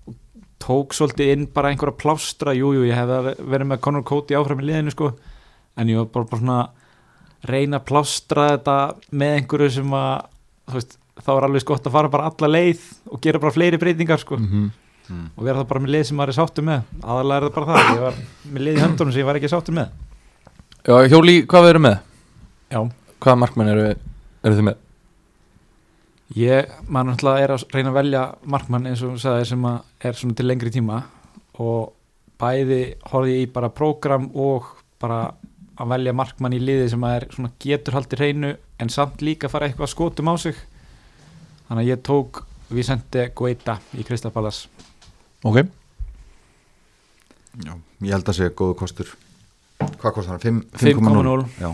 og 0.08 0.16
tók 0.62 0.96
svolítið 0.96 1.32
inn 1.34 1.46
bara 1.52 1.72
einhverja 1.72 1.98
plástra. 2.00 2.54
Jújú, 2.56 2.80
jú, 2.80 2.88
ég 2.88 2.96
hefði 2.96 3.34
verið 3.44 3.70
með 3.72 3.82
Conor 3.84 4.06
Cody 4.08 4.38
áfram 4.38 4.62
í 4.62 4.68
liðinu 4.70 4.94
sko. 4.94 5.12
En 5.78 5.90
ég 5.92 6.00
var 6.00 6.08
bara, 6.14 6.30
bara 6.30 6.40
svona 6.40 6.58
að 6.62 7.52
reyna 7.52 7.82
að 7.82 7.88
plástra 7.90 8.48
þetta 8.54 8.78
með 9.12 9.36
einhverju 9.36 9.70
sem 9.76 9.94
að 9.98 10.14
þú 10.68 10.78
veist, 10.78 10.98
þá 11.18 11.30
er 11.34 11.46
alveg 11.48 11.68
gott 11.68 11.86
að 11.86 11.96
fara 11.98 12.12
bara 12.12 12.30
alla 12.32 12.50
leið 12.50 12.86
og 13.12 13.22
gera 13.24 13.42
bara 13.42 13.54
fleiri 13.54 13.80
breytingar 13.80 14.22
sko. 14.22 14.38
-hmm. 14.38 14.70
Og 15.08 15.44
vera 15.46 15.58
það 15.62 15.68
bara 15.70 15.80
með 15.84 15.92
lið 15.94 16.04
sem 16.08 16.18
maður 16.20 16.32
er 16.34 16.36
sáttur 16.38 16.66
með. 16.68 16.82
Aðalega 17.02 17.38
er 17.38 17.46
það 17.48 17.54
bara 17.58 17.68
það, 17.78 17.92
ég 17.94 18.02
var 18.04 18.18
með 18.52 18.64
lið 18.66 18.76
í 18.78 18.82
höndunum 18.84 19.12
sem 19.14 19.20
ég 19.22 19.28
var 19.28 19.38
ekki 19.40 19.50
sáttur 19.52 19.76
með. 19.78 19.88
Já, 20.88 20.94
Hjóli, 21.12 21.34
hvað 21.48 21.64
við 21.66 21.72
erum 21.74 21.86
með? 21.88 21.96
Já, 22.72 22.80
Hvaða 23.18 23.40
markmenn 23.42 23.72
eru, 23.72 23.86
eru 24.46 24.58
þið 24.58 24.66
með? 24.68 24.84
ég, 26.38 26.72
maður 26.92 27.08
náttúrulega 27.12 27.44
er 27.46 27.52
að 27.54 27.62
reyna 27.74 27.90
að 27.92 27.96
velja 27.98 28.22
markmann 28.54 28.88
eins 28.90 29.02
og 29.06 29.14
sagði 29.22 29.46
sem 29.48 29.64
að 29.68 29.78
er 30.10 30.18
svona 30.18 30.36
til 30.38 30.46
lengri 30.48 30.72
tíma. 30.74 30.98
Og 31.58 31.92
bæði 32.38 32.80
horfði 33.10 33.32
ég 33.38 33.46
í 33.48 33.52
bara 33.54 33.70
prógram 33.74 34.28
og 34.38 34.68
bara 35.02 35.22
að 35.78 35.92
velja 35.94 36.14
markmann 36.14 36.54
í 36.54 36.60
liði 36.62 36.90
sem 36.92 37.04
að 37.06 37.16
er 37.16 37.26
svona 37.34 37.50
getur 37.64 37.96
haldið 37.96 38.22
hreinu 38.22 38.52
en 38.82 38.92
samt 38.92 39.22
líka 39.24 39.50
fara 39.50 39.66
eitthvað 39.70 39.90
skotum 39.94 40.30
á 40.30 40.34
sig. 40.38 40.58
Þannig 41.68 41.82
að 41.84 41.90
ég 41.90 42.04
tók 42.06 42.42
Vicente 42.68 43.28
Guaita 43.34 43.78
í 43.96 44.04
Crystal 44.06 44.30
Palace 44.34 44.68
Ok. 45.48 45.58
Já, 47.64 47.72
ég 48.04 48.14
held 48.14 48.30
að 48.30 48.38
segja 48.38 48.54
góðu 48.58 48.76
kostur. 48.78 49.12
Hvað 49.98 50.14
kostar 50.18 50.40
það? 50.42 50.62
5,0 50.78 51.44
já, 51.62 51.68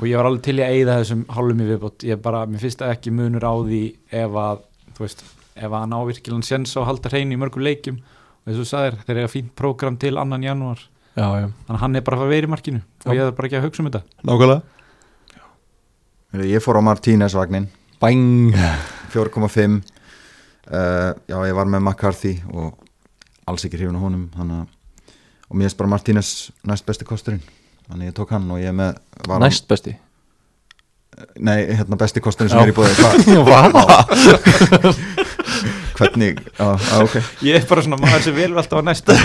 og 0.00 0.06
ég 0.08 0.16
var 0.16 0.28
alveg 0.30 0.42
til 0.46 0.56
að 0.60 0.74
eyða 0.76 0.94
þessum 1.02 1.24
hálfum 1.36 1.60
í 1.60 1.68
viðbót. 1.68 2.06
Ég 2.08 2.20
bara, 2.24 2.44
mér 2.48 2.62
finnst 2.62 2.80
það 2.80 2.94
ekki 2.96 3.12
munur 3.16 3.44
á 3.44 3.52
því 3.60 3.80
ef 4.22 4.38
að, 4.44 4.62
þú 4.96 5.04
veist 5.04 5.24
ef 5.60 5.66
að 5.68 5.76
hann 5.82 5.96
ávirkilan 6.00 6.44
séns 6.46 6.72
á 6.76 6.80
að 6.80 6.88
halda 6.90 7.12
hreinu 7.12 7.36
í 7.36 7.40
mörgum 7.40 7.64
leikjum. 7.66 7.98
Og 8.00 8.48
eins 8.48 8.56
og 8.56 8.64
þú 8.64 8.70
sagðir, 8.70 8.98
þeir 9.04 9.18
eru 9.20 9.32
fínt 9.34 9.52
prógram 9.60 9.98
til 10.00 10.16
annan 10.20 10.44
janúar, 10.46 10.80
Já, 11.18 11.26
já. 11.42 11.46
Þannig 11.66 11.74
að 11.74 11.80
hann 11.82 11.96
er 11.98 12.04
bara 12.06 12.16
að 12.16 12.20
fara 12.22 12.28
að 12.30 12.34
vera 12.36 12.46
í 12.46 12.50
markinu. 12.52 12.80
Og 13.04 13.10
Já. 13.10 13.16
ég 13.18 13.24
er 13.26 13.32
bara 13.36 13.48
ekki 13.48 13.56
að 13.58 13.64
hugsa 13.66 13.82
um 13.82 13.88
þetta. 13.90 14.00
Nákvæmlega. 14.30 14.60
Ég 16.46 16.62
fór 16.62 16.78
á 16.78 16.82
Martínez 16.86 17.34
vagnin 17.34 17.64
Bang 18.00 18.54
4,5 19.10 19.80
uh, 20.70 21.10
Já, 21.28 21.36
ég 21.46 21.54
var 21.56 21.66
með 21.70 21.80
McCarthy 21.84 22.34
og 22.52 22.74
alls 23.50 23.64
ekki 23.66 23.76
hrifin 23.80 23.98
á 23.98 24.02
honum 24.02 24.24
að 24.38 24.50
og 25.50 25.56
mér 25.58 25.64
finnst 25.66 25.80
bara 25.80 25.90
Martínez 25.90 26.28
næst 26.66 26.86
besti 26.86 27.04
kosturinn. 27.04 27.42
Þannig 27.90 28.06
ég 28.12 28.14
tók 28.14 28.30
hann 28.30 28.50
og 28.54 28.58
ég 28.62 28.68
er 28.70 28.76
með 28.76 28.94
Næst 29.42 29.66
besti? 29.68 29.96
Nei, 31.42 31.66
hérna 31.74 31.96
besti 31.98 32.20
kosturinn 32.22 32.52
Já. 32.52 32.54
sem 32.54 32.62
er 32.62 32.70
í 32.70 32.74
bóði 32.76 32.94
Vá. 33.50 33.60
Hvernig, 36.00 36.38
já, 36.56 36.68
já, 36.80 36.96
ok. 37.02 37.14
Ég 37.44 37.54
er 37.58 37.66
bara 37.68 37.82
svona 37.84 37.98
maður 38.00 38.22
sem 38.24 38.32
vil 38.38 38.54
alltaf 38.54 38.80
á 38.80 38.82
næsta. 38.86 39.12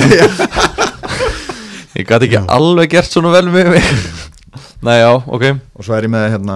Ég 1.96 2.04
gæti 2.10 2.26
ekki 2.28 2.40
alveg 2.52 2.90
gert 2.92 3.08
svona 3.08 3.32
vel 3.32 3.48
með 3.54 3.70
mig. 3.78 3.86
Nei, 4.84 4.98
já, 5.00 5.12
ok. 5.14 5.44
Og 5.78 5.82
svo 5.88 5.96
er 5.96 6.04
ég 6.10 6.12
með 6.12 6.28
hérna 6.34 6.56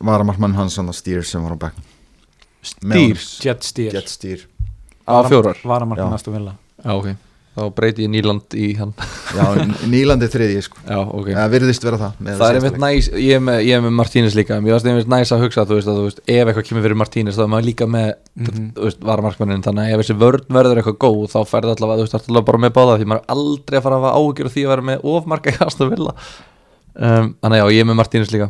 varamarkmann 0.00 0.56
hans 0.56 0.78
hann 0.80 0.88
Stýr 0.96 1.20
sem 1.28 1.44
var 1.44 1.52
á 1.58 1.60
back 1.66 1.76
Stýr 2.62 3.16
Jet 3.44 3.64
Steer. 3.64 3.92
Jet 3.96 4.08
Stýr 4.12 4.46
Á 5.08 5.16
fjórar. 5.26 5.58
Varamarkmann 5.64 6.10
Já. 6.10 6.14
næstu 6.18 6.32
vilja 6.34 6.56
Já, 6.84 6.92
ok. 6.96 7.10
Þá 7.50 7.64
breyti 7.74 8.04
ég 8.06 8.10
Nýland 8.12 8.54
í 8.54 8.68
hann. 8.78 8.92
Já, 9.36 9.42
Nýlandi 9.90 10.28
þriði 10.30 10.60
sko. 10.62 10.78
Já, 10.86 11.00
ok. 11.02 11.26
Eða 11.34 11.46
virðist 11.50 11.82
vera 11.84 11.98
það 11.98 12.20
með 12.22 12.36
Það 12.38 12.46
er 12.52 12.58
einmitt 12.60 12.78
næs, 12.84 13.08
ég 13.20 13.34
er 13.36 13.42
með, 13.42 13.58
ég 13.66 13.74
er 13.74 13.82
með 13.84 13.94
Martínez 13.98 14.36
líka 14.38 14.60
Mér 14.62 14.76
varst 14.76 14.86
einmitt 14.86 15.10
næs 15.10 15.32
að 15.34 15.42
hugsa, 15.44 15.64
þú 15.66 15.76
veist, 15.80 15.90
að 15.90 15.98
þú 15.98 16.04
veist 16.06 16.22
Ef 16.30 16.52
eitthvað 16.52 16.66
kemur 16.70 16.84
fyrir 16.86 17.00
Martínez, 17.02 17.36
þá 17.36 17.42
er 17.44 17.50
maður 17.56 17.66
líka 17.72 17.88
með 17.90 18.12
Mhm. 18.40 18.68
Þú 18.78 18.86
veist, 18.86 19.02
varamarkmannin 19.10 19.64
Þannig 19.66 19.82
að 19.90 19.92
ef 19.96 20.00
þessi 20.04 20.16
vörn 20.22 20.46
verður 20.56 20.80
eitthvað 20.80 20.98
góð 21.02 21.26
Þá 21.34 21.40
færði 21.50 21.74
allavega, 21.74 21.98
þú 21.98 22.06
veist, 22.06 22.16
allavega 22.30 22.48
bara 22.52 22.62
með 22.64 22.72
báða 22.78 22.94
Því 23.02 23.08
maður 23.10 23.20
er 23.26 23.34
aldrei 23.34 23.76
að 23.80 23.84
fara 23.88 23.98
að 23.98 24.04
hafa 24.06 24.14
áhyggjur 24.22 24.46
af 24.46 24.54
því 24.54 24.62
að 24.64 24.72
vera 24.76 24.86
með 24.92 25.04
ofmarka 25.10 25.50
í 25.50 25.58
Aston 25.66 25.90
Villa. 25.90 26.14
Um, 26.94 27.34
Þannig 27.42 27.58
að 27.58 27.60
já, 27.60 27.66
ég 27.74 27.82
er 27.84 27.90
með 27.90 27.98
Martínez 28.00 28.30
líka 28.32 28.48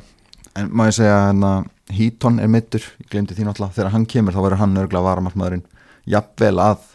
En 0.58 0.70
má 0.74 0.86
ég 0.88 0.96
segja 0.96 1.16
hérna 1.28 1.50
Híton 1.90 2.38
er 2.42 2.48
mittur, 2.50 2.82
ég 3.02 3.10
glemdi 3.10 3.34
því 3.34 3.46
náttúrulega. 3.48 3.74
Þegar 3.76 3.92
hann 3.94 4.06
kemur 4.10 4.34
þá 4.34 4.40
verður 4.44 4.60
hann 4.62 4.78
örgulega 4.82 5.06
varamarkmaðurinn. 5.06 5.64
Jafnvel 6.10 6.56
að 6.62 6.86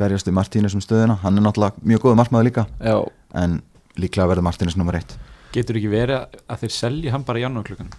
berjast 0.00 0.28
við 0.28 0.36
Martínez 0.38 0.74
um 0.76 0.82
stöðuna. 0.84 1.18
Hann 1.22 1.38
er 1.38 1.44
náttúrulega 1.46 1.84
mjög 1.84 2.04
góður 2.04 2.18
markmaður 2.22 2.48
líka. 2.50 2.66
Já, 2.80 2.96
En 3.34 3.62
líklega 3.98 4.28
verður 4.30 4.46
Martínez 4.46 4.76
nummer 4.78 4.96
eitt. 4.98 5.16
Getur 5.54 5.78
ekki 5.78 5.90
verið 5.92 6.24
að 6.50 6.64
þeir 6.64 6.74
selji 6.74 7.12
hann 7.14 7.24
bara 7.26 7.40
í 7.40 7.44
janúarklukkan? 7.44 7.90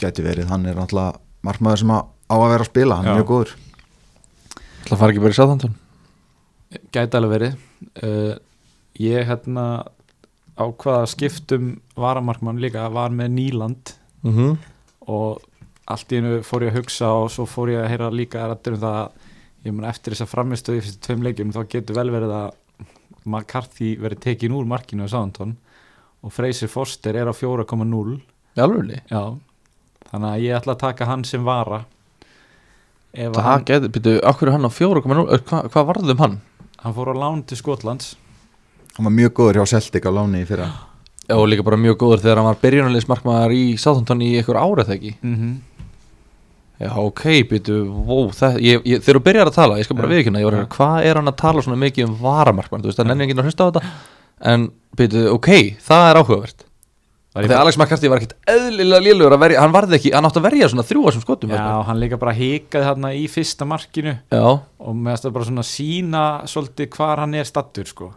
Gæti 0.00 0.24
verið, 0.26 0.48
hann 0.50 0.66
er 0.66 0.76
náttúrulega 0.78 1.18
markmaður 1.46 1.82
sem 1.82 1.92
á 1.96 1.98
að 2.36 2.48
vera 2.52 2.64
að 2.66 2.70
spila. 2.70 2.96
Hann 3.00 3.06
Já. 3.06 3.12
er 3.12 3.20
mjög 3.20 3.30
góður. 3.32 3.54
Það 4.86 4.98
fara 5.00 5.14
ekki 5.14 5.24
bara 5.24 5.34
í 5.34 5.38
Southampton? 5.40 5.74
Gæti 6.94 7.18
alveg 7.18 7.34
verið. 7.36 7.56
Uh, 8.02 8.34
Ég 8.96 9.26
hérna 9.28 9.84
ákvaða 10.56 11.04
að 11.04 11.12
skiptum 11.12 11.68
varamarkmann 11.96 12.60
líka 12.60 12.88
var 12.92 13.10
með 13.14 13.28
Nýland. 13.36 13.94
Mm 14.22 14.34
-hmm. 14.34 14.56
og 15.06 15.40
allt 15.86 16.12
í 16.12 16.18
hennu 16.18 16.42
fór 16.42 16.64
ég 16.66 16.72
að 16.72 16.80
hugsa 16.80 17.08
og 17.14 17.30
svo 17.30 17.46
fór 17.46 17.70
ég 17.70 17.84
að 17.84 17.88
heyra 17.88 18.10
líka 18.10 18.48
rættir 18.48 18.74
um 18.74 18.80
það 18.80 18.96
að 18.96 19.10
eftir 19.88 20.14
þess 20.14 20.24
að 20.24 20.32
framistöðu 20.32 20.80
fyrstu 20.82 21.00
tveim 21.06 21.22
leikjum 21.22 21.52
þá 21.52 21.62
getur 21.68 21.96
vel 21.96 22.10
verið 22.10 22.32
að 22.34 22.50
McCarthy 23.26 23.96
verið 23.98 24.20
tekin 24.20 24.54
úr 24.54 24.66
markinu 24.66 25.06
á 25.06 25.08
Southampton 25.10 25.56
og 26.22 26.32
Fraser 26.32 26.68
Foster 26.68 27.14
er 27.14 27.30
á 27.30 27.34
4,0 27.34 28.20
Jálfurli 28.56 29.00
já. 29.10 29.38
Þannig 30.10 30.30
að 30.30 30.42
ég 30.42 30.56
ætla 30.56 30.72
að 30.72 30.78
taka 30.78 31.04
hann 31.04 31.24
sem 31.24 31.42
vara. 31.44 31.84
Það 33.16 33.42
hann, 33.42 33.64
getur, 33.66 33.90
byrju, 33.90 34.20
akkur 34.22 34.48
er 34.48 34.52
hann 34.52 34.68
á 34.68 34.70
4,0 34.70 35.40
Hvað 35.48 35.70
hva 35.72 35.82
varðum 35.88 36.18
hann? 36.22 36.40
hann 36.82 36.94
fór 36.94 37.10
á 37.10 37.14
lán 37.16 37.42
til 37.46 37.58
Skotlands 37.58 38.14
Hann 38.96 39.08
var 39.08 39.16
mjög 39.16 39.32
góður 39.36 39.60
hjá 39.60 39.72
Celtic 39.76 40.08
á 40.08 40.10
láni 40.10 40.42
í 40.42 40.48
fyrra 40.48 40.68
Já, 41.26 41.34
og 41.36 41.48
líka 41.50 41.64
bara 41.66 41.78
mjög 41.80 41.96
góður 42.00 42.22
þegar 42.22 42.40
hann 42.40 42.50
var 42.50 42.60
byrjunarliðsmarkmaður 42.62 43.56
í 43.56 43.64
Southampton 43.80 44.22
í 44.22 44.36
einhver 44.38 44.60
þegar 44.60 44.94
ekki 44.98 45.16
mm 45.22 45.56
Já, 46.76 46.92
ok, 47.00 47.22
býtu, 47.48 47.76
wow, 47.88 48.26
það, 48.36 48.58
ég, 48.60 48.82
ég, 48.84 49.00
þegar 49.00 49.16
þú 49.16 49.24
byrjar 49.24 49.48
að 49.48 49.54
tala, 49.56 49.76
ég 49.80 49.86
skal 49.86 49.96
bara 49.96 50.10
Já. 50.10 50.12
viðkynna, 50.12 50.40
ég 50.42 50.48
var 50.48 50.56
að 50.56 50.58
Já. 50.58 50.64
heyra, 50.66 50.72
hvað 50.74 51.06
er 51.08 51.18
hann 51.20 51.30
að 51.30 51.36
tala 51.40 51.62
svona 51.64 51.78
mikið 51.80 52.04
um 52.04 52.16
varamarkmann, 52.20 52.82
þú 52.84 52.90
veist, 52.90 52.98
það 53.00 53.08
nefnir 53.08 53.24
enginn 53.26 53.40
að 53.40 53.48
hlusta 53.48 53.64
á 53.64 53.68
þetta, 53.70 53.92
en 54.52 54.66
býtu, 55.00 55.22
ok, 55.32 55.48
það 55.86 56.08
er 56.10 56.20
áhugavert. 56.20 56.66
Þegar 57.36 57.62
Alex 57.62 57.78
McCarthy 57.80 58.10
var 58.12 58.20
ekkit 58.20 58.52
eðlilega 58.52 59.06
lélugur 59.06 59.36
að 59.36 59.42
verja, 59.46 59.62
hann 59.64 59.72
varði 59.72 59.96
ekki, 59.98 60.12
hann 60.12 60.28
átti 60.28 60.40
að 60.40 60.46
verja 60.50 60.68
svona 60.72 60.84
þrjú 60.88 61.06
þessum 61.06 61.24
skotum. 61.24 61.50
já, 61.52 61.56
hérna. 61.56 61.80
hann 61.88 62.00
líka 62.00 62.20
bara 62.20 62.36
hikaði 62.36 62.88
þarna 62.90 63.14
í 63.16 63.24
fyrsta 63.32 63.68
markinu 63.68 64.14
já, 64.32 64.44
og 64.44 65.00
með 65.00 65.16
þetta 65.16 65.32
bara 65.36 65.48
svona 65.48 65.66
sína 65.68 66.22
svolítið 66.48 66.88
hvar 66.96 67.24
hann 67.24 67.36
er 67.36 67.48
stattur 67.48 67.88
sko 67.88 68.12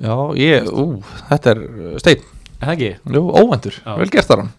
já, 0.00 0.14
ég, 0.40 0.68
ú, 0.72 1.02
þetta 1.28 1.52
er 1.54 1.62
uh, 1.66 1.94
steinn, 2.02 2.24
er 2.58 2.66
það 2.66 2.74
ekki? 2.76 2.90
jú, 3.16 3.22
óvendur, 3.42 3.78
vel 4.00 4.10
gert 4.14 4.30
þar 4.30 4.42
hann. 4.44 4.52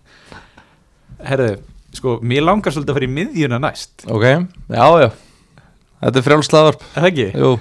Herðu, 1.24 1.52
sko, 1.96 2.18
mér 2.22 2.46
langar 2.46 2.76
svolítið 2.76 2.94
að 2.94 3.00
fara 3.00 3.08
í 3.10 3.14
miðjuna 3.18 3.62
næst. 3.64 3.94
Ok, 4.12 4.26
já, 4.28 4.86
já, 5.06 5.10
þetta 6.04 6.20
er 6.22 6.28
frjálslaðvarp, 6.28 6.84
er 6.92 7.00
það 7.06 7.10
ekki? 7.14 7.30
jú, 7.40 7.54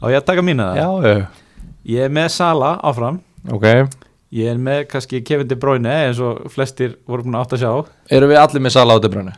á 0.00 0.04
ég 0.10 0.18
að 0.22 0.28
taka 0.32 0.46
mína 0.46 0.70
það? 0.72 0.80
já, 0.80 1.12
já, 1.12 1.60
ég 1.94 2.08
er 2.08 2.16
með 2.18 2.32
Sala 2.38 2.74
áfram. 2.90 3.20
Ok, 3.52 3.68
ég 4.34 4.50
er 4.50 4.58
með 4.58 4.84
kannski 4.90 5.20
Kevin 5.22 5.46
De 5.50 5.56
Bruyne 5.60 5.92
eins 6.08 6.18
og 6.24 6.46
flestir 6.50 6.96
voru 7.06 7.26
búin 7.26 7.36
að 7.38 7.44
átt 7.44 7.52
að 7.58 7.60
sjá 7.64 7.72
eru 8.16 8.30
við 8.30 8.40
allir 8.40 8.64
með 8.64 8.72
sala 8.74 8.96
á 8.96 9.02
debrönu, 9.04 9.34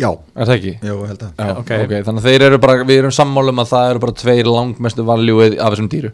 Já, 0.00 0.08
er 0.34 0.48
það 0.48 0.54
ekki? 0.58 0.72
Jú, 0.82 0.94
held 1.06 1.20
að. 1.22 1.34
Já, 1.38 1.50
ok. 1.60 1.68
ok, 1.84 1.92
þannig 2.08 2.24
að 2.24 2.28
þeir 2.30 2.44
eru 2.48 2.56
bara, 2.64 2.78
við 2.88 2.98
erum 3.02 3.12
sammálum 3.14 3.60
að 3.62 3.68
það 3.70 3.90
eru 3.92 4.00
bara 4.02 4.14
tveir 4.24 4.48
langmestu 4.50 5.04
valjúið 5.06 5.54
af 5.62 5.74
þessum 5.74 5.90
dýru. 5.92 6.10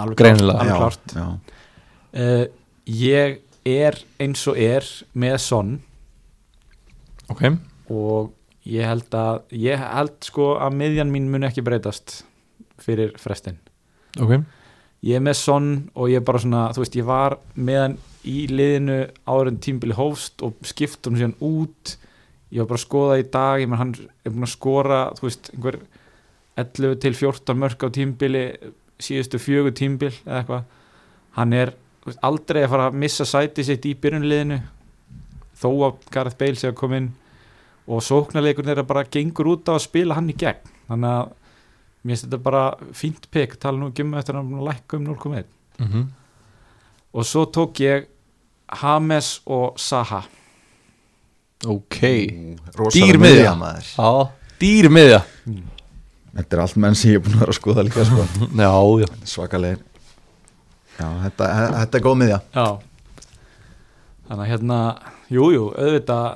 Alveg 0.00 0.16
Greinilega. 0.22 0.62
alveg 0.62 0.72
Já, 0.72 0.78
klárt. 0.80 1.12
já. 1.16 1.26
uh, 2.22 2.46
ég 2.86 3.36
er 3.66 3.98
eins 4.24 4.46
og 4.48 4.56
er 4.62 4.88
með 5.18 5.36
Son. 5.44 5.74
Ok, 7.28 7.42
og 7.90 8.32
ég 8.66 8.86
held 8.86 9.14
að 9.18 9.40
ég 9.66 9.80
held 9.82 10.16
sko 10.26 10.52
að 10.62 10.76
miðjan 10.80 11.10
mín 11.12 11.28
mun 11.30 11.46
ekki 11.46 11.62
breytast 11.66 12.20
fyrir 12.82 13.12
frestin 13.20 13.58
ok. 14.22 14.40
Ég 15.06 15.18
er 15.20 15.22
með 15.22 15.36
Son 15.38 15.68
og 15.94 16.08
ég 16.10 16.20
er 16.22 16.24
bara 16.26 16.40
svona 16.42 16.64
þú 16.74 16.82
veist 16.82 16.96
ég 16.98 17.06
var 17.06 17.36
með 17.54 17.80
hann 17.82 17.96
í 18.26 18.46
liðinu 18.50 18.96
áður 19.28 19.50
en 19.52 19.58
tímbili 19.62 19.94
hófst 19.98 20.42
og 20.46 20.56
skipt 20.66 21.06
hann 21.06 21.18
síðan 21.18 21.36
út 21.46 21.96
ég 22.50 22.62
var 22.62 22.68
bara 22.70 22.78
að 22.78 22.86
skoða 22.86 23.18
í 23.20 23.26
dag 23.32 23.60
ég 23.60 23.68
menn 23.70 23.80
hann 23.80 23.94
er 23.96 24.32
búin 24.34 24.46
að 24.46 24.52
skora 24.54 25.00
þú 25.18 25.26
veist 25.26 25.50
einhver 25.54 25.78
11 26.56 27.00
til 27.02 27.14
14 27.14 27.58
mörg 27.58 27.84
á 27.84 27.88
tímbili 27.92 28.44
síðustu 29.02 29.40
fjögur 29.40 29.74
tímbil 29.76 30.12
eða 30.24 30.40
eitthvað. 30.40 30.64
Hann 31.36 31.52
er 31.52 31.72
veist, 32.06 32.20
aldrei 32.24 32.62
að 32.64 32.72
fara 32.72 32.88
að 32.90 33.00
missa 33.02 33.26
sæti 33.28 33.64
sitt 33.66 33.84
í 33.88 33.94
byrjunliðinu 34.00 34.60
þó 35.56 35.68
að 35.88 35.98
Gareth 36.12 36.38
Bale 36.40 36.60
sé 36.60 36.70
að 36.70 36.78
koma 36.80 37.00
inn. 37.02 37.10
Og 37.86 38.00
sóknarleikur 38.02 38.66
þeirra 38.66 38.86
bara 38.86 39.04
gengur 39.04 39.52
út 39.52 39.68
á 39.68 39.76
að 39.76 39.84
spila 39.84 40.16
hann 40.16 40.32
í 40.32 40.38
gegn. 40.38 40.72
Þannig 40.88 41.12
að 41.12 41.34
mér 42.06 42.14
finnst 42.14 42.26
þetta 42.26 42.42
bara 42.46 42.64
fínt 42.96 43.28
pek 43.34 43.58
tala 43.60 43.80
nú 43.80 43.90
ekki 43.90 44.06
um 44.06 44.16
eftir 44.18 44.38
að 44.38 44.46
hann 44.46 44.66
lækka 44.68 44.98
um 44.98 45.06
0,1 45.10 45.44
mm 45.78 45.86
-hmm. 45.86 46.04
og 47.12 47.24
svo 47.26 47.44
tók 47.44 47.80
ég 47.80 48.06
Hames 48.68 49.40
og 49.46 49.78
Saha 49.78 50.22
Ok, 51.64 51.98
Rosalega 52.76 53.06
Dýr 53.06 53.18
miðja. 53.22 53.52
maður. 53.56 53.86
já, 53.96 54.10
dýr 54.60 54.88
miðja 54.92 55.20
Þetta 56.36 56.52
er 56.56 56.60
allt 56.66 56.76
menn 56.76 56.94
sem 57.00 57.10
ég 57.14 57.16
er 57.16 57.22
búin 57.24 57.36
að 57.38 57.40
vera 57.46 57.52
að 57.54 57.56
skoða 57.56 57.84
líka 57.86 58.02
sko. 58.04 58.24
Já, 58.60 58.72
já 59.00 59.06
Svakalegir 59.24 59.78
Já, 60.98 61.06
þetta, 61.24 61.46
þetta 61.80 61.96
er 62.00 62.04
góð 62.04 62.18
miðja 62.20 62.40
Já 62.52 62.66
Þannig 64.26 64.42
að 64.42 64.50
hérna, 64.50 64.78
jújú, 65.30 65.54
jú, 65.54 65.64
auðvitað 65.78 66.26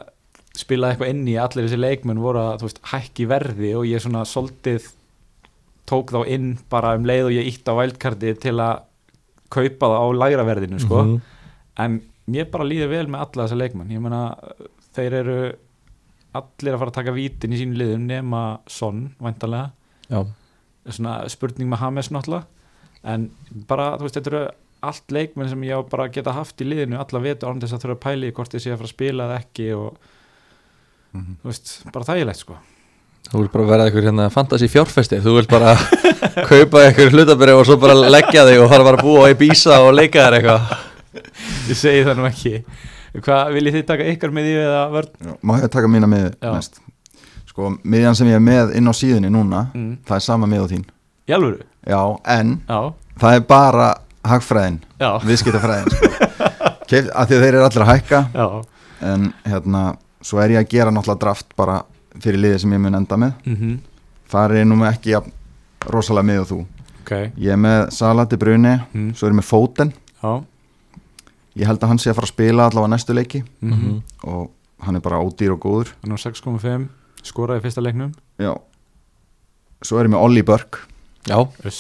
spilaði 0.60 0.94
eitthvað 0.94 1.10
inn 1.12 1.22
í 1.30 1.34
allir 1.42 1.66
þessi 1.66 1.78
leikmenn 1.80 2.20
voru 2.22 2.40
að, 2.42 2.56
þú 2.60 2.68
veist, 2.68 2.80
hækki 2.92 3.26
verði 3.30 3.70
og 3.78 3.86
ég 3.88 4.02
svona 4.05 4.22
soldið 4.28 4.86
tók 5.90 6.12
þá 6.14 6.20
inn 6.30 6.48
bara 6.70 6.92
um 6.98 7.06
leið 7.09 7.28
og 7.28 7.34
ég 7.34 7.48
ítt 7.51 7.66
á 7.70 7.74
vældkarti 7.80 8.34
til 8.44 8.55
að 8.62 8.82
kaupa 9.51 9.88
það 9.90 9.97
á 9.98 10.06
lægra 10.22 10.44
verðinu, 10.47 10.78
sko 10.84 11.01
Mhm. 11.02 11.16
en 11.82 11.97
mér 12.30 12.51
bara 12.52 12.64
líður 12.68 12.92
vel 12.92 13.06
með 13.10 13.24
alla 13.26 13.47
þessa 13.48 13.59
leikmenn 13.59 13.90
ég 13.90 14.01
meina, 14.05 14.20
þeir 14.96 15.16
eru 15.22 15.36
allir 16.38 16.74
að 16.74 16.78
fara 16.82 16.92
að 16.92 16.98
taka 17.00 17.14
vítin 17.16 17.52
í 17.54 17.58
sínu 17.60 17.78
liðum 17.80 18.04
nema 18.06 18.42
Son, 18.70 19.08
væntalega 19.22 19.70
Já, 20.10 20.24
svona 20.90 21.16
spurning 21.30 21.68
með 21.70 21.80
Hames 21.84 22.08
náttúrulega. 22.10 22.46
En 23.06 23.28
bara, 23.68 23.92
þú 23.98 24.06
veist, 24.06 24.16
þetta 24.18 24.30
eru 24.32 24.40
allt 24.90 25.12
leikmenn 25.12 25.48
sem 25.50 25.62
ég 25.68 25.76
á 25.76 25.80
bara 25.84 26.06
að 26.08 26.14
geta 26.16 26.32
haft 26.34 26.60
í 26.62 26.66
liðinu 26.66 26.96
alla 27.00 27.20
vetu 27.22 27.46
án 27.50 27.60
þess 27.60 27.74
að 27.76 27.82
þurfa 27.84 27.96
að 27.98 28.04
pæli 28.06 28.30
hvort 28.36 28.54
ég 28.56 28.62
sé 28.64 28.72
að 28.72 28.78
fara 28.80 28.88
að 28.90 28.94
spila 28.96 29.26
eða 29.28 29.38
ekki 29.44 29.68
og 29.76 29.96
Mhm. 31.10 31.32
þú 31.42 31.48
veist, 31.50 31.70
bara 31.92 32.04
þægilegt 32.06 32.38
sko. 32.38 32.56
Þú 33.30 33.40
vilt 33.42 33.52
bara 33.52 33.64
vera 33.66 33.84
eitthvað 33.88 34.04
hérna 34.06 34.26
fantasy 34.32 34.68
fjárfesti 34.70 35.18
Þú 35.20 35.32
vilt 35.36 35.50
bara 35.50 35.72
kaupa 36.50 36.84
eitthvað 36.86 37.10
hlutabrið 37.12 37.58
og 37.58 37.66
svo 37.66 37.76
bara 37.82 37.94
leggja 37.98 38.44
þig 38.46 38.62
og 38.62 38.70
fara 38.70 38.84
bara 38.86 38.96
að 39.00 39.02
búa 39.08 39.26
í 39.30 39.34
bísa 39.38 39.80
og 39.82 39.90
leika 39.98 40.22
þér 40.28 40.36
eitthvað. 40.38 40.76
Ég 41.68 41.76
segi 41.76 42.04
það 42.06 42.16
nú 42.20 42.28
ekki 42.30 42.54
hvað, 43.18 43.52
viljið 43.56 43.74
þið 43.80 43.86
taka 43.90 44.06
ykkar 44.12 44.30
með 44.30 44.46
því 44.48 44.54
eða 44.64 44.82
vörn? 44.94 45.34
Má 45.42 45.52
ég 45.60 45.68
taka 45.74 45.88
mína 45.90 46.06
mið 46.10 46.28
Já. 46.40 46.52
næst 46.54 46.80
Sko, 47.50 47.72
miðjan 47.82 48.14
sem 48.14 48.28
ég 48.30 48.38
er 48.38 48.44
með 48.46 48.74
inn 48.78 48.86
á 48.86 48.94
síðunni 48.94 49.30
núna 49.34 49.64
Mm. 49.74 49.96
Það 50.06 50.16
er 50.16 50.20
sama 50.20 50.46
mið 50.46 50.62
á 50.62 50.66
þín 50.70 50.84
alvöru? 51.34 51.60
Já, 51.86 52.00
en 52.26 52.60
Já, 52.68 52.92
það 53.18 53.34
er 53.34 53.40
bara 53.50 53.88
hagfræðin 54.24 54.78
Viðskiptafræðin 55.28 55.90
sko. 55.90 56.10
Keypt- 56.90 57.10
af 57.14 57.28
því 57.28 57.34
að 57.36 57.42
þeir 57.44 57.54
eru 57.54 57.64
allir 57.66 57.84
að 57.84 57.90
hækka 57.94 58.20
Já, 58.34 58.46
en 59.10 59.32
hérna, 59.46 59.82
svo 60.22 60.40
er 60.42 60.50
ég 60.54 60.62
að 60.64 60.68
gera 60.74 60.90
náttúrulega 60.94 61.20
draft 61.26 61.54
bara 61.56 61.80
fyrir 62.20 62.38
liðið 62.42 62.58
sem 62.64 62.72
ég 62.74 62.80
mun 62.82 62.94
enda 62.98 63.16
með 63.16 63.32
mhm, 63.46 63.76
þar 64.30 64.50
er 64.54 64.62
ég 64.62 64.66
nú 64.70 64.76
með 64.80 64.92
ekki 64.94 65.12
jafn 65.14 65.32
rosalega 65.90 66.26
mið 66.30 66.40
og 66.42 66.48
þú 66.50 66.58
ok 67.00 67.12
ég 67.40 67.52
er 67.54 67.60
með 67.62 67.90
Salati 67.96 68.36
Bruni 68.36 68.74
Mm. 68.94 69.12
svo 69.14 69.26
er 69.26 69.32
ég 69.32 69.38
með 69.40 69.48
Foden 69.50 69.92
Já, 70.22 70.32
ég 71.59 71.66
held 71.66 71.82
að 71.82 71.93
hann 71.93 71.98
sé 72.02 72.10
að 72.10 72.18
fara 72.20 72.28
að 72.28 72.35
spila 72.35 72.68
allavega 72.68 72.93
næstu 72.94 73.16
leiki. 73.16 73.43
Mhm. 73.60 74.02
Og 74.24 74.51
hann 74.86 74.97
er 74.97 75.05
bara 75.05 75.20
ódýr 75.22 75.55
og 75.55 75.60
góður. 75.60 75.94
Hann 76.02 76.14
á 76.14 76.18
6,5 76.18 76.89
Skoraði 77.22 77.60
í 77.60 77.64
fyrsta 77.66 77.82
leiknum. 77.85 78.14
Já. 78.40 78.55
Svo 79.85 79.98
er 80.01 80.06
ég 80.09 80.12
með 80.14 80.22
Olli 80.24 80.43
Börk. 80.43 80.78
Já, 81.28 81.36
já, 81.36 81.70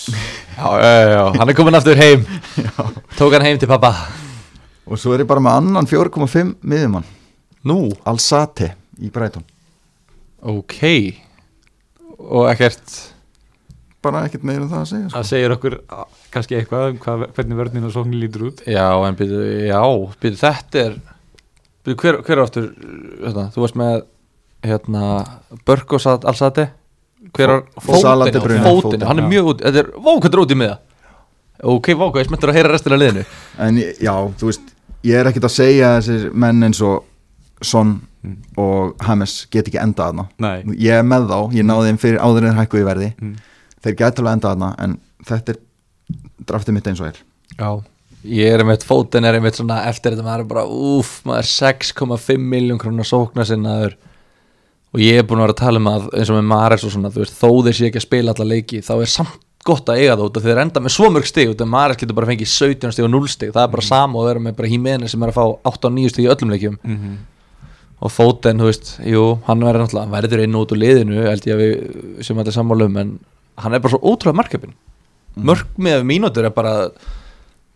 já, 0.60 1.08
já, 1.08 1.22
hann 1.38 1.48
er 1.48 1.54
komin 1.56 1.74
aftur 1.74 1.96
heim. 1.96 2.26
Tók 3.18 3.32
hann 3.32 3.46
heim 3.46 3.58
til 3.58 3.70
pappa 3.70 3.94
og 4.90 4.98
svo 4.98 5.14
er 5.14 5.22
ég 5.22 5.28
bara 5.30 5.40
með 5.42 5.56
annan 5.60 5.86
4,5 5.88 6.56
miðjumann. 6.66 7.06
Nú, 7.64 7.90
Alsati 8.08 8.68
í 9.00 9.10
Brighton. 9.12 9.44
Ok. 10.42 10.80
Og 12.18 12.48
ekkert 12.50 12.96
bara 14.02 14.22
ekkert 14.26 14.44
meira 14.48 14.62
um 14.64 14.70
það 14.70 14.80
að 14.82 14.88
segja 14.90 15.08
sko. 15.10 15.16
Það 15.18 15.28
segir 15.30 15.54
okkur 15.56 15.76
kannski 16.34 16.56
eitthvað 16.58 16.86
um 16.90 16.98
hvað, 17.04 17.24
hvernig 17.36 17.58
vörnin 17.60 17.86
og 17.88 17.92
sóknin 17.94 18.20
lítur 18.22 18.46
út. 18.50 18.62
Já, 18.66 18.86
en 19.08 19.18
byrju, 19.18 19.40
já, 19.68 19.80
byrju, 20.22 20.40
þetta 20.40 20.82
er 20.86 20.94
byrju, 21.84 21.96
hver, 22.04 22.20
hver 22.26 22.36
er 22.38 22.44
aftur 22.44 22.68
hérna, 23.20 23.46
þú 23.54 23.64
varst 23.64 23.78
með 23.80 23.96
hérna, 24.64 25.04
Börk 25.68 25.92
og 25.96 26.00
Sat- 26.04 26.24
Alsati 26.28 26.66
hver 27.36 27.54
er. 27.56 27.62
Fótinn, 27.80 28.64
Fótinn, 28.64 29.06
hann 29.08 29.18
er 29.20 29.28
mjög 29.28 29.52
út 29.54 29.64
þetta 29.66 29.84
er, 29.84 29.90
er 30.40 30.44
út 30.44 30.54
í 30.54 30.60
miða. 30.60 30.78
Ok, 31.62 31.90
hvað 31.92 32.22
ég 32.24 32.28
smettur 32.30 32.52
að 32.54 32.56
heyra 32.60 32.72
restina 32.72 32.96
liðinu. 32.96 33.24
En 33.60 33.76
já, 34.00 34.14
þú 34.40 34.48
veist 34.48 34.70
ég 35.04 35.16
er 35.20 35.28
ekkert 35.28 35.44
að 35.50 35.52
segja 35.58 35.90
að 35.94 35.98
þessir 36.00 36.30
menn 36.34 36.62
eins 36.70 36.80
og 36.84 37.04
Son 37.62 38.00
Mm. 38.20 38.34
og 38.60 38.98
Hames 39.00 39.46
get 39.48 39.64
ekki 39.70 39.78
enda 39.80 40.10
aðna 40.10 40.26
Nei, 40.44 40.58
ég 40.76 40.92
er 40.92 41.02
með 41.08 41.22
þá, 41.30 41.38
ég 41.56 41.64
náði 41.64 41.86
þeim 41.88 41.98
fyrir 42.02 42.18
áður 42.20 42.46
en 42.50 42.58
hækku 42.58 42.76
í 42.76 42.84
verði. 42.84 43.06
Mm. 43.16 43.36
Þeir 43.84 43.96
gæti 43.96 44.22
alveg 44.22 44.36
enda 44.36 44.52
aðna 44.52 44.70
en 44.84 44.98
þetta 45.28 45.54
er 45.54 45.60
draftið 46.50 46.76
mitt 46.76 46.90
eins 46.90 47.02
og 47.02 47.10
er. 47.10 47.18
Já, 47.56 47.70
ég 48.24 48.54
er 48.54 48.64
einmitt 48.64 48.86
Fótinn 48.86 49.28
er 49.28 49.38
einmitt 49.38 49.58
svona 49.58 49.82
eftir 49.90 50.14
þetta 50.14 50.26
maður 50.26 50.44
er 50.44 50.50
bara, 50.54 50.64
úf, 50.68 51.18
maður 51.28 51.44
er 51.44 51.50
6,5 51.50 52.40
miljón 52.54 52.80
krónar 52.80 53.08
sókna 53.08 53.46
sinnaður 53.48 53.96
og 54.90 55.04
ég 55.04 55.20
er 55.20 55.26
búin 55.28 55.40
að 55.40 55.48
vera 55.48 55.56
að 55.56 55.62
tala 55.62 55.80
um 55.82 55.92
að 55.92 56.08
eins 56.18 56.32
og 56.32 56.40
með 56.40 56.50
Mares 56.50 56.84
og 56.86 56.94
svona, 56.94 57.12
þú 57.14 57.22
veist, 57.22 57.38
þó 57.38 57.48
þeir 57.66 57.78
sé 57.78 57.88
ekki 57.90 58.00
að 58.00 58.08
spila 58.08 58.34
alla 58.34 58.48
leiki, 58.50 58.82
þá 58.82 58.94
er 58.98 59.12
samt 59.12 59.38
gott 59.66 59.90
að 59.92 60.00
eiga 60.00 60.14
það 60.16 60.24
út 60.24 60.38
af 60.38 60.44
því 60.44 60.50
þeir 60.50 60.62
enda 60.62 60.82
með 60.82 60.94
svo 60.94 61.08
mörg 61.12 61.26
stig 61.28 61.50
út 61.52 61.62
af 61.62 61.68
Mares 61.68 61.98
getur 62.00 62.16
bara 62.16 62.28
fengið 62.30 62.48
17 62.48 62.94
stig 62.94 63.04
og 63.04 63.10
0 63.12 63.28
stig. 63.28 63.50
Það 63.52 63.66
er 63.66 63.74
bara 63.74 63.84
sama 63.84 64.20
og 64.20 64.28
vera 64.30 64.42
með 64.42 64.54
bara 64.56 64.70
Hímeni 64.70 65.10
sem 65.10 65.26
er 65.26 65.32
að 65.32 65.36
fá 65.36 65.44
8 65.70 65.90
og 65.90 65.96
9 65.98 66.12
stig 66.14 66.24
í 66.24 66.30
öllum 66.32 66.54
leikjum. 66.54 66.78
Mhm. 66.80 67.18
Og 68.00 68.12
Fóten, 68.14 68.56
þú 68.56 68.70
veist, 68.70 68.94
jú, 69.04 69.24
hann 69.44 69.60
verður 69.60 69.84
náttúrulega 69.84 70.06
hann 70.06 70.14
verður 70.14 70.42
inn 70.46 70.56
út 70.56 70.70
úr 70.72 70.80
liðinu, 70.80 71.18
held 71.26 71.44
ég 71.44 71.52
að 71.52 71.60
við 71.60 72.24
sem 72.24 72.38
þetta 72.38 72.48
er 72.48 72.56
sammála 72.56 72.86
um, 72.88 72.96
en 72.96 73.10
hann 73.58 73.74
er 73.74 73.80
bara 73.82 73.92
svo 73.94 74.00
ótrúlega 74.12 74.36
markefin, 74.40 74.74
mörg 75.36 75.66
með 75.78 76.04
mínútur 76.08 76.46
er 76.48 76.54
bara 76.54 76.74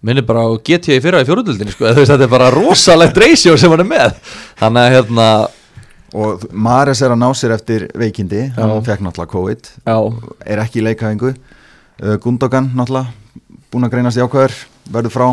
minnir 0.05 0.25
bara 0.29 0.45
á 0.45 0.53
GT 0.61 0.99
í 0.99 1.01
fyrra 1.03 1.23
í 1.23 1.27
fjóruðöldinni 1.29 1.73
sko, 1.75 1.89
þetta 1.97 2.19
er 2.27 2.33
bara 2.33 2.51
rosalegt 2.53 3.17
ratio 3.19 3.57
sem 3.57 3.73
hann 3.73 3.81
er 3.85 3.89
með. 3.89 4.19
Þannig 4.61 4.83
að 4.85 4.95
hérna, 4.99 5.29
og 6.15 6.45
Mares 6.53 7.01
er 7.03 7.15
að 7.15 7.23
ná 7.23 7.29
sér 7.35 7.55
eftir 7.57 7.87
veikindi 7.99 8.43
hann 8.59 8.75
Já. 8.77 8.83
fekk 8.91 9.05
náttúrulega 9.07 9.33
COVID. 9.33 9.71
Já, 9.89 9.97
er 10.47 10.63
ekki 10.67 10.83
í 10.83 10.85
leikæfingu. 10.87 11.33
Uh, 12.03 12.17
Gundogan 12.23 12.69
náttúrulega 12.77 13.13
búin 13.73 13.89
að 13.89 13.95
greinast 13.97 14.21
jákvæður, 14.21 14.55
verður 14.95 15.15
frá. 15.15 15.29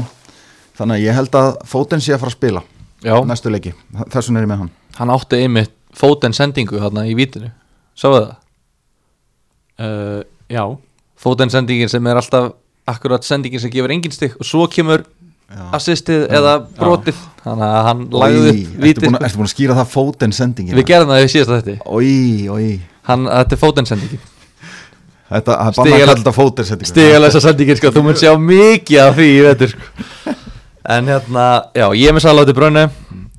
Þannig 0.79 0.95
að 0.97 1.03
ég 1.03 1.17
held 1.19 1.35
að 1.37 1.49
Foden 1.69 2.01
sé 2.01 2.15
að 2.15 2.21
fara 2.23 2.31
að 2.31 2.37
spila 2.39 2.61
já. 3.05 3.15
næstu 3.27 3.51
leiki, 3.53 3.73
þessum 4.13 4.39
er 4.39 4.45
ég 4.47 4.49
með 4.49 4.61
hann. 4.63 4.71
Hann 4.97 5.11
átti 5.13 5.41
einmitt 5.43 5.75
Fóten 5.93 6.31
sendingu 6.33 6.79
þarna 6.79 7.03
í 7.09 7.13
vítinu, 7.19 7.49
sáðu 7.99 8.21
það? 8.23 8.35
uh, 9.83 10.21
Já, 10.51 10.65
Fóten 11.21 11.51
sendingin 11.53 11.89
sem 11.91 12.07
er 12.09 12.17
alltaf 12.17 12.51
akkurat 12.89 13.23
sendingin 13.23 13.61
sem 13.61 13.69
gefur 13.71 13.91
engin 13.93 14.11
stig 14.13 14.33
og 14.39 14.45
svo 14.47 14.65
kemur 14.71 15.03
Já. 15.51 15.63
assistið 15.77 16.23
eða 16.33 16.53
brotið. 16.79 17.17
Þannig 17.43 17.67
að 17.67 17.83
hann 17.87 18.01
lagði 18.09 18.49
ertu 18.51 18.81
vítið. 18.85 19.05
búin, 19.05 19.17
að- 19.19 19.37
að 19.45 19.51
skýra 19.51 19.75
það 19.77 19.87
Foden 19.91 20.31
sendingin? 20.35 20.75
Við 20.79 20.85
gerðum 20.89 21.11
það 21.11 21.25
í 21.25 21.31
síðast 21.33 21.53
þetta 21.55 21.75
Ói, 21.85 22.47
ói 22.49 22.79
hann, 23.09 23.25
þetta 23.25 23.57
er 23.57 23.61
Fóten 23.61 23.85
sendingin. 23.89 24.19
Þetta, 25.31 25.51
það 25.55 25.67
er 25.67 25.75
bara 25.77 25.91
að 25.95 25.99
kalla 26.05 26.15
þetta 26.19 26.33
Foden 26.35 26.65
sendingu. 26.65 26.89
Stigalæsa 26.91 27.41
sendingin 27.41 27.77
sko, 27.79 27.91
þú 27.95 28.03
mun 28.03 28.19
sjá 28.19 28.31
mikið 28.37 28.99
af 29.05 29.15
því 29.15 29.27
í 29.31 29.41
vetur 29.45 29.69
sko. 29.75 30.35
en 30.95 31.05
hérna, 31.07 31.45
já, 31.75 31.85
ég 31.95 32.09
er 32.09 32.13
með 32.17 32.25
Salati 32.25 32.53
Brunni 32.57 32.85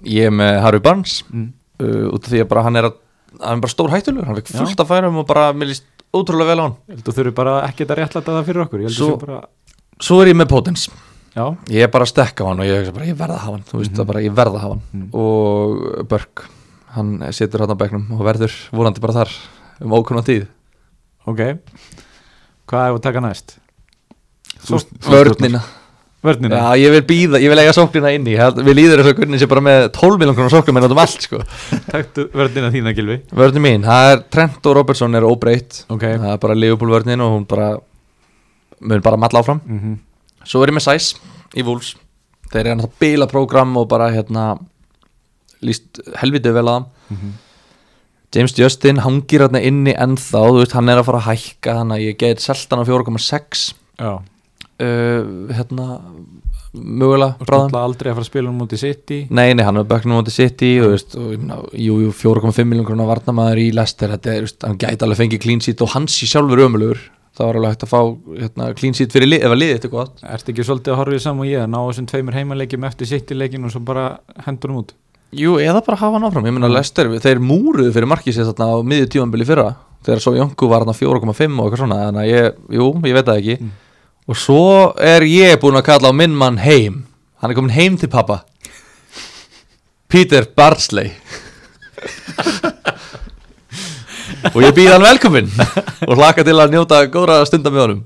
ég 0.04 0.26
er 0.30 0.30
með 0.30 0.60
Harry 0.62 0.80
Barnes. 0.80 1.22
Mm. 1.32 1.52
uh, 1.82 2.12
út 2.14 2.24
af 2.24 2.30
því 2.32 2.40
að 2.44 2.48
bara 2.48 2.62
hann 2.62 2.76
er 2.76 2.88
að, 2.88 2.94
hann 3.42 3.56
er 3.58 3.62
bara 3.64 3.72
stór 3.74 3.90
hættulur, 3.92 4.24
hann 4.26 4.36
fikk 4.40 4.52
Já. 4.52 4.58
fullt 4.62 4.80
af 4.80 4.88
færum 4.88 5.16
og 5.20 5.26
bara, 5.26 5.52
mér 5.52 5.72
líst 5.72 5.84
ótrúlega 6.14 6.52
vel 6.52 6.60
á 6.60 6.64
hann. 6.66 6.76
Ég 6.88 6.94
held 6.96 7.02
að 7.02 7.08
þú 7.08 7.16
þurfi 7.18 7.34
bara 7.34 7.54
ekki 7.68 7.86
að 7.86 7.96
réttlæta 7.98 8.34
það 8.36 8.46
fyrir 8.48 8.62
okkur. 8.66 8.84
Svo- 8.92 9.18
bara 9.20 9.40
svo 10.02 10.20
er 10.22 10.28
ég 10.32 10.36
með 10.36 10.48
Potens. 10.52 10.88
Já, 11.32 11.44
ég 11.72 11.82
er 11.86 11.88
bara 11.88 12.04
að 12.04 12.12
stekka 12.12 12.44
á 12.44 12.48
hann 12.52 12.60
og 12.60 12.66
ég, 12.68 12.92
bara, 12.92 13.06
ég 13.08 13.16
verða 13.16 13.36
að 13.38 13.44
hafa 13.46 13.52
hann. 13.56 13.64
Þú 13.70 13.78
veist 13.80 13.92
það 13.96 14.06
bara, 14.10 14.20
ég 14.20 14.34
verða 14.36 14.56
að 14.58 14.64
hafa 14.66 14.74
hann. 14.76 14.82
Mhm. 14.92 15.08
og 15.14 16.08
Börk, 16.08 16.44
hann 16.92 17.12
situr 17.32 17.60
hann 17.64 17.72
á 17.72 17.80
bekknum 17.80 18.10
og 18.12 18.20
verður 18.26 18.52
vonandi 18.72 19.00
bara 19.00 19.12
þar 19.22 19.30
um 19.80 19.90
ókunna 19.96 20.22
tíð. 20.22 20.46
Ok. 21.26 21.40
Hvað 22.68 22.86
er 22.88 22.92
að 22.92 23.02
taka 23.02 23.20
næst? 23.20 23.56
Vörnina 25.08 25.60
Vörnina? 26.22 26.54
Já, 26.60 26.78
ég 26.78 26.92
vil 26.94 27.02
býða, 27.02 27.38
ég 27.42 27.50
vil 27.50 27.58
eiga 27.58 27.72
sóknina 27.74 28.12
inn 28.14 28.26
í 28.30 28.36
Held- 28.38 28.60
Við 28.62 28.76
líður 28.78 29.00
þess 29.02 29.10
að 29.10 29.16
Gunni 29.18 29.38
sé 29.42 29.48
bara 29.50 29.60
með 29.66 29.88
12 29.96 30.20
miljón 30.22 30.36
krónar 30.38 30.52
sóknum 30.54 30.76
en 30.78 30.86
út 30.86 30.94
um 30.94 31.00
allt 31.02 31.24
sko. 31.26 31.40
Takktu 31.92 32.28
vörnina 32.30 32.70
þína, 32.70 32.92
Gilvi 32.94 33.16
Vörnin 33.34 33.64
mín, 33.64 33.82
það 33.88 34.10
er 34.12 34.22
Trent 34.30 34.68
og 34.70 34.76
Robertson 34.78 35.18
er 35.18 35.26
óbreytt. 35.26 35.80
Ok. 35.90 36.04
Það 36.06 36.28
er 36.36 36.38
bara 36.44 36.54
Liverpool 36.58 36.92
vörnin 36.94 37.24
og 37.26 37.34
hún 37.34 37.46
bara 37.50 37.72
mun 38.80 39.02
bara 39.02 39.18
matla 39.18 39.42
áfram. 39.42 39.60
Mm 39.66 39.98
Svo 40.46 40.62
er 40.64 40.72
ég 40.72 40.74
með 40.74 40.82
Sæs 40.88 41.12
í 41.54 41.62
Wolves. 41.62 41.92
Þeir 42.50 42.64
eru 42.66 42.78
náttúrulega 42.80 42.98
bila 43.02 43.26
prógram 43.30 43.76
og 43.78 43.84
bara 43.90 44.08
hérna 44.10 44.46
líst 45.62 46.00
helvitið 46.18 46.56
vel 46.56 46.64
að 46.66 46.76
það 46.76 46.86
Mhm. 47.12 47.32
James 48.34 48.54
Justin 48.56 48.96
hangir 49.04 49.42
hérna 49.44 49.60
inni 49.62 49.92
ennþá, 49.92 50.40
þú 50.48 50.58
veist, 50.62 50.72
hann 50.72 50.88
er 50.88 50.96
að 51.02 51.04
fara 51.04 51.18
að 51.20 51.26
hækka 51.34 51.74
þannig 51.78 51.98
að 51.98 52.06
ég 52.06 52.18
get 52.22 52.40
seltan 52.40 52.80
á 52.80 52.84
4,6 52.88 53.74
Já 54.00 54.12
uh, 54.82 55.54
hérna 55.54 55.86
mögulega 56.72 57.36
Og 57.36 57.48
bráðum 57.48 57.68
náttúrulega 57.68 57.88
aldrei 57.88 58.10
að 58.10 58.14
fara 58.16 58.24
að 58.24 58.30
spila 58.30 58.50
um 58.50 58.60
mútið 58.62 58.82
City. 58.82 59.18
Nei, 59.28 59.52
nei, 59.52 59.64
hann 59.66 59.76
er 59.76 59.88
böknum 59.88 60.20
á 60.20 60.22
City 60.32 60.70
og, 60.80 60.94
veist, 60.94 61.16
og 61.20 61.34
meina, 61.34 61.58
jú, 61.76 61.98
jú, 62.06 62.12
4,5 62.16 62.68
miljón 62.68 62.86
krónar 62.88 63.10
varnamaður 63.10 63.60
í 63.60 63.66
Leicester 63.76 64.08
þetta 64.14 64.32
er, 64.32 64.46
veist, 64.46 64.60
hann 64.64 64.80
gæti 64.80 65.04
alveg 65.04 65.20
fengið 65.20 65.42
clean 65.44 65.60
sheet 65.64 65.84
og 65.84 65.92
hans 65.92 66.16
í 66.24 66.30
sjálfur 66.30 66.64
ömulugur 66.64 67.02
það 67.36 67.46
var 67.48 67.60
alveg 67.60 67.74
hægt 67.74 67.86
að 67.86 67.92
fá 67.92 68.00
hérna, 68.40 68.70
clean 68.80 68.96
sheet 68.96 69.12
fyrir 69.12 69.28
lið, 69.28 69.44
ef 69.44 69.52
að 69.52 69.60
liðið 69.60 69.76
þetta 69.76 69.88
er 69.88 69.94
gott. 69.94 70.26
Ertu 70.32 70.52
ekki 70.52 70.66
svolítið 70.68 70.94
að 70.94 71.00
horfið 71.02 71.22
saman 71.26 71.44
og 71.44 71.52
ég 71.52 71.62
að 71.62 71.70
ná 71.72 71.78
þessum 71.80 72.08
tveimur 72.12 72.36
heimaleikjum 72.40 72.88
eftir 72.88 73.10
City 73.12 73.36
leikin 73.36 73.68
og 73.68 73.72
svo 73.72 73.84
bara 73.84 74.08
hendur 74.46 74.72
um 74.72 74.82
út? 74.82 74.92
Jú, 75.32 75.54
eða 75.60 75.80
bara 75.84 75.96
hafa 75.96 76.18
hann 76.18 76.28
áfram, 76.28 76.48
ég 76.48 76.56
meina 76.56 76.68
Leicester 76.68 77.08
þeir 77.24 77.40
múruðu 77.40 77.92
fyrir 77.94 78.08
markið 78.12 78.36
þegar 80.02 80.22
svo 80.22 80.34
Jónku 80.36 80.68
var 80.70 80.84
hann 80.84 80.96
4,5 80.96 81.14
og 81.14 81.22
eitthvað 81.30 81.82
svona, 81.82 81.98
þannig 82.08 82.22
að 82.22 82.30
ég, 82.30 82.60
jú, 82.78 82.88
ég 83.06 83.16
veit 83.16 83.28
það 83.28 83.40
ekki. 83.40 83.56
Mm. 83.60 83.72
Og 84.28 84.38
svo 84.38 84.92
er 85.02 85.24
ég 85.26 85.58
búin 85.62 85.78
að 85.78 85.88
kalla 85.90 86.12
á 86.12 86.14
minn 86.14 86.36
mann 86.38 86.60
heim. 86.62 87.02
Hann 87.42 87.50
er 87.50 87.58
komin 87.58 87.74
heim 87.74 87.96
til 87.98 88.10
pappa 88.12 88.42
Peter 90.12 90.44
Bardsley 90.56 91.10
og 94.52 94.58
ég 94.62 94.74
býð 94.76 94.90
hann 94.92 95.04
velkomin 95.04 95.50
og 96.08 96.16
hlaka 96.18 96.44
til 96.46 96.56
að 96.58 96.74
njóta 96.74 97.04
góðra 97.10 97.42
stundar 97.48 97.74
með 97.74 97.84
honum. 97.86 98.00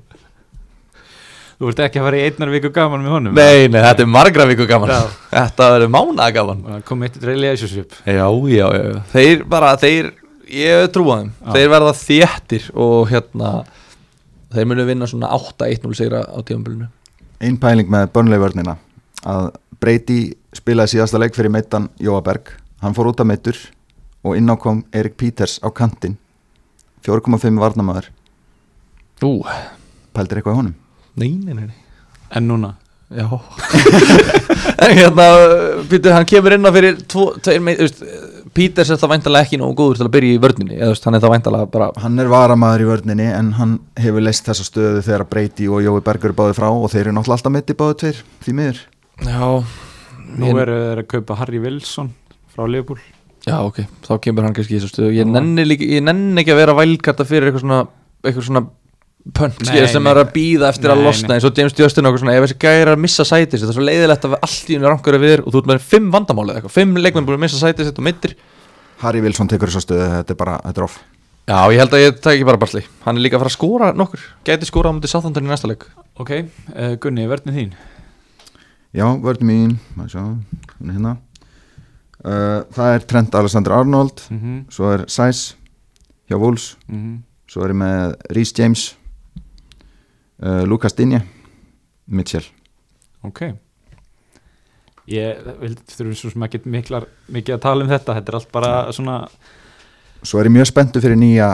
Þú 1.57 1.71
ert 1.71 1.79
ekki 1.87 1.97
að 1.99 2.05
fara 2.05 2.17
í 2.19 2.25
einnar 2.27 2.51
viku 2.53 2.69
gaman 2.73 3.01
með 3.01 3.13
honum 3.15 3.37
Nei, 3.37 3.65
nei, 3.73 3.79
þetta 3.81 4.03
er 4.05 4.09
margra 4.13 4.45
viku 4.45 4.67
gaman. 4.69 4.91
Já. 4.93 5.15
Þetta 5.31 5.69
verður 5.73 5.89
mánaða 5.95 6.35
gaman. 6.35 6.59
Og 6.61 6.75
það 6.75 6.83
kom 6.91 7.05
eitt 7.07 7.17
relationship. 7.25 7.97
Já, 8.05 8.27
já, 8.53 8.67
já, 8.77 8.99
þeir 9.15 9.41
bara, 9.49 9.71
þeir, 9.81 10.11
ég 10.53 10.85
trúa 10.93 11.17
þeim. 11.23 11.31
Já. 11.33 11.49
Þeir 11.57 11.73
verða 11.73 11.95
þéttir 12.03 12.69
og 12.85 13.09
hérna 13.09 13.53
Þeir 14.53 14.69
munu 14.69 14.85
vinna 14.87 15.07
svona 15.09 15.29
8-1-0 15.35 15.97
sigra 15.97 16.23
á 16.23 16.37
tíðanbölinu 16.39 16.87
Einn 17.43 17.57
pæling 17.61 17.89
með 17.93 18.07
börnlega 18.15 18.41
vörnina. 18.41 18.77
Að 19.27 19.51
Brady 19.77 20.21
spilaði 20.57 20.95
síðasta 20.95 21.19
leik 21.21 21.35
fyrir 21.37 21.53
meittan 21.53 21.91
Jóa 22.01 22.23
Berg. 22.25 22.49
Hann 22.81 22.95
fór 22.97 23.11
út 23.11 23.21
af 23.21 23.27
meittur 23.29 23.59
og 24.25 24.37
inn 24.39 24.49
á 24.49 24.55
kom 24.57 24.81
Erik 24.95 25.17
Peters 25.19 25.59
á 25.61 25.69
kantinn. 25.69 26.17
4,5 27.05 27.61
varnamaður 27.61 28.09
Ú, 29.23 29.41
pældir 30.13 30.39
eitthvað 30.39 30.53
í 30.53 30.57
honum? 30.59 30.73
Nei, 31.17 31.29
nei, 31.41 31.53
nei. 31.53 31.77
En 32.35 32.49
núna 32.49 32.75
Já. 33.07 33.27
En 34.77 34.91
hérna, 34.97 35.25
Pítur, 35.89 36.11
hann 36.13 36.25
kemur 36.27 36.53
inn 36.53 36.67
á 36.67 36.71
fyrir 36.75 36.97
tvo, 37.09 37.29
tveir 37.43 37.61
meit, 37.63 37.79
veist, 37.81 38.01
Píters 38.57 38.89
er 38.93 38.99
það 38.99 39.11
væntalega 39.15 39.47
ekki 39.47 39.57
nógu 39.61 39.75
góður 39.79 39.99
til 40.01 40.05
að 40.07 40.11
byrja 40.15 40.35
í 40.35 40.41
vörninni 40.43 40.75
eða, 40.77 40.91
veist, 40.91 41.07
hann 41.07 41.17
er 41.17 41.23
það 41.23 41.33
væntalega 41.33 41.69
bara 41.73 41.87
hann 42.03 42.19
er 42.21 42.29
varamaður 42.31 42.83
í 42.83 42.87
vörninni 42.91 43.27
en 43.31 43.49
hann 43.57 43.73
hefur 43.99 44.25
leist 44.27 44.45
þessa 44.47 44.67
stöðu 44.67 45.01
þegar 45.07 45.25
Brady 45.31 45.69
og 45.71 45.83
Jói 45.85 46.01
Berg 46.05 46.27
eru 46.29 46.37
báði 46.37 46.57
frá 46.59 46.67
og 46.69 46.87
þeir 46.93 47.05
eru 47.07 47.15
náttúrulega 47.17 47.39
alltaf 47.39 47.55
mitt 47.57 47.73
í 47.73 47.77
báði 47.79 47.97
tveir 48.03 48.21
því 48.45 48.55
miður. 48.59 48.81
Já, 49.23 49.41
Nú 50.27 50.49
Ég- 50.51 50.61
eru 50.65 50.77
þeir 50.83 51.01
að 51.03 51.07
kaupa 51.15 51.37
Harry 51.39 51.59
Wilson 51.63 52.09
frá 52.53 52.65
Liverpool. 52.67 52.99
Já, 53.47 53.57
ok, 53.63 53.77
þá 54.03 54.13
kemur 54.27 54.43
hann 54.43 54.53
kannski 54.57 54.75
í 54.75 54.81
þessu 54.81 54.91
stöðu. 54.91 55.13
Ég 55.15 55.29
nenni, 55.31 55.63
líka, 55.63 55.87
ég 55.87 56.03
nenni 56.03 56.41
ekki 56.43 56.51
að 56.53 56.59
vera 56.65 56.75
vælkarta 56.75 57.25
fyrir 57.25 57.47
eitthvað 57.49 57.63
svona, 57.63 57.79
eitthvað 58.27 58.47
svona 58.49 58.63
pönt 59.35 59.65
sem 59.67 60.07
er 60.07 60.19
að 60.21 60.31
býða 60.35 60.69
eftir 60.71 60.91
að 60.93 61.01
Nei, 61.01 61.05
losna 61.07 61.27
nei. 61.27 61.35
eins 61.37 61.47
og 61.47 61.57
James 61.57 61.75
Justin 61.77 62.05
og 62.05 62.11
eitthvað 62.13 62.23
svona 62.23 62.37
ef 62.37 62.45
þessi 62.45 62.59
gæri 62.63 62.81
er 62.85 62.91
að 62.93 63.01
missa 63.03 63.25
sætis 63.27 63.61
þetta 63.61 63.73
er 63.73 63.77
svo 63.79 63.87
leiðilegt 63.87 64.27
að 64.29 64.37
allt 64.39 64.69
í 64.69 64.77
henni 64.77 64.87
rangur 64.87 65.17
við 65.19 65.33
þér 65.33 65.43
og 65.43 65.51
þú 65.53 65.61
ert 65.61 65.69
með 65.71 65.81
fimm 65.91 66.07
vandamálið 66.13 66.55
eitthvað, 66.59 66.75
fimm 66.77 66.95
leikmenn 67.01 67.27
búin 67.27 67.37
að 67.39 67.43
missa 67.43 67.59
sætis 67.61 67.91
og 67.91 68.03
mittir 68.07 68.35
Harry 69.03 69.21
Wilson 69.21 69.47
tekur 69.51 69.69
þess 69.69 69.81
að 69.81 69.85
stöðu, 69.85 70.07
þetta 70.15 70.33
er 70.33 70.37
bara, 70.39 70.55
þetta 70.65 70.81
er 70.81 70.85
off. 70.87 70.97
Já, 71.47 71.59
ég 71.71 71.79
held 71.79 71.93
að 71.93 72.01
ég 72.01 72.17
tæki 72.19 72.47
bara 72.47 72.59
Barsley 72.59 72.87
Hann 73.05 73.19
er 73.19 73.23
líka 73.23 73.37
að 73.37 73.43
fara 73.43 73.51
að 73.51 73.55
skora 73.55 73.91
nokkur. 73.95 74.23
Gæti 74.47 74.67
skora 74.67 74.89
á 74.89 74.95
mútið 74.97 75.13
Southampton 75.13 75.45
í 75.45 75.51
næsta 75.51 75.69
leik. 75.69 75.85
Ok, 76.19 76.31
uh, 76.73 76.95
Gunni, 76.99 77.27
verðin 77.29 77.55
þín? 77.55 77.75
Já, 78.97 79.05
vörðin 79.21 79.47
mín, 79.47 79.77
sjá, 80.09 80.23
er 80.81 80.91
hérna. 80.95 81.13
Uh, 82.25 82.65
Það 82.73 82.93
er 82.95 83.05
Trent 83.13 83.37
Alexander-Arnold. 83.37 84.25
Mm 84.33 84.39
-hmm. 84.41 84.59
Svo 84.73 84.91
er 84.91 85.05
Sæs 85.07 85.55
hjá 86.27 86.35
Wolves. 86.41 86.75
Svo 87.47 87.63
er 87.63 87.69
ég 87.69 87.79
með 87.79 88.15
Rhys 88.33 88.53
James 88.57 88.96
uh, 90.43 90.63
Lucas 90.67 90.93
Dinje 90.97 91.21
Mitchell. 92.07 92.45
Ok. 93.27 93.41
Ég 95.07 95.39
þurfum 95.87 96.15
svo 96.19 96.31
sem 96.33 96.43
ekki 96.47 96.59
miklar, 96.67 97.05
mikið 97.31 97.55
að 97.55 97.61
tala 97.63 97.85
um 97.85 97.91
þetta. 97.91 98.15
Þetta 98.17 98.31
er 98.33 98.37
allt 98.41 98.51
bara 98.51 98.71
svona 98.95 99.17
Svo 100.25 100.39
er 100.41 100.49
ég 100.49 100.55
mjög 100.57 100.67
spenntu 100.71 100.99
fyrir 101.03 101.15
nýja 101.19 101.51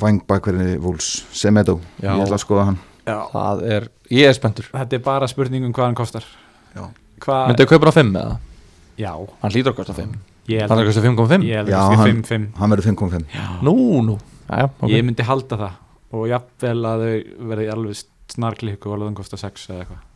vangbakverði 0.00 0.74
Wolves 0.82 1.22
Semedo, 1.32 1.76
Já. 2.02 2.10
ég 2.18 2.24
ætla 2.26 2.34
að 2.36 2.42
skoða 2.42 2.64
hann. 2.72 2.78
Já. 3.06 3.18
Það 3.30 3.62
er, 3.76 3.86
ég 4.10 4.26
er 4.28 4.34
spenntur. 4.36 4.66
Þetta 4.74 4.98
er 4.98 5.02
bara 5.04 5.28
spurning 5.30 5.64
um 5.68 5.72
hvað 5.76 5.86
hann 5.90 5.96
kostar. 6.00 6.26
Já. 6.74 6.88
Hvað 7.24 7.52
Myndið 7.52 7.68
kaupa 7.70 7.86
hann 7.86 7.94
á 7.94 7.98
5 8.00 8.16
eða? 8.24 8.38
Já, 8.98 9.12
Hann 9.42 9.52
hlýtur 9.54 9.72
að 9.72 9.76
kosta 9.78 9.94
5 9.96 10.10
ég 10.50 10.60
held 10.60 10.70
Hann 10.70 10.78
er 10.80 10.84
að 10.84 10.88
kosta 10.90 11.02
5,5 11.06 11.44
Ég 11.46 11.56
held 11.60 11.70
Já, 11.70 11.78
að 11.78 11.94
hann- 11.98 12.06
sé 12.06 12.34
5-5 12.34 12.58
Hann 12.58 12.70
verður 12.74 12.86
5.5 12.90 13.62
Nú, 13.66 13.74
nú. 14.06 14.16
Jæja, 14.50 14.66
ok. 14.70 14.90
Ég 14.92 15.04
myndi 15.06 15.22
halda 15.26 15.56
það 15.62 15.72
Og 16.14 16.26
jafnvel 16.30 16.78
að 16.88 17.04
þau 17.04 17.44
verði 17.50 17.68
alveg 17.74 18.00
snarklíku 18.34 18.88
og 18.88 18.96
alveg 18.96 19.10
þann 19.10 19.20
kostar 19.20 19.42
6 19.42 19.68
eða 19.70 19.84
eitthvað. 19.84 20.08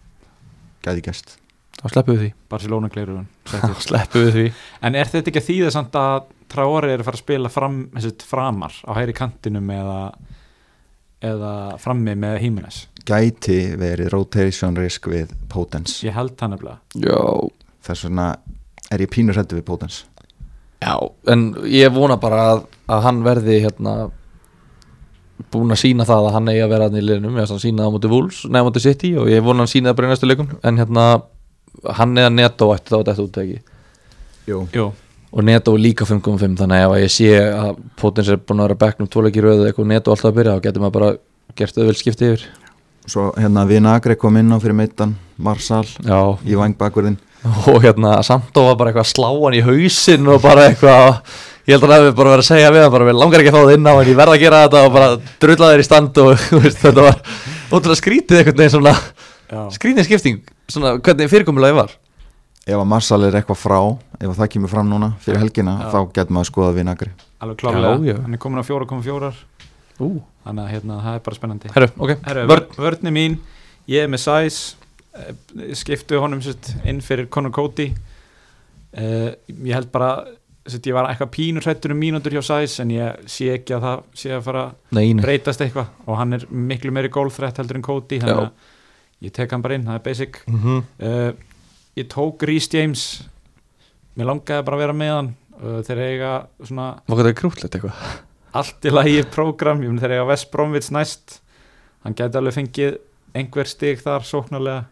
Gæði 0.87 1.05
gæst 1.09 1.37
Þá 1.79 1.85
sleppum 1.93 2.17
við 2.17 2.23
því. 2.25 2.31
Barcelona 2.51 2.89
gleirun 2.91 3.29
Þá 3.51 3.83
sleppum 3.85 4.25
við 4.27 4.35
því. 4.35 4.47
En 4.89 4.99
er 4.99 5.11
þetta 5.11 5.31
ekki 5.31 5.43
að 5.43 5.49
þýða 5.53 5.75
samt 5.75 5.99
að 5.99 6.35
Traore 6.49 6.95
er 6.95 7.03
að 7.03 7.09
fara 7.11 7.19
að 7.19 7.23
spila 7.27 7.51
fram, 7.53 7.79
framar 8.25 8.77
á 8.89 8.91
hæri 8.97 9.15
kantinum 9.15 9.69
eða 9.75 9.99
eða 11.25 11.53
frammi 11.83 12.15
með 12.19 12.43
Jimenez 12.47 12.85
Gæti 13.09 13.59
verið 13.81 14.13
rotation 14.13 14.77
risk 14.79 15.09
við 15.11 15.33
Potence 15.51 16.05
Ég 16.07 16.15
held 16.17 16.37
nefnilega. 16.39 16.79
Já. 17.03 17.49
Þess 17.89 18.07
vegna 18.07 18.29
er 18.93 19.05
ég 19.05 19.11
pínur 19.13 19.39
hættu 19.39 19.59
við 19.59 19.67
Potence 19.69 20.07
Já, 20.79 20.95
en 21.27 21.49
ég 21.67 21.91
vona 21.91 22.21
bara 22.23 22.43
að, 22.53 22.67
að 22.87 23.05
hann 23.09 23.23
verði 23.27 23.57
hérna 23.65 23.95
búin 25.53 25.75
að 25.75 25.81
sína 25.85 26.07
það 26.09 26.29
að 26.29 26.37
hann 26.37 26.49
eigi 26.53 26.63
að 26.65 26.73
vera 26.75 26.87
hann 26.89 26.99
í 26.99 27.03
liðnum, 27.05 27.35
ég 27.37 27.43
veist 27.43 27.55
hann 27.55 27.63
sína 27.63 27.85
það 27.85 27.91
á 27.91 27.95
móti 27.97 28.13
Wolves 28.13 28.39
neða 28.49 28.69
móti 28.69 28.83
City 28.85 29.11
og 29.19 29.29
ég 29.31 29.45
vona 29.47 29.65
hann 29.65 29.71
sína 29.71 29.91
það 29.93 29.99
bara 30.01 30.09
í 30.09 30.13
næstu 30.15 30.31
leikum 30.31 30.49
en 30.63 30.81
hérna, 30.83 31.05
hann 31.99 32.17
eða 32.19 32.33
Neto 32.35 32.71
ætti 32.75 32.95
þá 32.95 32.99
þetta 32.99 33.27
úttæki 33.27 33.59
Jú. 34.49 34.63
Jú, 34.73 34.87
og 35.31 35.45
Neto 35.45 35.75
er 35.77 35.83
líka 35.85 36.07
5.5 36.09 36.57
þannig 36.63 36.79
að 36.79 36.87
ef 36.87 36.95
að 36.97 37.03
ég 37.05 37.13
sé 37.13 37.33
að 37.39 37.83
Potens 38.01 38.31
er 38.33 38.41
búin 38.41 38.63
að 38.63 38.71
vera 38.71 38.81
bekknum 38.83 39.11
tvoleiki 39.13 39.45
röðu 39.45 39.67
eitthvað 39.69 39.91
Neto 39.93 40.15
alltaf 40.15 40.31
að 40.33 40.39
byrja 40.41 40.57
þá 40.57 40.65
getur 40.67 40.85
maður 40.85 40.97
bara 40.99 41.11
gert 41.59 41.79
auðveld 41.79 42.01
skipti 42.01 42.31
yfir. 42.33 42.47
Svo 43.09 43.31
hérna 43.37 43.65
Vinagre 43.69 44.17
kom 44.21 44.37
inn 44.41 44.53
á 44.53 44.57
fyrir 44.61 44.77
meittan 44.77 45.15
Marsal 45.41 45.85
Já, 46.05 46.19
í 46.45 46.57
vangbakverðin 46.59 47.17
og 47.71 47.79
hérna 47.85 48.17
Sandó 48.27 48.65
var 48.67 48.77
bara 48.81 48.91
eitthvað 48.91 49.07
að 49.07 49.13
slá 49.13 49.29
hann 49.31 49.57
í 49.57 49.63
hausinn 49.65 50.29
og 50.29 50.43
bara 50.43 50.67
eitthvað 50.69 51.21
ég 51.69 51.75
held 51.77 51.85
að 51.85 51.93
hann 51.93 52.01
hefði 52.01 52.17
bara 52.19 52.33
verið 52.33 52.45
að 52.45 52.49
segja 52.49 52.73
við 52.75 52.87
bara 52.97 53.09
við 53.09 53.19
langar 53.21 53.43
ekki 53.45 53.53
að 53.53 53.57
fá 53.59 53.63
það 53.69 53.75
inn 53.77 53.89
á 53.89 53.93
en 53.93 54.09
ég 54.09 54.19
verð 54.19 54.35
að 54.35 54.43
gera 54.43 54.61
þetta 54.65 54.83
og 54.87 54.93
bara 54.97 55.09
drulla 55.45 55.71
þeir 55.73 55.83
í 55.85 55.89
stand 55.89 56.21
og 56.25 56.31
þú 56.49 56.61
veist, 56.65 56.83
þetta 56.83 57.07
var 57.07 57.19
ótrúlega 57.69 58.01
skrítið 58.01 58.41
einhvern 58.43 58.63
veginn 58.63 58.77
svona 58.79 58.95
skrítið 59.77 60.09
skipting 60.09 60.41
svona 60.69 60.95
hvernig 60.99 61.33
fyrirkomulagi 61.33 61.77
var 61.79 61.97
Ef 62.69 62.77
að 62.77 62.89
Marsal 62.91 63.23
er 63.25 63.37
eitthvað 63.39 63.61
frá 63.63 63.79
Ef 64.19 64.27
að 64.29 64.41
það 64.43 64.51
kemur 64.53 64.69
fram 64.73 64.89
núna 64.91 65.07
fyrir 65.25 65.41
helgina 65.41 65.73
Já. 65.79 65.87
Þá 65.95 66.01
getur 66.19 66.35
maður 66.37 66.49
skoða 66.51 66.73
Vinagre 66.77 67.13
alveg 67.41 67.61
klárlega 67.63 67.93
Já, 67.95 68.03
já. 68.11 68.17
Hann 68.27 68.37
er 68.37 68.43
komin 68.43 68.61
á 68.61 68.65
4,4 68.69 69.31
Ú. 70.05 70.09
Þannig 70.45 70.67
að 70.67 70.73
hérna, 70.75 70.99
það 71.07 71.17
er 71.17 71.23
bara 71.25 71.39
spennandi 71.39 71.71
Herru, 71.75 71.89
ok, 71.97 72.13
Herru, 72.27 72.43
vörn 72.51 72.67
vörn. 72.69 72.83
vörni 72.85 73.15
mín 73.17 73.39
Ég 73.89 74.05
er 74.05 74.13
með 74.13 74.21
Sæs 74.27 74.59
Skiptu 75.81 76.21
honum 76.21 76.45
inn 76.85 77.01
fyrir 77.05 77.31
Conor 77.33 77.55
Cody 77.57 77.89
uh, 77.89 79.33
Ég 79.49 79.73
held 79.73 79.89
bara 79.95 80.13
Ég 80.69 80.95
var 80.97 81.09
eitthvað 81.09 81.31
pínur 81.35 81.65
hrættur 81.65 81.95
um 81.95 82.01
mínútur 82.01 82.35
hjá 82.37 82.43
Sæs 82.45 82.79
En 82.83 82.93
ég 82.93 83.25
sé 83.31 83.51
ekki 83.55 83.77
að 83.77 83.87
það 83.87 84.03
sé 84.21 84.33
að 84.37 84.45
fara 84.45 84.65
nei. 84.93 85.15
breytast 85.15 85.65
eitthvað. 85.65 85.89
Og 86.07 86.21
hann 86.21 86.37
er 86.37 86.47
miklu 86.51 86.93
meiri 86.93 87.09
gólfrætt 87.09 87.61
heldur 87.61 87.81
en 87.81 87.87
Cody 87.87 88.21
þannig 88.21 88.45
að 88.45 89.27
ég 89.27 89.35
tek 89.35 89.51
hann 89.51 89.65
bara 89.65 89.79
inn, 89.79 89.89
það 89.89 89.99
er 89.99 90.05
basic. 90.05 90.41
Mm 90.47 90.61
-hmm. 90.63 90.83
uh, 91.03 91.33
ég 91.97 92.09
tók 92.09 92.43
Rhys 92.43 92.69
James. 92.73 93.05
Mér 94.17 94.33
langaði 94.33 94.65
bara 94.65 94.77
að 94.77 94.85
vera 94.85 94.93
með 94.93 95.15
hann. 95.17 95.35
Uh, 95.59 95.81
þeir 95.83 95.99
eiga 95.99 96.33
svona 96.63 97.01
Var 97.09 97.19
þetta 97.19 97.39
krútlegt 97.41 97.75
eitthvað? 97.75 97.95
allt 98.59 98.87
í 98.87 98.93
lagi 98.93 99.23
prógram, 99.33 99.83
ég 99.83 99.91
meni 99.91 100.03
þeir 100.03 100.17
eiga 100.19 100.29
West 100.31 100.51
Bromwich 100.53 100.91
næst. 100.95 101.41
Hann 102.05 102.15
gæti 102.15 102.39
alveg 102.39 102.55
fengið 102.55 102.99
einhver 103.37 103.69
stig 103.69 104.01
þar 104.01 104.27
sóknarlega. 104.27 104.87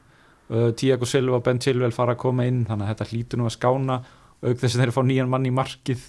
Uh, 0.46 0.70
Tiago 0.78 1.06
Silva 1.06 1.40
Ben 1.42 1.58
Chilwell 1.58 1.94
fara 1.94 2.14
að 2.14 2.22
koma 2.22 2.44
inn 2.46 2.60
þannig 2.68 2.86
að 2.86 2.90
þetta 2.92 3.06
hlýtur 3.10 3.40
nú 3.40 3.48
að 3.48 3.56
skána 3.56 3.96
auk 4.42 4.60
þess 4.60 4.76
að 4.76 4.84
þeir 4.84 4.94
fá 4.96 5.02
nýjan 5.06 5.32
mann 5.32 5.48
í 5.48 5.54
markið. 5.54 6.04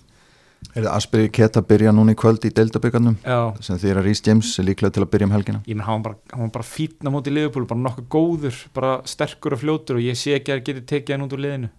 Er 0.73 0.83
það 0.83 0.93
Asbyrgi 0.95 1.29
Keta 1.37 1.61
byrja 1.65 1.91
núna 1.93 2.13
í 2.13 2.17
kvöld 2.17 2.45
í 2.47 2.51
deildaböggandum 2.53 3.17
já, 3.21 3.39
sem 3.63 3.77
að 3.77 3.99
Rhys 4.01 4.23
James 4.25 4.49
er 4.59 4.65
líklega 4.65 4.95
til 4.95 5.03
að 5.05 5.11
byrja 5.13 5.27
um 5.29 5.35
helgina? 5.35 5.59
Ég 5.69 5.77
menn 5.77 5.85
hann 5.85 6.01
var 6.01 6.15
bara, 6.15 6.31
hann 6.33 6.47
var 6.47 6.53
bara 6.57 6.67
fítna 6.67 7.13
mútið 7.13 7.35
Liverpool, 7.37 7.67
bara 7.69 7.83
nokkuð 7.83 8.07
góður 8.13 8.61
bara 8.73 8.95
sterkur 9.07 9.53
og 9.53 9.61
fljótur 9.61 9.99
og 9.99 10.05
ég 10.07 10.17
sé 10.17 10.33
ekki 10.37 10.55
að 10.55 10.63
geti 10.69 10.83
tekið 10.93 11.15
hann 11.15 11.27
út 11.27 11.35
úr 11.37 11.43
liðinu. 11.45 11.69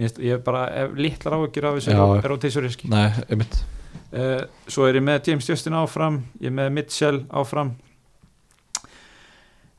Ég 0.00 0.18
er 0.34 0.42
bara 0.44 0.66
ef 0.82 0.94
litlar 0.98 1.38
áhyggjur 1.38 1.68
af 1.70 1.78
þessu 1.78 1.94
Já, 1.94 2.02
já. 2.02 2.20
rotation-riski 2.32 2.90
Nei, 2.90 3.08
einmitt. 3.28 3.58
Uh, 4.10 4.42
svo 4.70 4.86
er 4.88 4.98
ég 4.98 5.06
með 5.06 5.30
James 5.30 5.48
Justin 5.50 5.76
áfram 5.78 6.22
ég 6.40 6.50
er 6.50 6.56
með 6.56 6.70
Mitchell 6.76 7.24
áfram. 7.30 7.74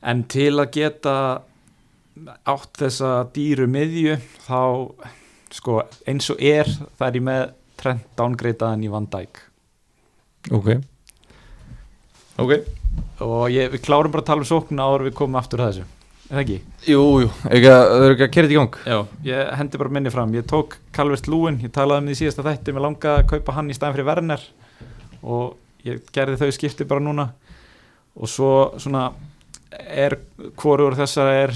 En 0.02 0.24
til 0.30 0.52
að 0.56 0.70
geta 0.76 1.16
átt 2.48 2.78
þessa 2.80 3.16
dýru 3.34 3.68
miðju 3.70 4.16
þá 4.46 4.60
sko 5.52 5.82
eins 6.08 6.30
og 6.32 6.42
er 6.42 6.68
það 6.98 7.08
er 7.08 7.18
ég 7.18 7.26
með 7.26 7.42
Trent 7.82 8.04
downgreitaðan 8.18 8.84
í 8.86 8.90
Van 8.92 9.08
Dijk. 9.10 9.40
Ok. 10.54 10.68
Ok. 12.38 12.52
Og 13.22 13.48
ég, 13.50 13.72
við 13.72 13.82
klárum 13.82 14.12
bara 14.12 14.22
að 14.22 14.28
tala 14.28 14.44
um 14.44 14.48
sókna 14.48 14.86
en 14.94 15.06
við 15.08 15.16
komum 15.18 15.38
aftur 15.40 15.64
að 15.64 15.72
þessu. 15.72 15.88
Er 16.28 16.36
það 16.36 16.42
ekki? 16.42 16.58
Jú, 16.88 17.00
jú, 17.24 17.30
þau 17.42 17.56
eru 17.56 18.14
ekki 18.14 18.24
að 18.24 18.30
kera 18.32 18.48
þetta 18.48 18.54
í 18.54 18.58
gang? 18.58 18.76
Já, 18.88 18.98
ég 19.26 19.50
hendi 19.58 19.80
bara 19.82 19.94
minni 19.96 20.12
fram. 20.14 20.30
Ég 20.36 20.46
tók 20.48 20.78
Calvert 20.96 21.26
Lúin, 21.28 21.58
ég 21.60 21.72
talaði 21.74 22.04
um 22.04 22.08
því 22.08 22.16
síðasta 22.22 22.46
þætti 22.46 22.72
Mér 22.72 22.86
langaði 22.86 23.24
að 23.24 23.28
kaupa 23.34 23.56
hann 23.58 23.68
í 23.68 23.76
staðin 23.76 23.98
fyrir 23.98 24.08
Werner. 24.08 24.46
Og 25.22 25.84
ég 25.84 26.06
gerði 26.14 26.38
þau 26.40 26.54
skipti 26.56 26.86
bara 26.88 27.04
núna. 27.04 27.28
Og 28.16 28.30
svo 28.30 28.52
svona 28.80 29.10
er 29.80 30.18
hvorur 30.60 30.96
þessar 30.98 31.30
er 31.32 31.54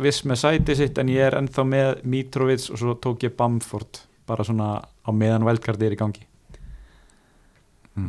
viss 0.00 0.24
með 0.28 0.40
sæti 0.42 0.76
sitt 0.78 0.98
en 1.00 1.12
ég 1.12 1.26
er 1.26 1.38
ennþá 1.40 1.66
með 1.66 2.02
Mitrovic 2.08 2.70
og 2.72 2.80
svo 2.80 2.96
tók 2.96 3.26
ég 3.26 3.36
Bamford 3.36 4.02
bara 4.30 4.46
svona 4.46 4.78
á 4.80 5.10
meðan 5.12 5.46
velkardi 5.48 5.88
er 5.88 5.96
í 5.96 6.00
gangi. 6.00 6.24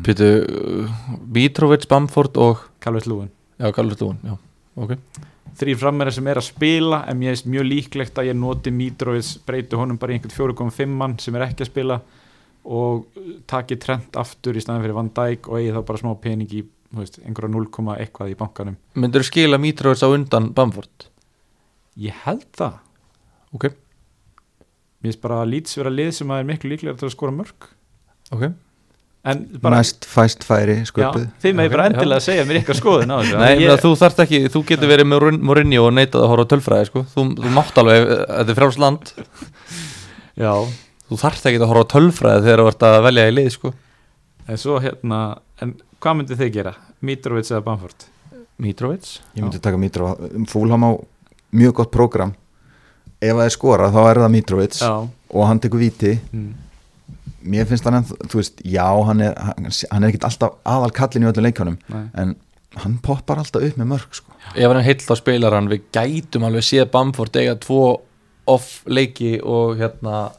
Pítu, 0.06 0.28
uh, 0.46 0.98
Mitrovic, 1.34 1.88
Bamford 1.90 2.38
og? 2.40 2.68
Calvert 2.80 3.10
Lúin 3.10 3.32
Já, 3.62 3.72
Kallur 3.72 3.94
Stúin, 3.94 4.18
já, 4.26 4.38
ok. 4.76 4.96
Þrýr 5.60 5.78
frammeira 5.78 6.12
sem 6.14 6.28
er 6.32 6.40
að 6.40 6.48
spila 6.48 7.04
en 7.12 7.20
mér 7.20 7.36
er 7.36 7.50
mjög 7.54 7.68
líklegt 7.68 8.18
að 8.18 8.32
ég 8.32 8.38
noti 8.40 8.72
Mitrovic 8.74 9.30
breyti 9.46 9.78
honum 9.78 10.00
bara 10.02 10.16
í 10.16 10.18
einhvern 10.18 10.34
4,5 10.56 10.96
mann 10.98 11.18
sem 11.22 11.36
er 11.38 11.46
ekki 11.46 11.66
að 11.66 11.70
spila 11.70 11.98
og 12.62 13.20
taki 13.50 13.78
trend 13.82 14.18
aftur 14.18 14.58
í 14.58 14.64
staðin 14.64 14.86
fyrir 14.86 14.98
Van 14.98 15.12
Dijk 15.14 15.50
og 15.50 15.60
eigi 15.60 15.76
þá 15.76 15.82
bara 15.92 16.02
smá 16.02 16.12
pening 16.24 16.56
í 16.58 16.64
einhverja 17.00 17.52
0, 17.54 17.68
eitthvað 17.98 18.32
í 18.34 18.38
bankanum. 18.40 18.76
Myndur 19.00 19.24
þú 19.24 19.30
skila 19.30 19.60
Mitrovic 19.62 20.02
á 20.04 20.10
undan 20.12 20.50
Bamford? 20.54 21.08
ég 22.02 22.16
held 22.26 22.46
það. 22.56 22.78
Ok, 23.54 23.66
mér 23.68 25.10
finnst 25.12 25.22
bara 25.22 25.42
að 25.44 25.50
Leeds 25.52 25.76
vera 25.78 25.92
lið 25.92 26.12
sem 26.16 26.30
að 26.32 26.40
er 26.44 26.46
miklu 26.52 26.70
líklega 26.72 26.98
til 27.00 27.08
að 27.10 27.16
skora 27.16 27.34
mörg 27.36 27.66
ok. 28.32 28.46
En 29.22 29.42
bara, 29.62 29.78
Næst 29.84 30.08
fæst 30.10 30.42
færi 30.48 30.80
já, 30.80 30.86
sköpuð. 30.90 31.28
þið 31.44 31.54
með 31.60 31.68
Ok, 31.68 31.72
bara 31.76 31.84
já. 31.84 31.90
endilega 31.92 32.18
að 32.18 32.26
segja 32.26 32.46
mér 32.50 32.58
eitthvað 32.62 32.80
skoðun 32.80 33.12
á 33.12 33.16
þessu. 33.22 33.36
Nei, 33.38 33.52
ég, 33.62 33.82
þú 33.84 33.92
þarft 34.00 34.22
ekki, 34.24 34.40
þú 34.50 34.62
getur 34.72 34.90
verið 34.90 35.10
með 35.12 35.28
Mourinho 35.46 35.84
og 35.86 35.94
neitað 35.94 36.24
að 36.26 36.32
horfa 36.32 36.46
tölfræði, 36.56 36.88
sko. 36.90 37.04
Þú, 37.12 37.26
þú 37.38 37.52
mátt 37.54 37.78
alveg, 37.84 38.08
þetta 38.32 38.50
er 38.56 38.58
frjáls 38.62 38.80
land. 38.82 39.12
Já, 40.42 40.54
Þú 41.12 41.20
þarft 41.20 41.46
ekki 41.52 41.60
að 41.62 41.68
horfa 41.70 41.88
tölfræði 41.92 42.44
þegar 42.48 42.64
þú 42.64 42.68
ert 42.72 42.84
að 42.88 42.98
velja 43.06 43.28
í 43.28 43.36
lið, 43.36 43.50
sko 43.60 43.74
en 44.48 44.60
svo 44.60 44.80
hérna 44.82 45.22
en 45.62 45.76
hvað 46.02 46.18
myndið 46.20 46.42
þið 46.42 46.52
gera? 46.56 46.74
Mitrovic 47.06 47.50
eða 47.52 47.64
Bamford? 47.66 48.08
Mitrovic 48.62 49.08
Ég 49.36 49.44
myndi 49.44 49.62
taka 49.62 49.80
Mítro 49.82 50.14
Fúlham 50.50 50.86
á 50.86 50.92
mjög 51.52 51.82
gott 51.82 51.94
prógram 51.94 52.34
ef 53.22 53.34
það 53.36 53.46
er 53.46 53.54
skora 53.54 53.90
þá 53.94 54.02
er 54.04 54.22
það 54.24 54.36
Mitrovic 54.36 54.78
Já, 54.82 54.92
og 55.08 55.48
hann 55.50 55.62
tekur 55.64 55.82
víti 55.82 56.14
mm. 56.32 56.52
mér 57.54 57.68
finnst 57.70 57.88
hann, 57.90 58.06
þú 58.06 58.42
veist, 58.42 58.62
já 58.66 58.86
hann 59.08 59.26
er, 59.26 59.36
hann, 59.38 59.70
er 60.04 60.10
ekkit 60.10 60.28
alltaf 60.30 60.58
aðal 60.66 60.94
kallin 60.96 61.26
í 61.26 61.32
öllum 61.32 61.48
leikjónum 61.48 61.80
en 61.92 62.36
hann 62.82 63.00
poppar 63.04 63.42
alltaf 63.42 63.66
upp 63.68 63.80
með 63.80 63.90
mörg 63.96 64.16
sko. 64.16 64.34
ef 64.56 64.68
hann 64.72 64.86
heill 64.86 65.10
á 65.12 65.16
spilaran 65.20 65.72
við 65.72 65.90
gætum 65.94 66.48
alveg 66.48 66.66
séð 66.66 66.88
Bamford 66.94 67.42
eiga 67.42 67.58
tvo 67.62 67.82
off 68.50 68.82
leiki 68.90 69.36
og 69.44 69.78
hérna 69.82 70.30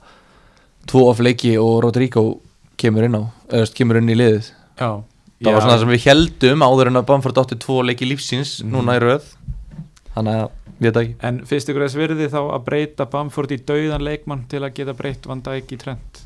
tvo 0.90 1.06
off 1.10 1.20
leiki 1.22 1.54
og 1.60 1.82
Rodrigo 1.84 2.24
kemur 2.82 3.06
inn 3.08 3.16
á 3.18 3.22
eða 3.22 3.62
veist, 3.64 3.76
kemur 3.78 4.00
inn 4.00 4.10
í 4.12 4.16
liðið. 4.18 4.48
Já, 4.82 4.90
það 5.42 5.54
var 5.56 5.64
svona 5.64 5.76
það 5.76 5.84
sem 5.84 5.92
við 5.94 6.04
heldum 6.08 6.64
áður 6.66 6.90
en 6.92 7.00
að 7.02 7.06
Bamford 7.12 7.40
átti 7.42 7.58
tvo 7.62 7.78
leiki 7.86 8.08
lífsins 8.10 8.56
núna 8.66 8.98
í 8.98 9.02
röð. 9.02 9.30
Þannig 10.16 10.42
að 10.42 10.50
við 10.82 10.88
þetta 10.90 11.02
ekki. 11.06 11.14
En 11.30 11.40
finnst 11.48 11.70
ykkur 11.72 11.86
þess 11.86 11.98
virði 12.02 12.28
þá 12.32 12.40
að 12.42 12.66
breyta 12.68 13.06
Bamford 13.12 13.54
í 13.54 13.60
dauðan 13.70 14.04
leikmann 14.06 14.44
til 14.50 14.60
að 14.66 14.74
geta 14.80 14.96
breytt 14.98 15.26
Van 15.30 15.40
Dijk 15.46 15.72
í 15.72 15.80
trend? 15.80 16.22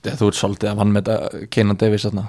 Þú 0.00 0.30
ert 0.30 0.38
svolítið 0.40 0.70
að 0.72 0.78
vann 0.80 0.94
með 0.94 1.08
þetta 1.10 1.48
Kenan 1.54 1.78
Davis 1.80 2.06
þarna. 2.08 2.28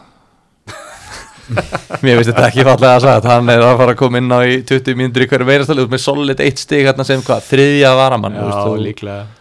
Mér 2.02 2.20
finnst 2.20 2.30
þetta 2.32 2.48
ekki 2.48 2.64
fallega 2.64 2.94
að 2.96 3.04
sagða 3.04 3.34
hann 3.34 3.52
er 3.52 3.64
að 3.66 3.78
fara 3.82 3.94
að 3.96 4.00
koma 4.00 4.20
inn 4.22 4.32
á 4.32 4.40
í 4.48 4.60
20 4.68 4.98
mínútur 5.00 5.26
í 5.26 5.28
hverju 5.32 5.48
meirastalið 5.50 5.90
með 5.92 6.02
solid 6.04 6.44
eitt 6.46 6.62
stig 6.62 6.86
hérna 6.88 7.04
sem 7.08 7.24
hvað, 7.26 7.44
þriðja 7.50 7.92
varamann 7.98 8.38
Já, 8.38 8.44
veist, 8.46 8.84
líklega. 8.86 9.24
já, 9.26 9.41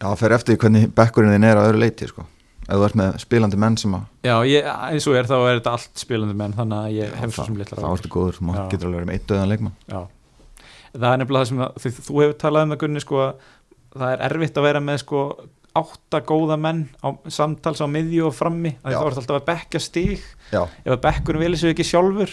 það 0.00 0.18
fer 0.22 0.34
eftir 0.36 0.54
því 0.54 0.60
hvernig 0.64 0.90
bekkurinn 0.98 1.34
þinn 1.36 1.48
er 1.48 1.60
á 1.60 1.66
öðru 1.66 1.82
leiti 1.82 2.08
sko. 2.10 2.26
ef 2.68 2.76
þú 2.76 2.86
ert 2.88 2.98
með 3.00 3.18
spilandi 3.24 3.60
menn 3.64 3.78
sem 3.80 3.96
að 3.96 4.28
Já, 4.28 4.34
ég, 4.48 4.70
eins 4.90 5.08
og 5.08 5.18
er 5.18 5.28
þá 5.28 5.36
er 5.38 5.58
þetta 5.58 5.74
allt 5.78 6.02
spilandi 6.04 6.38
menn 6.38 6.56
þannig 6.58 6.78
að 6.78 6.96
ég 6.98 7.18
hef 7.22 7.34
svo 7.34 7.48
sem 7.48 7.58
litla 7.58 7.80
þá 7.80 7.90
ertu 7.90 8.12
góður, 8.12 8.40
þú 8.40 8.56
getur 8.72 8.90
alveg 8.90 9.00
verið 9.00 9.10
með 9.10 9.18
eitt 9.18 9.28
döðan 9.32 9.52
leikmann. 9.52 9.76
Já, 9.88 10.00
það 10.94 11.12
er 11.12 11.22
nefnilega 11.22 11.44
það 11.44 11.52
sem 11.52 11.62
að, 11.64 11.78
þú, 11.84 11.94
þú 12.08 12.18
hefur 12.22 12.42
talað 12.44 12.66
um 12.66 12.74
það 12.74 12.82
Gunni 12.84 13.04
sko 13.04 13.22
að 13.24 13.46
það 13.98 14.10
er 14.12 14.26
erfitt 14.28 14.60
að 14.60 14.68
vera 14.68 14.84
með 14.84 15.00
sko 15.04 15.22
átta 15.78 16.20
góða 16.26 16.56
menn 16.60 16.84
á, 17.04 17.08
samtals 17.30 17.80
á 17.84 17.86
miðju 17.90 18.28
og 18.28 18.34
frammi. 18.34 18.74
Að 18.82 18.96
þá 18.96 19.02
er 19.04 19.18
alltaf 19.20 19.36
að 19.36 19.46
bekka 19.46 19.80
stíg 19.82 20.24
já, 20.50 20.62
ef 20.64 20.94
að 20.94 21.02
bekkurinn 21.04 21.44
vilja 21.44 21.60
sig 21.60 21.74
ekki 21.74 21.86
sjálfur 21.86 22.32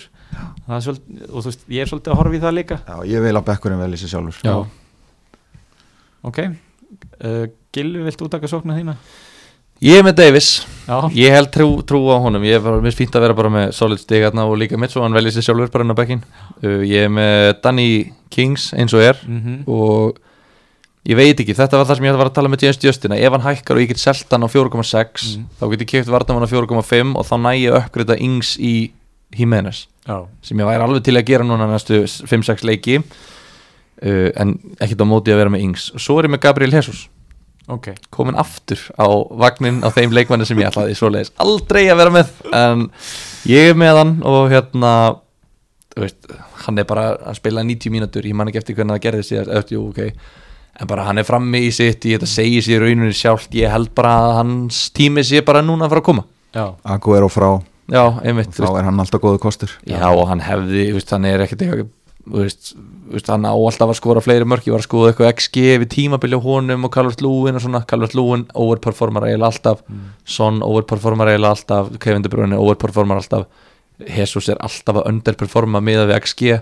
er 0.65 0.85
svolítið, 0.85 1.25
og 1.29 1.43
þú 1.43 1.51
veist, 1.51 1.65
ég 1.69 1.83
er 1.83 1.91
svolítið 1.91 2.13
að 2.13 2.19
horfa 2.21 2.37
í 2.37 2.41
það 2.45 2.55
líka. 2.57 2.77
Já, 2.87 2.95
ég 3.11 3.25
vil 3.25 3.35
að 3.35 3.47
bekkurinn 3.49 3.81
velja 3.83 4.01
sér 4.01 4.13
sjálfur. 4.15 4.39
Já. 4.45 4.55
Ok, 6.25 6.39
uh, 7.23 7.45
Gilvi, 7.75 8.03
viltu 8.07 8.27
útaka 8.27 8.49
sóknar 8.51 8.79
þína? 8.79 8.97
Ég 9.83 9.99
er 9.99 10.05
með 10.07 10.15
Davis. 10.21 10.49
Já, 10.87 10.97
Ég 11.11 11.33
held 11.35 11.49
trú, 11.51 11.67
trú 11.83 11.99
á 12.07 12.15
honum. 12.23 12.43
Ég 12.47 12.55
er 12.61 12.63
finnst 12.85 13.01
fínt 13.01 13.15
að 13.19 13.25
vera 13.25 13.35
bara 13.35 13.51
með 13.51 13.73
solid 13.75 13.99
stig 13.99 14.23
og 14.31 14.53
líka 14.57 14.79
mitt 14.79 14.93
svo 14.93 15.03
hann 15.03 15.13
velji 15.17 15.33
sér 15.35 15.49
sjálfur 15.49 15.71
bara 15.73 15.83
inn 15.83 15.91
á 15.91 15.99
bekkin 15.99 16.21
uh, 16.63 16.79
Ég 16.87 17.09
er 17.09 17.11
með 17.11 17.57
Danny 17.63 17.89
Kings 18.31 18.69
eins 18.73 18.95
og 18.95 19.03
er 19.03 19.19
mm 19.27 19.65
og 19.67 20.21
ég 21.05 21.13
veit 21.19 21.37
ekki, 21.37 21.53
þetta 21.53 21.77
var 21.77 21.85
það 21.85 21.99
sem 21.99 22.05
ég 22.07 22.09
ætla 22.09 22.17
að 22.17 22.23
vera 22.23 22.31
að 22.31 22.37
tala 22.39 22.49
með 22.49 22.63
James 22.65 22.79
Justin 22.81 23.13
ef 23.13 23.33
hann 23.35 23.43
hækkar 23.45 23.77
og 23.77 23.83
ég 23.83 23.91
get 23.91 24.01
selt 24.01 24.31
hann 24.33 24.41
á 24.41 24.49
4,6 24.49 25.25
Mm. 25.35 25.43
þá 25.59 25.63
get 25.69 25.83
ég 25.83 25.89
keft 25.91 26.09
vartamann 26.09 26.47
á 26.47 26.49
4,5 26.49 27.13
og 27.19 27.27
þá 27.29 27.35
næ 27.43 27.51
ég 27.61 27.75
uppgreita 27.77 28.17
yngs 28.17 28.55
í 28.57 28.71
Jimenez 29.35 29.83
já, 30.07 30.17
sem 30.41 30.57
ég 30.57 30.65
væri 30.65 30.81
alveg 30.81 31.03
til 31.05 31.13
að 31.19 31.27
gera 31.29 31.45
núna 31.45 31.67
næstu 31.69 32.01
5-6 32.09 32.65
leiki 32.65 32.97
uh, 34.03 34.29
en 34.35 34.55
ekkert 34.79 35.03
á 35.03 35.07
móti 35.07 35.33
að 35.33 35.43
vera 35.43 35.53
með 35.53 35.67
yngs 35.67 35.89
og 35.95 36.03
svo 36.03 36.19
er 36.19 36.29
ég 36.29 36.35
með 36.35 36.43
Gabriel 36.47 36.73
Jesus. 36.75 37.05
Ok. 37.71 37.91
Komin 38.13 38.37
aftur 38.37 38.77
á 38.93 39.09
vagnin 39.41 39.81
á 39.81 39.89
þeim 39.89 40.13
leikmanni 40.13 40.45
sem 40.45 40.59
ég 40.61 40.69
ætlaði 40.69 40.97
svoleiðis 40.99 41.31
aldrei 41.41 41.87
að 41.89 42.01
vera 42.03 42.13
með. 42.13 42.33
En 42.53 42.87
ég 43.49 43.71
er 43.71 43.79
með 43.79 44.01
hann 44.01 44.15
og 44.27 44.51
hérna 44.53 44.91
veist, 45.95 46.27
hann 46.65 46.77
er 46.81 46.87
bara 46.87 47.07
að 47.15 47.39
spila 47.39 47.63
90 47.65 47.93
mínútur, 47.93 48.25
ég 48.27 48.37
man 48.37 48.51
ekki 48.51 48.61
eftir 48.61 48.77
hvernig 48.77 48.97
það 48.97 49.05
gerði 49.07 49.27
síðast. 49.29 49.53
Eftir, 49.59 49.79
jú, 49.79 49.87
ok, 49.89 50.31
en 50.81 50.91
bara 50.91 51.07
hann 51.07 51.21
er 51.21 51.27
frammi 51.27 51.63
í 51.65 51.71
sitt, 51.73 52.05
ég 52.11 52.25
segir 52.29 52.65
sér 52.65 52.83
rauninni 52.85 53.15
sjálft. 53.15 53.53
Ég 53.57 53.71
held 53.73 53.93
bara 53.97 54.13
að 54.27 54.33
hans 54.41 54.85
tími 54.95 55.23
sé 55.25 55.41
bara 55.45 55.63
núna 55.65 55.87
að 55.87 55.95
fara 55.95 56.05
að 56.05 56.09
koma, 56.11 56.27
Já, 56.55 56.69
Agu 56.87 57.15
er 57.17 57.25
á 57.27 57.29
frá, 57.31 57.49
já, 57.91 58.03
einmitt 58.23 58.53
þú 58.55 58.63
þá 58.63 58.77
er 58.79 58.85
hann 58.87 58.99
alltaf 59.03 59.23
góðu 59.23 59.41
kostur. 59.43 59.73
Já, 59.89 60.05
og 60.07 60.27
hann 60.29 60.43
hefði, 60.43 60.85
veist, 60.95 61.09
hann 61.11 61.27
er 61.27 61.43
ekkert 61.43 61.65
eitthvað 61.65 61.89
hann 62.25 63.45
á 63.45 63.53
alltaf 63.53 63.91
að 63.91 63.99
skora 63.99 64.23
fleiri 64.23 64.47
mörk, 64.49 64.65
ég 64.65 64.73
var 64.73 64.81
að 64.81 64.87
skoða 64.87 65.11
eitthvað 65.11 65.31
XG 65.35 65.65
við 65.83 65.89
tímabili 65.93 66.39
á 66.39 66.41
honum 66.41 66.87
og 66.87 66.93
Calvert 66.93 67.21
Lúin 67.21 67.57
og 67.59 67.61
svona. 67.61 67.83
Calvert 67.85 68.15
Lúin 68.17 68.47
overperformar 68.53 69.27
eiginlega 69.27 69.51
alltaf. 69.51 69.83
Son 70.25 70.61
overperformar 70.65 71.33
eiginlega 71.33 71.53
alltaf. 71.57 71.91
Kevin 72.01 72.25
De 72.25 72.31
Bruyne 72.33 72.57
overperformar 72.57 73.21
alltaf. 73.21 73.45
Jesus 73.99 74.49
er 74.49 74.57
alltaf 74.59 75.01
að 75.01 75.11
underperforma 75.11 75.83
miða 75.85 76.07
við 76.09 76.19
XG 76.23 76.57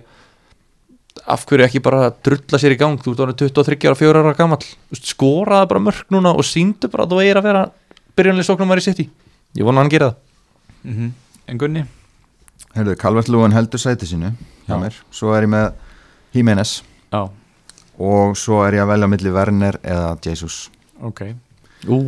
af 1.29 1.45
hverju 1.47 1.65
ekki 1.67 1.81
bara 1.83 2.11
drulla 2.25 2.59
sér 2.59 2.75
í 2.75 2.79
gang? 2.79 2.99
Þú 2.99 3.13
ert 3.13 3.23
orðin 3.25 3.39
23 3.39 3.87
ára, 3.87 3.97
4 3.97 4.23
ára 4.23 4.47
veist, 4.49 5.09
skoraði 5.13 5.69
bara 5.69 5.83
mörk 5.87 6.09
núna 6.13 6.33
og 6.33 6.45
síndu 6.47 6.89
bara 6.91 7.05
að 7.05 7.13
þú 7.13 7.19
eigir 7.21 7.39
að 7.39 7.47
vera 7.47 7.65
byrjanlega 8.17 8.47
sóknum 8.49 8.73
í 8.73 8.81
sitt 8.81 9.03
ég 9.03 9.63
vona 9.63 9.79
að 9.79 9.83
hann 9.83 9.93
gera 9.93 10.09
það. 10.09 10.17
Mm 10.83 11.11
en 11.47 11.57
Gunni 11.59 11.83
Heyrðu, 12.73 12.95
Calvert 12.97 13.29
Lúin 13.29 13.53
heldur 13.53 13.81
sæti 13.81 14.07
sínu 14.09 14.31
hjá 14.65 14.73
Já. 14.73 14.79
mér, 14.81 14.95
svo 15.13 15.33
er 15.37 15.45
ég 15.45 15.51
með 15.53 15.65
Jimenez 16.33 16.71
Já, 17.13 17.27
og 18.01 18.37
svo 18.39 18.63
er 18.65 18.79
ég 18.79 18.81
að 18.85 18.93
velja 18.95 19.09
milli 19.11 19.33
Werner 19.35 19.77
eða 19.83 20.15
Jesus. 20.25 20.71
Ok. 21.05 21.21
Ú, 21.85 21.99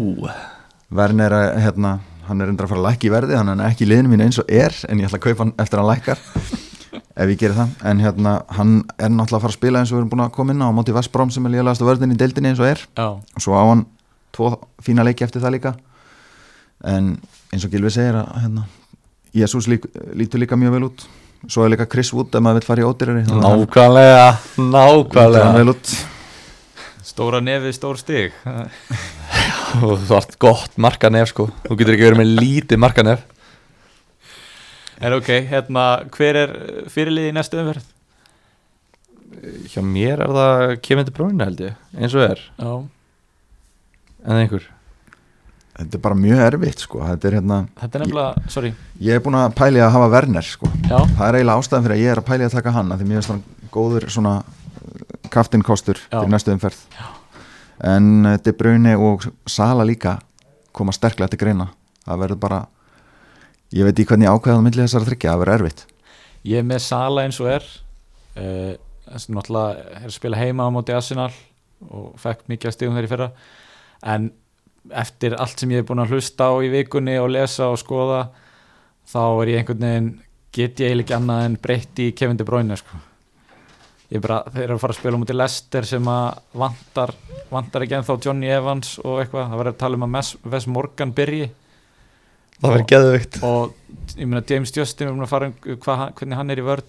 Werner 0.90 1.36
er 1.38 1.60
hérna, 1.68 2.00
hann 2.26 2.42
er 2.42 2.50
endur 2.50 2.66
að 2.66 2.74
fara 2.74 2.82
að 2.82 2.88
lækka 2.90 3.06
í 3.06 3.12
verði 3.14 3.38
hann 3.38 3.52
er 3.54 3.66
ekki 3.68 3.86
í 3.86 3.90
liðinu 3.92 4.14
mínu 4.16 4.26
eins 4.26 4.40
og 4.42 4.50
er 4.50 4.74
en 4.90 5.02
ég 5.04 5.10
ætla 5.10 5.20
að 5.20 5.28
kaupa 5.28 5.44
hann 5.46 5.54
eftir 5.62 5.78
að 5.78 5.84
hann 5.84 5.92
lækkar. 5.94 6.24
Ef 7.16 7.30
ég 7.32 7.40
gerir 7.40 7.56
það, 7.56 7.76
en 7.92 8.02
hérna 8.04 8.32
hann 8.58 8.72
er 8.98 9.12
náttúrulega 9.14 9.38
að 9.38 9.44
fara 9.46 9.54
að 9.54 9.60
spila 9.60 9.82
eins 9.84 9.92
og 9.92 9.98
við 9.98 10.02
erum 10.02 10.10
búin 10.16 10.24
að 10.26 10.34
koma 10.36 10.56
inn 10.56 10.66
á 10.66 10.70
móti 10.76 10.96
Vestbróm 10.96 11.30
sem 11.32 11.46
er 11.48 11.54
liðlegast 11.54 11.84
á 11.86 11.88
vörðin 11.88 12.16
í 12.16 12.18
deildinni 12.20 12.52
eins 12.52 12.64
og 12.64 12.68
er. 12.72 12.82
Já, 12.98 13.08
og 13.14 13.44
svo 13.46 13.54
á 13.56 13.64
hann 13.70 13.86
tvo 14.36 14.50
fína 14.84 15.06
leiki 15.06 15.24
eftir 15.28 15.44
það 15.44 15.56
líka. 15.60 15.76
En 16.84 17.14
eins 17.54 17.64
og 17.68 17.72
Gilvi 17.72 17.92
segir 17.94 18.18
að 18.20 18.34
hérna, 18.42 18.66
Jésús 19.36 19.68
lík, 19.72 19.88
lítur 20.16 20.41
líka 20.44 20.57
mjög 20.60 20.76
vel 20.78 20.88
út. 20.90 21.06
Svo 21.45 21.66
er 21.66 21.74
líka 21.76 21.88
Chris 21.91 22.12
Wood 22.16 22.34
ef 22.34 22.44
maður 22.44 22.62
vil 22.62 22.68
fara 22.70 22.84
í 22.84 22.88
ódýrari 22.88 23.24
nákvæmlega 23.30 24.28
nákvæmlega. 24.57 25.49
Vel 25.60 25.74
út. 25.76 25.95
Stóra 27.06 27.41
nefið, 27.44 27.76
stór 27.78 27.99
stig. 28.02 28.38
Þú 29.80 29.95
ert 30.18 30.38
gott 30.41 30.78
markanef 30.82 31.34
sko. 31.34 31.49
Þú 31.68 31.80
getur 31.80 31.98
ekki 31.98 32.07
verið 32.10 32.22
með 32.24 32.32
lítið 32.40 32.82
markanef. 32.82 33.26
Er 35.03 35.18
ok, 35.18 35.30
hérna, 35.52 35.84
hver 36.16 36.40
er 36.45 36.56
fyrirlið 36.91 37.30
í 37.30 37.36
næstu 37.36 37.60
umferð? 37.60 37.91
hjá 39.70 39.82
mér 39.84 40.22
er 40.24 40.32
það 40.36 40.64
Kevin 40.86 41.07
De 41.07 41.14
Bruyne 41.16 41.48
held 41.48 41.64
ég 41.64 41.99
eins 41.99 42.16
og 42.16 42.26
er, 42.26 42.41
Já, 42.60 42.72
en 44.26 44.40
einhver 44.41 44.68
þetta 45.76 45.97
er 45.97 46.03
bara 46.06 46.18
mjög 46.19 46.41
erfitt 46.45 46.84
sko. 46.85 47.02
Þetta 47.06 47.30
er 47.30 47.38
hérna, 47.39 47.57
þetta 47.81 47.99
er 47.99 48.03
nefnilega, 48.06 48.52
sorry. 48.53 48.72
ég 49.03 49.18
er 49.18 49.23
búin 49.23 49.38
að 49.39 49.56
pæli 49.60 49.81
að 49.84 49.91
hafa 49.95 50.11
Werner 50.14 50.47
sko. 50.47 50.69
Já, 50.88 50.97
það 51.18 51.26
er 51.27 51.39
eiginlega 51.39 51.64
ástæðan 51.64 51.88
fyrir 51.88 51.95
að 51.95 52.03
ég 52.03 52.14
er 52.14 52.22
að 52.22 52.27
pæli 52.30 52.47
að 52.47 52.56
taka 52.56 52.76
hann 52.76 52.93
því 52.93 53.07
mér 53.10 53.19
finnst 53.19 53.34
hann 53.34 53.43
góður 53.76 54.07
svona 54.14 54.35
kaftinkostur 55.34 55.99
Já. 55.99 56.19
fyrir 56.19 56.31
næstu 56.31 56.53
umferð. 56.56 56.85
Já. 56.95 57.06
en 57.95 58.07
eh, 58.26 58.38
De 58.45 58.53
Bruyne 58.56 58.95
og 58.95 59.27
Sala 59.47 59.84
líka 59.84 60.19
koma 60.76 60.95
sterklega 60.95 61.34
til 61.34 61.41
greina. 61.41 61.69
Það 62.06 62.22
verður 62.23 62.39
bara 62.39 62.61
ég 63.76 63.88
veit 63.88 63.99
í 63.99 64.06
hvernig 64.07 64.31
ákveðan 64.31 64.64
milli 64.64 64.85
þessar 64.85 65.07
þryggja, 65.07 65.34
það 65.34 65.43
verður 65.43 65.60
erfitt. 65.60 65.85
Ég 66.45 66.61
er 66.61 66.68
með 66.68 66.84
Sala 66.85 67.26
eins 67.26 67.41
og 67.41 67.52
er. 67.52 67.68
Uh, 68.35 68.76
að 69.06 69.27
náttúrulega 69.31 69.84
er 69.99 70.07
að 70.10 70.15
spila 70.15 70.39
heima 70.39 70.65
á 70.68 70.69
móti 70.73 70.93
Arsenal 70.95 71.30
og 71.85 72.15
fekk 72.19 72.47
mikið 72.49 72.69
að 72.69 72.76
stigum 72.76 72.97
þeir 72.97 73.07
í 73.07 73.11
fyrra. 73.11 73.30
En 74.06 74.31
eftir 74.94 75.34
allt 75.40 75.60
sem 75.60 75.72
ég 75.74 75.82
hef 75.82 75.88
búin 75.90 76.03
að 76.03 76.14
hlusta 76.16 76.49
á 76.49 76.53
í 76.62 76.70
vikunni 76.74 77.18
og 77.22 77.32
lesa 77.34 77.70
og 77.72 77.80
skoða 77.82 78.22
þá 79.10 79.20
er 79.41 79.52
ég 79.53 79.60
einhvern 79.64 79.86
veginn 79.86 80.10
get 80.56 80.80
ég 80.80 80.88
eiginlega 80.91 81.03
ekki 81.06 81.16
annað 81.18 81.45
en 81.49 81.57
breytt 81.62 81.99
í 81.99 82.12
Kevin 82.16 82.38
De 82.40 82.45
Bruyne 82.48 82.78
sko. 82.80 82.98
ég 84.14 84.22
bara, 84.22 84.44
þeir 84.53 84.64
eru 84.68 84.76
að 84.78 84.82
fara 84.84 84.94
að 84.94 84.99
spila 84.99 85.18
á 85.18 85.22
móti 85.22 85.36
Leicester 85.36 85.86
sem 85.90 86.07
að 86.07 86.40
vantar 86.62 87.14
vantar 87.52 87.86
ekki 87.86 87.98
ennþá 87.98 88.18
Johnny 88.26 88.48
Evans 88.53 88.99
og 89.03 89.20
eitthvað, 89.24 89.49
það 89.49 89.57
verður 89.62 89.74
að 89.74 89.80
tala 89.82 89.99
um 89.99 90.06
að 90.06 90.36
Wes 90.53 90.68
Morgan 90.68 91.12
byrji. 91.18 91.49
Það 92.62 92.72
verður 92.72 92.88
geðvikt 92.94 93.40
og 93.44 93.74
ég 94.16 94.30
meina 94.30 94.44
James 94.48 94.72
Justin 94.78 95.07
við 95.07 95.12
erum 95.12 95.26
að 95.26 95.34
fara 95.34 95.49
um 95.49 95.82
hann- 95.90 96.14
hvernig 96.16 96.38
hann 96.40 96.52
er 96.52 96.62
í 96.62 96.66
vörn. 96.70 96.88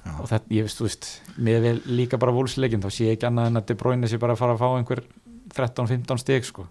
Já. 0.00 0.12
og 0.16 0.28
þetta, 0.30 0.48
ég 0.56 0.64
veist, 0.64 0.78
þú 0.80 0.84
veist 0.88 1.06
með 1.36 1.66
líka 1.84 2.16
bara 2.18 2.32
vúlsleikin, 2.32 2.80
þá 2.80 2.88
sé 2.90 3.04
ég 3.04 3.18
ekki 3.18 3.26
annað 3.28 3.46
en 3.50 3.60
að 3.60 3.66
De 3.68 3.74
Bruyne 3.74 4.08
sé 4.08 4.16
bara 4.18 4.32
að 4.32 4.38
fara 4.40 4.54
að 4.56 4.62
fá 4.62 4.68
einhver 4.78 5.02
13-15 5.54 6.18
stig 6.18 6.44
sko 6.48 6.64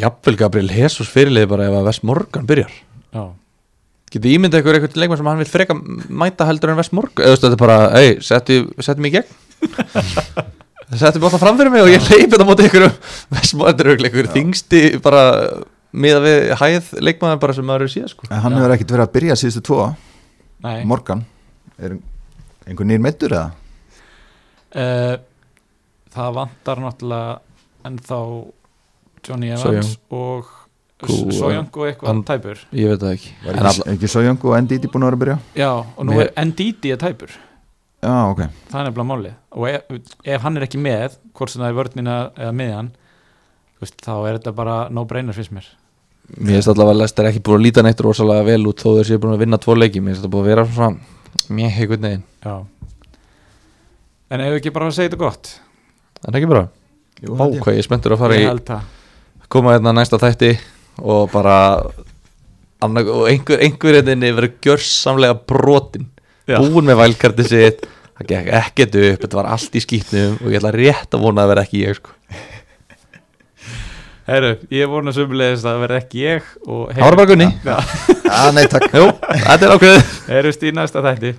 jafnvel 0.00 0.36
Gabriel 0.40 0.70
Jesus 0.74 1.10
fyrirlið 1.10 1.48
bara 1.50 1.68
ef 1.68 1.76
að 1.80 1.86
West 1.88 2.04
Morgan 2.06 2.46
byrjar. 2.48 2.72
Já, 3.14 3.24
getur 4.14 4.30
ímyndað 4.34 4.62
ykkur 4.62 4.78
eitthvað 4.78 5.00
leikmann 5.02 5.20
sem 5.20 5.30
hann 5.30 5.40
vil 5.42 5.50
freka 5.50 5.76
mæta 6.22 6.46
heldur 6.48 6.72
en 6.74 6.80
West 6.80 6.94
Morgan? 6.96 7.24
Eða 7.26 7.40
þetta 7.42 7.52
er 7.56 7.62
bara, 7.64 7.78
ei, 8.00 8.14
settu, 8.24 8.58
settu 8.82 9.04
mig 9.04 9.14
í 9.14 9.20
gegn. 9.20 9.36
Settu 10.90 11.20
mig 11.20 11.28
alltaf 11.28 11.38
fram 11.44 11.54
fyrir 11.54 11.70
mig 11.70 11.84
og 11.84 11.90
ég 11.92 12.02
leipi 12.10 12.32
þetta 12.32 12.46
móti 12.48 12.64
ykkur. 12.66 12.88
West 13.36 13.54
Morgan, 13.54 14.06
ykkur 14.08 14.30
þingsti 14.34 14.80
bara 15.04 15.20
miða 15.94 16.18
við 16.24 16.48
hæð 16.58 16.88
leikmann 16.98 17.38
bara 17.42 17.54
sem 17.54 17.66
maður 17.66 17.86
er 17.86 17.92
síðan 17.92 18.10
sko. 18.10 18.26
En 18.26 18.42
hann 18.42 18.56
hefur 18.58 18.74
ekkit 18.74 18.94
verið 18.96 19.04
að 19.06 19.12
byrja 19.14 19.36
síðustu 19.38 19.62
tvo. 19.68 19.84
Nei. 20.66 20.80
Morgan, 20.90 21.22
er 21.78 21.94
einhver 22.66 22.90
nýr 22.90 23.02
meittur 23.06 23.36
eða? 23.38 23.52
uh, 24.74 25.14
það 26.14 26.34
vantar 26.40 26.82
náttúrulega 26.82 27.38
ennþá 27.86 28.18
Johnny 29.26 29.50
Evans 29.54 29.98
og 30.10 30.44
Kú, 31.00 31.32
Sojang 31.32 31.68
og 31.72 31.86
eitthvað 31.88 32.06
hann- 32.10 32.24
tæpur. 32.28 32.58
ég 32.76 32.88
veit 32.90 33.00
það 33.00 33.12
ekki. 33.14 33.30
Var 33.46 33.54
En 33.56 33.66
ekki, 33.70 33.84
ekki 33.94 34.08
svo 34.12 34.20
jöngu 34.20 34.50
og 34.52 34.58
Ndidi 34.66 34.88
búin 34.92 35.00
að 35.02 35.08
vera 35.08 35.16
að 35.16 35.22
byrja? 35.22 35.38
já, 35.56 35.70
og 35.96 36.04
nú 36.06 36.12
Mér- 36.12 36.32
er 36.36 36.44
Ndidi 36.44 36.92
að 36.92 36.98
tæpur. 37.00 37.30
Já, 38.02 38.30
ok. 38.30 38.38
Það 38.70 38.80
er 38.80 38.90
nefnilega 38.90 39.08
málið. 39.08 39.34
Og 39.52 39.68
ef, 39.68 39.82
ef 40.24 40.40
hann 40.42 40.56
er 40.56 40.62
ekki 40.66 40.78
með 40.80 41.16
hvort 41.34 41.48
sem 41.50 41.62
það 41.62 41.68
er 41.68 41.78
vörnina 41.80 42.32
eða 42.36 42.52
miðjan 42.52 42.90
þú 42.90 43.80
veist, 43.80 43.96
þá 44.04 44.12
er 44.28 44.38
þetta 44.38 44.54
bara 44.54 44.88
no 44.90 45.04
brainer 45.06 45.32
fyrst 45.32 45.52
mér. 45.52 45.64
Mér 46.36 46.60
finnst 46.60 46.68
allavega 46.68 46.94
að 46.94 47.00
Lester 47.00 47.24
ekki 47.24 47.40
búin 47.42 47.58
að 47.60 47.64
líta 47.64 47.82
neitt 47.82 48.00
rosalega 48.00 48.44
vel 48.44 48.66
út 48.66 48.76
þó 48.84 48.96
þeir 49.00 49.04
séu 49.08 49.18
búin 49.18 49.34
að 49.34 49.38
vinna 49.38 49.58
tvo 49.58 49.74
leiki. 49.74 50.00
Mér 50.00 50.14
finnst 50.14 50.22
þetta 50.22 50.30
búin 50.36 50.44
að 50.44 50.50
vera 50.52 50.64
svona 50.66 50.98
Mér 51.48 51.70
heikveit 51.70 52.00
neginn 52.00 52.22
já. 52.44 52.64
En 54.30 54.40
ef 54.40 54.52
við 54.52 54.60
ekki 54.60 54.72
bara 54.74 54.86
að 54.90 54.94
segja 54.96 55.10
þetta 55.10 55.18
gott? 55.24 55.60
Það 56.20 56.28
er 56.34 56.38
ekki 56.40 56.48
bara? 56.52 56.68
Jú, 57.20 57.36
ég. 57.36 57.60
hvað 57.60 57.74
ég 57.74 57.78
er 57.78 57.82
spenntur 57.88 58.12
að 58.14 58.18
fara 58.18 58.34
ég 58.34 58.46
í 58.46 58.80
Koma 59.50 59.74
hérna 59.74 59.94
næsta 59.96 60.20
þætti 60.20 60.52
Og 61.02 61.30
bara 61.32 61.56
Og 62.80 63.26
einhver, 63.28 63.60
einhver 63.60 63.98
hérna 63.98 64.30
verið 64.38 64.54
gjörsamlega 64.64 65.36
brotin. 65.46 66.06
Já. 66.48 66.56
Búin 66.62 66.86
með 66.88 67.02
vælkarti 67.02 67.44
sitt. 67.44 67.82
Það 68.16 68.30
gekk 68.30 68.54
ekkert 68.60 68.96
upp 69.02 69.26
Þetta 69.26 69.40
var 69.40 69.50
allt 69.56 69.76
í 69.76 69.82
skýtnum 69.84 70.38
Og 70.40 70.48
ég 70.54 70.62
ætla 70.62 70.72
rétt 70.76 71.18
að 71.18 71.26
vona 71.26 71.44
að 71.44 71.52
vera 71.54 71.66
ekki 71.66 71.84
ég 71.84 71.98
sko. 72.00 72.16
Heru, 74.30 74.54
ég 74.70 74.86
vona 74.86 75.10
sömulegist 75.10 75.64
að 75.66 75.72
það 75.72 75.80
verði 75.82 75.96
ekki 76.04 76.20
ég 76.22 76.50
og 76.62 76.82
Það 76.94 77.02
var 77.02 77.16
bara 77.18 77.30
Gunni. 77.32 77.46
Já, 77.66 77.78
Já, 78.30 78.42
nei, 78.54 78.66
takk. 78.70 78.84
Jú, 78.94 79.06
þetta 79.26 79.66
er 79.66 79.72
ákveðið. 79.74 80.12
Heyrust 80.28 80.62
í 80.62 80.70
næsta 80.76 81.02
þætti 81.02 81.32